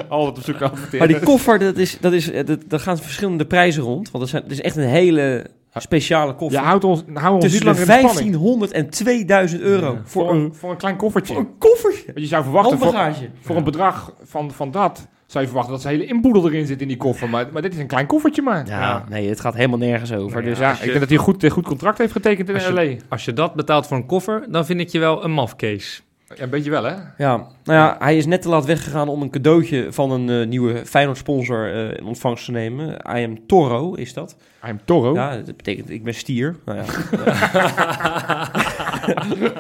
Altijd 0.09 0.37
op 0.39 0.45
zoek 0.45 0.59
naar 0.59 0.71
maar 0.99 1.09
die 1.09 1.21
koffer, 1.21 1.59
dat 1.59 1.77
is, 1.77 1.99
dat 2.01 2.13
is, 2.13 2.31
dat, 2.45 2.59
daar 2.69 2.81
gaan 2.81 2.99
verschillende 2.99 3.47
prijzen 3.47 3.83
rond. 3.83 4.11
Want 4.11 4.23
het, 4.23 4.33
zijn, 4.33 4.43
het 4.43 4.53
is 4.53 4.61
echt 4.61 4.77
een 4.77 4.89
hele 4.89 5.47
speciale 5.83 6.35
koffer. 6.35 6.61
Je 6.61 6.67
houdt 6.67 6.85
ons, 6.85 7.05
hou 7.15 7.35
ons 7.35 7.43
niet 7.43 7.53
Tussen 7.53 7.65
langer 7.67 7.81
in 7.81 7.87
de 7.87 7.93
spanning. 7.93 8.15
1500 8.33 8.73
en 8.73 8.91
2000 8.91 9.61
euro. 9.61 9.93
Ja. 9.93 10.01
Voor, 10.05 10.31
een, 10.31 10.55
voor 10.55 10.71
een 10.71 10.77
klein 10.77 10.97
koffertje. 10.97 11.35
voor 11.35 11.43
een 11.43 11.59
koffertje. 11.59 12.05
Want 12.07 12.19
je 12.21 12.27
zou 12.27 12.43
verwachten, 12.43 12.79
voor, 12.79 12.95
voor 13.41 13.57
een 13.57 13.65
bedrag 13.65 14.15
van, 14.23 14.51
van 14.53 14.71
dat, 14.71 15.09
zou 15.27 15.41
je 15.45 15.51
verwachten 15.51 15.73
dat 15.75 15.83
ze 15.83 15.89
hele 15.89 16.07
inboedel 16.07 16.47
erin 16.49 16.67
zit 16.67 16.81
in 16.81 16.89
die 16.89 16.97
koffer. 16.97 17.29
Maar, 17.29 17.47
maar 17.53 17.63
dit 17.63 17.73
is 17.75 17.79
een 17.79 17.87
klein 17.87 18.07
koffertje 18.07 18.43
maar. 18.43 18.67
Ja, 18.67 18.81
Ja. 18.81 19.05
nee, 19.09 19.29
het 19.29 19.41
gaat 19.41 19.55
helemaal 19.55 19.79
nergens 19.79 20.13
over. 20.13 20.43
Dus 20.43 20.59
Ja, 20.59 20.71
ik 20.73 20.79
je- 20.79 20.85
denk 20.87 20.99
dat 20.99 21.09
hij 21.09 21.19
een 21.19 21.25
goed, 21.25 21.43
een 21.43 21.51
goed 21.51 21.65
contract 21.67 21.99
heeft 21.99 22.13
getekend 22.13 22.49
in 22.49 22.55
Als 22.55 22.67
je- 22.67 22.73
LA. 22.73 22.95
Als 23.09 23.25
je 23.25 23.33
dat 23.33 23.55
betaalt 23.55 23.87
voor 23.87 23.97
een 23.97 24.07
koffer, 24.07 24.47
dan 24.51 24.67
vind 24.67 24.81
ik 24.81 24.89
je 24.89 24.99
wel 24.99 25.25
een 25.25 25.33
mafcase. 25.33 26.01
Ja, 26.37 26.43
een 26.43 26.51
beetje 26.51 26.71
wel, 26.71 26.85
hè? 26.85 26.95
Ja, 27.19 27.37
nou 27.37 27.49
ja, 27.65 27.97
hij 27.99 28.17
is 28.17 28.27
net 28.27 28.43
te 28.43 28.49
laat 28.49 28.65
weggegaan 28.65 29.09
om 29.09 29.23
een 29.23 29.31
cadeautje 29.31 29.93
van 29.93 30.11
een 30.11 30.29
eh, 30.43 30.47
nieuwe 30.49 30.87
Feyenoord-sponsor 30.87 31.73
eh, 31.75 31.99
in 31.99 32.05
ontvangst 32.05 32.45
te 32.45 32.51
nemen. 32.51 32.89
I 33.17 33.25
am 33.25 33.47
Toro 33.47 33.95
is 33.95 34.13
dat. 34.15 34.37
I 34.67 34.71
am 34.71 34.81
Toro. 34.85 35.15
Ja, 35.15 35.37
dat 35.37 35.57
betekent 35.57 35.91
ik 35.91 36.05
ben 36.05 36.15
stier. 36.15 36.57
Nou 36.65 36.79
ja, 36.79 36.85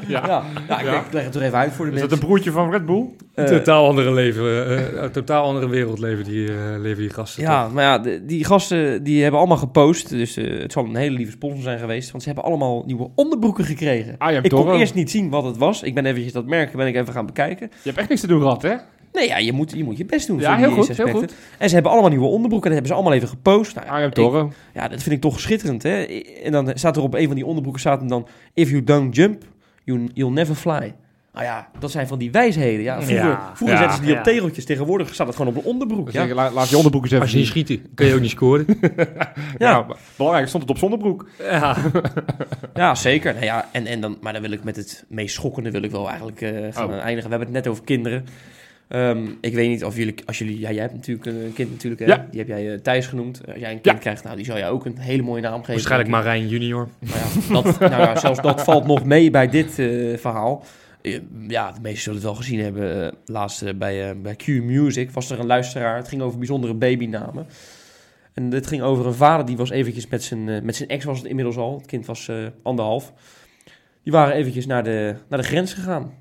Ja. 0.09 0.27
ja. 0.27 0.43
ja, 0.69 0.79
ik, 0.79 0.85
Ja. 0.85 0.91
denk, 0.91 1.07
ik 1.07 1.13
leg 1.13 1.23
het 1.23 1.33
toch 1.33 1.43
even 1.43 1.59
uit 1.59 1.73
voor 1.73 1.85
de 1.85 1.91
Is 1.93 2.01
dat 2.01 2.09
mensen. 2.11 2.19
een 2.27 2.33
broertje 2.33 2.51
van 2.51 2.71
Red 2.71 2.87
Bull? 2.87 3.05
Eh, 3.35 3.45
Een 3.45 3.51
totaal 3.59 3.87
andere 3.89 4.13
leven, 4.13 4.67
eh, 4.97 5.03
een 5.03 5.11
totaal 5.11 5.45
andere 5.45 5.69
wereld 5.69 5.99
leven 5.99 6.25
die, 6.25 6.49
eh, 6.49 6.55
leven 6.79 7.03
die 7.03 7.11
gasten. 7.11 7.43
ja, 7.43 7.65
toch? 7.65 7.73
maar 7.73 7.85
ja, 7.85 7.99
de- 7.99 8.25
die 8.25 8.45
gasten 8.45 9.03
die 9.03 9.21
hebben 9.23 9.39
allemaal 9.41 9.59
gepost. 9.59 10.09
Dus 10.09 10.37
eh, 10.37 10.61
het 10.61 10.73
zal 10.73 10.85
een 10.85 10.97
hele 10.97 11.17
lieve 11.17 11.33
sponsor 11.33 11.63
zijn 11.63 11.79
geweest. 11.79 12.11
Want 12.11 12.23
ze 12.23 12.29
hebben 12.29 12.47
allemaal 12.49 12.83
nieuwe 12.87 13.09
onderbroeken 13.15 13.65
gekregen. 13.65 14.13
I 14.13 14.17
am 14.37 14.43
Ik 14.45 14.51
kon 14.51 14.73
eerst 14.75 14.95
niet 14.95 15.11
zien 15.11 15.31
wat 15.31 15.45
het 15.45 15.57
was. 15.57 15.83
Ik 15.83 15.95
ben 15.95 16.07
eventjes 16.07 16.33
dat 16.33 16.47
merk 16.47 16.73
ben 16.77 16.87
ik 16.87 16.95
even 16.95 17.13
gaan 17.13 17.27
bekijken. 17.27 17.67
Je 17.73 17.79
hebt 17.89 17.99
echt 17.99 18.09
niks 18.09 18.21
te 18.21 18.27
doen 18.27 18.41
gehad, 18.41 18.63
hè? 18.63 18.75
Nee, 19.15 19.29
ja, 19.29 19.39
je 19.39 19.53
moet 19.53 19.73
je, 19.77 19.85
moet 19.85 19.97
je 19.97 20.05
best 20.05 20.27
doen. 20.27 20.39
Ja, 20.41 20.49
voor 20.51 20.59
heel 20.67 20.75
die 20.75 20.85
goed, 20.85 20.97
heel 20.97 21.07
aspecten. 21.07 21.37
En 21.59 21.69
ze 21.69 21.75
hebben 21.75 21.93
allemaal 21.93 22.11
nieuwe 22.11 22.27
onderbroeken. 22.27 22.71
Dat 22.71 22.73
hebben 22.79 22.87
ze 22.89 22.95
allemaal 22.95 23.13
even 23.13 23.29
gepost. 23.29 23.75
Nou, 23.75 24.03
ik- 24.03 24.13
Toro. 24.15 24.53
Ja, 24.75 24.89
dat 24.89 25.03
vind 25.03 25.15
ik 25.15 25.21
toch 25.21 25.41
schitterend, 25.41 25.83
hè? 25.83 26.03
En 26.45 26.53
dan 26.53 26.71
staat 26.75 26.97
er 26.97 27.03
op 27.03 27.15
een 27.15 27.27
van 27.27 27.35
die 27.35 27.47
onderbroeken 27.47 27.81
staat 27.81 28.09
dan... 28.09 28.27
If 28.55 28.71
you 28.71 28.85
don't 28.85 29.17
jump, 29.17 29.43
you, 29.85 30.09
you'll 30.15 30.33
never 30.33 30.55
fly. 30.55 30.95
Nou 31.33 31.47
ja, 31.47 31.69
dat 31.79 31.91
zijn 31.91 32.07
van 32.07 32.19
die 32.19 32.31
wijsheden. 32.31 32.83
Ja, 32.83 33.03
vroeger 33.03 33.25
Ja, 33.27 33.51
vroeger 33.55 33.77
ja, 33.77 33.83
zetten 33.83 33.97
ze 33.99 34.05
die 34.05 34.13
ja. 34.13 34.19
op 34.19 34.25
tegeltjes. 34.25 34.65
Tegenwoordig 34.65 35.15
staat 35.15 35.27
het 35.27 35.37
gewoon 35.37 35.57
op 35.57 35.59
een 35.63 35.69
onderbroek. 35.71 36.11
Ja, 36.11 36.51
laat 36.51 36.69
je 36.69 36.77
onderbroek 36.77 37.03
eens 37.03 37.11
even 37.13 37.23
Als 37.23 37.33
je 37.33 37.39
niet 37.39 37.47
zien. 37.47 37.67
schiet, 37.67 37.81
kun 37.95 38.07
je 38.07 38.15
ook 38.15 38.21
niet 38.21 38.31
scoren. 38.31 38.67
Ja, 39.59 39.83
maar 39.83 39.97
belangrijk 40.17 40.49
stond 40.49 40.63
het 40.63 40.73
op 40.73 40.79
zonderbroek. 40.79 41.29
ja. 41.39 41.77
ja 42.75 42.95
zeker. 42.95 43.33
Nou 43.33 43.45
ja, 43.45 43.69
en, 43.73 43.87
en 43.87 44.01
dan, 44.01 44.17
maar 44.21 44.33
dan 44.33 44.43
wil 44.43 44.51
ik 44.51 44.65
met 44.65 44.77
het 44.77 45.05
meest 45.09 45.35
schokkende 45.35 45.71
wil 45.71 45.83
ik 45.83 45.91
wel 45.91 46.09
eigenlijk 46.09 46.41
eh, 46.41 46.51
gaan 46.71 46.85
Oh. 46.89 46.93
eindigen. 46.97 47.31
We 47.31 47.37
hebben 47.37 47.41
het 47.41 47.51
net 47.51 47.67
over 47.67 47.85
kinderen. 47.85 48.25
Ehm, 48.89 49.27
ik 49.41 49.55
weet 49.55 49.69
niet 49.69 49.85
of 49.85 49.97
jullie, 49.97 50.15
als 50.27 50.39
jullie, 50.39 50.59
ja, 50.61 50.71
jij 50.73 50.81
hebt 50.83 50.95
natuurlijk 50.95 51.27
een 51.27 51.53
kind 51.55 51.71
natuurlijk, 51.71 52.01
hè? 52.03 52.07
Ja. 52.07 52.27
die 52.31 52.39
heb 52.41 52.49
jij 52.49 52.73
eh, 52.73 52.79
Thijs 52.79 53.07
genoemd. 53.07 53.41
Als 53.47 53.59
jij 53.59 53.73
een 53.73 53.81
kind 53.81 53.95
Ja. 53.97 54.01
krijgt, 54.01 54.25
nou, 54.25 54.37
die 54.37 54.45
zou 54.45 54.59
jij 54.59 54.69
ook 54.69 54.85
een 54.85 54.99
hele 54.99 55.23
mooie 55.23 55.43
naam 55.43 55.59
geven. 55.59 55.73
Waarschijnlijk. 55.73 56.11
Marijn 56.11 56.49
junior. 56.49 56.89
Maar 56.99 57.19
ja, 57.19 57.53
dat, 57.63 57.79
nou 57.91 58.03
ja, 58.03 58.17
zelfs 58.19 58.41
dat 58.41 58.63
valt 58.65 58.87
nog 58.87 59.05
mee 59.05 59.31
bij 59.31 59.49
dit 59.49 59.79
eh, 59.79 60.17
verhaal. 60.17 60.65
Ja, 61.49 61.73
de 61.73 61.81
meesten 61.81 62.03
zullen 62.03 62.19
het 62.19 62.27
wel 62.27 62.35
gezien 62.35 62.61
hebben. 62.61 63.07
eh, 63.07 63.13
laatst 63.25 63.79
bij, 63.79 64.21
bij 64.21 64.35
Q 64.37 64.47
Music 64.47 65.11
was 65.11 65.31
er 65.31 65.39
een 65.39 65.47
luisteraar. 65.47 65.97
Het 65.97 66.09
ging 66.09 66.23
over 66.23 66.39
bijzondere 66.39 66.75
babynamen. 66.75 67.47
En 68.35 68.51
het 68.53 68.67
ging 68.67 68.83
over 68.83 69.07
een 69.07 69.15
vader 69.15 69.47
die 69.47 69.57
was 69.57 69.71
eventjes 69.71 70.07
met 70.09 70.23
zijn, 70.23 70.65
met 70.65 70.77
zijn 70.77 70.89
ex 70.89 71.05
was 71.05 71.19
het 71.19 71.27
inmiddels 71.27 71.57
al. 71.57 71.77
Het 71.77 71.87
kind 71.87 72.07
was 72.07 72.31
anderhalf. 72.63 73.13
Die 74.03 74.13
waren 74.13 74.35
eventjes 74.35 74.67
naar 74.67 74.85
de, 74.85 75.15
naar 75.29 75.39
de 75.39 75.47
grens 75.47 75.75
gegaan. 75.75 76.13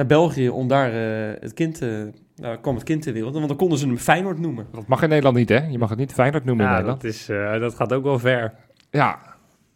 Naar 0.00 0.08
België 0.08 0.48
om 0.48 0.68
daar 0.68 0.92
eh, 0.92 1.40
het 1.40 1.54
kind... 1.54 1.82
eh 1.82 1.88
nou, 2.36 2.56
kwam 2.58 2.74
het 2.74 2.84
kind 2.84 3.02
ter 3.02 3.12
wereld. 3.12 3.34
Want 3.34 3.48
dan 3.48 3.56
konden 3.56 3.78
ze 3.78 3.86
hem 3.86 3.98
Feyenoord 3.98 4.38
noemen. 4.38 4.66
Dat 4.72 4.86
mag 4.86 5.02
in 5.02 5.08
Nederland 5.08 5.36
niet, 5.36 5.48
hè? 5.48 5.66
Je 5.66 5.78
mag 5.78 5.88
het 5.88 5.98
niet 5.98 6.12
Feyenoord 6.12 6.44
noemen 6.44 6.64
in 6.64 6.70
Ja, 6.70 6.76
Nederland. 6.76 7.02
dat, 7.02 7.10
is, 7.12 7.28
eh, 7.28 7.60
dat 7.60 7.74
gaat 7.74 7.92
ook 7.92 8.02
wel 8.02 8.18
ver. 8.18 8.52
Ja. 8.90 9.18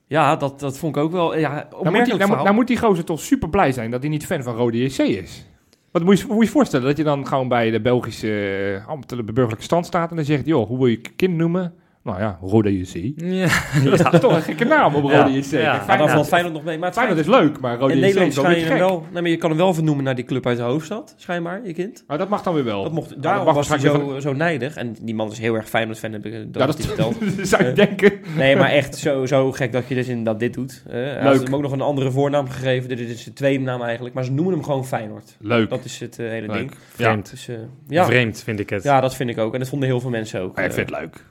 Ja, 0.07 0.37
dat, 0.37 0.61
dat 0.61 0.79
vond 0.79 0.97
ik 0.97 1.03
ook 1.03 1.13
wel... 1.13 1.39
Ja, 1.39 1.69
Nou 1.71 1.91
moet, 1.91 2.05
die, 2.05 2.15
nou, 2.15 2.29
moet- 2.37 2.43
nou 2.45 2.65
die 2.65 2.79
gozer 2.79 3.05
toch 3.05 3.21
super 3.21 3.49
blij 3.49 3.73
zijn 3.73 3.91
dat 3.91 4.01
hij 4.01 4.11
niet 4.11 4.27
fan 4.27 4.43
van 4.43 4.55
Rode 4.57 4.79
JC 4.85 4.99
is. 4.99 5.47
Wat 5.91 6.05
moet 6.05 6.21
je, 6.21 6.27
moet 6.29 6.45
je 6.45 6.51
voorstellen? 6.51 6.87
Dat 6.87 6.97
je 6.97 7.05
dan 7.05 7.27
gewoon 7.27 7.49
bij 7.49 7.71
de 7.71 7.81
Belgische 7.81 8.71
uh, 8.73 8.89
ambtelijke 8.89 9.33
burgerlijke 9.33 9.65
stand 9.65 9.87
staat 9.87 10.11
en 10.11 10.17
dan 10.17 10.25
zegt, 10.25 10.47
joh, 10.47 10.67
hoe 10.69 10.79
wil 10.79 10.87
je 10.87 10.99
je 11.03 11.11
kind 11.17 11.37
noemen? 11.37 11.75
Nou 12.05 12.19
ja, 12.21 12.39
Rode 12.43 12.79
JC. 12.79 13.13
Ja. 13.17 13.49
Dat 13.91 14.13
is 14.15 14.21
toch 14.21 14.35
een 14.37 14.43
gekke 14.43 14.65
naam 14.65 14.95
op. 14.95 15.03
Rode 15.03 15.33
JC. 15.33 15.45
Ja. 15.45 15.49
Kijk, 15.49 15.53
Maar 15.53 15.71
dan 15.73 15.87
Feyenoord, 15.87 16.11
valt 16.11 16.27
Feyenoord 16.29 16.55
nog 16.55 16.65
mee. 16.65 16.79
Maar 16.79 16.87
het 16.89 16.97
Feyenoord 16.99 17.21
is 17.21 17.27
leuk, 17.27 17.61
maar 17.61 17.79
Rode 17.79 17.95
JC 17.95 18.01
Nederland 18.01 18.29
is 18.29 18.35
je 18.37 18.43
beetje 18.43 18.59
hem 18.61 18.69
gek. 18.69 18.79
wel... 18.79 19.07
Nee, 19.13 19.23
maar 19.23 19.31
je 19.31 19.37
kan 19.37 19.51
hem 19.51 19.59
wel 19.59 19.75
vernoemen 19.75 20.05
naar 20.05 20.15
die 20.15 20.25
club 20.25 20.47
uit 20.47 20.57
de 20.57 20.63
hoofdstad, 20.63 21.15
schijnbaar, 21.17 21.61
je 21.67 21.73
kind. 21.73 22.05
Maar 22.07 22.19
dat 22.19 22.29
mag 22.29 22.43
dan 22.43 22.55
weer 22.55 22.65
wel. 22.65 22.83
Dat 22.83 22.93
mocht, 22.93 23.09
dat 23.11 23.23
daarom 23.23 23.45
mag 23.45 23.55
was 23.55 23.69
hij 23.69 23.79
zo, 23.79 24.17
zo 24.21 24.33
nijdig. 24.33 24.77
En 24.77 24.97
die 25.03 25.15
man 25.15 25.31
is 25.31 25.39
heel 25.39 25.55
erg 25.55 25.69
Feyenoord-fan, 25.69 26.13
heb 26.13 26.27
ik 26.27 26.33
dat, 26.33 26.41
Ja, 26.63 26.67
dat 26.67 26.77
dat 26.77 26.87
verteld. 26.87 27.17
zou 27.49 27.63
je 27.65 27.69
Eh, 27.69 27.75
denken. 27.77 28.13
Nee, 28.37 28.57
maar 28.57 28.71
echt 28.71 28.97
zo, 28.97 29.27
zo 29.27 29.53
gek 29.53 29.73
dat 29.73 29.89
je 29.89 29.95
dus 29.95 30.09
inderdaad 30.09 30.41
dit 30.41 30.55
doet. 30.55 30.83
Hij 30.89 31.15
had 31.23 31.33
Leuk. 31.37 31.45
hem 31.45 31.55
ook 31.55 31.63
nog 31.63 31.73
een 31.73 31.81
andere 31.81 32.11
voornaam 32.11 32.49
gegeven. 32.49 32.89
Dit 32.89 32.99
is 33.01 33.23
zijn 33.23 33.35
tweede 33.35 33.65
naam 33.65 33.83
eigenlijk. 33.83 34.15
Maar 34.15 34.25
ze 34.25 34.33
noemen 34.33 34.53
hem 34.55 34.63
gewoon 34.65 34.87
Feyenoord. 34.87 35.37
Leuk. 35.41 35.71
Dat 35.71 35.85
is 35.85 36.01
het 36.01 36.19
eh, 36.19 36.29
hele 36.29 36.47
Leuk. 36.47 36.57
ding. 36.57 36.73
Vreemd. 36.95 37.31
Dus, 37.31 37.49
eh, 37.49 37.55
ja. 37.89 38.05
Vreemd 38.05 38.43
vind 38.43 38.61
ik 38.61 38.71
het. 38.71 38.83
ja, 38.83 39.01
dat 39.01 39.15
vind 39.17 39.31
ik 39.31 39.39
ook. 39.39 39.53
En 39.53 39.59
dat 39.59 39.69
vonden 39.69 39.89
heel 39.89 40.01
veel 40.01 40.11
mensen 40.11 40.41
ook. 40.41 40.57
Ja, 40.59 40.63
ik 40.65 40.73
vind 40.73 40.91
het 40.91 40.99
leuk. 41.01 41.25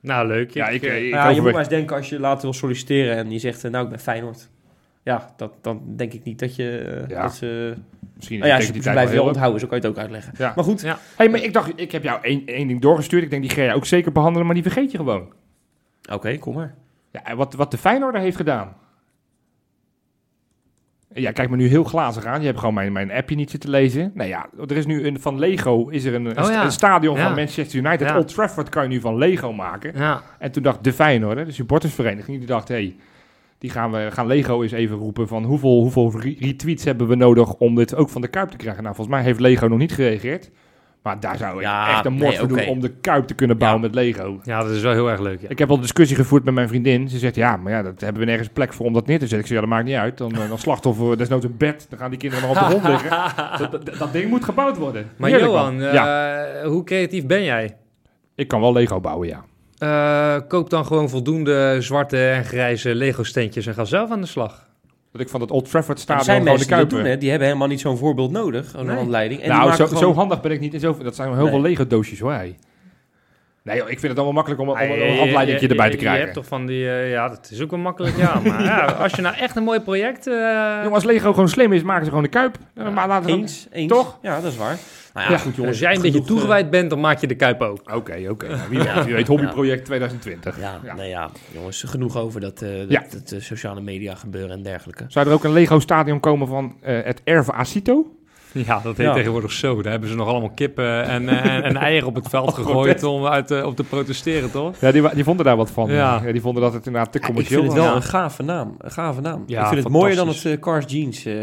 Nou, 0.00 0.26
leuk. 0.26 0.50
Ja, 0.50 0.68
ik, 0.68 0.82
eh, 0.82 1.04
ik, 1.06 1.12
ja, 1.12 1.28
je 1.28 1.40
moet 1.40 1.50
maar 1.50 1.60
eens 1.60 1.68
denken 1.68 1.96
als 1.96 2.08
je 2.08 2.20
later 2.20 2.42
wil 2.42 2.52
solliciteren 2.52 3.16
en 3.16 3.30
je 3.30 3.38
zegt, 3.38 3.64
eh, 3.64 3.70
nou, 3.70 3.84
ik 3.84 3.90
ben 3.90 3.98
Feyenoord. 4.00 4.48
Ja, 5.02 5.32
dat, 5.36 5.52
dan 5.60 5.82
denk 5.96 6.12
ik 6.12 6.24
niet 6.24 6.38
dat 6.38 6.56
je... 6.56 6.78
eh, 6.78 7.08
Ja. 7.08 7.22
Dat 7.22 7.34
ze, 7.34 7.74
Misschien 8.16 8.38
nou 8.38 8.50
ja, 8.50 8.58
tijd 8.58 8.72
blijven 8.72 8.94
wel 9.04 9.10
heel 9.12 9.22
onthouden, 9.24 9.60
zo 9.60 9.66
kan 9.66 9.76
je 9.80 9.82
het 9.86 9.92
ook 9.92 9.98
uitleggen. 10.02 10.32
Ja. 10.38 10.52
Maar 10.56 10.64
goed, 10.64 10.80
Ja. 10.80 10.98
hey, 11.16 11.28
maar 11.28 11.42
ik 11.42 11.52
dacht, 11.52 11.72
ik 11.76 11.92
heb 11.92 12.02
jou 12.02 12.18
één, 12.22 12.42
één 12.46 12.68
ding 12.68 12.80
doorgestuurd. 12.80 13.22
Ik 13.22 13.30
denk, 13.30 13.42
die 13.42 13.50
ga 13.50 13.62
jij 13.62 13.74
ook 13.74 13.86
zeker 13.86 14.12
behandelen, 14.12 14.46
maar 14.46 14.54
die 14.54 14.64
vergeet 14.64 14.90
je 14.90 14.96
gewoon. 14.96 15.32
oké, 16.12 16.38
kom 16.38 16.54
maar. 16.54 16.74
Ja, 17.12 17.24
en 17.24 17.36
wat, 17.36 17.54
wat 17.54 17.70
de 17.70 17.78
Feyenoorder 17.78 18.20
heeft 18.20 18.36
gedaan. 18.36 18.76
Ja, 21.20 21.32
kijk 21.32 21.50
me 21.50 21.56
nu 21.56 21.66
heel 21.68 21.84
glazig 21.84 22.24
aan. 22.24 22.40
Je 22.40 22.46
hebt 22.46 22.58
gewoon 22.58 22.74
mijn, 22.74 22.92
mijn 22.92 23.10
appje 23.12 23.36
niet 23.36 23.50
zitten 23.50 23.70
lezen. 23.70 24.10
Nou 24.14 24.28
ja, 24.28 24.48
er 24.68 24.76
is 24.76 24.86
nu 24.86 25.06
een, 25.06 25.20
van 25.20 25.38
Lego 25.38 25.88
is 25.88 26.04
er 26.04 26.14
een, 26.14 26.24
een, 26.26 26.44
Oh 26.44 26.50
ja. 26.50 26.64
een 26.64 26.72
stadion 26.72 27.16
Ja. 27.16 27.22
van 27.26 27.34
Manchester 27.34 27.78
United. 27.78 28.14
Old 28.16 28.28
Trafford 28.34 28.68
kan 28.68 28.82
je 28.82 28.88
nu 28.88 29.00
van 29.00 29.16
Lego 29.18 29.52
maken. 29.52 29.94
En 30.38 30.52
toen 30.52 30.62
dacht 30.62 30.84
de 30.84 30.92
Feyenoorder, 30.92 31.44
de 31.44 31.52
supportersvereniging, 31.52 32.38
die 32.38 32.46
dacht, 32.46 32.68
hé, 32.68 32.74
hey, 32.74 32.96
die 33.58 33.70
gaan 33.70 33.90
we 33.92 34.08
gaan 34.12 34.26
Lego 34.26 34.62
eens 34.62 34.72
even 34.72 34.96
roepen 34.96 35.28
van 35.28 35.44
hoeveel, 35.44 35.80
hoeveel 35.80 36.12
re- 36.20 36.36
retweets 36.38 36.84
hebben 36.84 37.08
we 37.08 37.14
nodig 37.14 37.54
om 37.54 37.74
dit 37.74 37.94
ook 37.94 38.08
van 38.08 38.20
de 38.20 38.28
Kuip 38.28 38.48
te 38.50 38.56
krijgen. 38.56 38.82
Nou, 38.82 38.94
volgens 38.94 39.16
mij 39.16 39.24
heeft 39.24 39.40
Lego 39.40 39.66
nog 39.66 39.78
niet 39.78 39.92
gereageerd. 39.92 40.50
Maar 41.08 41.20
daar 41.20 41.36
zou 41.36 41.56
ik 41.56 41.62
Ja, 41.62 41.90
echt 41.90 42.04
een 42.04 42.12
nee, 42.12 42.22
mord 42.22 42.36
voor 42.36 42.48
doen 42.48 42.66
om 42.66 42.80
de 42.80 42.88
Kuip 43.00 43.26
te 43.26 43.34
kunnen 43.34 43.58
bouwen 43.58 43.80
met 43.82 43.94
Lego. 43.94 44.40
ja, 44.42 44.62
dat 44.62 44.70
is 44.70 44.82
wel 44.82 44.92
heel 44.92 45.10
erg 45.10 45.20
leuk. 45.20 45.40
Ja. 45.40 45.48
Ik 45.48 45.58
heb 45.58 45.68
al 45.68 45.74
een 45.74 45.80
discussie 45.80 46.16
gevoerd 46.16 46.44
met 46.44 46.54
mijn 46.54 46.68
vriendin. 46.68 47.08
Ze 47.08 47.18
zegt, 47.18 47.34
ja, 47.34 47.56
maar 47.56 47.72
ja, 47.72 47.82
dat 47.82 48.00
hebben 48.00 48.20
we 48.20 48.28
nergens 48.28 48.48
plek 48.48 48.72
voor 48.72 48.86
om 48.86 48.92
dat 48.92 49.06
neer 49.06 49.18
te 49.18 49.26
zetten. 49.26 49.38
Ik 49.38 49.46
zeg, 49.46 49.54
ja, 49.54 49.60
dat 49.60 49.70
maakt 49.70 49.84
niet 49.84 49.94
uit. 49.96 50.18
Dan, 50.18 50.32
eh, 50.32 50.48
dan 50.48 50.58
slachtoffer, 50.58 51.18
desnoods 51.18 51.44
een 51.44 51.56
bed. 51.58 51.86
Dan 51.88 51.98
gaan 51.98 52.10
die 52.10 52.18
kinderen 52.18 52.48
maar 52.48 52.56
op 52.56 52.62
de 52.62 52.78
grond 52.78 52.88
liggen. 53.02 53.10
Dat, 53.58 53.70
dat, 53.70 53.98
dat 53.98 54.12
ding 54.12 54.30
moet 54.30 54.44
gebouwd 54.44 54.76
worden. 54.76 55.06
Maar 55.16 55.30
Heerlijk, 55.30 55.50
Johan, 55.52 55.82
eh, 55.82 55.92
ja, 55.92 56.46
hoe 56.64 56.84
creatief 56.84 57.26
ben 57.26 57.44
jij? 57.44 57.76
ik 58.34 58.48
kan 58.48 58.60
wel 58.60 58.72
Lego 58.72 59.00
bouwen, 59.00 59.28
ja. 59.28 59.44
Eh, 59.78 60.40
koop 60.48 60.70
dan 60.70 60.86
gewoon 60.86 61.08
voldoende 61.08 61.76
zwarte 61.80 62.28
en 62.28 62.44
grijze 62.44 62.94
Lego-steentjes 62.94 63.66
en 63.66 63.74
ga 63.74 63.84
zelf 63.84 64.10
aan 64.10 64.20
de 64.20 64.26
slag. 64.26 64.67
Dat 65.18 65.26
ik 65.26 65.32
van 65.32 65.40
het 65.40 65.50
Old 65.50 65.70
Trafford 65.70 66.00
stadion 66.00 66.24
zijn 66.24 66.36
gewoon 66.36 66.52
de 66.52 66.58
mensen 66.58 66.76
die 66.76 66.84
dat 66.84 66.88
Kuip... 66.88 67.02
doen, 67.04 67.12
hè? 67.12 67.18
die 67.18 67.28
hebben 67.30 67.46
helemaal 67.48 67.68
niet 67.68 67.80
zo'n 67.80 67.96
voorbeeld 67.98 68.30
nodig, 68.30 68.72
een 68.74 68.86
Nee. 68.86 68.96
handleiding. 68.96 69.40
En 69.40 69.46
die 69.48 69.58
nou, 69.58 69.70
zo, 69.72 69.78
maken 69.78 69.88
zo 69.88 69.96
gewoon- 69.96 70.14
handig 70.14 70.40
ben 70.40 70.50
ik 70.50 70.60
niet. 70.60 70.74
En 70.74 70.80
zo, 70.80 70.96
dat 71.02 71.14
zijn 71.14 71.28
heel 71.28 71.42
Nee. 71.42 71.50
veel 71.50 71.60
Lego-doosjes 71.60 72.20
hoor. 72.20 72.32
hey. 72.32 72.56
Nee, 73.68 73.76
joh, 73.76 73.90
ik 73.90 73.98
vind 73.98 74.02
het 74.12 74.16
allemaal 74.16 74.32
makkelijk 74.44 74.60
om, 74.60 74.68
om, 74.68 74.74
om 74.74 74.80
een 74.80 75.12
je- 75.12 75.18
handleidingje 75.18 75.62
je- 75.64 75.68
erbij 75.68 75.84
je- 75.84 75.90
te 75.90 75.96
Je 75.96 76.02
krijgen. 76.02 76.22
hebt 76.22 76.34
toch 76.34 76.46
van 76.46 76.66
die... 76.66 76.88
eh, 76.90 77.10
ja, 77.10 77.28
dat 77.28 77.48
is 77.52 77.62
ook 77.62 77.70
wel 77.70 77.78
makkelijk, 77.80 78.16
ja. 78.16 78.40
Maar 78.44 78.62
ja, 78.62 78.84
als 79.04 79.12
je 79.12 79.22
nou 79.22 79.36
echt 79.36 79.56
een 79.56 79.62
mooi 79.62 79.80
project... 79.80 80.26
eh, 80.26 80.32
Jongen, 80.34 80.92
als 80.92 81.04
Lego 81.04 81.32
gewoon 81.32 81.48
slim 81.48 81.72
is, 81.72 81.82
maken 81.82 82.04
ze 82.04 82.08
gewoon 82.08 82.24
de 82.24 82.30
Kuip. 82.30 82.56
Ja, 82.74 82.90
maar 82.90 83.08
laten 83.08 83.28
dan- 83.28 83.38
Eens, 83.38 83.66
eens. 83.72 83.92
Toch? 83.92 84.18
Ja, 84.22 84.40
dat 84.40 84.52
is 84.52 84.58
waar. 84.58 84.76
Nou 85.14 85.26
ja, 85.26 85.32
Ja, 85.36 85.38
goed 85.38 85.54
jongens. 85.56 85.74
als 85.74 85.78
jij 85.86 85.94
een 85.96 86.02
beetje 86.02 86.18
eh, 86.20 86.24
toegewijd 86.24 86.70
bent, 86.70 86.90
dan 86.90 87.00
maak 87.00 87.18
je 87.20 87.26
de 87.26 87.34
Kuip 87.34 87.60
ook. 87.62 87.80
Oké, 87.94 88.26
oké. 88.28 88.46
Nou, 88.48 88.60
Wie 88.70 88.78
weet, 88.78 89.04
wie 89.04 89.14
weet, 89.14 89.26
hobbyproject 89.26 89.84
2020. 89.84 90.60
Ja, 90.60 90.80
Ja. 90.84 90.94
nee 90.94 91.08
ja, 91.08 91.30
jongens, 91.52 91.82
genoeg 91.82 92.16
over 92.16 92.40
dat, 92.40 92.62
eh, 92.62 92.68
dat, 92.78 92.90
Ja. 92.90 93.04
dat, 93.10 93.32
eh, 93.32 93.40
sociale 93.40 93.80
media 93.80 94.14
gebeuren 94.14 94.50
en 94.50 94.62
dergelijke. 94.62 95.04
Zou 95.08 95.26
er 95.26 95.32
ook 95.32 95.44
een 95.44 95.52
Lego-stadion 95.52 96.20
komen 96.20 96.46
van 96.48 96.76
eh, 96.82 96.98
het 97.04 97.20
Erve 97.24 97.52
Acito? 97.52 98.06
Ja, 98.66 98.80
dat 98.82 98.96
heet 98.96 99.06
Ja. 99.06 99.12
tegenwoordig 99.12 99.52
zo. 99.52 99.82
Daar 99.82 99.90
hebben 99.90 100.08
ze 100.08 100.16
nog 100.16 100.28
allemaal 100.28 100.50
kippen 100.50 101.04
en, 101.04 101.28
eh, 101.28 101.54
en, 101.54 101.62
en 101.62 101.76
eieren 101.76 102.08
op 102.08 102.14
het 102.14 102.28
veld 102.28 102.54
gegooid 102.60 103.02
om 103.02 103.26
uit, 103.26 103.50
eh, 103.50 103.64
op 103.66 103.76
te 103.76 103.84
protesteren, 103.84 104.50
toch? 104.50 104.76
Ja, 104.80 104.92
die, 104.92 105.14
die 105.14 105.24
vonden 105.24 105.44
daar 105.44 105.56
wat 105.56 105.70
van. 105.70 105.90
Ja. 105.90 106.20
Ja. 106.24 106.32
die 106.32 106.40
vonden 106.40 106.62
dat 106.62 106.72
het 106.72 106.86
inderdaad 106.86 107.12
te 107.12 107.18
Ja, 107.18 107.24
ik 107.24 107.30
commercieel 107.30 107.60
vind 107.60 107.72
het 107.72 107.82
wel 107.82 107.92
was. 107.94 108.04
een 108.04 108.10
gave 108.10 108.42
naam. 108.42 108.74
Een 108.78 108.90
gave 108.90 109.20
naam. 109.20 109.42
Ja, 109.46 109.60
ik 109.62 109.66
vind 109.68 109.82
het 109.82 109.92
mooier 109.92 110.16
dan 110.16 110.28
het 110.28 110.44
eh, 110.44 110.58
Cars 110.58 110.84
Jeans 110.88 111.24
eh, 111.24 111.34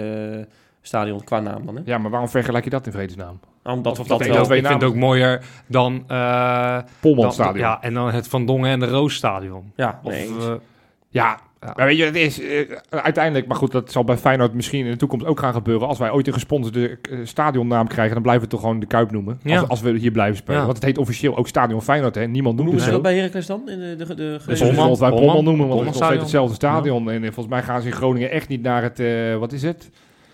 stadion 0.82 1.24
qua 1.24 1.39
naam 1.39 1.66
dan. 1.66 1.76
Hè? 1.76 1.82
Ja, 1.86 1.97
maar 1.97 2.12
waarom 2.12 2.30
vergelijk 2.30 2.64
je 2.64 2.70
dat 2.70 2.86
in 2.86 2.91
vredesnaam? 2.91 3.39
Omdat 3.64 3.99
Of 3.99 4.08
dat, 4.08 4.22
Ik, 4.22 4.32
wel 4.34 4.45
vind 4.45 4.68
het 4.68 4.84
ook 4.84 4.95
mooier 4.95 5.41
dan... 5.68 6.03
eh, 6.08 6.78
Polman 6.99 7.24
dan- 7.24 7.34
Stadion. 7.34 7.58
Ja, 7.58 7.68
Ja, 7.70 7.82
en 7.82 7.93
dan 7.93 8.12
het 8.12 8.28
Van 8.28 8.45
Dongen 8.45 8.70
en 8.70 8.80
de 8.80 8.88
Roos 8.88 9.14
stadion. 9.16 9.72
Ja, 9.76 9.99
Of, 10.03 10.12
nee, 10.12 10.28
eens. 10.28 10.45
Ja 11.66 11.74
Maar 11.76 11.86
weet 11.86 11.97
je, 11.97 12.03
het 12.03 12.16
is 12.16 12.41
eh, 12.41 12.59
uiteindelijk, 12.89 13.47
maar 13.47 13.57
goed, 13.57 13.72
dat 13.72 13.91
zal 13.91 14.03
bij 14.03 14.18
Feyenoord 14.18 14.53
misschien 14.53 14.86
in 14.86 14.91
de 14.91 14.97
toekomst 14.97 15.26
ook 15.26 15.39
gaan 15.39 15.53
gebeuren. 15.53 15.88
Als 15.88 15.97
wij 15.97 16.11
ooit 16.11 16.28
een 16.28 16.34
gesponsorde 16.34 16.89
eh, 17.11 17.18
stadionnaam 17.24 17.88
krijgen, 17.88 18.13
dan 18.13 18.22
blijven 18.24 18.43
we 18.43 18.47
het 18.49 18.61
toch 18.61 18.70
gewoon 18.70 18.80
de 18.80 18.86
Kuip 18.86 19.11
noemen. 19.11 19.39
Ja. 19.43 19.59
Als, 19.59 19.70
als 19.70 19.82
we 19.82 19.97
hier 19.97 20.11
blijven 20.11 20.38
spelen. 20.38 20.59
Ja. 20.59 20.66
Want 20.66 20.78
het 20.78 20.86
heet 20.86 20.97
officieel 20.97 21.38
ook 21.38 21.47
Stadion 21.47 21.82
Feyenoord, 21.82 22.16
hè. 22.16 22.28
Niemand 22.28 22.55
Hoe 22.59 22.66
noemt 22.66 22.78
noemen 22.78 22.84
het 22.84 22.84
ze 22.84 22.89
zo. 22.89 22.91
dat 22.91 23.01
bij 23.01 23.16
Heracles 23.16 23.45
dan? 23.45 23.70
In 23.70 23.80
de, 23.80 23.95
de, 23.95 24.05
de, 24.05 24.16
de, 24.16 24.39
Dus 24.47 24.59
Polman. 24.59 24.76
zoals 24.84 24.99
wij 24.99 25.09
Polman. 25.09 25.43
Noemen, 25.43 25.68
want 25.68 25.86
het 25.86 25.93
is 25.93 25.99
nog 25.99 26.09
hetzelfde 26.09 26.55
stadion. 26.55 27.09
En 27.11 27.16
eh, 27.24 27.32
volgens 27.32 27.47
mij 27.47 27.63
gaan 27.63 27.82
ze 27.82 27.88
in 27.88 27.93
Groningen 27.93 28.32
echt 28.32 28.47
niet 28.47 28.61
naar 28.61 28.82
het, 28.84 28.99
eh, 28.99 29.36
wat 29.36 29.51
is 29.53 29.61
het? 29.61 29.89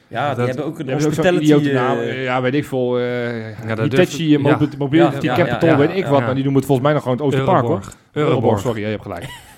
Ja, 0.07 0.27
die 0.27 0.37
Dat- 0.37 0.47
hebben 0.47 0.65
ook 0.65 0.79
een 0.79 0.87
hebben 0.87 1.05
hospitality... 1.05 1.71
naam. 1.71 1.99
ja, 2.01 2.41
weet 2.41 2.53
ik 2.53 2.65
veel. 2.65 2.99
eh 2.99 3.49
Ja, 3.67 3.75
dat 3.75 3.79
Hitachi, 3.91 4.37
Mobility 4.37 5.25
Ja, 5.25 5.35
ja, 5.35 5.35
Capital, 5.35 5.69
ja, 5.69 5.73
ja, 5.73 5.77
weet 5.77 5.89
ik 5.97 6.03
ja. 6.03 6.09
wat. 6.09 6.19
Ja. 6.19 6.25
Maar 6.25 6.33
die 6.35 6.43
noemen 6.43 6.61
het 6.61 6.65
volgens 6.65 6.87
mij 6.87 6.93
nog 6.93 7.01
gewoon 7.03 7.17
het 7.17 7.25
Oosterpark, 7.25 7.61
hoor. 7.65 7.69
Euroborg. 7.71 7.95
Euroborg. 8.11 8.59
sorry, 8.59 8.79
ja, 8.79 8.85
je 8.85 8.91
hebt 8.91 9.03
gelijk. 9.03 9.25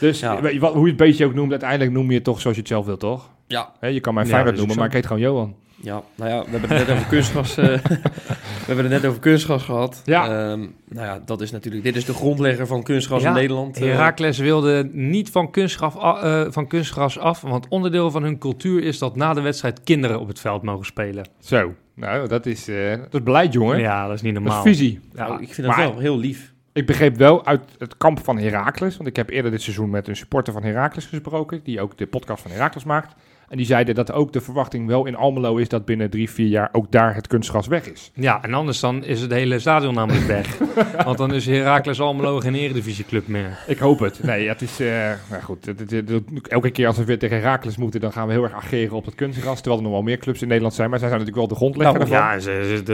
Dus 0.00 0.20
Ja. 0.20 0.40
wat, 0.58 0.72
hoe 0.72 0.82
je 0.82 0.88
het 0.88 0.96
beetje 0.96 1.24
ook 1.26 1.34
noemt, 1.34 1.50
uiteindelijk 1.50 1.90
noem 1.90 2.08
je 2.08 2.14
het 2.14 2.24
toch 2.24 2.40
zoals 2.40 2.56
je 2.56 2.62
het 2.62 2.70
zelf 2.70 2.86
wilt, 2.86 3.00
toch? 3.00 3.30
ja, 3.46 3.72
Hè, 3.80 3.88
je 3.88 4.00
kan 4.00 4.14
mij 4.14 4.24
Feyenoord 4.26 4.48
dat 4.48 4.56
noemen, 4.58 4.76
maar 4.76 4.86
ik 4.86 4.92
heet 4.92 5.06
gewoon 5.06 5.22
Johan. 5.22 5.54
Ja, 5.82 6.02
nou 6.14 6.30
ja, 6.30 6.44
we 6.44 6.50
hebben 6.50 6.70
het 6.70 6.86
net 6.86 6.96
over 6.96 7.08
kunstgras, 7.08 7.56
eh, 7.56 7.64
we 7.84 8.64
hebben 8.66 8.84
het 8.84 9.02
net 9.02 9.06
over 9.10 9.20
kunstgras 9.20 9.62
gehad. 9.62 10.02
Ja. 10.04 10.24
Ehm, 10.24 10.60
nou 10.88 11.06
ja, 11.06 11.22
dat 11.24 11.40
is 11.40 11.50
natuurlijk, 11.50 11.84
dit 11.84 11.96
is 11.96 12.04
de 12.04 12.12
grondlegger 12.14 12.66
van 12.66 12.82
kunstgras 12.82 13.22
Ja, 13.22 13.28
in 13.28 13.34
Nederland. 13.34 13.76
eh. 13.76 13.82
Herakles 13.82 14.38
wilde 14.38 14.88
niet 14.92 15.30
van 15.30 15.50
kunstgras, 15.50 15.96
a- 15.96 16.20
eh, 16.44 16.52
van 16.52 16.66
kunstgras 16.66 17.18
af, 17.18 17.40
want 17.40 17.68
onderdeel 17.68 18.10
van 18.10 18.22
hun 18.22 18.38
cultuur 18.38 18.82
is 18.82 18.98
dat 18.98 19.16
na 19.16 19.34
de 19.34 19.40
wedstrijd 19.40 19.82
kinderen 19.84 20.20
op 20.20 20.28
het 20.28 20.40
veld 20.40 20.62
mogen 20.62 20.86
spelen. 20.86 21.28
Zo, 21.40 21.74
nou, 21.94 22.28
dat 22.28 22.46
is, 22.46 22.68
eh, 22.68 22.90
dat 22.90 23.14
is 23.14 23.22
beleid, 23.22 23.52
jongen. 23.52 23.78
Ja, 23.80 24.06
dat 24.06 24.14
is 24.14 24.22
niet 24.22 24.34
dat 24.34 24.42
normaal. 24.42 24.64
is 24.64 24.76
visie. 24.76 25.00
nou, 25.12 25.32
Ja, 25.32 25.38
ik 25.38 25.54
vind 25.54 25.66
dat 25.66 25.76
maar- 25.76 25.88
wel 25.90 25.98
heel 25.98 26.18
lief. 26.18 26.52
Ik 26.78 26.86
begreep 26.86 27.16
wel 27.16 27.46
uit 27.46 27.60
het 27.78 27.96
kamp 27.96 28.24
van 28.24 28.38
Heracles, 28.38 28.96
want 28.96 29.08
ik 29.08 29.16
heb 29.16 29.30
eerder 29.30 29.50
dit 29.50 29.62
seizoen 29.62 29.90
met 29.90 30.08
een 30.08 30.16
supporter 30.16 30.52
van 30.52 30.62
Heracles 30.62 31.06
gesproken, 31.06 31.60
die 31.64 31.80
ook 31.80 31.98
de 31.98 32.06
podcast 32.06 32.42
van 32.42 32.50
Heracles 32.50 32.84
maakt. 32.84 33.14
En 33.48 33.56
die 33.56 33.66
zeiden 33.66 33.94
dat 33.94 34.12
ook 34.12 34.32
de 34.32 34.40
verwachting 34.40 34.86
wel 34.86 35.06
in 35.06 35.16
Almelo 35.16 35.56
is 35.56 35.68
dat 35.68 35.84
binnen 35.84 36.10
drie, 36.10 36.30
vier 36.30 36.46
jaar 36.46 36.68
ook 36.72 36.92
daar 36.92 37.14
het 37.14 37.26
kunstgras 37.26 37.66
weg 37.66 37.90
is. 37.90 38.10
Ja, 38.14 38.42
en 38.42 38.54
anders 38.54 38.80
dan 38.80 39.04
is 39.04 39.20
het 39.20 39.30
hele 39.32 39.58
stadion 39.58 39.94
namelijk 39.94 40.26
weg. 40.26 40.58
Want 41.04 41.18
dan 41.18 41.34
is 41.34 41.46
Heracles 41.46 42.00
Almelo 42.00 42.40
geen 42.40 42.54
eredivisieclub 42.54 43.28
meer. 43.28 43.58
Ik 43.66 43.78
hoop 43.78 43.98
het. 43.98 44.22
Nee, 44.22 44.48
het 44.48 44.62
is, 44.62 44.80
eh, 44.80 44.86
nou 45.30 45.42
goed, 45.42 45.66
het- 45.66 45.90
het- 45.90 46.08
het- 46.08 46.48
elke 46.48 46.70
keer 46.70 46.86
als 46.86 46.96
we 46.96 47.04
weer 47.04 47.18
tegen 47.18 47.36
Heracles 47.36 47.76
moeten, 47.76 48.00
dan 48.00 48.12
gaan 48.12 48.26
we 48.26 48.32
heel 48.32 48.42
erg 48.42 48.52
ageren 48.54 48.96
op 48.96 49.04
het 49.04 49.14
kunstgras, 49.14 49.56
terwijl 49.56 49.76
er 49.76 49.82
nog 49.82 49.92
wel 49.92 50.02
meer 50.02 50.18
clubs 50.18 50.42
in 50.42 50.48
Nederland 50.48 50.74
zijn, 50.74 50.90
maar 50.90 50.98
zij 50.98 51.08
zijn 51.08 51.20
natuurlijk 51.20 51.48
wel 51.48 51.58
de 51.58 51.64
grondlegger 51.64 51.98
Nou, 51.98 52.10
daarvan. 52.10 52.40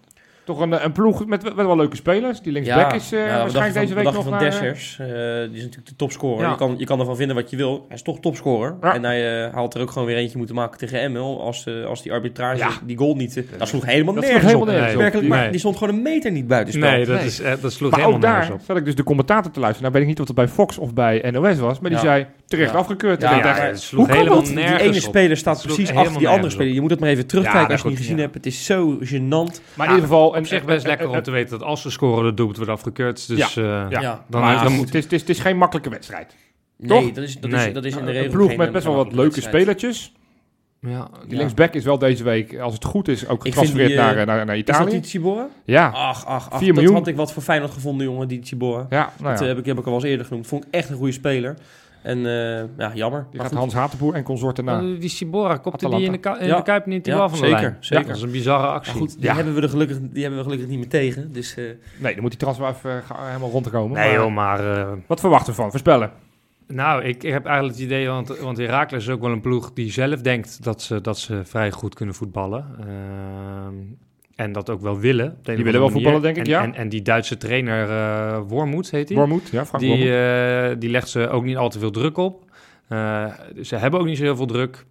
Toch 0.49 0.59
een, 0.59 0.73
eh, 0.73 0.83
een 0.83 0.91
ploeg 0.91 1.25
met, 1.25 1.43
met 1.43 1.55
wel 1.65 1.75
leuke 1.75 1.95
spelers. 1.95 2.41
Die 2.41 2.51
linksback 2.53 2.93
is 2.93 3.11
eh, 3.11 3.19
ja, 3.19 3.25
dacht 3.25 3.51
je 3.51 3.59
waarschijnlijk 3.59 3.73
van- 3.73 3.81
deze 3.81 3.93
week 3.93 4.03
nog 4.03 4.23
je 4.23 4.29
naar... 4.29 4.39
van 4.39 4.47
eh, 4.47 4.59
Dessers. 4.71 4.99
Eh, 4.99 5.07
die 5.07 5.57
is 5.57 5.61
natuurlijk 5.63 5.87
de 5.87 5.95
topscorer. 5.95 6.43
Ja. 6.43 6.49
Je, 6.49 6.55
kan, 6.55 6.75
je 6.77 6.85
kan 6.85 6.99
ervan 6.99 7.15
vinden 7.15 7.35
wat 7.35 7.49
je 7.49 7.57
wil. 7.57 7.85
Hij 7.87 7.95
is 7.95 8.01
toch 8.01 8.19
topscorer. 8.19 8.75
Ja. 8.81 8.93
En 8.93 9.03
hij 9.03 9.45
eh, 9.45 9.53
haalt 9.53 9.73
er 9.73 9.81
ook 9.81 9.91
gewoon 9.91 10.07
weer 10.07 10.17
eentje 10.17 10.37
moeten 10.37 10.55
maken 10.55 10.77
tegen 10.79 11.11
ML. 11.11 11.41
Als, 11.41 11.65
eh, 11.65 11.85
als 11.85 12.01
die 12.03 12.11
arbitrage 12.11 12.57
Ja. 12.57 12.69
die 12.85 12.97
goal 12.97 13.15
niet... 13.15 13.37
eh, 13.37 13.43
dat 13.57 13.67
sloeg 13.67 13.85
helemaal 13.85 14.13
Dat 14.13 14.23
nergens 14.23 14.41
sloeg 14.51 14.55
helemaal 14.65 14.75
op. 14.75 14.93
nergens 14.93 15.21
op. 15.23 15.27
Maar 15.29 15.39
Nee. 15.41 15.49
die 15.49 15.59
stond 15.59 15.77
gewoon 15.77 15.95
een 15.95 16.01
meter 16.01 16.31
niet 16.31 16.47
buitenspel. 16.47 16.89
Nee, 16.89 17.05
dat, 17.05 17.15
Nee. 17.17 17.25
Is, 17.25 17.39
eh, 17.41 17.53
dat 17.61 17.73
sloeg 17.73 17.91
Maar 17.91 17.99
helemaal 17.99 18.19
ook 18.21 18.25
nergens 18.25 18.47
daar 18.47 18.57
op. 18.57 18.63
zat 18.65 18.77
ik 18.77 18.85
dus 18.85 18.95
de 18.95 19.03
commentator 19.03 19.51
te 19.51 19.59
luisteren. 19.59 19.91
Nou 19.91 19.93
weet 19.93 20.01
ik 20.01 20.07
niet 20.19 20.19
of 20.19 20.27
het 20.27 20.35
bij 20.45 20.47
Fox 20.55 20.77
of 20.77 20.93
bij 20.93 21.31
NOS 21.31 21.59
was. 21.59 21.79
Maar 21.79 21.89
die 21.89 21.99
Ja. 21.99 22.05
zei 22.05 22.25
terecht 22.49 22.71
Ja. 22.71 22.77
afgekeurd. 22.77 23.21
Ja, 23.21 23.31
En 23.31 23.37
ik 23.37 23.43
dacht, 23.43 23.61
het 23.61 23.81
sloeg 23.81 23.99
Hoe 23.99 24.09
kan 24.09 24.17
helemaal 24.17 24.43
dat? 24.43 24.53
Die 24.55 24.79
ene 24.79 24.95
op. 24.95 25.01
speler 25.01 25.37
staat 25.37 25.61
precies 25.61 25.91
achter 25.93 26.17
die 26.17 26.27
andere 26.27 26.49
speler. 26.49 26.73
Je 26.73 26.81
moet 26.81 26.89
het 26.89 26.99
maar 26.99 27.09
even 27.09 27.27
terugkijken 27.27 27.61
Ja, 27.61 27.67
als 27.73 27.81
je 27.81 27.83
dat 27.83 27.91
het 27.91 27.91
niet 27.91 27.99
gezien 28.07 28.15
ja. 28.17 28.21
hebt. 28.23 28.33
Het 28.35 28.45
is 28.45 28.65
zo 28.65 28.97
gênant. 29.03 29.61
maar 29.73 29.87
in 29.87 29.93
ieder 29.93 30.07
geval... 30.09 30.27
Op 30.27 30.45
zich 30.45 30.65
best 30.65 30.85
lekker 30.87 31.09
om 31.09 31.21
te 31.21 31.31
weten 31.31 31.59
dat 31.59 31.67
als 31.67 31.81
ze 31.81 31.89
scoren, 31.91 32.23
de 32.23 32.33
doelpunt 32.33 32.57
wordt 32.57 32.71
afgekeurd. 32.71 33.27
Dus 33.27 33.57
eh, 33.57 33.63
Ja. 33.63 33.87
Ja. 33.89 34.25
dan, 34.29 34.43
het, 34.43 34.69
moet... 34.69 34.93
is, 34.95 35.03
het, 35.03 35.13
is, 35.13 35.19
het 35.21 35.29
is 35.29 35.39
geen 35.39 35.57
makkelijke 35.57 35.89
wedstrijd. 35.89 36.35
Nee, 36.77 37.03
Toch? 37.03 37.11
dat 37.11 37.23
is, 37.23 37.37
dat, 37.39 37.51
Nee. 37.51 37.67
is, 37.67 37.73
dat 37.73 37.85
is 37.85 37.95
in 37.95 38.01
de 38.05 38.07
Een 38.11 38.13
regel 38.17 38.31
ploeg 38.31 38.47
geen- 38.49 38.57
met 38.57 38.71
best 38.71 38.85
wel 38.85 38.95
wat 38.95 39.13
leuke 39.13 39.41
spelertjes. 39.41 40.13
Ja, 40.81 41.07
Die 41.21 41.31
Ja. 41.31 41.37
linksback 41.37 41.73
is 41.73 41.83
wel 41.83 41.97
deze 41.97 42.23
week, 42.23 42.59
als 42.59 42.73
het 42.73 42.85
goed 42.85 43.07
is, 43.07 43.27
ook 43.27 43.41
getransfereerd 43.41 43.91
eh, 43.91 43.97
naar, 43.97 44.25
naar, 44.25 44.45
naar 44.45 44.57
Is 44.57 44.63
dat 44.65 44.75
Italië. 44.75 45.01
die? 45.01 45.21
Ja, 45.65 45.87
Ach, 45.93 46.25
ach, 46.25 46.49
ach. 46.51 46.57
4 46.57 46.67
Dat 46.67 46.75
miljoen. 46.75 46.93
had 46.93 47.07
ik 47.07 47.15
wat 47.15 47.33
voor 47.33 47.43
Feyenoord 47.43 47.71
gevonden, 47.71 48.05
jongen, 48.05 48.27
die 48.27 48.39
Tsibora. 48.39 48.85
ja, 48.89 49.11
nou 49.19 49.29
Dat 49.29 49.39
ja. 49.39 49.45
eh, 49.45 49.47
heb, 49.51 49.57
ik, 49.59 49.65
heb 49.65 49.77
ik 49.77 49.85
al 49.85 49.91
wel 49.91 50.01
eens 50.01 50.09
eerder 50.09 50.25
genoemd. 50.25 50.47
Vond 50.47 50.63
ik 50.65 50.73
echt 50.73 50.89
een 50.89 50.95
goede 50.95 51.11
speler. 51.11 51.55
En 52.01 52.17
eh, 52.17 52.63
ja, 52.77 52.91
jammer. 52.93 53.19
Die 53.29 53.29
Maar 53.31 53.39
gaat 53.41 53.49
goed. 53.49 53.57
Hans 53.57 53.73
Hatenboer 53.73 54.13
en 54.13 54.23
consorten 54.23 54.65
na. 54.65 54.79
Eh, 54.79 54.99
die 54.99 55.09
Sibora, 55.09 55.57
kopte 55.57 55.89
die 55.89 56.01
in 56.01 56.11
de, 56.11 56.37
in 56.39 56.47
Ja. 56.47 56.55
de 56.55 56.61
Kuip 56.63 56.85
niet 56.85 57.03
bal 57.03 57.29
van 57.29 57.39
de 57.39 57.45
zeker, 57.45 57.61
lijn? 57.61 57.77
zeker. 57.79 58.03
Ja, 58.03 58.07
dat 58.09 58.17
is 58.17 58.23
een 58.23 58.31
bizarre 58.31 58.67
actie. 58.67 58.93
goed, 58.93 59.13
die, 59.13 59.23
Ja. 59.23 59.35
hebben 59.35 59.53
we 59.55 59.61
er 59.61 59.69
gelukkig, 59.69 59.97
die 60.01 60.21
hebben 60.21 60.39
we 60.39 60.45
gelukkig 60.45 60.67
niet 60.69 60.77
meer 60.79 60.89
tegen. 60.89 61.31
Dus 61.33 61.55
eh, 61.55 61.63
Nee, 61.97 62.13
dan 62.13 62.21
moet 62.21 62.31
die 62.31 62.39
transfer 62.39 62.67
even 62.67 63.03
helemaal 63.23 63.49
rond 63.49 63.63
te 63.63 63.69
komen. 63.69 63.97
Nee 63.97 64.07
Maar 64.15 64.23
joh, 64.25 64.33
maar... 64.33 64.77
eh, 64.77 64.91
Wat 65.07 65.19
verwachten 65.19 65.49
we 65.49 65.61
van? 65.61 65.69
Voorspellen. 65.69 66.11
Nou, 66.67 67.03
ik, 67.03 67.23
ik 67.23 67.31
heb 67.31 67.45
eigenlijk 67.45 67.75
het 67.77 67.85
idee, 67.85 68.07
want, 68.07 68.37
want 68.39 68.57
Heracles 68.57 69.03
is 69.07 69.09
ook 69.13 69.21
wel 69.21 69.31
een 69.31 69.41
ploeg 69.41 69.73
die 69.73 69.91
zelf 69.91 70.21
denkt 70.21 70.63
dat 70.63 70.81
ze, 70.81 71.01
dat 71.01 71.17
ze 71.17 71.41
vrij 71.45 71.71
goed 71.71 71.95
kunnen 71.95 72.15
voetballen. 72.15 72.65
Ehm, 72.79 73.75
en 74.39 74.51
dat 74.51 74.69
ook 74.69 74.81
wel 74.81 74.99
willen. 74.99 75.37
Die 75.43 75.63
willen 75.63 75.79
wel 75.79 75.89
voetballen, 75.89 76.21
denk 76.21 76.37
ik, 76.37 76.43
en, 76.43 76.49
ja. 76.49 76.63
En, 76.63 76.75
en 76.75 76.89
die 76.89 77.01
Duitse 77.01 77.37
trainer 77.37 77.89
eh 77.89 78.39
Wormoed 78.47 78.91
heet 78.91 79.09
hij. 79.09 79.17
Wormoed, 79.17 79.49
ja, 79.49 79.65
Frank 79.65 79.83
Die, 79.83 79.89
Wormoed. 79.91 80.73
eh, 80.73 80.79
die 80.79 80.89
legt 80.89 81.09
ze 81.09 81.29
ook 81.29 81.43
niet 81.43 81.57
al 81.57 81.69
te 81.69 81.79
veel 81.79 81.91
druk 81.91 82.17
op. 82.17 82.43
Eh, 82.87 83.25
ze 83.61 83.75
hebben 83.75 83.99
ook 83.99 84.05
niet 84.05 84.17
zo 84.17 84.23
heel 84.23 84.35
veel 84.35 84.45
druk. 84.45 84.85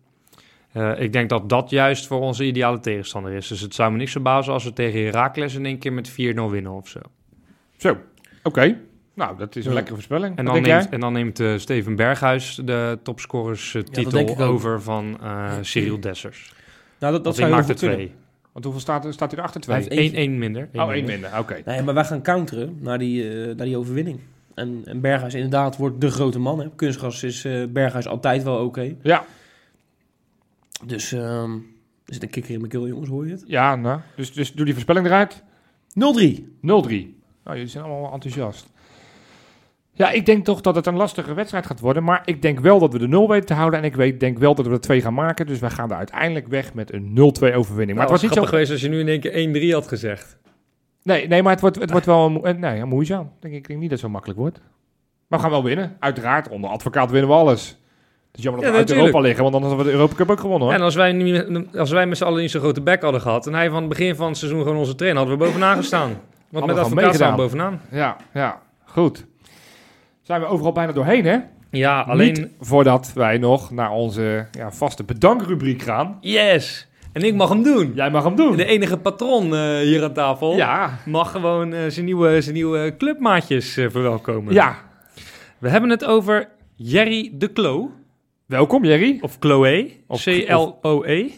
Eh, 0.72 1.00
ik 1.00 1.12
denk 1.12 1.28
dat 1.28 1.48
dat 1.48 1.70
juist 1.70 2.06
voor 2.06 2.20
onze 2.20 2.44
ideale 2.44 2.80
tegenstander 2.80 3.32
is. 3.32 3.48
Dus 3.48 3.60
het 3.60 3.74
zou 3.74 3.90
me 3.92 3.96
niks 3.96 4.12
verbazen 4.12 4.52
als 4.52 4.64
we 4.64 4.72
tegen 4.72 5.04
Heracles 5.04 5.54
in 5.54 5.66
één 5.66 5.78
keer 5.78 5.92
met 5.92 6.10
4-0 6.10 6.14
winnen 6.50 6.72
of 6.72 6.88
zo. 6.88 6.98
Zo, 7.76 7.96
oké. 8.42 8.76
Nou, 9.14 9.36
dat 9.38 9.56
is 9.56 9.64
een 9.64 9.68
Ja. 9.70 9.74
lekkere 9.74 9.94
voorspelling. 9.94 10.36
En 10.36 10.44
dan 10.44 10.54
neemt, 10.54 10.66
jij? 10.66 10.86
en 10.90 11.00
dan 11.00 11.12
neemt 11.12 11.40
eh, 11.40 11.52
Steven 11.56 11.96
Berghuis 11.96 12.60
de 12.64 12.98
ik 14.30 14.40
ook. 14.40 14.48
over 14.48 14.82
van 14.82 15.18
eh, 15.22 15.52
Cyril 15.60 16.00
Dessers. 16.00 16.52
nou, 16.98 17.12
dat, 17.12 17.12
dat 17.12 17.24
Dat 17.24 17.34
zou 17.36 17.50
maakt 17.50 17.66
goed 17.66 17.82
er 17.82 17.88
kunnen. 17.88 18.06
Want 18.58 18.70
hoeveel 18.70 18.92
staat, 18.92 19.04
er- 19.04 19.12
staat 19.12 19.30
hij 19.30 19.38
erachter? 19.40 19.60
Hij 19.72 19.82
Twee? 19.82 19.98
heeft 19.98 20.14
1-1 20.14 20.38
minder. 20.38 20.68
Oh, 20.74 20.92
één 20.92 21.04
minder. 21.04 21.38
Oké. 21.38 21.62
Nee, 21.64 21.82
maar 21.82 21.94
wij 21.94 22.04
gaan 22.04 22.22
counteren 22.22 22.76
naar 22.80 22.98
die, 22.98 23.30
eh, 23.30 23.56
naar 23.56 23.66
die 23.66 23.76
overwinning. 23.76 24.20
En, 24.54 24.82
en 24.84 25.00
Berghuis 25.00 25.34
inderdaad 25.34 25.76
wordt 25.76 26.00
de 26.00 26.10
grote 26.10 26.38
man. 26.38 26.58
Hè. 26.60 26.68
Kunstgras 26.76 27.22
is 27.22 27.44
eh, 27.44 27.64
Berghuis 27.68 28.06
altijd 28.06 28.42
wel 28.42 28.64
oké. 28.64 28.94
Ja, 29.02 29.24
Dus 30.86 31.12
ehm, 31.12 31.52
er 32.04 32.14
zit 32.14 32.22
een 32.22 32.30
kikker 32.30 32.52
in 32.52 32.58
mijn 32.58 32.70
keel, 32.70 32.86
jongens, 32.88 33.08
hoor 33.08 33.26
je 33.26 33.32
het? 33.32 33.44
ja 33.46 33.76
nou. 33.76 34.00
Dus, 34.16 34.32
dus 34.32 34.52
doe 34.52 34.64
die 34.64 34.74
voorspelling 34.74 35.06
eruit. 35.06 35.42
0-3. 35.88 36.48
0-3. 36.60 36.60
Nou, 36.60 36.86
jullie 37.44 37.66
zijn 37.66 37.84
allemaal 37.84 38.12
enthousiast. 38.12 38.66
Ja, 39.98 40.10
ik 40.10 40.26
denk 40.26 40.44
toch 40.44 40.60
dat 40.60 40.74
het 40.74 40.86
een 40.86 40.96
lastige 40.96 41.34
wedstrijd 41.34 41.66
gaat 41.66 41.80
worden. 41.80 42.04
Maar 42.04 42.22
ik 42.24 42.42
denk 42.42 42.60
wel 42.60 42.78
dat 42.78 42.92
we 42.92 42.98
de 42.98 43.08
0 43.08 43.28
weten 43.28 43.46
te 43.46 43.54
houden. 43.54 43.78
En 43.78 43.84
ik 43.84 43.94
weet, 43.94 44.20
denk 44.20 44.38
wel 44.38 44.54
dat 44.54 44.66
we 44.66 44.72
er 44.72 44.80
2 44.80 45.00
gaan 45.00 45.14
maken. 45.14 45.46
Dus 45.46 45.58
wij 45.58 45.70
gaan 45.70 45.90
er 45.90 45.96
uiteindelijk 45.96 46.46
weg 46.46 46.74
met 46.74 46.92
een 46.92 47.08
0-2 47.10 47.54
overwinning. 47.54 47.98
Maar 47.98 48.08
het 48.08 48.10
was 48.10 48.22
niet 48.22 48.32
zo... 48.32 48.44
geweest 48.44 48.70
als 48.70 48.80
je 48.80 48.88
nu 48.88 49.00
in 49.00 49.08
één 49.08 49.20
keer 49.20 49.70
1-3 49.70 49.72
had 49.72 49.88
gezegd. 49.88 50.38
Nee, 51.02 51.28
nee 51.28 51.42
maar 51.42 51.52
het 51.52 51.60
wordt, 51.60 51.78
het 51.78 51.90
wordt 51.90 52.06
wel 52.06 52.26
een, 52.26 52.44
eh, 52.44 52.54
nee, 52.54 52.80
een 52.80 52.88
moeizaam. 52.88 53.30
Denk 53.40 53.54
ik, 53.54 53.60
ik 53.60 53.68
denk 53.68 53.80
niet 53.80 53.90
dat 53.90 53.98
het 53.98 54.06
zo 54.06 54.12
makkelijk 54.12 54.40
wordt. 54.40 54.60
Maar 55.26 55.38
we 55.38 55.44
gaan 55.44 55.52
wel 55.52 55.64
winnen. 55.64 55.96
Uiteraard, 55.98 56.48
onder 56.48 56.70
advocaat 56.70 57.10
winnen 57.10 57.30
we 57.30 57.36
alles. 57.36 57.68
Het 58.28 58.38
is 58.38 58.42
jammer 58.42 58.62
dat 58.62 58.70
Ja, 58.70 58.76
we 58.76 58.86
uit. 58.86 58.98
Europa 58.98 59.20
liggen. 59.20 59.42
Want 59.42 59.52
dan 59.52 59.62
hadden 59.62 59.78
we 59.78 59.90
de 59.90 59.96
Europa 59.96 60.14
Cup 60.14 60.30
ook 60.30 60.40
gewonnen 60.40 60.68
hoor. 60.68 60.76
En 60.76 60.82
als 60.82 60.94
wij, 60.94 61.12
niet, 61.12 61.66
als 61.76 61.90
wij 61.90 62.06
met 62.06 62.16
z'n 62.16 62.24
allen 62.24 62.40
niet 62.40 62.50
zo'n 62.50 62.60
grote 62.60 62.80
bek 62.80 63.02
hadden 63.02 63.20
gehad... 63.20 63.46
en 63.46 63.54
hij 63.54 63.70
van 63.70 63.78
het 63.78 63.88
begin 63.88 64.14
van 64.14 64.28
het 64.28 64.36
seizoen 64.36 64.62
gewoon 64.62 64.76
onze 64.76 64.94
trainer... 64.94 65.20
hadden 65.20 65.38
we 65.38 65.44
bovenaan 65.44 65.76
gestaan. 65.76 66.08
Want 66.08 66.20
Hadden 66.50 66.74
met 66.74 66.84
advocaat 66.84 67.14
staan 67.14 67.30
we 67.30 67.36
bovenaan. 67.36 67.80
Ja, 67.90 68.16
ja, 68.32 68.60
goed. 68.84 69.26
Zijn 70.28 70.40
we 70.40 70.46
overal 70.46 70.72
bijna 70.72 70.92
doorheen 70.92 71.24
hè? 71.24 71.38
Ja, 71.70 72.00
alleen... 72.00 72.32
Niet 72.32 72.48
voordat 72.60 73.12
wij 73.14 73.38
nog 73.38 73.70
naar 73.70 73.90
onze 73.90 74.46
ja, 74.52 74.72
vaste 74.72 75.04
bedankrubriek 75.04 75.82
gaan. 75.82 76.18
Yes! 76.20 76.88
En 77.12 77.22
ik 77.22 77.34
mag 77.34 77.48
hem 77.48 77.62
doen. 77.62 77.92
Jij 77.94 78.10
mag 78.10 78.24
hem 78.24 78.36
doen. 78.36 78.56
De 78.56 78.64
enige 78.64 78.96
patron 78.96 79.54
eh, 79.54 79.78
hier 79.78 80.02
aan 80.04 80.12
tafel... 80.12 80.56
Ja, 80.56 80.98
mag 81.06 81.30
gewoon 81.30 81.72
eh, 81.72 81.80
zijn, 81.88 82.04
nieuwe, 82.04 82.40
zijn 82.40 82.54
nieuwe 82.54 82.94
clubmaatjes 82.98 83.76
eh, 83.76 83.90
verwelkomen. 83.90 84.54
ja. 84.54 84.76
We 85.58 85.68
hebben 85.68 85.90
het 85.90 86.04
over 86.04 86.48
Jerry 86.74 87.30
de 87.34 87.52
Clo. 87.52 87.90
Welkom 88.46 88.84
Jerry. 88.84 89.18
Of 89.20 89.36
Chloe. 89.40 89.90
C-L-O-E. 90.08 91.30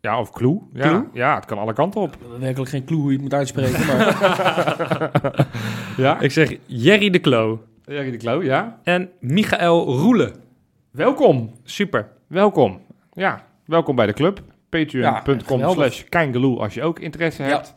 Ja, 0.00 0.20
of 0.20 0.30
Clue. 0.30 0.60
Ja, 0.72 1.06
ja, 1.12 1.34
het 1.34 1.44
kan 1.44 1.58
alle 1.58 1.72
kanten 1.72 2.00
op. 2.00 2.16
Hebben 2.20 2.40
werkelijk 2.40 2.70
geen 2.70 2.84
clue 2.84 2.98
hoe 2.98 3.06
je 3.08 3.12
het 3.12 3.22
moet 3.22 3.34
uitspreken. 3.34 3.86
Maar 3.86 5.46
Ja, 5.96 6.20
Ik 6.20 6.32
zeg 6.32 6.56
Jerry 6.66 7.10
de 7.10 7.20
Clo. 7.20 7.60
De 7.90 8.16
Klo, 8.16 8.42
ja. 8.42 8.80
En 8.84 9.10
Michael 9.20 9.84
Roelen. 9.84 10.34
Welkom. 10.90 11.52
Super. 11.64 12.08
Welkom. 12.26 12.80
Ja, 13.12 13.46
welkom 13.64 13.96
bij 13.96 14.06
de 14.06 14.12
club. 14.12 14.38
Ja, 14.38 14.44
Patreon.com 14.68 15.70
slash 15.70 16.02
als 16.60 16.74
je 16.74 16.82
ook 16.82 16.98
interesse 16.98 17.42
Ja. 17.42 17.48
hebt. 17.48 17.74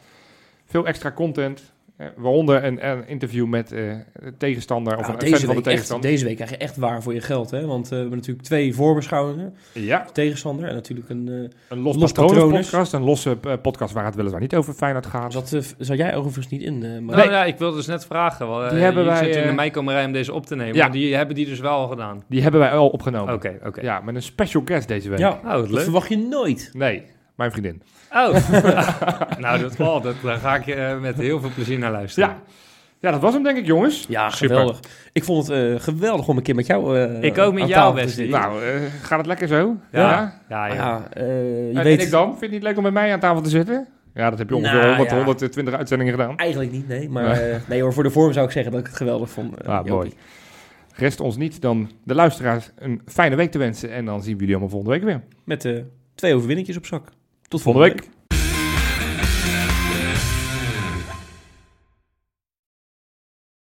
Veel 0.66 0.86
extra 0.88 1.11
content. 1.11 1.72
Eh, 1.98 2.08
waaronder 2.16 2.64
een, 2.64 2.88
een 2.89 3.08
interview 3.08 3.46
met 3.48 3.72
eh, 3.72 3.80
de 4.24 4.34
tegenstander 4.38 4.98
of 4.98 5.08
Ja, 5.08 5.14
een 5.14 5.20
deze, 5.20 5.38
van 5.38 5.48
de 5.48 5.54
echt, 5.54 5.64
tegenstander. 5.64 6.10
deze 6.10 6.26
week 6.26 6.36
krijg 6.36 6.50
je 6.50 6.58
echt 6.58 6.78
waar 6.78 7.04
voor 7.04 7.14
je 7.14 7.22
geld. 7.22 7.52
Hè? 7.52 7.66
Want 7.66 7.84
eh, 7.86 7.89
we 7.91 7.96
hebben 7.98 8.18
natuurlijk 8.18 8.46
twee 8.46 8.74
voorbeschouwingen. 8.76 9.56
Ja, 9.74 10.06
Tegenstander 10.14 10.68
en 10.68 10.76
natuurlijk 10.76 11.10
een... 11.10 11.28
eh, 11.28 11.50
een 11.70 11.80
Los, 11.80 12.12
podcast. 12.12 12.94
Een 12.94 13.04
losse 13.04 13.38
eh, 13.41 13.54
podcast 13.62 13.94
waar 13.94 14.06
het 14.06 14.16
weliswaar 14.16 14.41
niet 14.41 14.56
over 14.56 14.74
Feyenoord 14.74 15.06
gaat. 15.06 15.54
eh, 15.54 15.60
zat 15.78 15.98
jij 15.98 16.16
overigens 16.16 16.48
niet 16.50 16.62
in, 16.62 16.84
eh, 16.84 17.00
maar 17.00 17.18
Nou 17.18 17.32
ja, 17.32 17.46
ik 17.46 17.58
wilde 17.58 17.76
dus 17.78 17.88
net 17.88 18.06
vragen. 18.06 18.48
Wel, 18.48 18.58
Die 18.60 18.68
eh, 18.68 18.80
hebben 18.80 19.04
je 19.04 19.10
wij, 19.10 19.26
in 19.28 19.32
de 19.32 19.39
eh, 19.50 19.56
meikomerij 19.56 20.06
om 20.06 20.12
deze 20.12 20.34
op 20.34 20.46
te 20.46 20.56
nemen. 20.56 20.76
Ja. 20.76 20.82
maar 20.84 20.91
Die 20.91 21.16
hebben 21.16 21.36
die 21.36 21.46
dus 21.46 21.60
wel 21.60 21.72
al 21.72 21.88
gedaan. 21.88 22.24
Die 22.30 22.41
hebben 22.41 22.60
wij 22.60 22.72
al 22.72 22.89
opgenomen. 22.89 23.34
Oké, 23.34 23.60
oké. 23.66 23.82
Ja, 23.82 24.00
met 24.02 24.16
een 24.16 24.22
special 24.22 24.62
guest 24.66 24.88
deze 24.88 25.10
week. 25.10 25.20
ja, 25.20 25.39
Oh, 25.44 25.52
dat 25.52 25.70
leuk. 25.70 25.84
verwacht 25.84 26.10
je 26.10 26.18
nooit. 26.18 26.70
Nee, 26.74 27.04
mijn 27.36 27.52
vriendin. 27.52 27.82
Oh. 28.12 28.50
nou, 29.40 29.60
dat, 29.62 29.80
oh, 29.80 30.04
dat, 30.04 30.16
daar 30.24 30.38
ga 30.38 30.56
ik 30.56 30.68
eh, 30.68 31.00
met 31.00 31.16
heel 31.18 31.40
veel 31.40 31.50
plezier 31.56 31.80
naar 31.80 31.92
luisteren. 31.92 32.30
Ja. 32.30 32.36
ja, 33.00 33.12
dat 33.12 33.22
was 33.22 33.34
hem 33.34 33.44
denk 33.44 33.58
ik 33.58 33.66
jongens. 33.66 34.06
Ja, 34.10 34.30
Super. 34.30 34.48
geweldig. 34.56 34.80
Ik 35.12 35.24
vond 35.24 35.48
het 35.48 35.58
eh, 35.58 35.80
geweldig 35.80 36.28
om 36.28 36.38
een 36.38 36.44
keer 36.44 36.56
met 36.56 36.66
jou 36.66 37.00
eh 37.00 37.24
Ik 37.24 37.38
ook 37.38 37.54
met 37.54 37.62
aan 37.62 37.68
jou, 37.70 37.82
tafel 37.82 37.90
te 37.92 38.06
Wesley. 38.06 38.26
zitten. 38.26 38.40
Nou, 38.42 38.64
eh, 38.64 38.82
gaat 39.02 39.18
het 39.18 39.28
lekker 39.28 39.48
zo? 39.48 39.76
Ja. 39.92 40.00
Ja. 40.10 40.42
Ja, 40.50 40.66
ja. 40.68 40.74
ja, 40.74 41.08
eh, 41.14 41.26
je 41.74 41.80
weet 41.84 42.00
en 42.00 42.06
ik 42.06 42.12
dan? 42.12 42.28
Vind 42.28 42.40
je 42.40 42.46
het 42.46 42.52
niet 42.52 42.64
leuk 42.64 42.78
om 42.78 42.84
met 42.84 42.94
mij 42.94 43.14
aan 43.14 43.20
tafel 43.20 43.42
te 43.42 43.50
zitten? 43.50 43.88
Ja, 44.14 44.30
dat 44.30 44.40
heb 44.40 44.50
je 44.50 44.56
ongeveer 44.56 44.80
Nou, 44.80 44.88
100, 44.88 45.10
ja. 45.10 45.24
120 45.24 45.74
uitzendingen 45.74 46.14
gedaan. 46.14 46.38
eigenlijk 46.38 46.72
niet, 46.72 46.88
nee. 46.88 47.10
Maar 47.10 47.26
eh, 47.32 47.56
nee 47.68 47.82
hoor, 47.82 47.94
voor 47.94 48.04
de 48.04 48.10
vorm 48.10 48.34
zou 48.34 48.46
ik 48.46 48.52
zeggen 48.52 48.72
dat 48.72 48.82
ik 48.82 48.88
het 48.88 48.96
geweldig 48.96 49.30
vond. 49.30 49.68
Ah, 49.68 49.86
mooi. 49.86 50.14
Rest 50.96 51.20
ons 51.20 51.38
niet 51.38 51.62
dan 51.62 51.92
de 52.04 52.16
luisteraars 52.16 52.70
een 52.76 53.02
fijne 53.06 53.36
week 53.36 53.52
te 53.52 53.58
wensen. 53.58 53.92
En 53.92 54.06
dan 54.06 54.22
zien 54.24 54.34
we 54.34 54.40
jullie 54.40 54.56
allemaal 54.56 54.70
volgende 54.70 54.96
week 54.96 55.04
weer. 55.06 55.22
Met 55.44 55.84
twee 56.16 56.36
overwinningjes 56.36 56.78
op 56.78 56.86
zak. 56.86 57.10
Tot 57.54 57.62
Volgende 57.62 57.89
week. 57.89 58.10